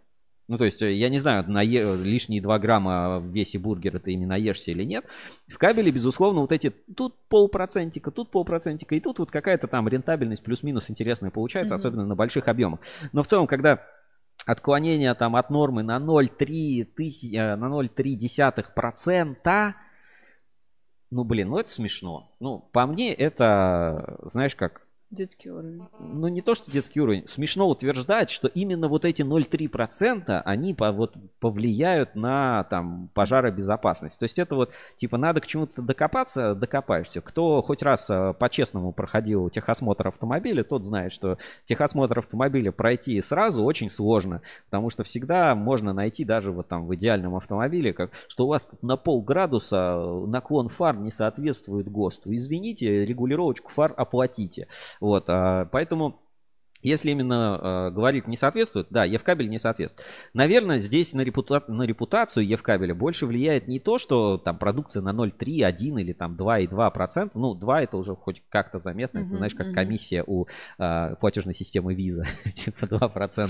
[0.50, 1.95] Ну, то есть, я не знаю, на е...
[1.95, 5.06] лишние 2 грамма в весе бургера ты ими наешься или нет.
[5.48, 10.44] В кабеле, безусловно, вот эти тут полпроцентика, тут полпроцентика, и тут вот какая-то там рентабельность
[10.44, 11.78] плюс-минус интересная получается, mm-hmm.
[11.78, 12.80] особенно на больших объемах.
[13.11, 13.86] Но в целом, когда
[14.48, 19.74] отклонение там от нормы на 0,3 тысяч, на 0,3%,
[21.11, 22.36] ну, блин, ну это смешно.
[22.40, 24.82] Ну, по мне, это, знаешь как,
[25.12, 25.82] Детский уровень.
[26.00, 27.26] Ну, не то, что детский уровень.
[27.26, 34.20] Смешно утверждать, что именно вот эти 0,3% они по, вот, повлияют на там, пожаробезопасность.
[34.20, 37.22] То есть это вот, типа, надо к чему-то докопаться, докопаешься.
[37.22, 43.64] Кто хоть раз э, по-честному проходил техосмотр автомобиля, тот знает, что техосмотр автомобиля пройти сразу
[43.64, 48.46] очень сложно, потому что всегда можно найти даже вот там в идеальном автомобиле, как, что
[48.46, 49.98] у вас тут на полградуса
[50.28, 52.36] наклон фар не соответствует ГОСТу.
[52.36, 54.68] Извините, регулировочку фар оплатите.
[55.00, 56.22] Вот, а, поэтому
[56.82, 60.08] если именно э, говорит не соответствует, да, Евкабель не соответствует.
[60.33, 61.64] Наверное, здесь на, репута...
[61.67, 66.35] на репутацию Евкабеля больше влияет не то, что там продукция на 0,3, 1 или там
[66.35, 67.32] 2,2%.
[67.33, 69.19] Ну, 2 это уже хоть как-то заметно.
[69.19, 69.74] Uh-huh, это, знаешь, как uh-huh.
[69.74, 72.25] комиссия у э, платежной системы Visa.
[72.53, 73.49] типа 2%.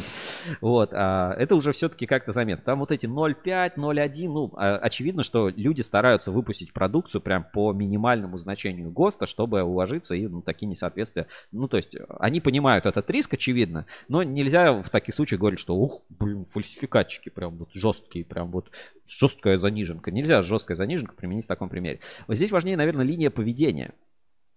[0.62, 0.90] Вот.
[0.94, 2.66] А это уже все-таки как-то заметно.
[2.66, 4.28] Там вот эти 0,5, 0,1.
[4.28, 10.16] Ну, а, очевидно, что люди стараются выпустить продукцию прям по минимальному значению ГОСТа, чтобы уложиться
[10.16, 11.28] и ну, такие несоответствия.
[11.52, 15.60] Ну, то есть они понимают этот риск, риск, очевидно, но нельзя в таких случаях говорить,
[15.60, 18.72] что, ух, блин, фальсификатчики прям вот жесткие, прям вот
[19.06, 20.10] жесткая заниженка.
[20.12, 22.00] Нельзя жесткая заниженка применить в таком примере.
[22.28, 23.94] Вот здесь важнее, наверное, линия поведения.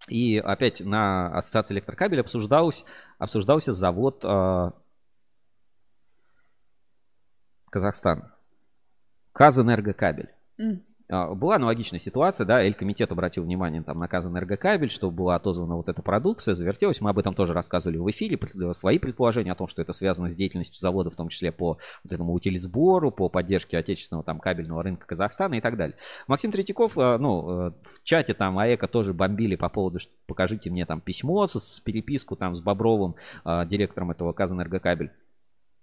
[0.09, 2.85] И опять на ассоциации электрокабель обсуждался,
[3.19, 4.71] обсуждался завод э,
[7.71, 8.33] Казахстан.
[9.33, 10.31] Казэнергокабель.
[10.59, 10.83] Mm.
[11.09, 15.89] А, была аналогичная ситуация, да, Эль-комитет обратил внимание там на Казэнергокабель, что была отозвана вот
[15.89, 17.01] эта продукция, завертелась.
[17.01, 18.39] Мы об этом тоже рассказывали в эфире,
[18.73, 22.13] свои предположения о том, что это связано с деятельностью завода, в том числе по вот
[22.13, 25.97] этому утилизбору, по поддержке отечественного там кабельного рынка Казахстана и так далее.
[26.27, 30.71] Максим Третьяков, а, ну, э, в чате там АЭКа тоже бомбили по поводу, что покажите
[30.71, 35.11] мне там письмо с переписку там с Бобровым, директором этого Казэнергокабель.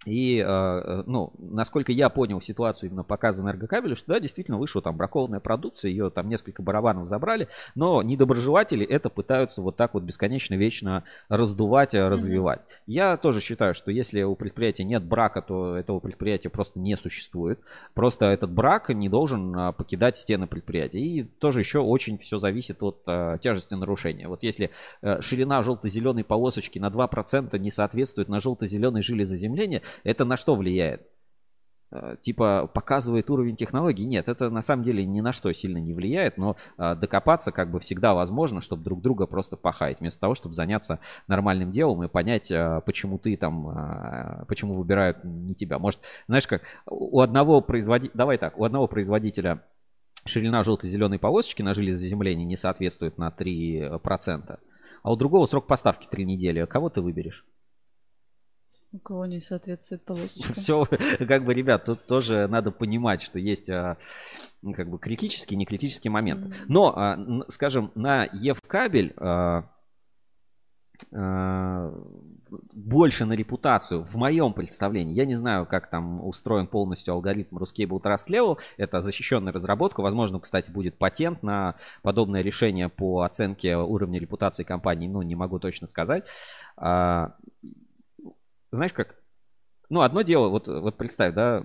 [0.06, 4.80] И, э, э, ну, насколько я понял ситуацию именно показа энергокабеля, что да, действительно вышла
[4.80, 10.02] там бракованная продукция, ее там несколько барабанов забрали, но недоброжелатели это пытаются вот так вот
[10.02, 12.60] бесконечно, вечно раздувать, э, развивать.
[12.60, 12.82] Mm-hmm.
[12.86, 17.60] Я тоже считаю, что если у предприятия нет брака, то этого предприятия просто не существует.
[17.92, 21.00] Просто этот брак не должен покидать стены предприятия.
[21.00, 24.28] И тоже еще очень все зависит от uh, тяжести нарушения.
[24.28, 24.70] Вот если
[25.02, 30.54] uh, ширина желто-зеленой полосочки на 2% не соответствует на желто-зеленой жиле заземления, это на что
[30.54, 31.10] влияет?
[31.92, 34.04] Э, типа показывает уровень технологий.
[34.04, 37.70] Нет, это на самом деле ни на что сильно не влияет, но э, докопаться как
[37.70, 42.08] бы всегда возможно, чтобы друг друга просто пахать, вместо того, чтобы заняться нормальным делом и
[42.08, 45.78] понять, э, почему ты там, почему выбирают не тебя.
[45.78, 49.64] Может, знаешь как, у одного производителя, давай так, у одного производителя
[50.24, 54.58] ширина желто-зеленой полосочки на железоземлении не соответствует на 3%,
[55.02, 56.64] а у другого срок поставки 3 недели.
[56.66, 57.44] Кого ты выберешь?
[58.92, 60.52] У кого не соответствует полосочка.
[60.52, 60.86] Все,
[61.18, 63.96] как бы, ребят, тут тоже надо понимать, что есть а,
[64.74, 66.52] как бы критические, не критические моменты.
[66.66, 67.16] Но, а,
[67.48, 69.64] скажем, на Евкабель а,
[72.72, 75.14] больше на репутацию, в моем представлении.
[75.14, 78.58] Я не знаю, как там устроен полностью алгоритм Ruscable Trust Level.
[78.76, 80.00] Это защищенная разработка.
[80.00, 85.08] Возможно, кстати, будет патент на подобное решение по оценке уровня репутации компании.
[85.08, 86.26] Ну, не могу точно сказать.
[88.72, 89.16] Знаешь как,
[89.88, 91.64] ну, одно дело, вот, вот представь, да,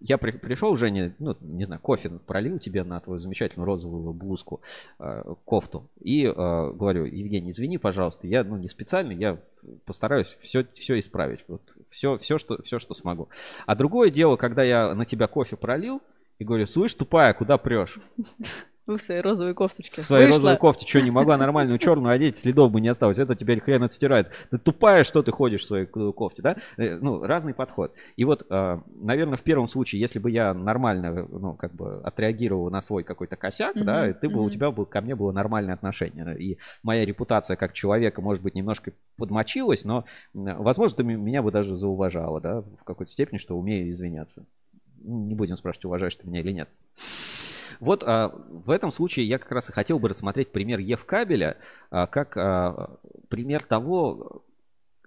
[0.00, 4.60] я при, пришел, Женя, ну, не знаю, кофе пролил тебе на твою замечательную розовую блузку,
[4.98, 9.40] э, кофту, и э, говорю, Евгений, извини, пожалуйста, я, ну, не специально, я
[9.84, 13.28] постараюсь все, все исправить, вот, все, все, что, все, что смогу.
[13.66, 16.02] А другое дело, когда я на тебя кофе пролил,
[16.38, 17.98] и говорю, слышь, тупая, куда прешь?
[18.86, 20.02] Вы в своей розовой кофточке.
[20.02, 20.36] В своей Вышла.
[20.36, 23.18] розовой кофте, что, не могла нормальную черную одеть, следов бы не осталось.
[23.18, 24.30] Это теперь хрен отстирается.
[24.50, 26.56] Ты тупая, что ты ходишь в своей кофте, да?
[26.76, 27.94] Э, Ну, разный подход.
[28.16, 32.70] И вот, э, наверное, в первом случае, если бы я нормально, ну, как бы отреагировал
[32.70, 34.50] на свой какой-то косяк, Мгм, да, ты бы, у мгм.
[34.52, 36.36] тебя бы, ко мне было нормальное отношение.
[36.38, 40.04] И моя репутация как человека, может быть, немножко подмочилась, но,
[40.34, 44.44] возможно, ты меня бы даже зауважала, да, в какой-то степени, что умею извиняться.
[45.02, 46.68] Не будем спрашивать, уважаешь ты меня или нет.
[47.80, 51.58] Вот а, в этом случае я как раз и хотел бы рассмотреть пример Евкабеля
[51.90, 54.44] а, как а, пример того,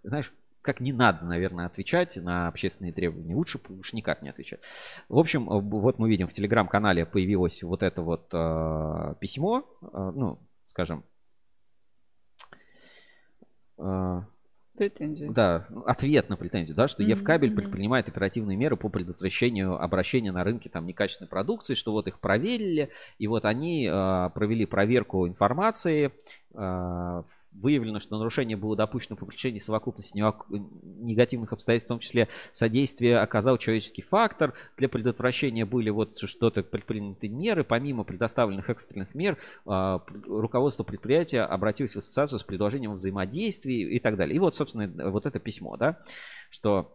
[0.03, 3.33] знаешь, как не надо, наверное, отвечать на общественные требования.
[3.35, 4.59] Лучше уж никак не отвечать.
[5.07, 10.39] В общем, вот мы видим в телеграм-канале появилось вот это вот а, письмо, а, ну,
[10.65, 11.05] скажем,
[13.77, 14.25] а,
[14.77, 15.25] Претензии.
[15.27, 20.43] да, ответ на претензию, да, что Мгм, Евкабель предпринимает оперативные меры по предотвращению обращения на
[20.43, 26.11] рынке там некачественной продукции, что вот их проверили, и вот они э, провели проверку информации,
[26.53, 27.23] э,
[27.61, 33.57] выявлено, что нарушение было допущено по причине совокупности негативных обстоятельств, в том числе содействие оказал
[33.57, 34.53] человеческий фактор.
[34.77, 37.63] Для предотвращения были вот что-то предприняты меры.
[37.63, 44.17] Помимо предоставленных экстренных мер, а, руководство предприятия обратилось в ассоциацию с предложением взаимодействий и так
[44.17, 44.35] далее.
[44.35, 45.99] И вот, собственно, вот это письмо, да,
[46.49, 46.93] что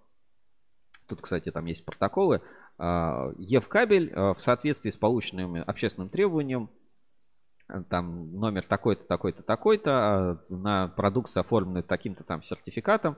[1.08, 2.40] Тут, кстати, там есть протоколы.
[2.78, 6.70] А, Евкабель а, в соответствии с полученным общественным требованием
[7.88, 13.16] там номер такой-то, такой-то, такой-то, а, на продукцию оформленную таким-то там сертификатом,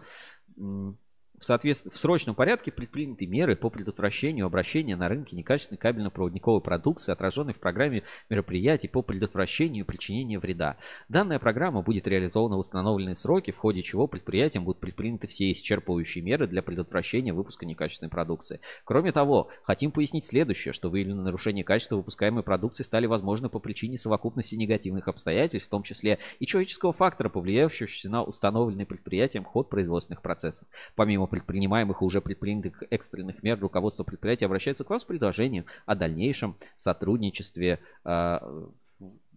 [1.44, 7.12] в, соответствии, в срочном порядке предприняты меры по предотвращению обращения на рынке некачественной кабельно-проводниковой продукции,
[7.12, 10.78] отраженной в программе мероприятий по предотвращению причинения вреда.
[11.10, 16.23] Данная программа будет реализована в установленные сроки, в ходе чего предприятиям будут предприняты все исчерпывающие
[16.23, 18.60] меры для предотвращения выпуска некачественной продукции.
[18.84, 23.98] Кроме того, хотим пояснить следующее, что выявленные нарушения качества выпускаемой продукции стали возможны по причине
[23.98, 30.23] совокупности негативных обстоятельств, в том числе и человеческого фактора, повлиявшего на установленный предприятием ход производственных
[30.23, 30.66] процессов.
[30.94, 35.94] Помимо предпринимаемых и уже предпринятых экстренных мер, руководство предприятия обращается к вам с предложением о
[35.96, 38.70] дальнейшем сотрудничестве в-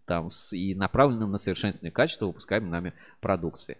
[0.06, 3.78] там, с- и направленным на совершенствование качества выпускаемой нами продукции.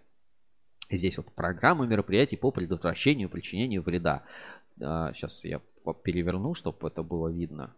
[0.90, 4.24] Здесь вот программа мероприятий по предотвращению причинению вреда.
[4.78, 5.60] Сейчас я
[6.02, 7.74] переверну, чтобы это было видно.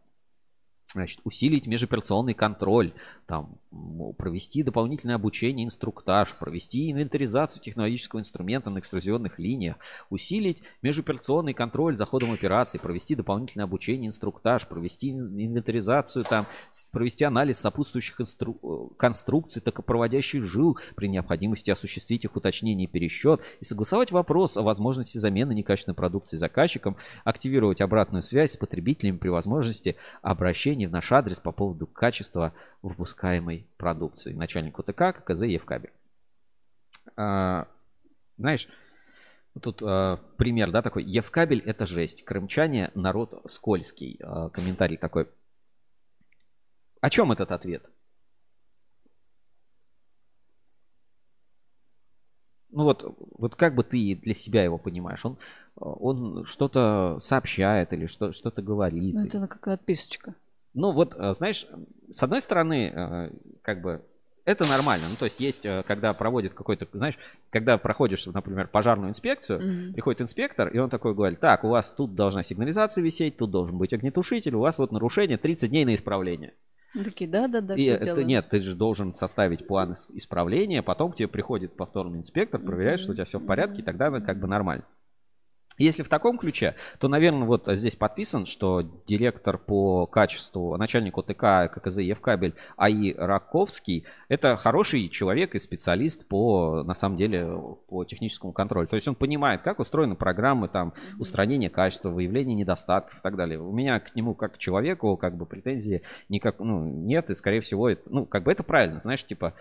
[0.92, 2.92] Значит, усилить межоперационный контроль,
[3.26, 3.58] там,
[4.18, 9.76] провести дополнительное обучение, инструктаж, провести инвентаризацию технологического инструмента на экструзионных линиях,
[10.10, 16.46] усилить межоперационный контроль за ходом операций, провести дополнительное обучение, инструктаж, провести ин- инвентаризацию, там,
[16.90, 23.40] провести анализ сопутствующих инстру- э, конструкций, токопроводящих жил, при необходимости осуществить их уточнение и пересчет,
[23.60, 29.28] и согласовать вопрос о возможности замены некачественной продукции заказчиком, активировать обратную связь с потребителями при
[29.28, 34.32] возможности обращения в наш адрес по поводу качества выпускаемой продукции.
[34.32, 35.92] Начальник УТК ККЗ Евкабель.
[37.16, 37.68] А,
[38.36, 38.68] знаешь,
[39.60, 41.04] тут а, пример, да, такой.
[41.04, 42.24] Евкабель это жесть.
[42.24, 44.18] Крымчане народ скользкий.
[44.22, 45.28] А, комментарий такой.
[47.00, 47.90] О чем этот ответ?
[52.72, 53.04] Ну вот,
[53.36, 55.24] вот как бы ты для себя его понимаешь?
[55.24, 55.38] Он,
[55.74, 59.14] он что-то сообщает или что, что-то говорит?
[59.14, 60.34] Ну, это как отписочка.
[60.74, 61.66] Ну вот, э, знаешь,
[62.10, 63.30] с одной стороны, э,
[63.62, 64.02] как бы
[64.44, 65.08] это нормально.
[65.10, 67.18] Ну, то есть есть, э, когда проводит какой-то, знаешь,
[67.50, 69.92] когда проходишь, например, пожарную инспекцию, Мгм.
[69.94, 73.76] приходит инспектор, и он такой говорит, так, у вас тут должна сигнализация висеть, тут должен
[73.78, 76.54] быть огнетушитель, у вас вот нарушение 30 дней на исправление.
[76.94, 78.26] Ну, Такие, да-да-да, И всё это, делаю.
[78.26, 82.98] нет, ты же должен составить план ис- исправления, потом к тебе приходит повторный инспектор, проверяет,
[82.98, 84.84] что у тебя все в порядке, и тогда это как бы нормально.
[85.80, 91.72] Если в таком ключе, то, наверное, вот здесь подписан, что директор по качеству, начальник ОТК
[91.72, 97.48] ККЗ Евкабель АИ Раковский, это хороший человек и специалист по, на самом деле,
[97.88, 98.88] по техническому контролю.
[98.88, 103.58] То есть он понимает, как устроены программы, там, устранение качества, выявление недостатков и так далее.
[103.58, 107.62] У меня к нему, как к человеку, как бы претензий никак, ну, нет, и, скорее
[107.62, 109.54] всего, это, ну, как бы это правильно, знаешь, типа,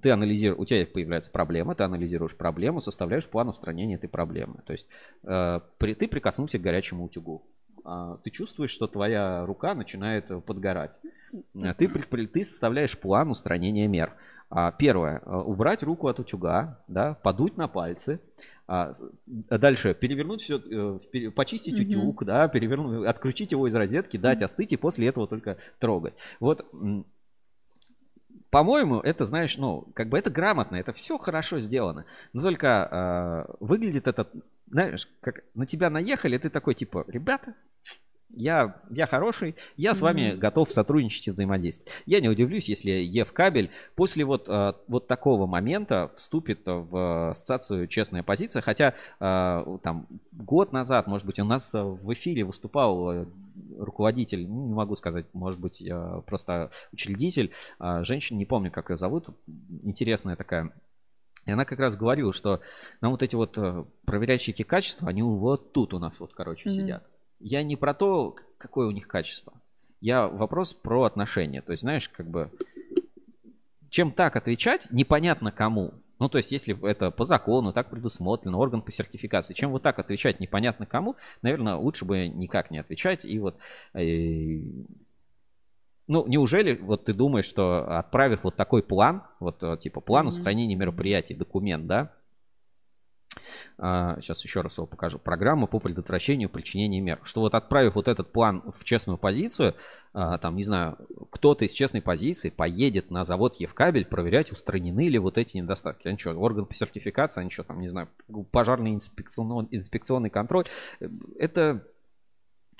[0.00, 4.62] ты анализируешь, у тебя появляется проблема, ты анализируешь проблему, составляешь план устранения этой проблемы.
[4.66, 4.86] То есть
[5.24, 7.42] э, при, ты прикоснулся к горячему утюгу.
[7.84, 10.98] А, ты чувствуешь, что твоя рука начинает э, подгорать.
[11.54, 14.14] Э, Ты, при- ты составляешь план устранения мер.
[14.50, 15.20] А, Первое.
[15.24, 18.20] э, Убрать руку от утюга, да, подуть на пальцы.
[18.68, 18.92] А,
[19.48, 20.60] а Дальше перевернуть все,
[21.34, 21.88] почистить Мгм.
[21.88, 26.14] утюг, да, перевернуть, отключить его из розетки, дать остыть и после этого только трогать.
[26.38, 26.64] Вот
[28.52, 32.04] по-моему, это, знаешь, ну, как бы это грамотно, это все хорошо сделано.
[32.34, 34.28] Но только э, выглядит это,
[34.70, 37.54] знаешь, как на тебя наехали, ты такой, типа, ребята,
[38.34, 41.92] Я, я хороший, я с вами готов сотрудничать и взаимодействовать.
[42.06, 48.22] Я не удивлюсь, если Евкабель после вот, э, вот такого момента вступит в ассоциацию «Честная
[48.22, 53.26] позиция», хотя э, там год назад, может быть, у нас в эфире выступал
[53.78, 55.82] руководитель, ну, не могу сказать, может быть,
[56.26, 59.28] просто учредитель, э, женщина, не помню, как ее зовут,
[59.82, 60.72] интересная такая
[61.44, 62.60] и она как раз говорила, что
[63.00, 66.78] нам вот эти вот э, проверяющие качества, они вот тут у нас вот, короче, Мгм.
[66.78, 67.04] сидят.
[67.40, 69.52] Я не про то, какое у них качество.
[70.00, 71.60] Я вопрос про отношения.
[71.60, 72.50] То есть, знаешь, как бы,
[73.90, 75.94] чем так отвечать, непонятно кому.
[76.22, 79.98] Ну, то есть, если это по закону, так предусмотрено, орган по сертификации, чем вот так
[79.98, 83.24] отвечать непонятно кому, наверное, лучше бы никак не отвечать.
[83.24, 83.56] И вот
[83.94, 84.60] э,
[86.06, 90.76] ну, неужели вот ты думаешь, что отправив вот такой план, вот э, типа план устранения
[90.76, 92.12] мероприятий, документ, да,
[93.76, 98.32] сейчас еще раз его покажу, программа по предотвращению причинения мер, что вот отправив вот этот
[98.32, 99.74] план в честную позицию,
[100.14, 100.98] а, там, не знаю,
[101.30, 106.06] кто-то из честной позиции поедет на завод Евкабель проверять, устранены ли вот эти недостатки.
[106.06, 108.08] Они что, орган по сертификации, они что там, не знаю,
[108.50, 110.66] пожарный инспекционный, инспекционный контроль.
[111.38, 111.86] Это,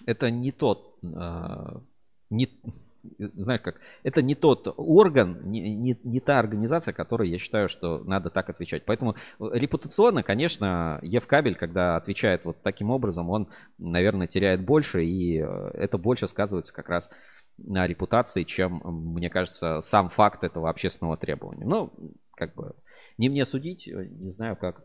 [0.04, 1.80] это не тот а,
[2.32, 2.48] не,
[3.18, 7.98] знаешь как, это не тот орган, не, не, не та организация, которой я считаю, что
[7.98, 8.84] надо так отвечать.
[8.86, 15.98] Поэтому репутационно, конечно, Евкабель, когда отвечает вот таким образом, он, наверное, теряет больше, и это
[15.98, 17.10] больше сказывается как раз
[17.58, 21.66] на репутации, чем, мне кажется, сам факт этого общественного требования.
[21.66, 21.92] Ну,
[22.34, 22.74] как бы,
[23.18, 24.84] не мне судить, не знаю, как,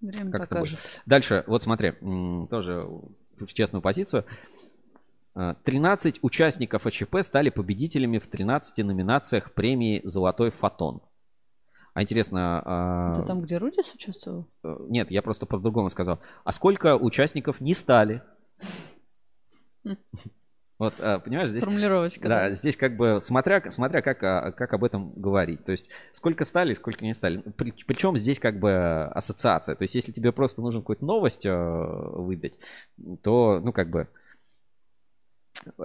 [0.00, 0.78] Время как это покажет.
[0.78, 1.02] будет.
[1.06, 1.92] Дальше, вот смотри,
[2.50, 2.84] тоже
[3.38, 4.24] в честную позицию.
[5.34, 11.00] А, 13 участников АЧП стали победителями в 13 номинациях премии «Золотой фотон».
[11.92, 12.62] А интересно...
[12.64, 14.48] а, Это там, где Рудис участвовал?
[14.64, 16.18] э, Нет, я просто по-другому сказал.
[16.44, 18.22] А сколько участников не стали?
[20.76, 21.62] Вот, а, понимаешь, здесь...
[21.62, 22.50] Формулировочка, Да, да.
[22.50, 25.64] здесь как бы смотря, смотря как, а, как об этом говорить.
[25.64, 27.38] То есть сколько стали, сколько не стали.
[27.56, 29.76] При- причем здесь как бы ассоциация.
[29.76, 32.58] То есть если тебе просто нужно какую-то новость э, выдать,
[33.22, 34.08] то, ну, как бы...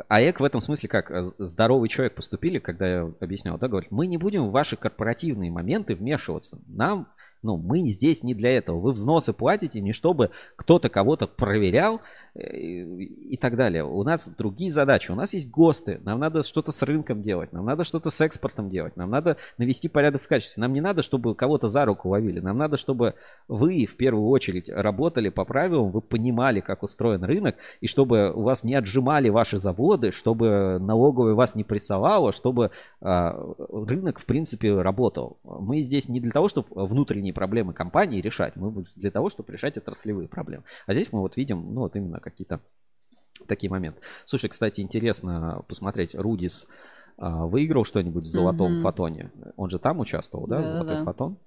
[0.07, 4.07] АЭК в этом смысле как э, здоровый человек поступили, когда я объяснял, да, говорит, мы
[4.07, 6.59] не будем в ваши корпоративные моменты вмешиваться.
[6.67, 7.07] Нам,
[7.41, 8.79] ну, мы здесь не для этого.
[8.79, 12.01] Вы взносы платите не чтобы кто-то кого-то проверял
[12.35, 13.83] э, и, так далее.
[13.83, 15.11] У нас другие задачи.
[15.11, 15.99] У нас есть ГОСТы.
[16.03, 17.53] Нам надо что-то с рынком делать.
[17.53, 18.97] Нам надо что-то с экспортом делать.
[18.97, 20.61] Нам надо навести порядок в качестве.
[20.61, 22.39] Нам не надо, чтобы кого-то за руку ловили.
[22.39, 23.15] Нам надо, чтобы
[23.47, 28.43] вы в первую очередь работали по правилам, вы понимали, как устроен рынок, и чтобы у
[28.43, 34.81] вас не отжимали ваши заводы, чтобы налоговая вас не прессовала, чтобы а, рынок, в принципе,
[34.81, 35.37] работал.
[35.43, 36.67] Мы здесь не для того, чтобы
[37.29, 40.63] внутренние проблемы компании решать, мы для того, чтобы решать отраслевые проблемы.
[40.87, 42.59] А здесь мы вот видим, ну, вот именно какие-то
[43.47, 44.01] такие моменты.
[44.25, 46.67] Слушай, кстати, интересно посмотреть, Рудис
[47.17, 48.81] а, выиграл что-нибудь в золотом Мгм.
[48.81, 49.31] фотоне?
[49.57, 51.03] Он же там участвовал, да, Да, золотой да.
[51.03, 51.37] фотон?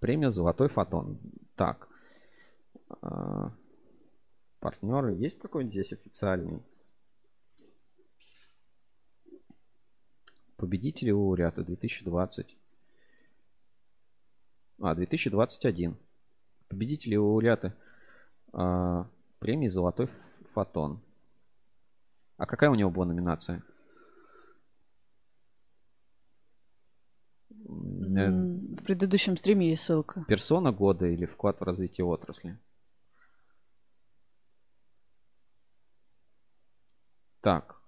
[0.00, 1.18] Премия Золотой фотон.
[1.56, 1.88] Так.
[4.60, 6.60] Партнеры есть какой-нибудь здесь официальный?
[10.56, 12.56] Победители лауреата 2020.
[14.82, 15.96] А, 2021.
[16.68, 17.72] Победители и лауреаты
[18.52, 20.08] а, премии Золотой
[20.52, 21.00] фотон.
[22.36, 23.62] А какая у него была номинация?
[27.50, 30.24] Э, В предыдущем стриме есть ссылка.
[30.26, 32.58] Персона года или вклад в развитие отрасли?
[37.40, 37.80] Так.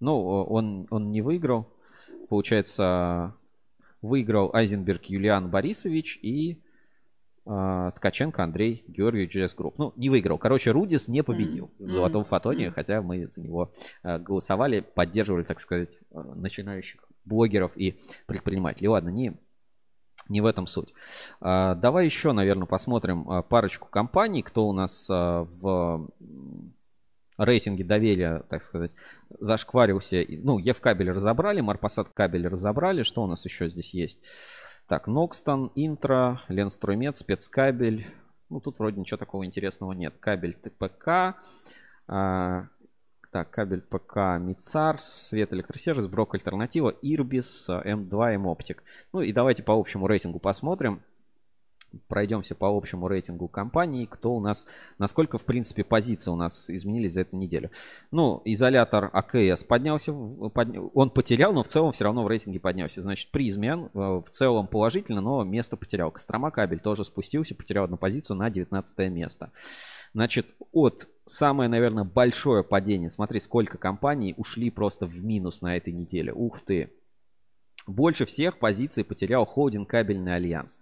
[0.00, 1.72] Ну, он, он не выиграл.
[2.28, 3.34] Получается,
[4.02, 6.62] выиграл Айзенберг Юлиан Борисович и
[7.50, 9.74] а, Ткаченко Андрей Георгиевич GS Group.
[9.78, 10.36] Ну, не выиграл.
[10.38, 11.86] Короче, Рудис не победил Мгм.
[11.86, 12.74] в золотом фотоне, Мгм.
[12.74, 18.88] хотя мы за него а, голосовали, поддерживали, так сказать, а, начинающих блогеров и предпринимателей.
[18.88, 19.38] Ладно, не,
[20.28, 20.92] не в этом суть.
[21.40, 26.08] Давай еще, наверное, посмотрим парочку компаний, кто у нас в
[27.38, 28.92] рейтинге доверия, так сказать,
[29.30, 30.24] зашкварился.
[30.28, 33.02] Ну, Эвкабель разобрали, Марпосадкабель разобрали.
[33.02, 34.18] Что у нас еще здесь есть?
[34.88, 38.06] Так, Нокстон, Интро, Ленстроймет, Спецкабель.
[38.48, 40.14] Ну, тут вроде ничего такого интересного нет.
[40.18, 41.36] Кабель ТПК.
[42.06, 42.68] а,
[43.30, 48.82] так, кабель ПК Мицар, Свет Электросервис, Брок Альтернатива, Ирбис, М2, М-Оптик.
[49.12, 51.02] Ну и давайте по общему рейтингу посмотрим.
[52.06, 54.06] Пройдемся по общему рейтингу компаний.
[54.06, 54.66] Кто у нас,
[54.98, 57.70] насколько, в принципе, позиции у нас изменились за эту неделю.
[58.10, 63.00] Ну, изолятор АКС поднялся, подня- он потерял, но в целом все равно в рейтинге поднялся.
[63.00, 66.10] Значит, Призмен э, в целом положительно, но место потерял.
[66.10, 69.50] Кострома кабель тоже спустился, потерял одну позицию на 19 место.
[70.12, 73.10] Значит, от самое, наверное, большое падение.
[73.10, 76.32] Смотри, сколько компаний ушли просто в минус на этой неделе.
[76.32, 76.92] Ух ты.
[77.86, 80.78] Больше всех позиций потерял холдинг кабельный альянс.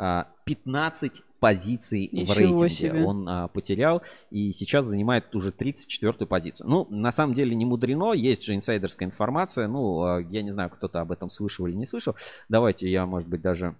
[0.00, 3.04] А, 15 позиций Ничего в рейтинге себе.
[3.04, 6.68] он а, потерял и сейчас занимает уже 34-ю позицию.
[6.68, 9.66] Ну, на самом деле не мудрено, есть же инсайдерская информация.
[9.66, 12.14] Ну, а, я не знаю, кто-то об этом слышал или не слышал.
[12.48, 13.74] Давайте я, может быть, даже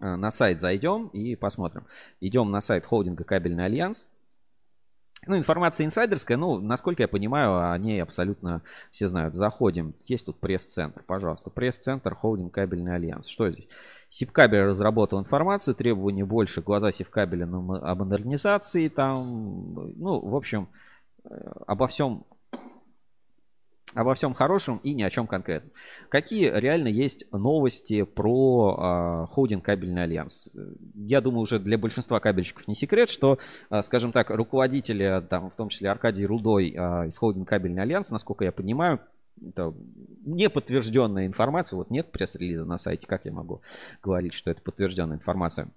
[0.00, 1.86] а, на сайт зайдем и посмотрим.
[2.20, 4.06] Идем на сайт холдинга Кабельный Альянс.
[5.26, 9.34] Ну, информация инсайдерская, ну, насколько я понимаю, о ней абсолютно все знают.
[9.34, 9.94] Заходим.
[10.04, 11.48] Есть тут пресс-центр, пожалуйста.
[11.48, 13.26] Пресс-центр Холдинг Кабельный Альянс.
[13.26, 13.66] Что здесь?
[14.08, 20.68] Сибкабель разработал информацию, требования больше, глаза Сибкабеля на о модернизации, там, ну, в общем,
[21.24, 21.28] э,
[21.66, 22.24] обо всем
[23.96, 25.72] обо всем хорошем и ни о чем конкретном.
[26.10, 30.50] Какие реально есть новости про а, холдинг Кабельный Альянс?
[30.94, 33.38] Я думаю, уже для большинства кабельщиков не секрет, что,
[33.70, 38.10] а, скажем так, руководители, там, в том числе Аркадий Рудой а, из холдинга Кабельный Альянс,
[38.10, 39.00] насколько я понимаю,
[39.44, 39.74] это
[40.24, 43.62] неподтвержденная информация, вот нет пресс-релиза на сайте, как я могу
[44.02, 45.70] говорить, что это подтвержденная информация.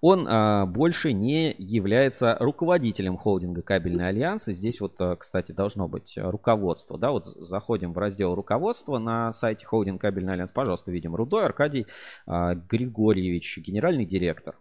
[0.00, 4.48] Он а, больше не является руководителем холдинга Кабельный Альянс.
[4.48, 6.98] И здесь вот, а, кстати, должно быть руководство.
[6.98, 10.52] Да, вот заходим в раздел руководства на сайте холдинг Кабельный Альянс.
[10.52, 11.86] Пожалуйста, видим Рудой Аркадий
[12.26, 14.56] а, Григорьевич, генеральный директор.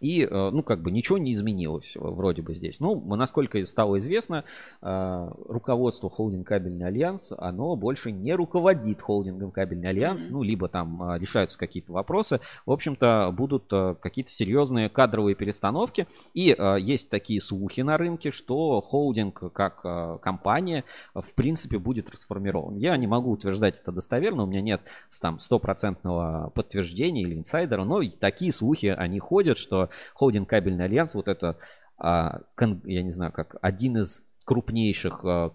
[0.00, 2.80] И, э, ну, как бы ничего не изменилось вроде бы здесь.
[2.80, 4.44] Ну, насколько стало известно,
[4.80, 11.02] э, руководство холдинг Кабельный Альянс, оно больше не руководит холдингом Кабельный Альянс, ну, либо там
[11.02, 12.40] э, решаются какие-то вопросы.
[12.64, 16.06] В общем-то, будут э, какие-то серьезные кадровые перестановки.
[16.34, 19.82] И э, есть такие слухи на рынке, что холдинг как
[20.20, 22.76] компания, в принципе, будет расформирован.
[22.76, 24.82] Я не могу утверждать это достоверно, у меня нет
[25.20, 31.28] там стопроцентного подтверждения или инсайдера, но такие слухи, они ходят, что холдинг Кабельный Альянс, вот
[31.28, 31.56] это,
[31.98, 32.40] а,
[32.84, 35.50] я не знаю, как один из крупнейших, а,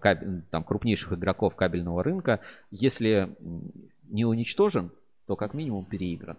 [0.50, 2.40] там, крупнейших игроков кабельного рынка,
[2.70, 3.36] если
[4.04, 4.92] не уничтожен,
[5.26, 6.36] то как минимум переигран.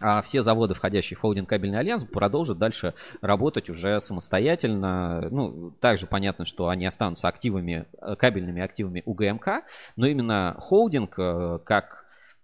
[0.00, 5.28] А все заводы, входящие в холдинг Кабельный Альянс, продолжат дальше работать уже самостоятельно.
[5.30, 7.86] Ну, также понятно, что они останутся активами,
[8.18, 9.62] кабельными активами УГМК,
[9.94, 12.01] но именно холдинг э, как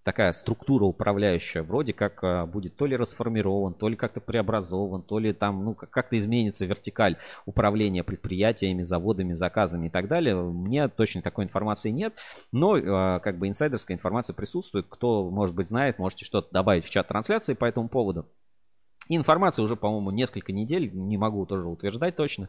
[0.09, 5.19] такая структура управляющая вроде как э, будет то ли расформирован, то ли как-то преобразован, то
[5.19, 10.35] ли там ну как- как-то изменится вертикаль управления предприятиями, заводами, заказами и так далее.
[10.35, 12.15] Мне точно такой информации нет,
[12.53, 14.87] но э, как бы инсайдерская информация присутствует.
[14.89, 18.25] Кто, может быть, знает, можете что-то добавить в чат трансляции по этому поводу.
[19.11, 22.49] Информация уже, по-моему, несколько недель, не могу тоже утверждать точно.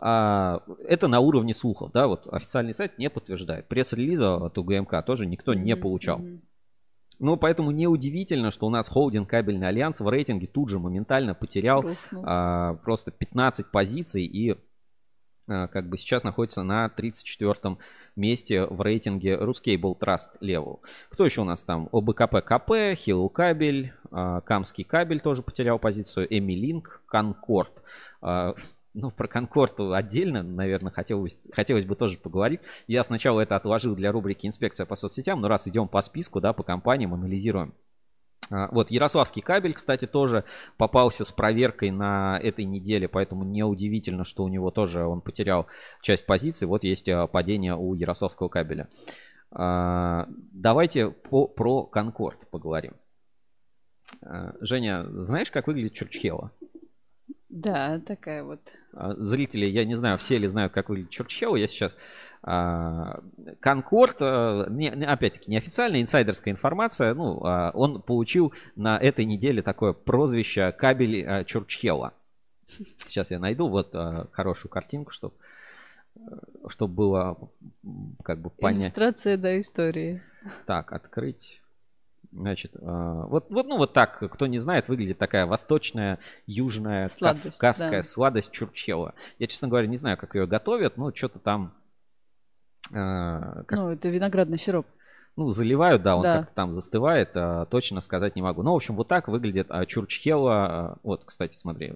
[0.00, 3.66] А, Это на уровне слухов, да, вот официальный сайт не подтверждает.
[3.68, 6.20] Пресс-релиза от УГМК тоже никто не получал.
[7.18, 11.82] Ну, поэтому неудивительно, что у нас холдинг Кабельный Альянс в рейтинге тут же моментально потерял
[11.82, 12.24] Рухнул.
[12.26, 14.56] а, просто 15 позиций и
[15.48, 17.78] а, как бы сейчас находится на 34
[18.16, 20.80] месте в рейтинге Ruscable Trust Level.
[21.08, 21.88] Кто еще у нас там?
[21.92, 27.72] ОБКП, КП, Хилл Кабель, а, Камский Кабель тоже потерял позицию, Эмилинк, Конкорд.
[28.20, 28.54] А,
[28.94, 32.60] Ну, про Конкорд отдельно, наверное, хотелось, хотелось бы тоже поговорить.
[32.86, 36.52] Я сначала это отложил для рубрики «Инспекция по соцсетям», но раз идем по списку, да,
[36.52, 37.74] по компаниям, анализируем.
[38.50, 40.44] А, Вот, Ярославский кабель, кстати, тоже
[40.76, 45.66] попался с проверкой на этой неделе, поэтому неудивительно, что у него тоже он потерял
[46.02, 46.66] часть позиций.
[46.66, 48.88] Вот есть а, падение у Ярославского кабеля.
[49.50, 52.94] А, Давайте по, про Конкорд поговорим.
[54.60, 56.50] Женя, знаешь, как выглядит Чурчхела?
[57.48, 58.60] Да, такая вот.
[58.92, 61.56] А, Зрители, я не знаю, все ли знают, как выглядит Чурчхела.
[61.56, 61.96] Я сейчас...
[62.42, 63.20] а,
[63.60, 64.70] Конкорд, а,
[65.06, 67.14] опять-таки, неофициальная инсайдерская информация.
[67.14, 72.12] Ну, он получил на этой неделе такое прозвище кабель а, Чурчхела.
[72.98, 73.94] Сейчас я найду вот
[74.32, 75.34] хорошую картинку, чтобы
[76.68, 77.38] чтобы было
[78.24, 78.86] как бы понять.
[78.86, 80.20] Иллюстрация до истории.
[80.66, 81.62] Так, открыть.
[82.30, 87.58] Значит, а, вот, вот, ну вот так, кто не знает, выглядит такая восточная, южная, Сладость,
[87.58, 88.02] кавказская да.
[88.02, 89.14] сладость чурчхела.
[89.38, 91.74] Я, честно говоря, не знаю, как ее готовят, но что-то там
[92.92, 94.86] а, как- Ну, это виноградный сироп.
[95.36, 96.38] ну, заливают, да, он Да.
[96.40, 98.62] как-то там застывает, а, точно сказать не могу.
[98.62, 100.54] Ну, в общем, вот так выглядит а, чурчхела.
[100.54, 101.94] а, Вот, кстати, смотри,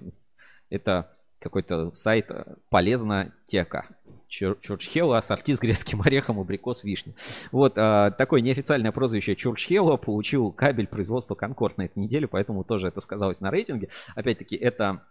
[0.69, 1.11] это
[1.43, 3.87] какой-то сайт а, полезнотека.
[4.29, 7.13] Чур- Чурчхела, ассорти с грецким орехом, абрикос, вишня.
[7.51, 12.87] Вот, а, такое неофициальное прозвище Чурчхела получил кабель производства Конкорд на этой неделе, поэтому тоже
[12.87, 13.89] это сказалось на рейтинге.
[14.15, 15.01] Опять-таки, это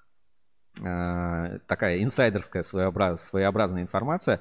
[0.82, 4.40] а, такая инсайдерская своеобраз- своеобразная информация.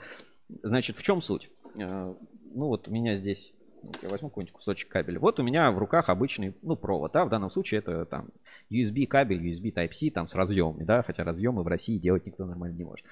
[0.64, 1.50] Значит, в чем суть?
[1.80, 2.16] А,
[2.54, 3.54] Ну вот у меня здесь
[4.02, 5.20] Я возьму какой-нибудь кусочек кабеля.
[5.20, 8.30] Вот у меня в руках обычный, ну, провод, да, в данном случае это там
[8.70, 12.76] USB кабель, USB Type-C там с разъемами, да, хотя разъемы в России делать никто нормально
[12.76, 13.06] не может.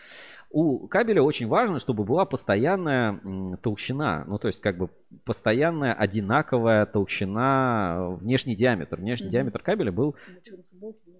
[0.49, 3.19] У кабеля очень важно, чтобы была постоянная
[3.61, 4.89] толщина, ну, то есть как бы
[5.25, 8.97] постоянная одинаковая толщина, э, внешний диаметр.
[8.97, 9.31] Внешний Мгм.
[9.31, 10.15] диаметр кабеля был...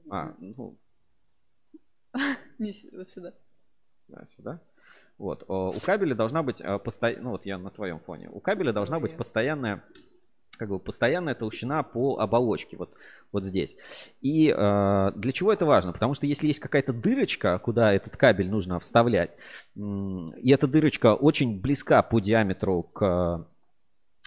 [0.10, 0.78] А, ну,
[3.06, 3.34] сюда.
[4.08, 4.62] да, сюда.
[5.20, 5.44] Вот.
[5.48, 8.30] О, У кабеля должна быть постоянная, ну вот я на твоем фоне.
[8.32, 9.84] У кабеля должна быть постоянная,
[10.58, 12.96] как бы постоянная толщина по оболочке, вот,
[13.32, 13.76] вот здесь.
[14.22, 15.92] И э, для чего это важно?
[15.92, 19.36] Потому что если есть какая-то дырочка, куда этот кабель нужно вставлять,
[19.76, 23.46] м, и эта дырочка очень близка по диаметру к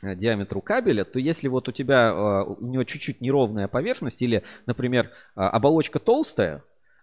[0.02, 4.42] э, диаметру кабеля, то если вот у тебя э, у него чуть-чуть неровная поверхность или,
[4.66, 6.62] например, э, оболочка толстая,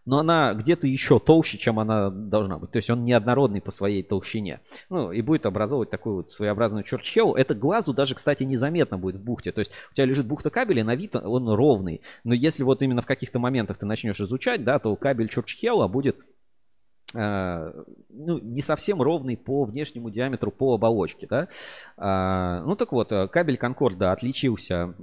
[0.09, 2.71] но она где-то еще толще, чем она должна быть.
[2.71, 4.59] То есть он неоднородный по своей толщине.
[4.89, 7.35] Ну, и будет образовывать такую вот своеобразную чурчхел.
[7.35, 9.51] Это глазу даже, кстати, незаметно будет в бухте.
[9.51, 12.01] То есть у тебя лежит бухта кабеля, на вид он ровный.
[12.23, 16.17] Но если вот именно в каких-то моментах ты начнешь изучать, да, то кабель чурчхела будет
[17.13, 21.47] ну, не совсем ровный по внешнему диаметру по оболочке, да.
[21.97, 24.93] А, ну так вот, э, кабель Конкорда отличился,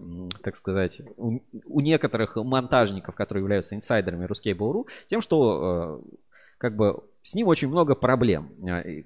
[0.43, 6.17] так сказать, у, у некоторых монтажников, которые являются инсайдерами Ruscable.ru, тем, что э,
[6.59, 8.53] как бы с ним очень много проблем.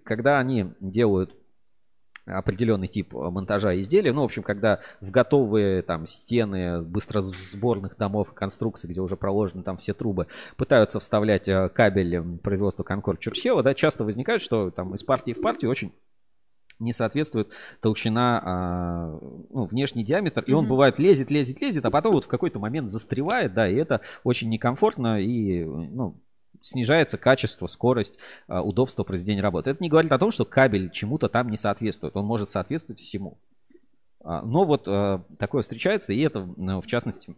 [0.04, 1.34] Когда они делают
[2.39, 4.12] определенный тип э, монтажа изделия.
[4.12, 9.62] Ну, в общем, когда в готовые там стены быстросборных домов и конструкций, где уже проложены
[9.62, 10.26] там все трубы,
[10.57, 15.41] пытаются вставлять э, кабель производства Конкорд Чурчхева, да, часто возникает, что там из партии в
[15.41, 15.92] партию очень
[16.78, 17.49] не соответствует
[17.81, 19.18] толщина, а,
[19.50, 20.70] ну, внешний диаметр, и он Мгм.
[20.70, 24.49] бывает лезет, лезет, лезет, а потом вот в какой-то момент застревает, да, и это очень
[24.49, 26.17] некомфортно и, ну,
[26.60, 28.14] снижается качество, скорость,
[28.47, 29.70] а, удобство произведения работы.
[29.70, 33.39] Это не говорит о том, что кабель чему-то там не соответствует, он может соответствовать всему.
[34.22, 37.34] А, Но вот а, такое встречается, и это, ну, в частности,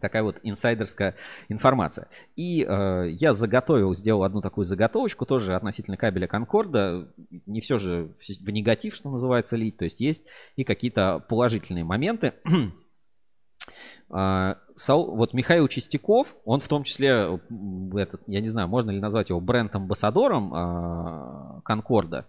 [0.00, 1.14] такая вот инсайдерская
[1.48, 2.08] информация.
[2.34, 7.12] И э, я заготовил, сделал одну такую заготовочку тоже относительно кабеля Конкорда.
[7.46, 9.76] Не все же в негатив, что называется, лить.
[9.76, 10.22] То есть есть
[10.56, 12.32] и какие-то положительные моменты.
[14.08, 14.58] А,
[14.88, 19.30] Вот Михаил Чистяков, он в том числе, м, этот, я не знаю, можно ли назвать
[19.30, 22.26] его бренд-амбассадором а, Конкорда.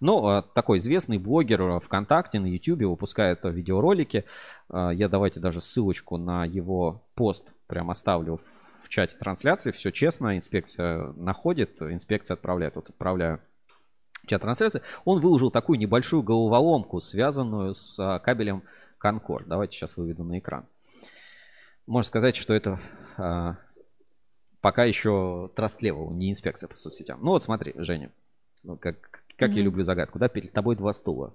[0.00, 4.24] Но а, такой известный блогер ВКонтакте, на Ютубе выпускает видеоролики.
[4.70, 8.40] Я давайте даже ссылочку на его пост прям оставлю
[8.82, 9.70] в чате трансляции.
[9.70, 12.76] Все честно, инспекция находит, инспекция отправляет.
[12.76, 13.40] Вот отправляю
[14.26, 14.82] чат трансляции.
[15.04, 18.62] Он выложил такую небольшую головоломку, связанную с кабелем
[18.98, 19.48] Конкорд.
[19.48, 20.66] Давайте сейчас выведу на экран.
[21.86, 22.80] Можно сказать, что это
[23.16, 23.56] а,
[24.60, 27.20] пока еще Trust Level, не инспекция по соцсетям.
[27.22, 28.10] Ну вот смотри, Женя,
[28.62, 29.64] ну, как, как я Мгм.
[29.66, 31.34] люблю загадку, да, перед тобой два стула.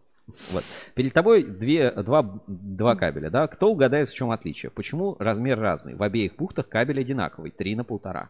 [0.52, 0.64] Вот.
[0.94, 3.48] Перед тобой две, два, два кабеля, да?
[3.48, 4.69] Кто угадает, в чем отличие?
[4.72, 5.95] Почему размер разный?
[5.95, 8.30] В обеих бухтах кабель одинаковый, 3 на полтора.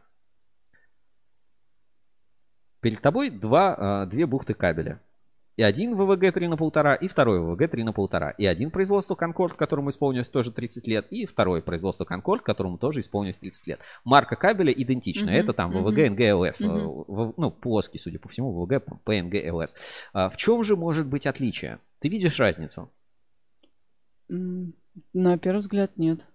[2.82, 5.02] Перед тобой два, а, две бухты кабеля.
[5.60, 8.30] И один ВВГ 3 на полтора, и второй ВВГ 3 на полтора.
[8.30, 13.02] И один производство Конкорд, которому исполнилось тоже 30 лет, и второй производство Конкорд, которому тоже
[13.02, 13.82] исполнилось 30 лет.
[14.06, 15.32] Марка кабеля идентична.
[15.32, 15.72] Мгм, Это там.
[15.72, 16.62] ВВГ НГЛС.
[16.62, 19.76] В- Ну, плоский, судя по всему, ВВГ ПНГЛС.
[20.14, 21.80] А В чем же может быть отличие?
[22.00, 22.90] Ты видишь разницу?
[24.30, 26.26] На первый взгляд нет.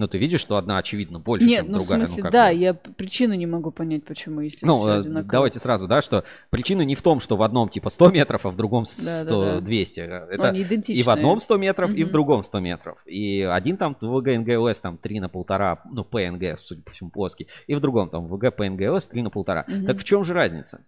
[0.00, 2.06] Ну, ты видишь, что одна, очевидно, больше, Нет, чем ну в другая.
[2.06, 2.54] смысле, как да, бы.
[2.54, 5.30] я причину не могу понять, почему, если Ну, всё э, одинаково.
[5.30, 8.50] давайте сразу, да, что причина не в том, что в одном типа 100 метров, а
[8.50, 9.60] в другом Да, 100, да, да.
[9.60, 10.00] 200.
[10.00, 13.02] Это Они и в одном 100 метров, и в другом 100 метров.
[13.04, 17.46] И один там ВГ НГЛС там 3 на полтора, ну, ПНГ, судя по всему, плоский.
[17.66, 19.66] И в другом там ВГ ПНГЛС 3 на полтора.
[19.68, 19.84] Мгм.
[19.84, 20.80] Так в чем же разница?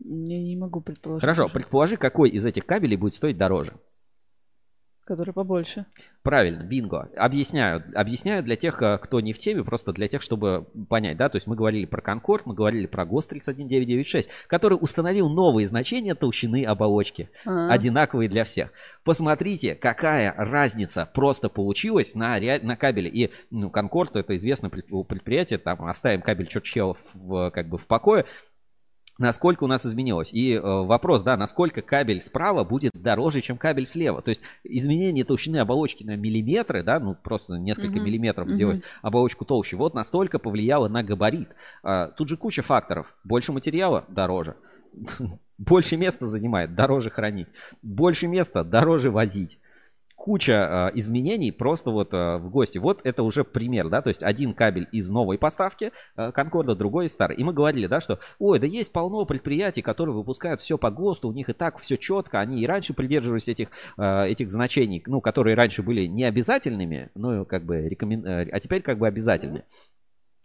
[0.00, 1.20] Я не могу предположить.
[1.20, 3.74] Хорошо, предположи, какой из этих кабелей будет стоить дороже.
[5.04, 5.84] Который побольше.
[6.22, 7.10] Правильно, бинго.
[7.16, 7.82] Объясняю.
[7.94, 11.36] Объясняю для тех, э, кто не в теме, просто для тех, чтобы понять, да, то
[11.36, 16.64] есть мы говорили про Конкорд, мы говорили про ГОСТ 31996, который установил новые значения толщины
[16.64, 17.70] оболочки, А.
[17.70, 18.70] одинаковые для всех.
[19.04, 23.10] Посмотрите, какая разница просто получилась на, ре- на кабеле.
[23.10, 27.86] И, ну, Конкорд, это известное пред- предприятие, там, оставим кабель Чурчхелл в, как бы в
[27.86, 28.24] покое,
[29.18, 30.30] насколько у нас изменилось.
[30.32, 34.22] И э, вопрос, да, насколько кабель справа будет дороже, чем кабель слева.
[34.22, 38.04] То есть изменение толщины оболочки на миллиметры, да, ну просто несколько Мгм.
[38.04, 38.54] миллиметров Мгм.
[38.54, 41.48] сделать оболочку толще, вот настолько повлияло на габарит.
[41.82, 43.14] А, тут же куча факторов.
[43.24, 44.56] Больше материала дороже.
[45.58, 47.48] Больше места занимает, дороже хранить.
[47.82, 49.58] Больше места, дороже возить.
[50.24, 52.78] Куча э, изменений просто вот э, в гости.
[52.78, 57.06] Вот это уже пример, да, то есть один кабель из новой поставки э, Конкорда, другой
[57.06, 57.36] из старой.
[57.36, 61.28] И мы говорили, да, что, ой, да есть полно предприятий, которые выпускают все по ГОСТу,
[61.28, 65.20] у них и так все четко, они и раньше придерживались этих, э, этих значений, ну,
[65.20, 68.24] которые раньше были не обязательными, ну, как бы рекомен...
[68.26, 69.64] а теперь как бы обязательны.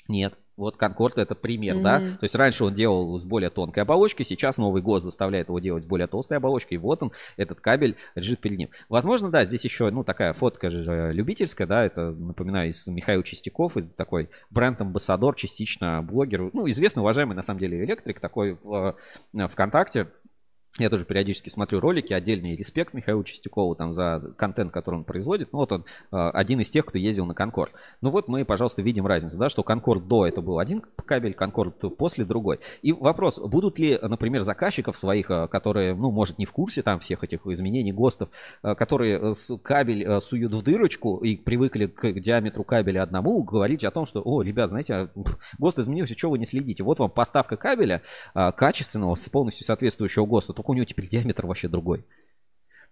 [0.09, 0.37] Нет.
[0.59, 1.83] Вот Конкорд это пример, Мгм.
[1.83, 1.99] да.
[1.99, 5.83] То есть раньше он делал с более тонкой оболочкой, сейчас новый ГОСТ заставляет его делать
[5.85, 6.75] с более толстой оболочкой.
[6.75, 8.69] И вот он, этот кабель лежит перед ним.
[8.89, 13.77] Возможно, да, здесь еще, ну, такая фотка же любительская, да, это, напоминаю, из Михаил Чистяков,
[13.77, 18.95] из такой бренд-амбассадор, частично блогер, ну, известный, уважаемый, на самом деле, электрик, такой в
[19.33, 20.07] э, ВКонтакте.
[20.77, 25.51] Я тоже периодически смотрю ролики, отдельный респект Михаилу Чистякову там за контент, который он производит.
[25.51, 27.73] Ну вот он э, один из тех, кто ездил на Конкорд.
[28.01, 31.97] Ну вот мы, пожалуйста, видим разницу, да, что Конкорд до это был один кабель, Конкорд
[31.97, 32.59] после другой.
[32.83, 36.99] И вопрос, будут ли, например, заказчиков своих, э, которые, ну, может, не в курсе там
[36.99, 38.29] всех этих изменений ГОСТов,
[38.61, 39.33] э, которые
[39.63, 44.43] кабель суют в дырочку и привыкли к диаметру кабеля одному, говорить о том, что, о,
[44.43, 45.09] ребят, знаете, а,
[45.57, 46.83] ГОСТ изменился, что вы не следите?
[46.83, 48.01] Вот вам поставка кабеля
[48.33, 52.05] качественного, с полностью соответствующего ГОСТу, только у него теперь диаметр вообще другой.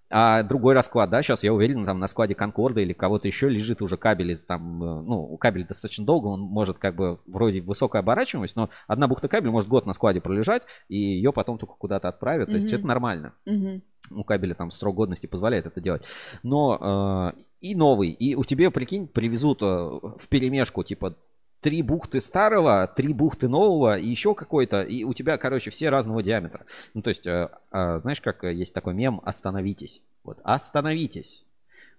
[0.09, 3.81] А другой расклад, да, сейчас я уверен, там на складе Конкорда или кого-то еще лежит
[3.81, 8.01] уже кабель из там, э, ну, кабель достаточно долго, он может как бы вроде высокая
[8.01, 12.07] оборачиваемость, но одна бухта кабеля может год на складе пролежать, и ее потом только куда-то
[12.07, 13.33] отправят, то есть это нормально.
[13.45, 13.81] Мгм.
[14.11, 16.03] У кабеля там срок годности позволяет это делать.
[16.41, 21.17] Но э, и новый, и у тебя, прикинь, привезут э, в перемешку, типа,
[21.61, 26.23] три бухты старого, три бухты нового и еще какой-то, и у тебя, короче, все разного
[26.23, 26.65] диаметра.
[26.93, 30.01] Ну, то есть, э, э, знаешь, как э, есть такой мем «Остановитесь».
[30.23, 31.45] Вот, остановитесь.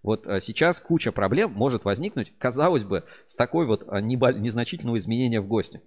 [0.03, 5.41] Вот э, сейчас куча проблем может возникнуть, казалось бы, с такой вот небо- незначительного изменения
[5.41, 5.83] в ГОСТе.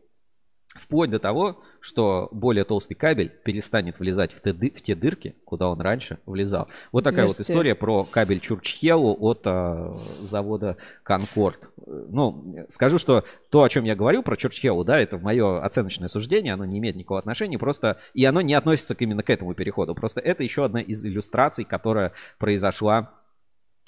[0.76, 5.36] Вплоть до того, что более толстый кабель перестанет влезать в те, ды- в те дырки,
[5.44, 6.70] куда он раньше влезал.
[6.94, 7.54] Вот такая вот Отверстия.
[7.56, 11.70] история про кабель Чурчхелу от а, завода Конкорд.
[11.86, 16.08] Э, Ну, скажу, что то, о чем я говорю про Чурчхелу, да, это мое оценочное
[16.08, 19.94] суждение, оно не имеет никакого отношения, просто и оно не относится именно к этому переходу.
[19.94, 23.21] Просто это еще одна из иллюстраций, которая произошла э,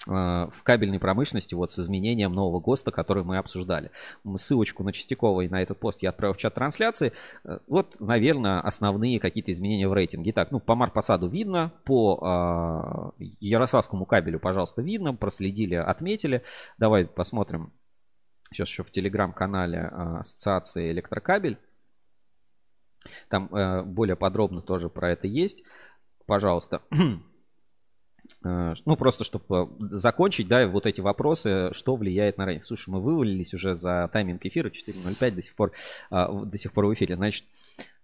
[0.06, 3.92] в кабельной промышленности вот с изменением нового ГОСТа, который мы обсуждали.
[4.38, 7.14] Ссылочку на Частякова и на этот пост я отправил в чат трансляции.
[7.46, 10.32] Э, Вот, наверное, основные какие-то изменения в рейтинге.
[10.32, 16.44] Итак, ну, по Марпосаду видно, по э, Ярославскому кабелю, пожалуйста, видно, проследили, отметили.
[16.78, 17.72] Давай посмотрим
[18.52, 21.58] сейчас еще в телеграм-канале э, Ассоциации Электрокабель.
[23.30, 25.64] Там э, более подробно тоже про это есть.
[26.26, 26.82] Пожалуйста.
[28.44, 32.66] Э, Ну, просто чтобы закончить, да, вот эти вопросы, что влияет на рейтинг.
[32.66, 35.72] Слушай, мы вывалились уже за тайминг эфира 4.05 до сих пор,
[36.10, 37.16] а, до сих пор в эфире.
[37.16, 37.46] Значит,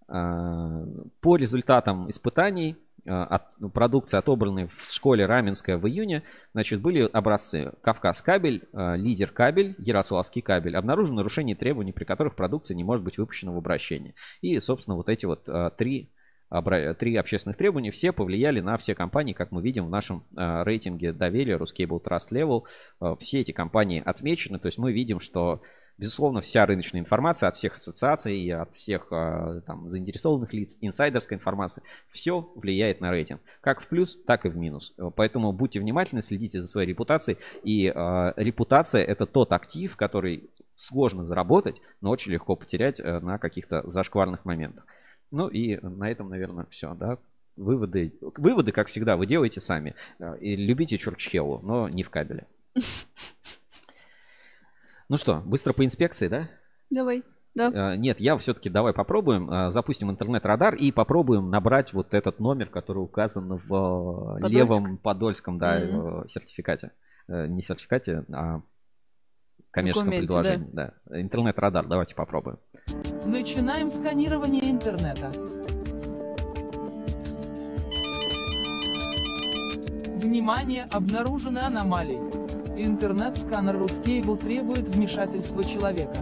[0.07, 0.85] а,
[1.21, 6.23] по результатам испытаний от, продукции, отобранной в школе Раменская в июне,
[6.53, 10.75] значит, были образцы Кавказ кабель, лидер кабель, Ярославский кабель.
[10.75, 14.15] Обнаружено нарушение требований, при которых продукция не может быть выпущена в обращение.
[14.41, 16.11] И, собственно, вот эти вот три
[16.49, 21.13] три общественных требования, все повлияли на все компании, как мы видим в нашем э, рейтинге
[21.13, 22.63] доверия Ruscable Trust Level.
[23.01, 25.61] Э, все эти компании отмечены, то есть мы видим, что,
[25.99, 31.83] безусловно, вся рыночная информация от всех ассоциаций, от всех э, там, заинтересованных лиц, инсайдерская информация,
[32.09, 33.41] все влияет на рейтинг.
[33.61, 34.95] Как в плюс, так и в минус.
[35.15, 37.37] Поэтому будьте внимательны, следите за своей репутацией.
[37.63, 43.87] И э, репутация это тот актив, который сложно заработать, но очень легко потерять на каких-то
[43.87, 44.85] зашкварных моментах.
[45.31, 47.17] Ну и на этом, наверное, все, да.
[47.55, 49.93] Выводы, выводы, как всегда, вы делаете сами.
[50.19, 52.47] Э, И любите Чурчхелу, но не в кабеле.
[55.09, 56.49] Ну что, быстро по инспекции, да?
[56.91, 57.23] Давай.
[57.55, 57.93] Да.
[57.93, 59.49] Э, Нет, я все-таки давай попробуем.
[59.51, 64.49] э, Запустим интернет-радар и попробуем набрать вот этот номер, который указан в Подольск?
[64.53, 66.91] левом подольском, да, э, сертификате.
[67.27, 68.61] Не сертификате, а
[69.71, 70.69] коммерческом Документе, предложении.
[70.73, 70.93] Да.
[71.09, 72.59] Интернет-радар, давайте попробуем.
[73.25, 75.31] Начинаем сканирование интернета.
[80.15, 82.19] Внимание, обнаружены аномалии.
[82.77, 86.17] Интернет-сканер Ruscable требует вмешательства человека.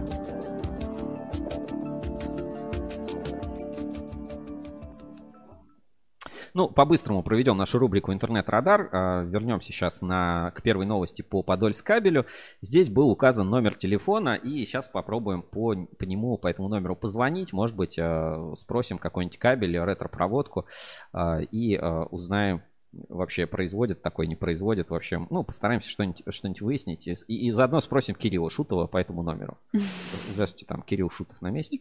[6.58, 8.88] Ну, по-быстрому проведем нашу рубрику «Интернет-радар».
[8.90, 12.26] А, Вернемся сейчас на, к первой новости по Подольск кабелю.
[12.62, 17.52] Здесь был указан номер телефона, и сейчас попробуем по, по нему, по этому номеру позвонить.
[17.52, 20.66] Может быть, э, спросим какой-нибудь кабель, ретро-проводку,
[21.12, 22.64] а, и узнаем,
[23.08, 25.24] вообще производит такой, не производит вообще.
[25.30, 27.06] Ну, постараемся что-нибудь что выяснить.
[27.06, 29.58] И, и заодно спросим Кирилла Шутова по этому номеру.
[30.32, 31.78] Здравствуйте, там Кирилл Шутов на месте.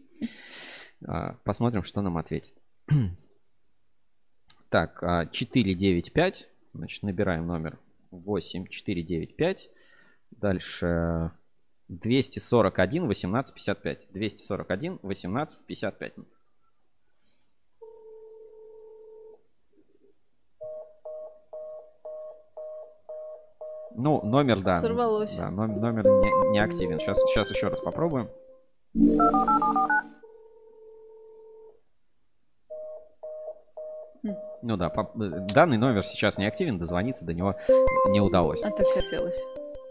[1.03, 2.53] А, Посмотрим, что нам ответит.
[4.69, 6.49] Так, а, 495.
[6.73, 7.79] Значит, набираем номер
[8.11, 9.69] 8495.
[10.31, 11.31] Дальше
[11.87, 14.07] 241 18 55.
[14.11, 16.13] 241 18 55.
[23.95, 24.79] Ну, номер, да.
[24.79, 25.35] Сорвалось.
[25.37, 26.99] Да, ном- номер не, не активен.
[26.99, 28.29] Сейчас, сейчас еще раз попробуем.
[34.61, 37.55] Ну да, по- данный номер сейчас не активен, дозвониться до него
[38.09, 38.61] не удалось.
[38.63, 39.39] А так хотелось.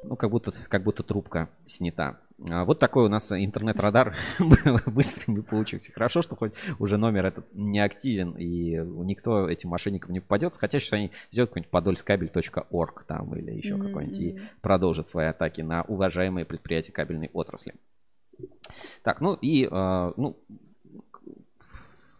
[0.02, 2.18] Ну, как будто, как будто трубка снята.
[2.50, 4.14] А, Вот такой у нас интернет-радар
[4.86, 5.90] быстрый получился.
[5.92, 10.60] Хорошо, что хоть уже номер этот не активен, и никто этим мошенникам не попадется.
[10.60, 15.62] Хотя сейчас они сделают какой-нибудь подольскабель.орг там или еще Мгм, какой-нибудь и продолжат свои атаки
[15.62, 17.74] на уважаемые предприятия кабельной отрасли.
[19.02, 20.36] Так, ну и, э, ну,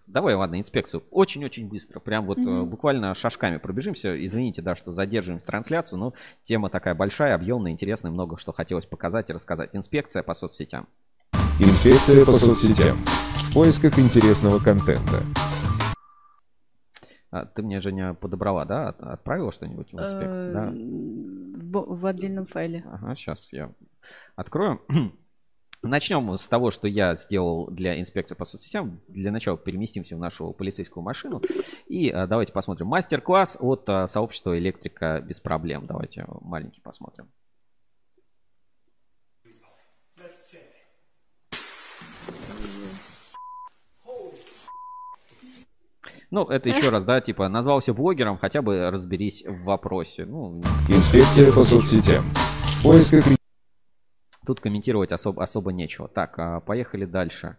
[0.07, 1.03] давай, ладно, инспекцию.
[1.11, 2.67] Очень-очень быстро, прям вот Мгм.
[2.67, 4.25] буквально шажками пробежимся.
[4.25, 9.31] Извините, да, что задерживаем трансляцию, но тема такая большая, объемная, интересная, много что хотелось показать
[9.31, 9.75] и рассказать.
[9.77, 10.89] Инспекция по соцсетям.
[11.61, 12.97] Инспекция по соцсетям.
[13.35, 15.23] В поисках интересного контента.
[17.31, 18.89] А, Ты мне, Женя, подобрала, да?
[18.89, 20.51] От- Отправила что-нибудь в инспекцию?
[20.51, 20.73] Э, Да?
[21.85, 22.85] В отдельном файле.
[22.91, 23.71] Ага, сейчас я
[24.37, 24.81] открою.
[25.83, 29.01] Начнем с того, что я сделал для инспекции по соцсетям.
[29.09, 31.43] Для начала переместимся в нашу полицейскую машину.
[31.87, 35.87] И а, давайте посмотрим мастер-класс от а, сообщества электрика без проблем.
[35.87, 37.29] Давайте маленький посмотрим.
[46.31, 50.25] Ну, это еще раз, да, типа, назвался блогером, хотя бы разберись в вопросе.
[50.25, 52.25] Ну, Инспекция по соцсетям.
[52.65, 53.25] В поисках
[54.47, 56.09] Тут комментировать особо, особо нечего.
[56.09, 57.57] Так, а, поехали дальше.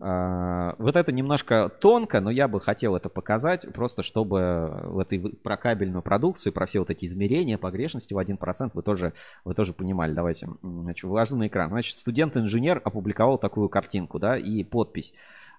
[0.00, 5.18] А, Вот это немножко тонко, но я бы хотел это показать, просто чтобы в этой
[5.18, 9.12] в- про кабельную продукцию, про все вот эти измерения погрешности в 1% вы тоже,
[9.44, 10.12] вы тоже понимали.
[10.12, 11.70] Давайте, значит, выложу на экран.
[11.70, 15.14] Значит, студент-инженер опубликовал такую картинку, да, и подпись.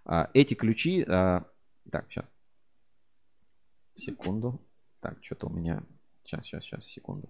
[0.05, 1.05] А, Эти ключи...
[1.05, 2.25] Так, сейчас.
[3.95, 4.59] Секунду.
[4.99, 5.81] Так, что-то у меня...
[6.25, 7.29] Сейчас, сейчас, сейчас, секунду.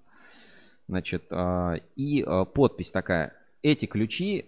[0.88, 3.34] Значит, а, и а, подпись такая.
[3.64, 4.46] Эти ключи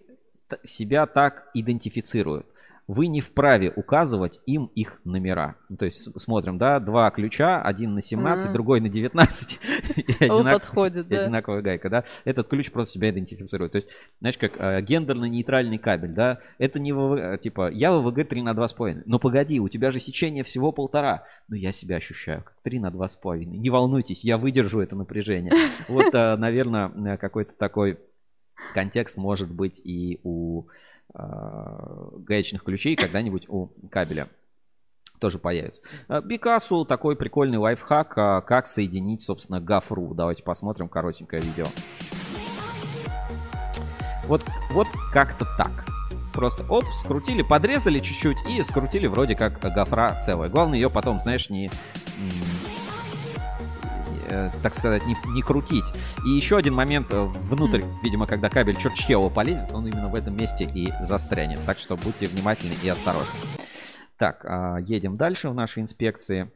[0.64, 2.46] себя так идентифицируют.
[2.88, 5.58] Вы не вправе указывать им их номера.
[5.68, 8.54] Ну, то есть смотрим, да, два ключа, один на 17, А.
[8.54, 9.60] другой на 19.
[9.98, 11.22] и одинак- подходит, и да.
[11.22, 12.06] одинаковая гайка, да.
[12.24, 13.74] Этот ключ просто себя идентифицирует.
[13.74, 16.40] То есть, знаешь, как э, гендерно-нейтральный кабель, да.
[16.60, 19.04] Это не ВВ, э, типа, я ВВГ 3 на 2,5.
[19.06, 21.26] Но погоди, у тебя же сечение всего полтора.
[21.50, 23.44] Но я себя ощущаю как 3 на 2,5.
[23.44, 25.52] Не волнуйтесь, я выдержу это напряжение.
[25.90, 28.00] Вот, наверное, какой-то такой
[28.74, 30.68] контекст может быть и у э,
[31.14, 34.28] гаечных ключей, когда-нибудь у кабеля
[35.20, 35.82] тоже появится.
[36.08, 40.14] Э, Бикасу такой прикольный лайфхак, а, как соединить, собственно, гафру.
[40.14, 41.66] Давайте посмотрим коротенькое видео.
[44.26, 45.86] Вот, вот как-то так.
[46.34, 50.50] Просто оп, скрутили, подрезали чуть-чуть и скрутили вроде как гофра целая.
[50.50, 51.72] Главное ее потом, знаешь, не,
[54.28, 55.86] э, так сказать, не, не крутить.
[56.26, 60.36] И еще один момент э, внутрь, видимо, когда кабель Чурчхелла полезет, он именно в этом
[60.36, 61.60] месте и застрянет.
[61.66, 63.34] Так что будьте внимательны и осторожны.
[64.18, 66.52] Так, а, едем дальше в нашей инспекции.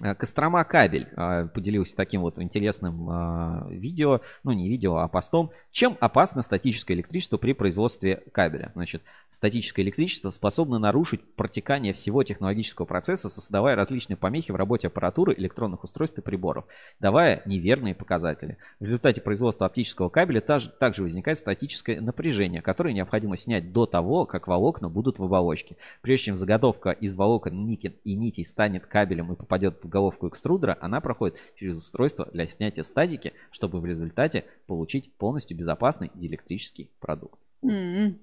[0.00, 5.50] Э, Кострома кабель а, поделился таким вот интересным а, видео, ну не видео, а постом.
[5.70, 8.72] Чем опасно статическое электричество при производстве кабеля?
[8.74, 15.34] Значит, статическое электричество способно нарушить протекание всего технологического процесса, создавая различные помехи в работе аппаратуры,
[15.36, 16.64] электронных устройств и приборов,
[16.98, 18.56] давая неверные показатели.
[18.80, 24.48] В результате производства оптического кабеля также возникает статическое напряжение, которое необходимо снять до того, как
[24.48, 25.76] волокна будут в оболочке.
[26.00, 30.76] Прежде чем заготовка из волокон ники и нитей станет кабелем и попадет в головку экструдера,
[30.80, 37.40] она проходит через устройство для снятия статики, чтобы в результате получить полностью безопасный диэлектрический продукт.
[37.62, 38.18] М-м.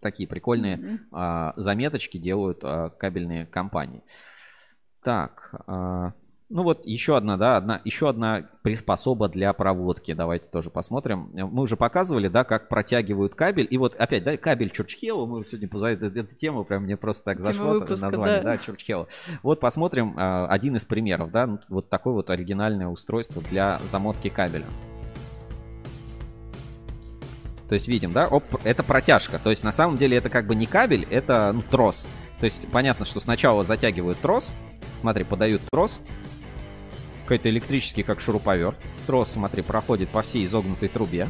[0.00, 1.00] Такие прикольные Мгм.
[1.12, 4.02] а, заметочки делают а, кабельные компании.
[5.02, 6.12] Так, а,
[6.50, 10.14] ну вот еще одна, да, одна, еще одна приспособа для проводки.
[10.14, 11.30] Давайте тоже посмотрим.
[11.34, 13.66] Мы уже показывали, да, как протягивают кабель.
[13.70, 15.26] И вот опять, да, кабель Чурчхела.
[15.26, 18.56] Мы сегодня поза эту, эту тему прям мне просто так Тема зашло выпуска, название, да.
[18.56, 19.06] да.
[19.42, 24.28] Вот посмотрим а, один из примеров, да, ну, вот такое вот оригинальное устройство для замотки
[24.28, 24.66] кабеля.
[27.68, 29.38] То есть видим, да, оп, это протяжка.
[29.38, 32.06] То есть на самом деле это как бы не кабель, это ну, трос.
[32.40, 34.54] То есть понятно, что сначала затягивают трос.
[35.02, 36.00] Смотри, подают трос.
[37.28, 38.78] Какой-то электрический, как шуруповерт.
[39.06, 41.28] Трос, смотри, проходит по всей изогнутой трубе.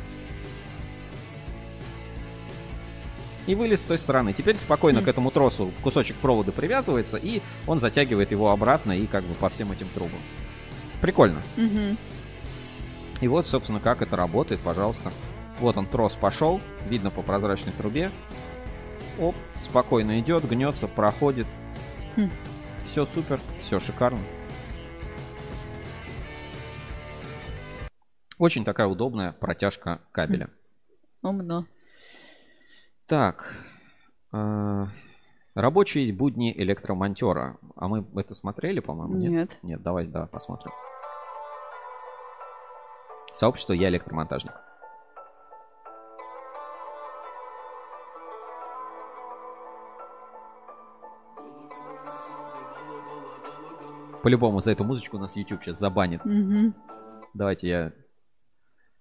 [3.49, 4.33] И вылез с той стороны.
[4.33, 5.05] Теперь спокойно Хм.
[5.05, 9.49] к этому тросу кусочек провода привязывается, и он затягивает его обратно и как бы по
[9.49, 10.21] всем этим трубам.
[11.01, 11.43] Прикольно.
[11.57, 11.99] Мгм.
[13.21, 15.11] И вот, собственно, как это работает, пожалуйста.
[15.59, 18.13] Вот он, трос пошел, видно по прозрачной трубе.
[19.19, 21.49] Оп, спокойно идет, гнется, проходит.
[22.15, 22.31] Хм.
[22.85, 24.21] Все супер, все шикарно.
[28.39, 30.51] Очень такая удобная протяжка кабеля.
[31.23, 31.67] Умно.
[33.07, 33.55] Так.
[34.33, 34.85] э,
[35.55, 37.59] Рабочие будни электромонтера.
[37.75, 39.17] А мы это смотрели, по-моему?
[39.17, 39.59] Нет.
[39.63, 40.71] Нет, давай, давай посмотрим.
[43.33, 44.53] Сообщество «Я электромонтажник».
[54.23, 56.25] По-любому за эту музычку нас YouTube сейчас забанит.
[56.25, 56.75] Мгм.
[57.35, 57.93] Давайте я...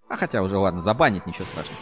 [0.08, 1.78] А хотя уже ладно, забанит, ничего страшного.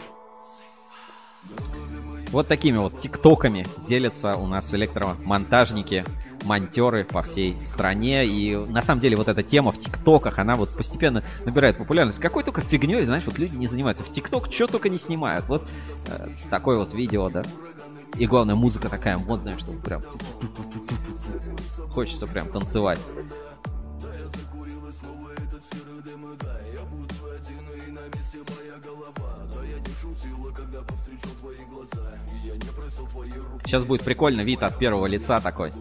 [2.32, 6.04] Вот такими вот тиктоками делятся у нас электромонтажники,
[6.44, 8.26] монтеры по всей стране.
[8.26, 12.18] И на самом деле вот эта тема в тиктоках, она вот постепенно набирает популярность.
[12.18, 14.04] Какой только фигней, знаешь, вот люди не занимаются.
[14.04, 15.46] В тикток что только не снимают.
[15.48, 15.68] Вот
[16.08, 17.42] э, такое вот видео, да.
[18.18, 20.02] И главное, музыка такая модная, что прям...
[21.90, 23.00] Хочется прям танцевать.
[33.64, 35.72] Сейчас будет прикольно вид от первого лица такой.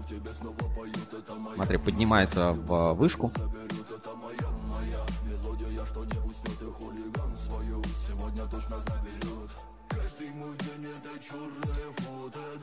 [1.55, 3.31] Смотри, поднимается в вышку.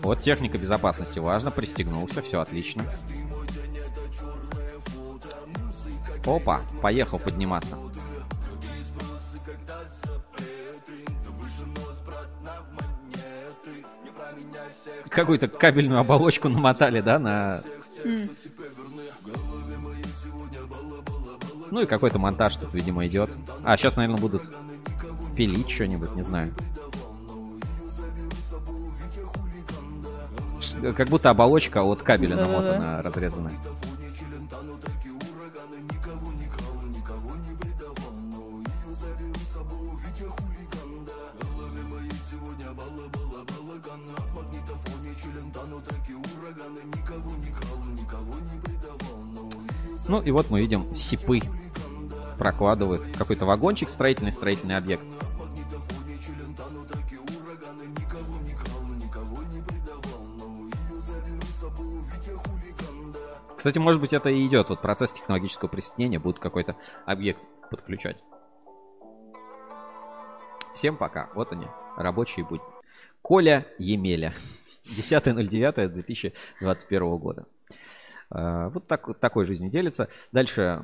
[0.03, 2.85] Вот техника безопасности важно, пристегнулся, все отлично.
[6.27, 7.79] Опа, поехал подниматься.
[15.15, 17.61] Какую-то кабельную оболочку намотали, да, на...
[21.71, 23.31] Ну и какой-то монтаж тут, видимо, идет.
[23.65, 24.43] А, сейчас, наверное, будут
[25.37, 26.55] пилить что-нибудь, не знаю.
[30.97, 33.59] Как будто оболочка от кабеля намотана, разрезанная.
[50.13, 51.41] Ну и вот мы видим сипы
[52.39, 55.03] прокладывают какой-то вагончик строительный, строительный объект.
[63.57, 64.69] Кстати, может быть, это и идет.
[64.69, 66.77] Вот процесс технологического присоединения будет какой-то
[67.07, 68.23] объект подключать.
[70.75, 71.31] Всем пока.
[71.35, 72.67] Вот они, рабочие будни.
[73.23, 74.35] Коля Емеля.
[74.85, 77.47] 10.09.2021 года.
[78.33, 80.09] А, Вот так, такой жизнью делится.
[80.33, 80.83] Дальше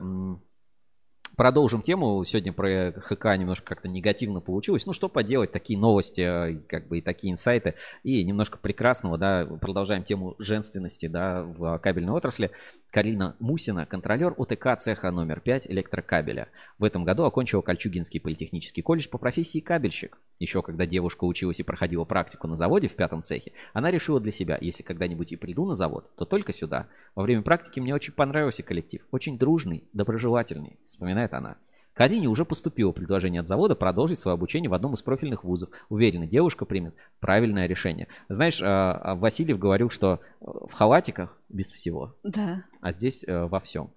[1.37, 2.25] продолжим тему.
[2.25, 4.87] Сегодня про ХК немножко как-то негативно получилось.
[4.87, 7.77] Ну, что поделать, такие новости, э, как бы и такие инсайты.
[8.03, 12.51] И немножко прекрасного, да, продолжаем тему женственности, да, в кабельной отрасли.
[12.91, 16.49] Карина Мусина, контролер ОТК цеха номер 5 электрокабеля.
[16.77, 20.19] В этом году окончила Кольчугинский политехнический колледж по профессии кабельщик.
[20.39, 24.33] Еще когда девушка училась и проходила практику на заводе в пятом цехе, она решила для
[24.33, 26.89] себя, если когда-нибудь и приду на завод, то только сюда.
[27.15, 29.03] Во время практики мне очень понравился коллектив.
[29.11, 31.57] Очень дружный, доброжелательный, вспоминает она.
[31.99, 35.71] Карине уже поступило предложение от завода продолжить свое обучение в одном из профильных вузов.
[35.89, 38.07] Уверена, девушка примет правильное решение.
[38.29, 43.47] Знаешь, а, а, Васильев говорил, что э, в халатиках без всего, Да, а здесь э,
[43.47, 43.91] во всем.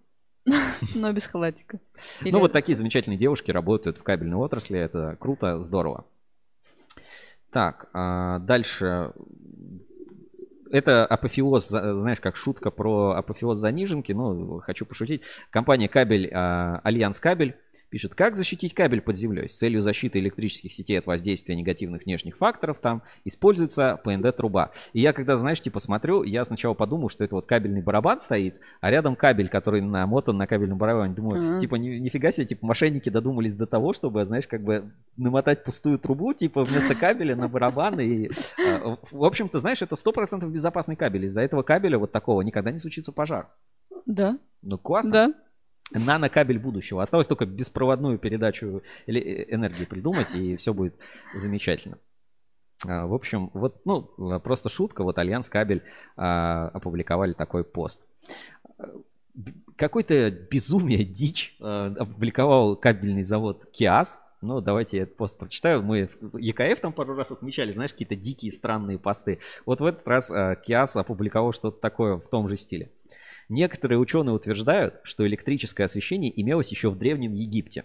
[0.96, 1.80] но без халатика.
[2.22, 4.80] Ну, вот такие замечательные девушки работают в кабельной отрасли.
[4.80, 6.06] Это круто, здорово.
[7.52, 9.12] Так, а, дальше.
[10.72, 14.14] Это апофеоз, знаешь, как шутка про апофеоз заниженки.
[14.14, 15.24] Ну, хочу пошутить.
[15.50, 17.58] Компания кабель а, Альянс Кабель
[17.92, 19.50] пишет, как защитить кабель под землей.
[19.50, 24.72] С целью защиты электрических сетей от воздействия негативных внешних факторов там используется ПНД-труба.
[24.94, 28.56] И я когда, знаешь, типа смотрю, я сначала подумал, что это вот кабельный барабан стоит,
[28.80, 31.14] а рядом кабель, который намотан на кабельном барабане.
[31.14, 31.60] Думаю, Ага.
[31.60, 36.00] типа, ни- нифига себе, типа, мошенники додумались до того, чтобы, знаешь, как бы намотать пустую
[36.00, 38.00] трубу, типа, вместо кабеля на барабан.
[38.00, 41.26] И, в- в общем-то, знаешь, это 100% безопасный кабель.
[41.26, 43.50] Из-за этого кабеля вот такого никогда не случится пожар.
[44.06, 44.38] Да.
[44.62, 45.12] Ну, классно.
[45.12, 45.34] Да.
[45.94, 47.02] Нанокабель будущего.
[47.02, 50.96] Осталось только беспроводную передачу э, энергии придумать, и все будет
[51.36, 51.98] замечательно.
[52.86, 55.04] А, В общем, вот, ну, а, просто шутка.
[55.04, 55.84] Вот Альянс Кабель
[56.16, 58.02] а, опубликовали такой пост.
[59.76, 64.20] Какой-то безумие, дичь а, опубликовал кабельный завод Киас.
[64.42, 65.84] Ну, давайте я этот пост прочитаю.
[65.84, 69.40] Мы ЕКФ там пару раз отмечали, знаешь, какие-то дикие странные посты.
[69.68, 72.92] Вот в этот раз а, Киас опубликовал что-то такое в том же стиле.
[73.52, 77.84] Некоторые ученые утверждают, что электрическое освещение имелось еще в Древнем Египте.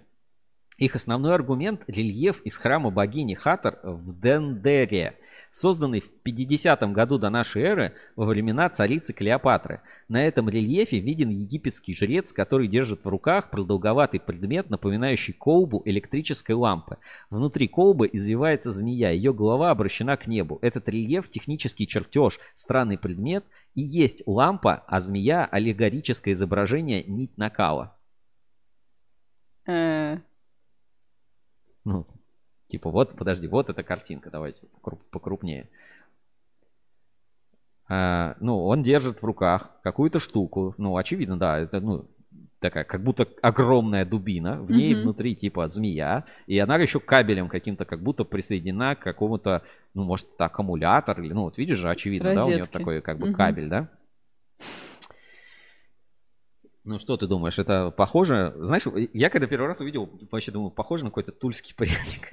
[0.78, 5.18] Их основной аргумент– рельеф из храма богини Хатор в Дендере,
[5.50, 9.80] созданный в 50 году до нашей эры во времена царицы Клеопатры.
[10.08, 16.54] На этом рельефе виден египетский жрец, который держит в руках продолговатый предмет, напоминающий колбу электрической
[16.54, 16.98] лампы.
[17.30, 20.58] Внутри колбы извивается змея, ее голова обращена к небу.
[20.62, 27.96] Этот рельеф– технический чертеж, странный предмет, и есть лампа, а змея– аллегорическое изображение нить накала.
[29.66, 30.18] Э,
[31.84, 32.06] Ну,
[32.68, 35.68] типа, вот, подожди, вот эта картинка, давайте покру- покрупнее.
[37.88, 40.74] А, ну, он держит в руках какую-то штуку.
[40.76, 42.08] Ну, очевидно, да, это, ну,
[42.58, 44.60] такая, как будто огромная дубина.
[44.62, 45.02] В ней Мгм.
[45.02, 46.24] внутри, типа, змея.
[46.46, 49.62] И она еще кабелем каким-то, как будто присоединена к какому-то,
[49.94, 51.20] ну, может, это аккумулятор.
[51.20, 52.78] Или, ну, вот видишь же, очевидно, да, у нее Розетки.
[52.78, 53.36] такой, как бы, Мгм.
[53.36, 53.88] кабель, да?
[56.86, 58.54] Ну, что ты думаешь, это похоже?
[58.58, 62.30] Знаешь, я когда первый раз увидел, вообще думал, похоже на какой-то тульский пряник.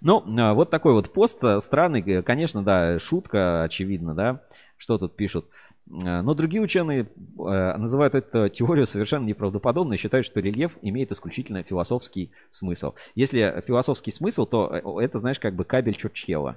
[0.00, 4.42] Ну, а, вот такой вот пост э, странный, э, конечно, да, шутка, очевидно, да,
[4.78, 5.44] что тут пишут.
[5.86, 11.62] Э, Но другие ученые называют эту теорию совершенно неправдоподобной и считают, что рельеф имеет исключительно
[11.62, 12.94] философский смысл.
[13.14, 16.56] Если философский смысл, то это, знаешь, как бы кабель Чурчхела.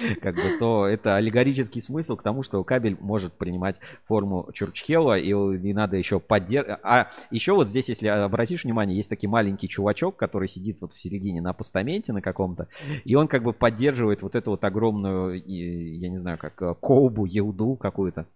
[0.22, 5.32] Как бы то это аллегорический смысл к тому, что кабель может принимать форму Чурчхела, и
[5.32, 6.80] не надо еще поддерживать.
[6.82, 10.98] А еще вот здесь, если обратишь внимание, есть такой маленький чувачок, который сидит вот в
[10.98, 12.68] середине на постаменте на каком-то,
[13.04, 17.24] и он как бы поддерживает вот эту вот огромную, я не знаю, как э, колбу,
[17.24, 18.26] еуду какую-то.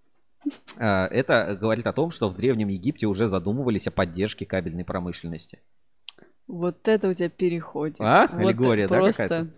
[0.79, 5.61] А, Это говорит о том, что в Древнем Египте уже задумывались о поддержке кабельной промышленности.
[6.49, 7.97] Вот это у тебя переходит.
[8.01, 8.29] А?
[8.29, 9.23] Вот Аллегория, да, просто...
[9.25, 9.51] какая-то?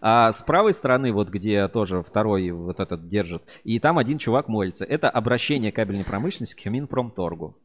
[0.00, 4.48] А с правой стороны, вот где тоже второй вот этот держит, и там один чувак
[4.48, 4.84] молится.
[4.84, 7.56] Это обращение кабельной промышленности к Минпромторгу.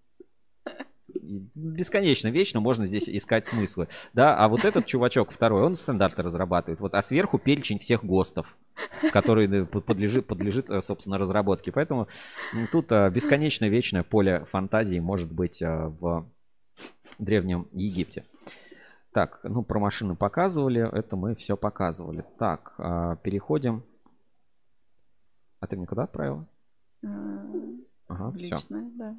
[1.53, 3.87] Бесконечно, вечно можно здесь искать смыслы.
[4.13, 6.79] Да, а вот этот чувачок второй, он стандарты разрабатывает.
[6.79, 8.57] Вот, а сверху перечень всех ГОСТов,
[9.11, 11.71] который э, под- подлежит, подлежит, э, собственно, разработке.
[11.71, 12.07] Поэтому
[12.71, 16.25] тут э, бесконечно вечное поле фантазии может быть в
[17.19, 18.23] Древнем Египте.
[19.11, 22.23] Так, ну про машины показывали, это мы все показывали.
[22.37, 23.83] Так, а, переходим.
[25.59, 26.47] А ты мне куда отправила?
[27.03, 27.07] э,
[28.07, 28.57] Ага, все.
[28.69, 29.17] Да.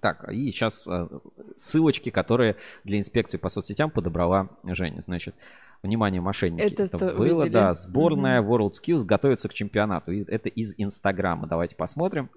[0.00, 1.08] Так, и сейчас э,
[1.56, 5.00] ссылочки, которые для инспекции по соцсетям подобрала Женя.
[5.00, 5.34] Значит,
[5.82, 6.72] внимание, мошенники.
[6.72, 7.52] Это то было, увидели?
[7.52, 7.74] да.
[7.74, 10.12] Сборная World Skills готовится к чемпионату.
[10.12, 11.46] И Это из Инстаграма.
[11.46, 12.30] Давайте посмотрим.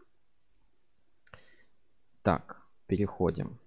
[2.23, 3.59] Так, переходим.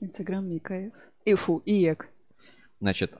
[0.00, 0.92] Инстаграм Микаев.
[1.24, 2.08] И фу, IEK.
[2.80, 3.14] Значит,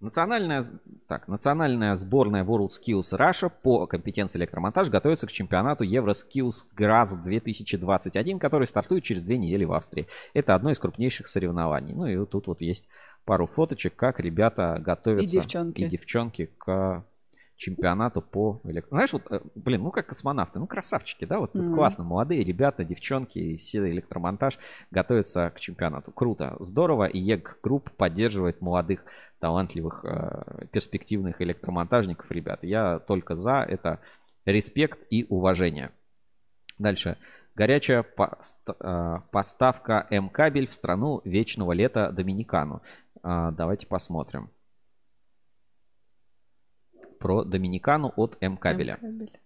[0.00, 0.62] национальная,
[1.08, 8.38] так, национальная сборная World Skills Russia по компетенции электромонтаж готовится к чемпионату Euroskills Graz 2021,
[8.38, 10.06] который стартует через две недели в Австрии.
[10.32, 11.92] Это одно из крупнейших соревнований.
[11.92, 12.84] Ну и вот тут вот есть
[13.24, 15.38] пару фоточек, как ребята готовятся.
[15.38, 15.80] И девчонки.
[15.80, 17.04] И девчонки к
[17.56, 18.96] чемпионату по электро...
[18.96, 21.74] Знаешь, вот, э, блин, ну как космонавты, ну красавчики, да, вот, вот Мгм.
[21.74, 24.58] классно, молодые ребята, девчонки силы электромонтаж
[24.90, 26.10] готовятся к чемпионату.
[26.12, 29.04] Круто, здорово, и IEK Group поддерживает молодых,
[29.38, 32.64] талантливых, э, перспективных электромонтажников, ребят.
[32.64, 34.00] Я только за, это
[34.44, 35.90] респект и уважение.
[36.78, 37.16] Дальше.
[37.54, 42.82] Горячая э, поставка М-кабель в страну вечного лета Доминикану.
[43.22, 44.50] А, Давайте посмотрим.
[47.24, 48.98] Про Доминикану от М-кабеля.
[49.02, 49.40] М-кабель.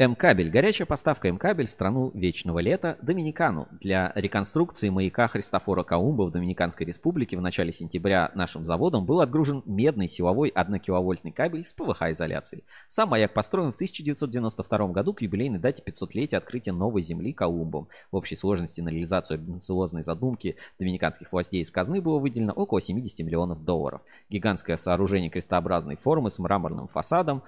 [0.00, 0.48] М-кабель.
[0.48, 3.68] Горячая поставка М-кабель в страну вечного лета Доминикану.
[3.82, 9.62] Для реконструкции маяка Христофора Колумба в Доминиканской республике в начале сентября нашим заводом был отгружен
[9.66, 12.64] медный силовой 1 кабель с ПВХ-изоляцией.
[12.88, 17.88] Сам маяк построен в 1992 году к юбилейной дате 500-летия открытия новой земли Колумбом.
[18.10, 23.18] В общей сложности на реализацию амбициозной задумки доминиканских властей из казны было выделено около 70
[23.18, 24.00] миллионов долларов.
[24.30, 27.42] Гигантское сооружение крестообразной формы с мраморным фасадом,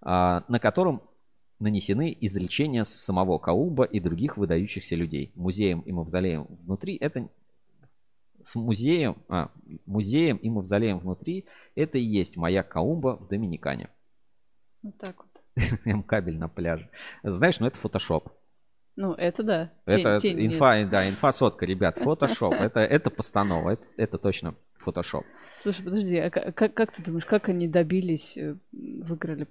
[0.00, 1.02] а, на котором
[1.60, 5.32] нанесены изречения с самого Колумба и других выдающихся людей.
[5.34, 7.28] Музеем и мавзолеем внутри это
[8.42, 9.50] с музеем, а,
[9.86, 13.88] музеем и мавзолеем внутри это и есть маяк Колумба в Доминикане.
[14.82, 15.28] Вот так вот.
[15.84, 16.88] М-кабель на пляже.
[17.22, 18.30] Знаешь, ну это фотошоп.
[18.94, 19.72] Ну, это да.
[19.86, 20.52] Тень- Это тень нет.
[20.54, 22.52] инфа, да, инфа сотка, ребят, фотошоп.
[22.58, 25.24] Это, это постанова, это, это точно фотошоп.
[25.62, 29.44] Слушай, подожди, а ка- как, как ты думаешь, как они добились, э, выиграли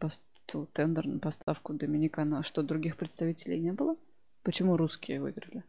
[0.48, 2.40] ту- тендер на поставку Доминикана?
[2.40, 3.96] А Что, других представителей не было?
[4.44, 5.64] Почему русские выиграли?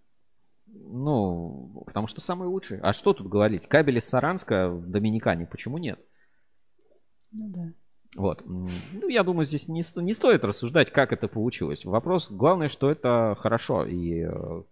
[0.66, 2.78] Ну, потому что самый лучший.
[2.81, 3.66] А что тут говорить?
[3.66, 5.98] Кабель из Саранска в Доминикане, почему нет?
[7.32, 7.73] Ну да.
[8.16, 8.42] Вот.
[8.47, 11.84] Ну, я думаю, здесь не, не стоит рассуждать, как это получилось.
[11.84, 13.84] Вопрос, главное, что это хорошо.
[13.84, 14.62] И э,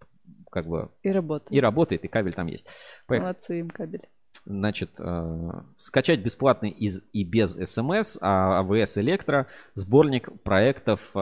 [0.51, 1.51] как бы И работает.
[1.51, 2.67] и работает, и кабель там есть.
[3.05, 3.27] Поехали.
[3.29, 4.07] Молодцы им кабель.
[4.49, 11.19] Значит, э, скачать бесплатный из и без СМС а, АВС Электро сборник проектов э,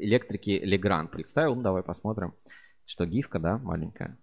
[0.00, 1.08] электрики Легран.
[1.08, 1.54] Представил?
[1.54, 2.32] Ну, давай посмотрим.
[2.86, 4.16] Что, гифка, да, маленькая?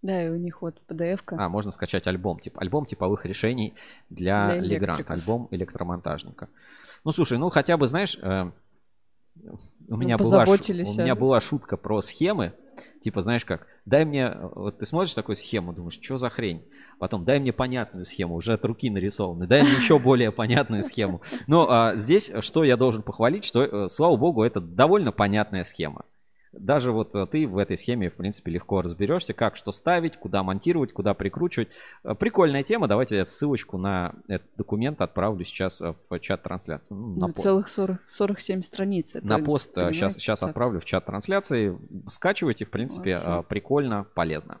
[0.00, 1.36] Да, и у них вот PDF-ка.
[1.38, 3.74] А, можно скачать альбом, типа альбом типовых решений
[4.08, 6.48] для, Для Легрант, альбом электромонтажника.
[7.04, 8.50] Ну, слушай, ну хотя бы, знаешь, э,
[9.88, 12.52] у меня, Ну, была, у меня была шутка про схемы.
[13.00, 16.64] Типа, знаешь как, дай мне, вот ты смотришь такую схему, думаешь, что за хрень?
[16.98, 21.22] Потом, дай мне понятную схему, уже от руки нарисованы, дай мне еще более понятную схему.
[21.46, 26.04] Но а, здесь, что я должен похвалить, что, э, слава богу, это довольно понятная схема.
[26.58, 30.42] Даже вот э, ты в этой схеме, в принципе, легко разберешься, как что ставить, куда
[30.42, 31.68] монтировать, куда прикручивать.
[32.04, 32.88] Э, Прикольная тема.
[32.88, 36.94] Давайте я ссылочку на этот документ отправлю сейчас э, в чат трансляции.
[36.94, 39.14] Ну, на Ну, по- целых 40, 47 страниц.
[39.14, 40.50] Это, на пост сейчас, сейчас так.
[40.50, 41.78] отправлю в чат трансляции.
[42.08, 44.60] Скачивайте, в принципе, а, прикольно, полезно.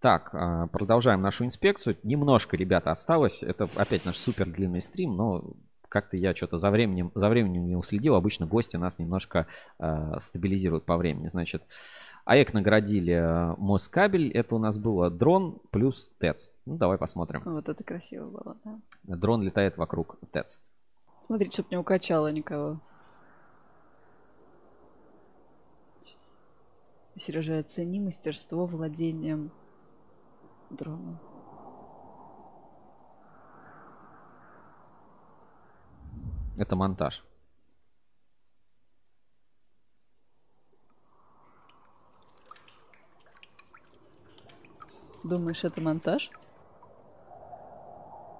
[0.00, 0.32] Так,
[0.70, 1.96] продолжаем нашу инспекцию.
[2.02, 3.42] Немножко, ребята, осталось.
[3.42, 5.54] Это опять наш супер длинный стрим, но
[5.94, 8.16] как-то я что-то за временем, за временем не уследил.
[8.16, 9.46] Обычно гости нас немножко
[9.78, 11.28] а, стабилизируют по времени.
[11.28, 11.62] Значит,
[12.24, 14.32] АЭК наградили а, Москабель.
[14.32, 16.50] Это у нас было дрон плюс ТЭЦ.
[16.66, 17.42] Ну, давай посмотрим.
[17.44, 18.80] Вот это красиво было, да.
[19.04, 20.58] Дрон летает вокруг ТЭЦ.
[21.26, 22.80] Смотрите, чтобы не укачало никого.
[27.14, 29.52] Сережа, оцени мастерство владением
[30.70, 31.20] дроном.
[36.56, 37.24] Это монтаж.
[45.24, 46.30] Думаешь, это монтаж?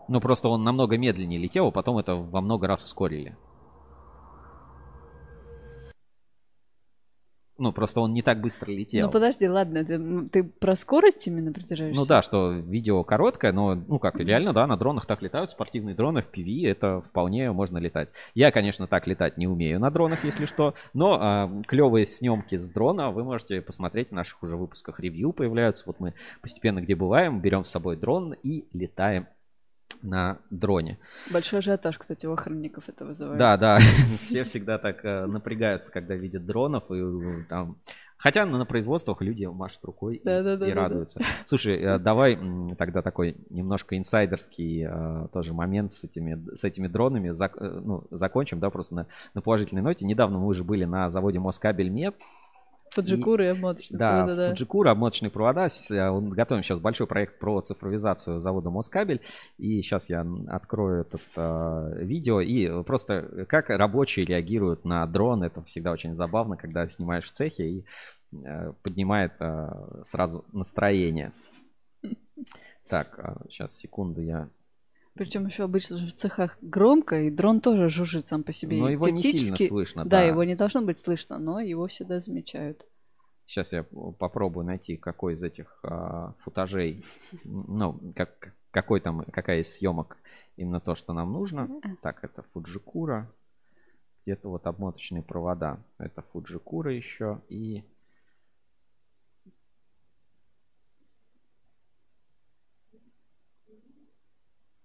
[0.07, 3.37] Ну, просто он намного медленнее летел, а потом это во много раз ускорили.
[7.65, 9.07] Ну, просто он не так быстро летел.
[9.07, 11.99] Ну подожди, ладно, ты, м, ты про скорость именно придерживаешься?
[11.99, 15.95] Ну да, что видео короткое, но, ну как, реально, да, на дронах так летают, спортивные
[15.95, 18.11] дроны в PV, это вполне можно летать.
[18.35, 23.11] Я, конечно, так летать не умею на дронах, если что, но клевые снимки с дрона
[23.11, 25.85] вы можете посмотреть в наших уже выпусках ревью появляются.
[25.87, 26.13] Вот мы
[26.43, 29.27] постепенно где бываем, берем с собой дрон и летаем
[30.05, 30.99] на дроне.
[31.33, 33.39] Большой ажиотаж, кстати, у охранников это вызывает.
[33.39, 33.79] Да, да,
[34.21, 37.79] все всегда так э, напрягаются, когда видят дронов и э, там.
[38.17, 40.71] Хотя на производствах люди машут рукой и- Да-да-да-да-да.
[40.71, 41.21] и радуются.
[41.47, 42.39] Слушай, э, давай
[42.79, 44.87] тогда такой немножко инсайдерский
[45.33, 49.83] тоже момент с этими, с этими дронами зак- ну, закончим, да, просто на, на положительной
[49.83, 50.07] ноте.
[50.07, 51.91] Недавно мы уже были на заводе Москабель
[52.97, 53.07] Мед.
[53.07, 54.49] Фуджикуры и обмоточные Да, провода, да.
[54.51, 55.69] Фуджикура, обмоточные провода.
[55.91, 59.21] Э, Готовим сейчас большой проект про цифровизацию завода Москабель.
[59.59, 62.41] И сейчас я открою это видео.
[62.41, 65.43] И просто как рабочие реагируют на дрон.
[65.43, 67.85] Это всегда очень забавно, когда снимаешь в цехе и
[68.33, 71.33] э, поднимает э, сразу настроение.
[72.89, 74.49] Так, сейчас, секунду, я...
[75.15, 78.79] Причем еще обычно же в цехах громко, и дрон тоже жужжит сам по себе.
[78.79, 80.23] Но И его не сильно слышно, Да, да.
[80.23, 82.85] его не должно быть слышно, но его всегда замечают.
[83.47, 87.05] Сейчас я попробую найти, какой из этих а, футажей,
[87.45, 90.17] ну, как, какой там, какая из съемок
[90.57, 91.69] именно то, что нам нужно.
[92.03, 93.31] Так, это Фуджикура.
[94.25, 95.79] Где-то вот обмоточные провода.
[95.99, 97.43] Это Фуджикура еще.
[97.49, 97.85] И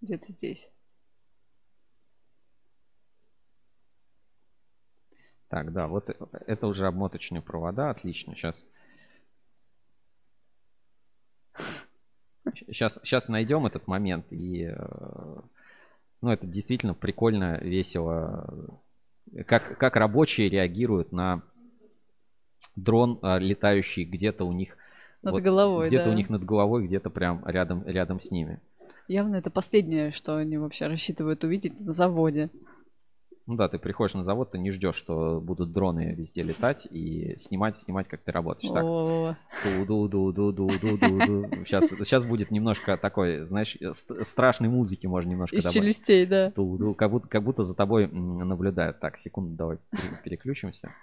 [0.01, 0.69] Где-то здесь.
[5.49, 6.09] так, да, вот
[6.45, 7.89] это уже обмоточные провода.
[7.89, 8.35] Отлично.
[8.35, 8.65] Сейчас.
[12.67, 15.37] Сейчас, сейчас найдем этот момент и, э,
[16.21, 18.79] ну, это действительно прикольно, весело.
[19.45, 21.43] Как, как рабочие реагируют на
[22.75, 24.77] дрон, э, летающий где-то у них
[25.21, 26.11] Над головой, где-то да.
[26.11, 28.61] у них над головой, где-то прям рядом, рядом с ними.
[29.09, 32.51] Явно это последнее, что они вообще рассчитывают увидеть на заводе.
[33.47, 37.35] Ну да, ты приходишь на завод, ты не ждешь, что будут дроны везде летать и
[37.39, 38.71] снимать, и снимать, как ты работаешь.
[38.71, 39.35] Так, О.
[39.65, 41.65] ду-ду-ду-ду-ду-ду-ду.
[41.65, 45.81] Сейчас, сейчас будет немножко такой, знаешь, ст- страшной музыки можно немножко Из добавить.
[45.81, 46.51] челюстей, да.
[46.51, 48.99] Ту-ду, как будто, как будто за тобой наблюдают.
[48.99, 50.93] Так, секунду, давай пере- переключимся.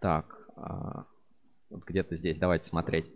[0.00, 1.06] Так, а,
[1.70, 3.10] вот где-то здесь, давайте смотреть.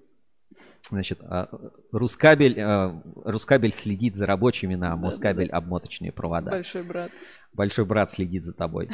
[0.91, 1.49] Значит, а,
[1.91, 6.51] Рускабель, а, Рускабель следит за рабочими на Москабель обмоточные провода.
[6.51, 7.11] Большой брат.
[7.53, 8.91] Большой брат следит за тобой.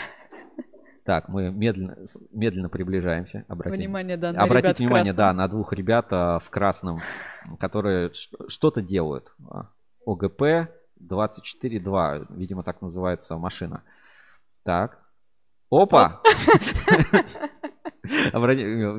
[1.05, 1.97] Так, мы медленно,
[2.33, 3.45] медленно приближаемся.
[3.49, 3.79] Обратим.
[3.79, 7.01] Внимание, да, на Обратите внимание, да, на двух ребят а, в красном,
[7.59, 9.35] которые что-то делают.
[10.05, 10.43] ОГП
[11.01, 13.83] 24.2, видимо, так называется машина.
[14.65, 14.99] Так.
[15.71, 16.21] Опа!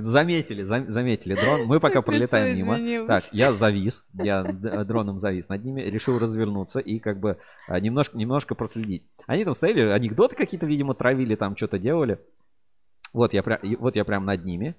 [0.01, 1.65] Заметили, зам- заметили дрон.
[1.65, 2.73] Мы пока пролетаем мимо.
[3.07, 8.17] Так, я завис, я дроном завис над ними, решил развернуться и как бы а, немножко,
[8.17, 9.03] немножко проследить.
[9.27, 12.19] Они там стояли, анекдоты какие-то, видимо, травили, там что-то делали.
[13.13, 14.75] Вот я, прям, вот я прям над ними.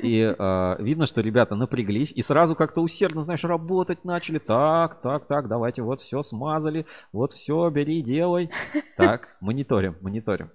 [0.00, 4.38] И э, видно, что ребята напряглись и сразу как-то усердно, знаешь, работать начали.
[4.38, 6.84] Так, так, так, давайте вот все смазали.
[7.12, 8.50] Вот все, бери, делай.
[8.96, 10.50] Так, мониторим, мониторим.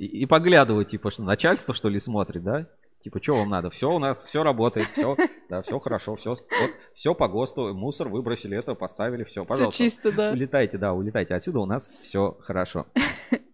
[0.00, 2.66] И, и поглядываю, типа, что начальство, что ли, смотрит, да?
[3.00, 3.68] Типа, что вам надо?
[3.68, 5.14] Все у нас, все работает, все,
[5.50, 9.76] да, все хорошо, все, вот, все по ГОСТу, мусор выбросили, это поставили, все, пожалуйста.
[9.76, 10.30] чисто, да.
[10.32, 12.86] Улетайте, да, улетайте отсюда, у нас все хорошо.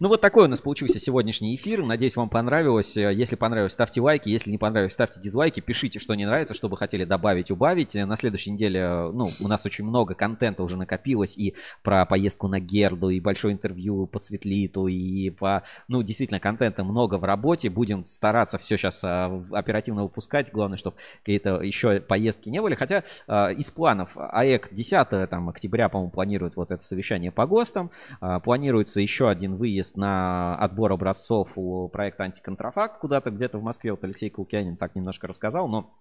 [0.00, 1.84] Ну вот такой у нас получился сегодняшний эфир.
[1.84, 2.96] Надеюсь, вам понравилось.
[2.96, 4.28] Если понравилось, ставьте лайки.
[4.28, 5.60] Если не понравилось, ставьте дизлайки.
[5.60, 7.94] Пишите, что не нравится, что бы хотели добавить, убавить.
[7.94, 11.36] На следующей неделе, ну, у нас очень много контента уже накопилось.
[11.36, 15.62] И про поездку на Герду, и большое интервью по Цветлиту, и по...
[15.88, 17.70] Ну, действительно, контента много в работе.
[17.70, 20.52] Будем стараться все сейчас оперативно выпускать.
[20.52, 22.74] Главное, чтобы какие-то еще поездки не были.
[22.74, 27.90] Хотя э, из планов АЭК 10 там, октября, по-моему, планирует вот это совещание по ГОСТам.
[28.20, 33.92] А, Планируется еще один выезд на отбор образцов у проекта «Антиконтрафакт» куда-то где-то в Москве.
[33.92, 35.94] Вот Алексей Каукянин так немножко рассказал, но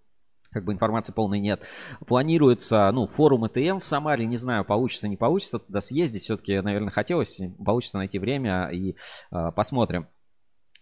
[0.51, 1.67] как бы информации полной нет.
[2.07, 6.23] Планируется, ну, форум ЭТМ в Самаре, не знаю, получится, не получится туда съездить.
[6.23, 8.95] Все-таки, наверное, хотелось, получится найти время и
[9.31, 10.07] э, посмотрим.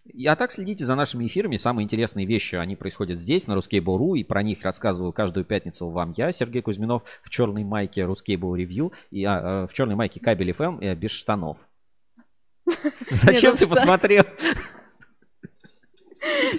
[0.04, 1.56] И- А так следите за нашими эфирами.
[1.56, 6.12] Самые интересные вещи, они происходят здесь, на Ruskable.ru, и про них рассказываю каждую пятницу вам
[6.16, 10.50] я, Сергей Кузьминов, в черной майке Ruskable Review, и а, э, в черной майке Кабель
[10.50, 11.58] FM э, без штанов.
[13.10, 14.24] Зачем ну ты посмотрел?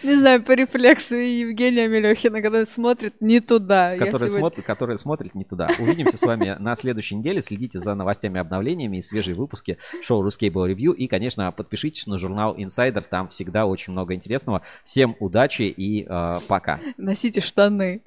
[0.04, 3.98] Не знаю, по рефлексу Евгения Мелехина, когда смотрит не туда.
[3.98, 5.72] Который сегодня- смотрит, который смотрит не туда.
[5.80, 7.42] Увидимся с вами на следующей неделе.
[7.42, 10.94] Следите за новостями, обновлениями и свежие выпуски шоу Ruskable Review.
[10.94, 13.04] И, конечно, подпишитесь на журнал Insider.
[13.10, 14.62] Там всегда очень много интересного.
[14.84, 16.80] Всем удачи и э, пока.
[16.98, 18.02] Носите штаны.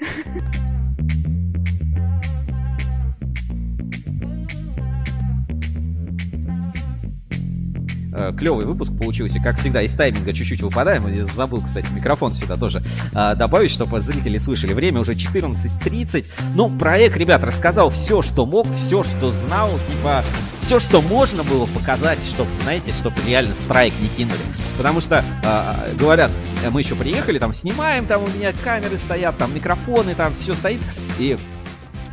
[8.37, 11.07] Клевый выпуск получился, как всегда, из тайминга чуть-чуть выпадаем.
[11.09, 12.83] Я Забыл, кстати, микрофон сюда тоже
[13.15, 14.73] а, добавить, чтобы зрители слышали.
[14.73, 16.27] Время уже 14.30.
[16.55, 20.25] Ну, проект, ребят, рассказал все, что мог, все, что знал, типа,
[20.61, 24.41] все, что можно было показать, чтобы, знаете, чтобы реально страйк не кинули.
[24.77, 26.31] Потому что, а, говорят,
[26.71, 30.81] мы еще приехали, там снимаем, там у меня камеры стоят, там микрофоны, там все стоит.
[31.19, 31.39] И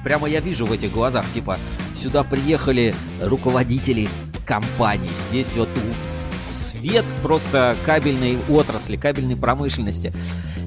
[0.05, 1.57] прямо я вижу в этих глазах, типа,
[1.95, 4.07] сюда приехали руководители
[4.45, 5.09] компаний.
[5.15, 5.67] Здесь вот
[6.39, 10.13] свет просто кабельной отрасли, кабельной промышленности.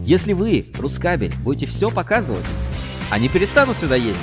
[0.05, 2.44] Если вы, Рускабель, будете все показывать,
[3.10, 4.17] они перестанут сюда ездить.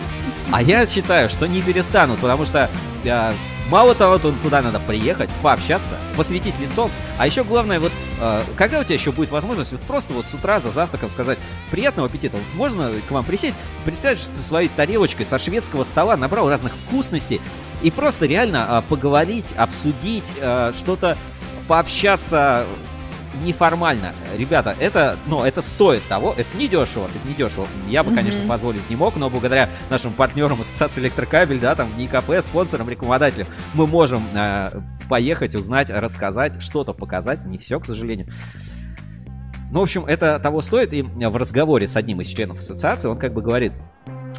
[0.51, 2.69] А я считаю, что не перестанут, потому что
[3.03, 3.33] э,
[3.69, 7.91] мало того, ту- туда надо приехать, пообщаться, посветить лицом, а еще главное, вот
[8.21, 11.39] э, когда у тебя еще будет возможность вот просто вот с утра за завтраком сказать
[11.71, 16.15] приятного аппетита, вот можно к вам присесть, представить, что ты своей тарелочкой со шведского стола
[16.15, 17.41] набрал разных вкусностей
[17.81, 21.17] и просто реально э, поговорить, обсудить, э, что-то
[21.67, 22.65] пообщаться
[23.43, 24.13] неформально.
[24.37, 27.67] Ребята, это, ну, это стоит того, это не дешево, это не дешево.
[27.87, 28.49] Я бы, конечно, Мгм.
[28.49, 33.87] позволить не мог, но благодаря нашим партнерам Ассоциации Электрокабель, да, там, НИКП, спонсорам, рекламодателям, мы
[33.87, 34.71] можем э,
[35.09, 38.27] поехать, узнать, рассказать, что-то показать, не все, к сожалению.
[39.71, 43.17] Ну, в общем, это того стоит, и в разговоре с одним из членов ассоциации он
[43.17, 43.73] как бы говорит,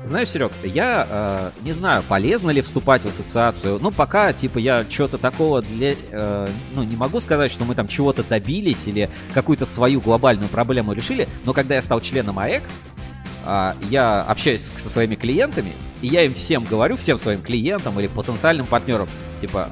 [0.05, 3.79] знаешь, Серег, я э, не знаю, полезно ли вступать в ассоциацию.
[3.81, 5.95] Ну, пока, типа, я что-то такого для...
[6.11, 10.93] э, ну, не могу сказать, что мы там чего-то добились или какую-то свою глобальную проблему
[10.93, 12.63] решили, но когда я стал членом АЭК,
[13.49, 18.09] а, я общаюсь со своими клиентами, и я им всем говорю, всем своим клиентам или
[18.09, 19.09] потенциальным партнерам,
[19.41, 19.71] типа,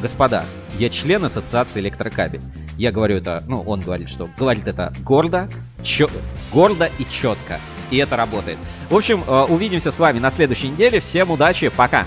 [0.00, 0.44] господа,
[0.78, 2.40] я член ассоциации электрокабель.
[2.78, 5.48] Я говорю это, ну, он говорит, что говорит это гордо,
[5.82, 6.10] чё-
[6.52, 7.58] гордо и четко.
[7.90, 8.58] И это работает.
[8.90, 11.00] В общем, э, увидимся с вами на следующей неделе.
[11.00, 12.06] Всем удачи, пока!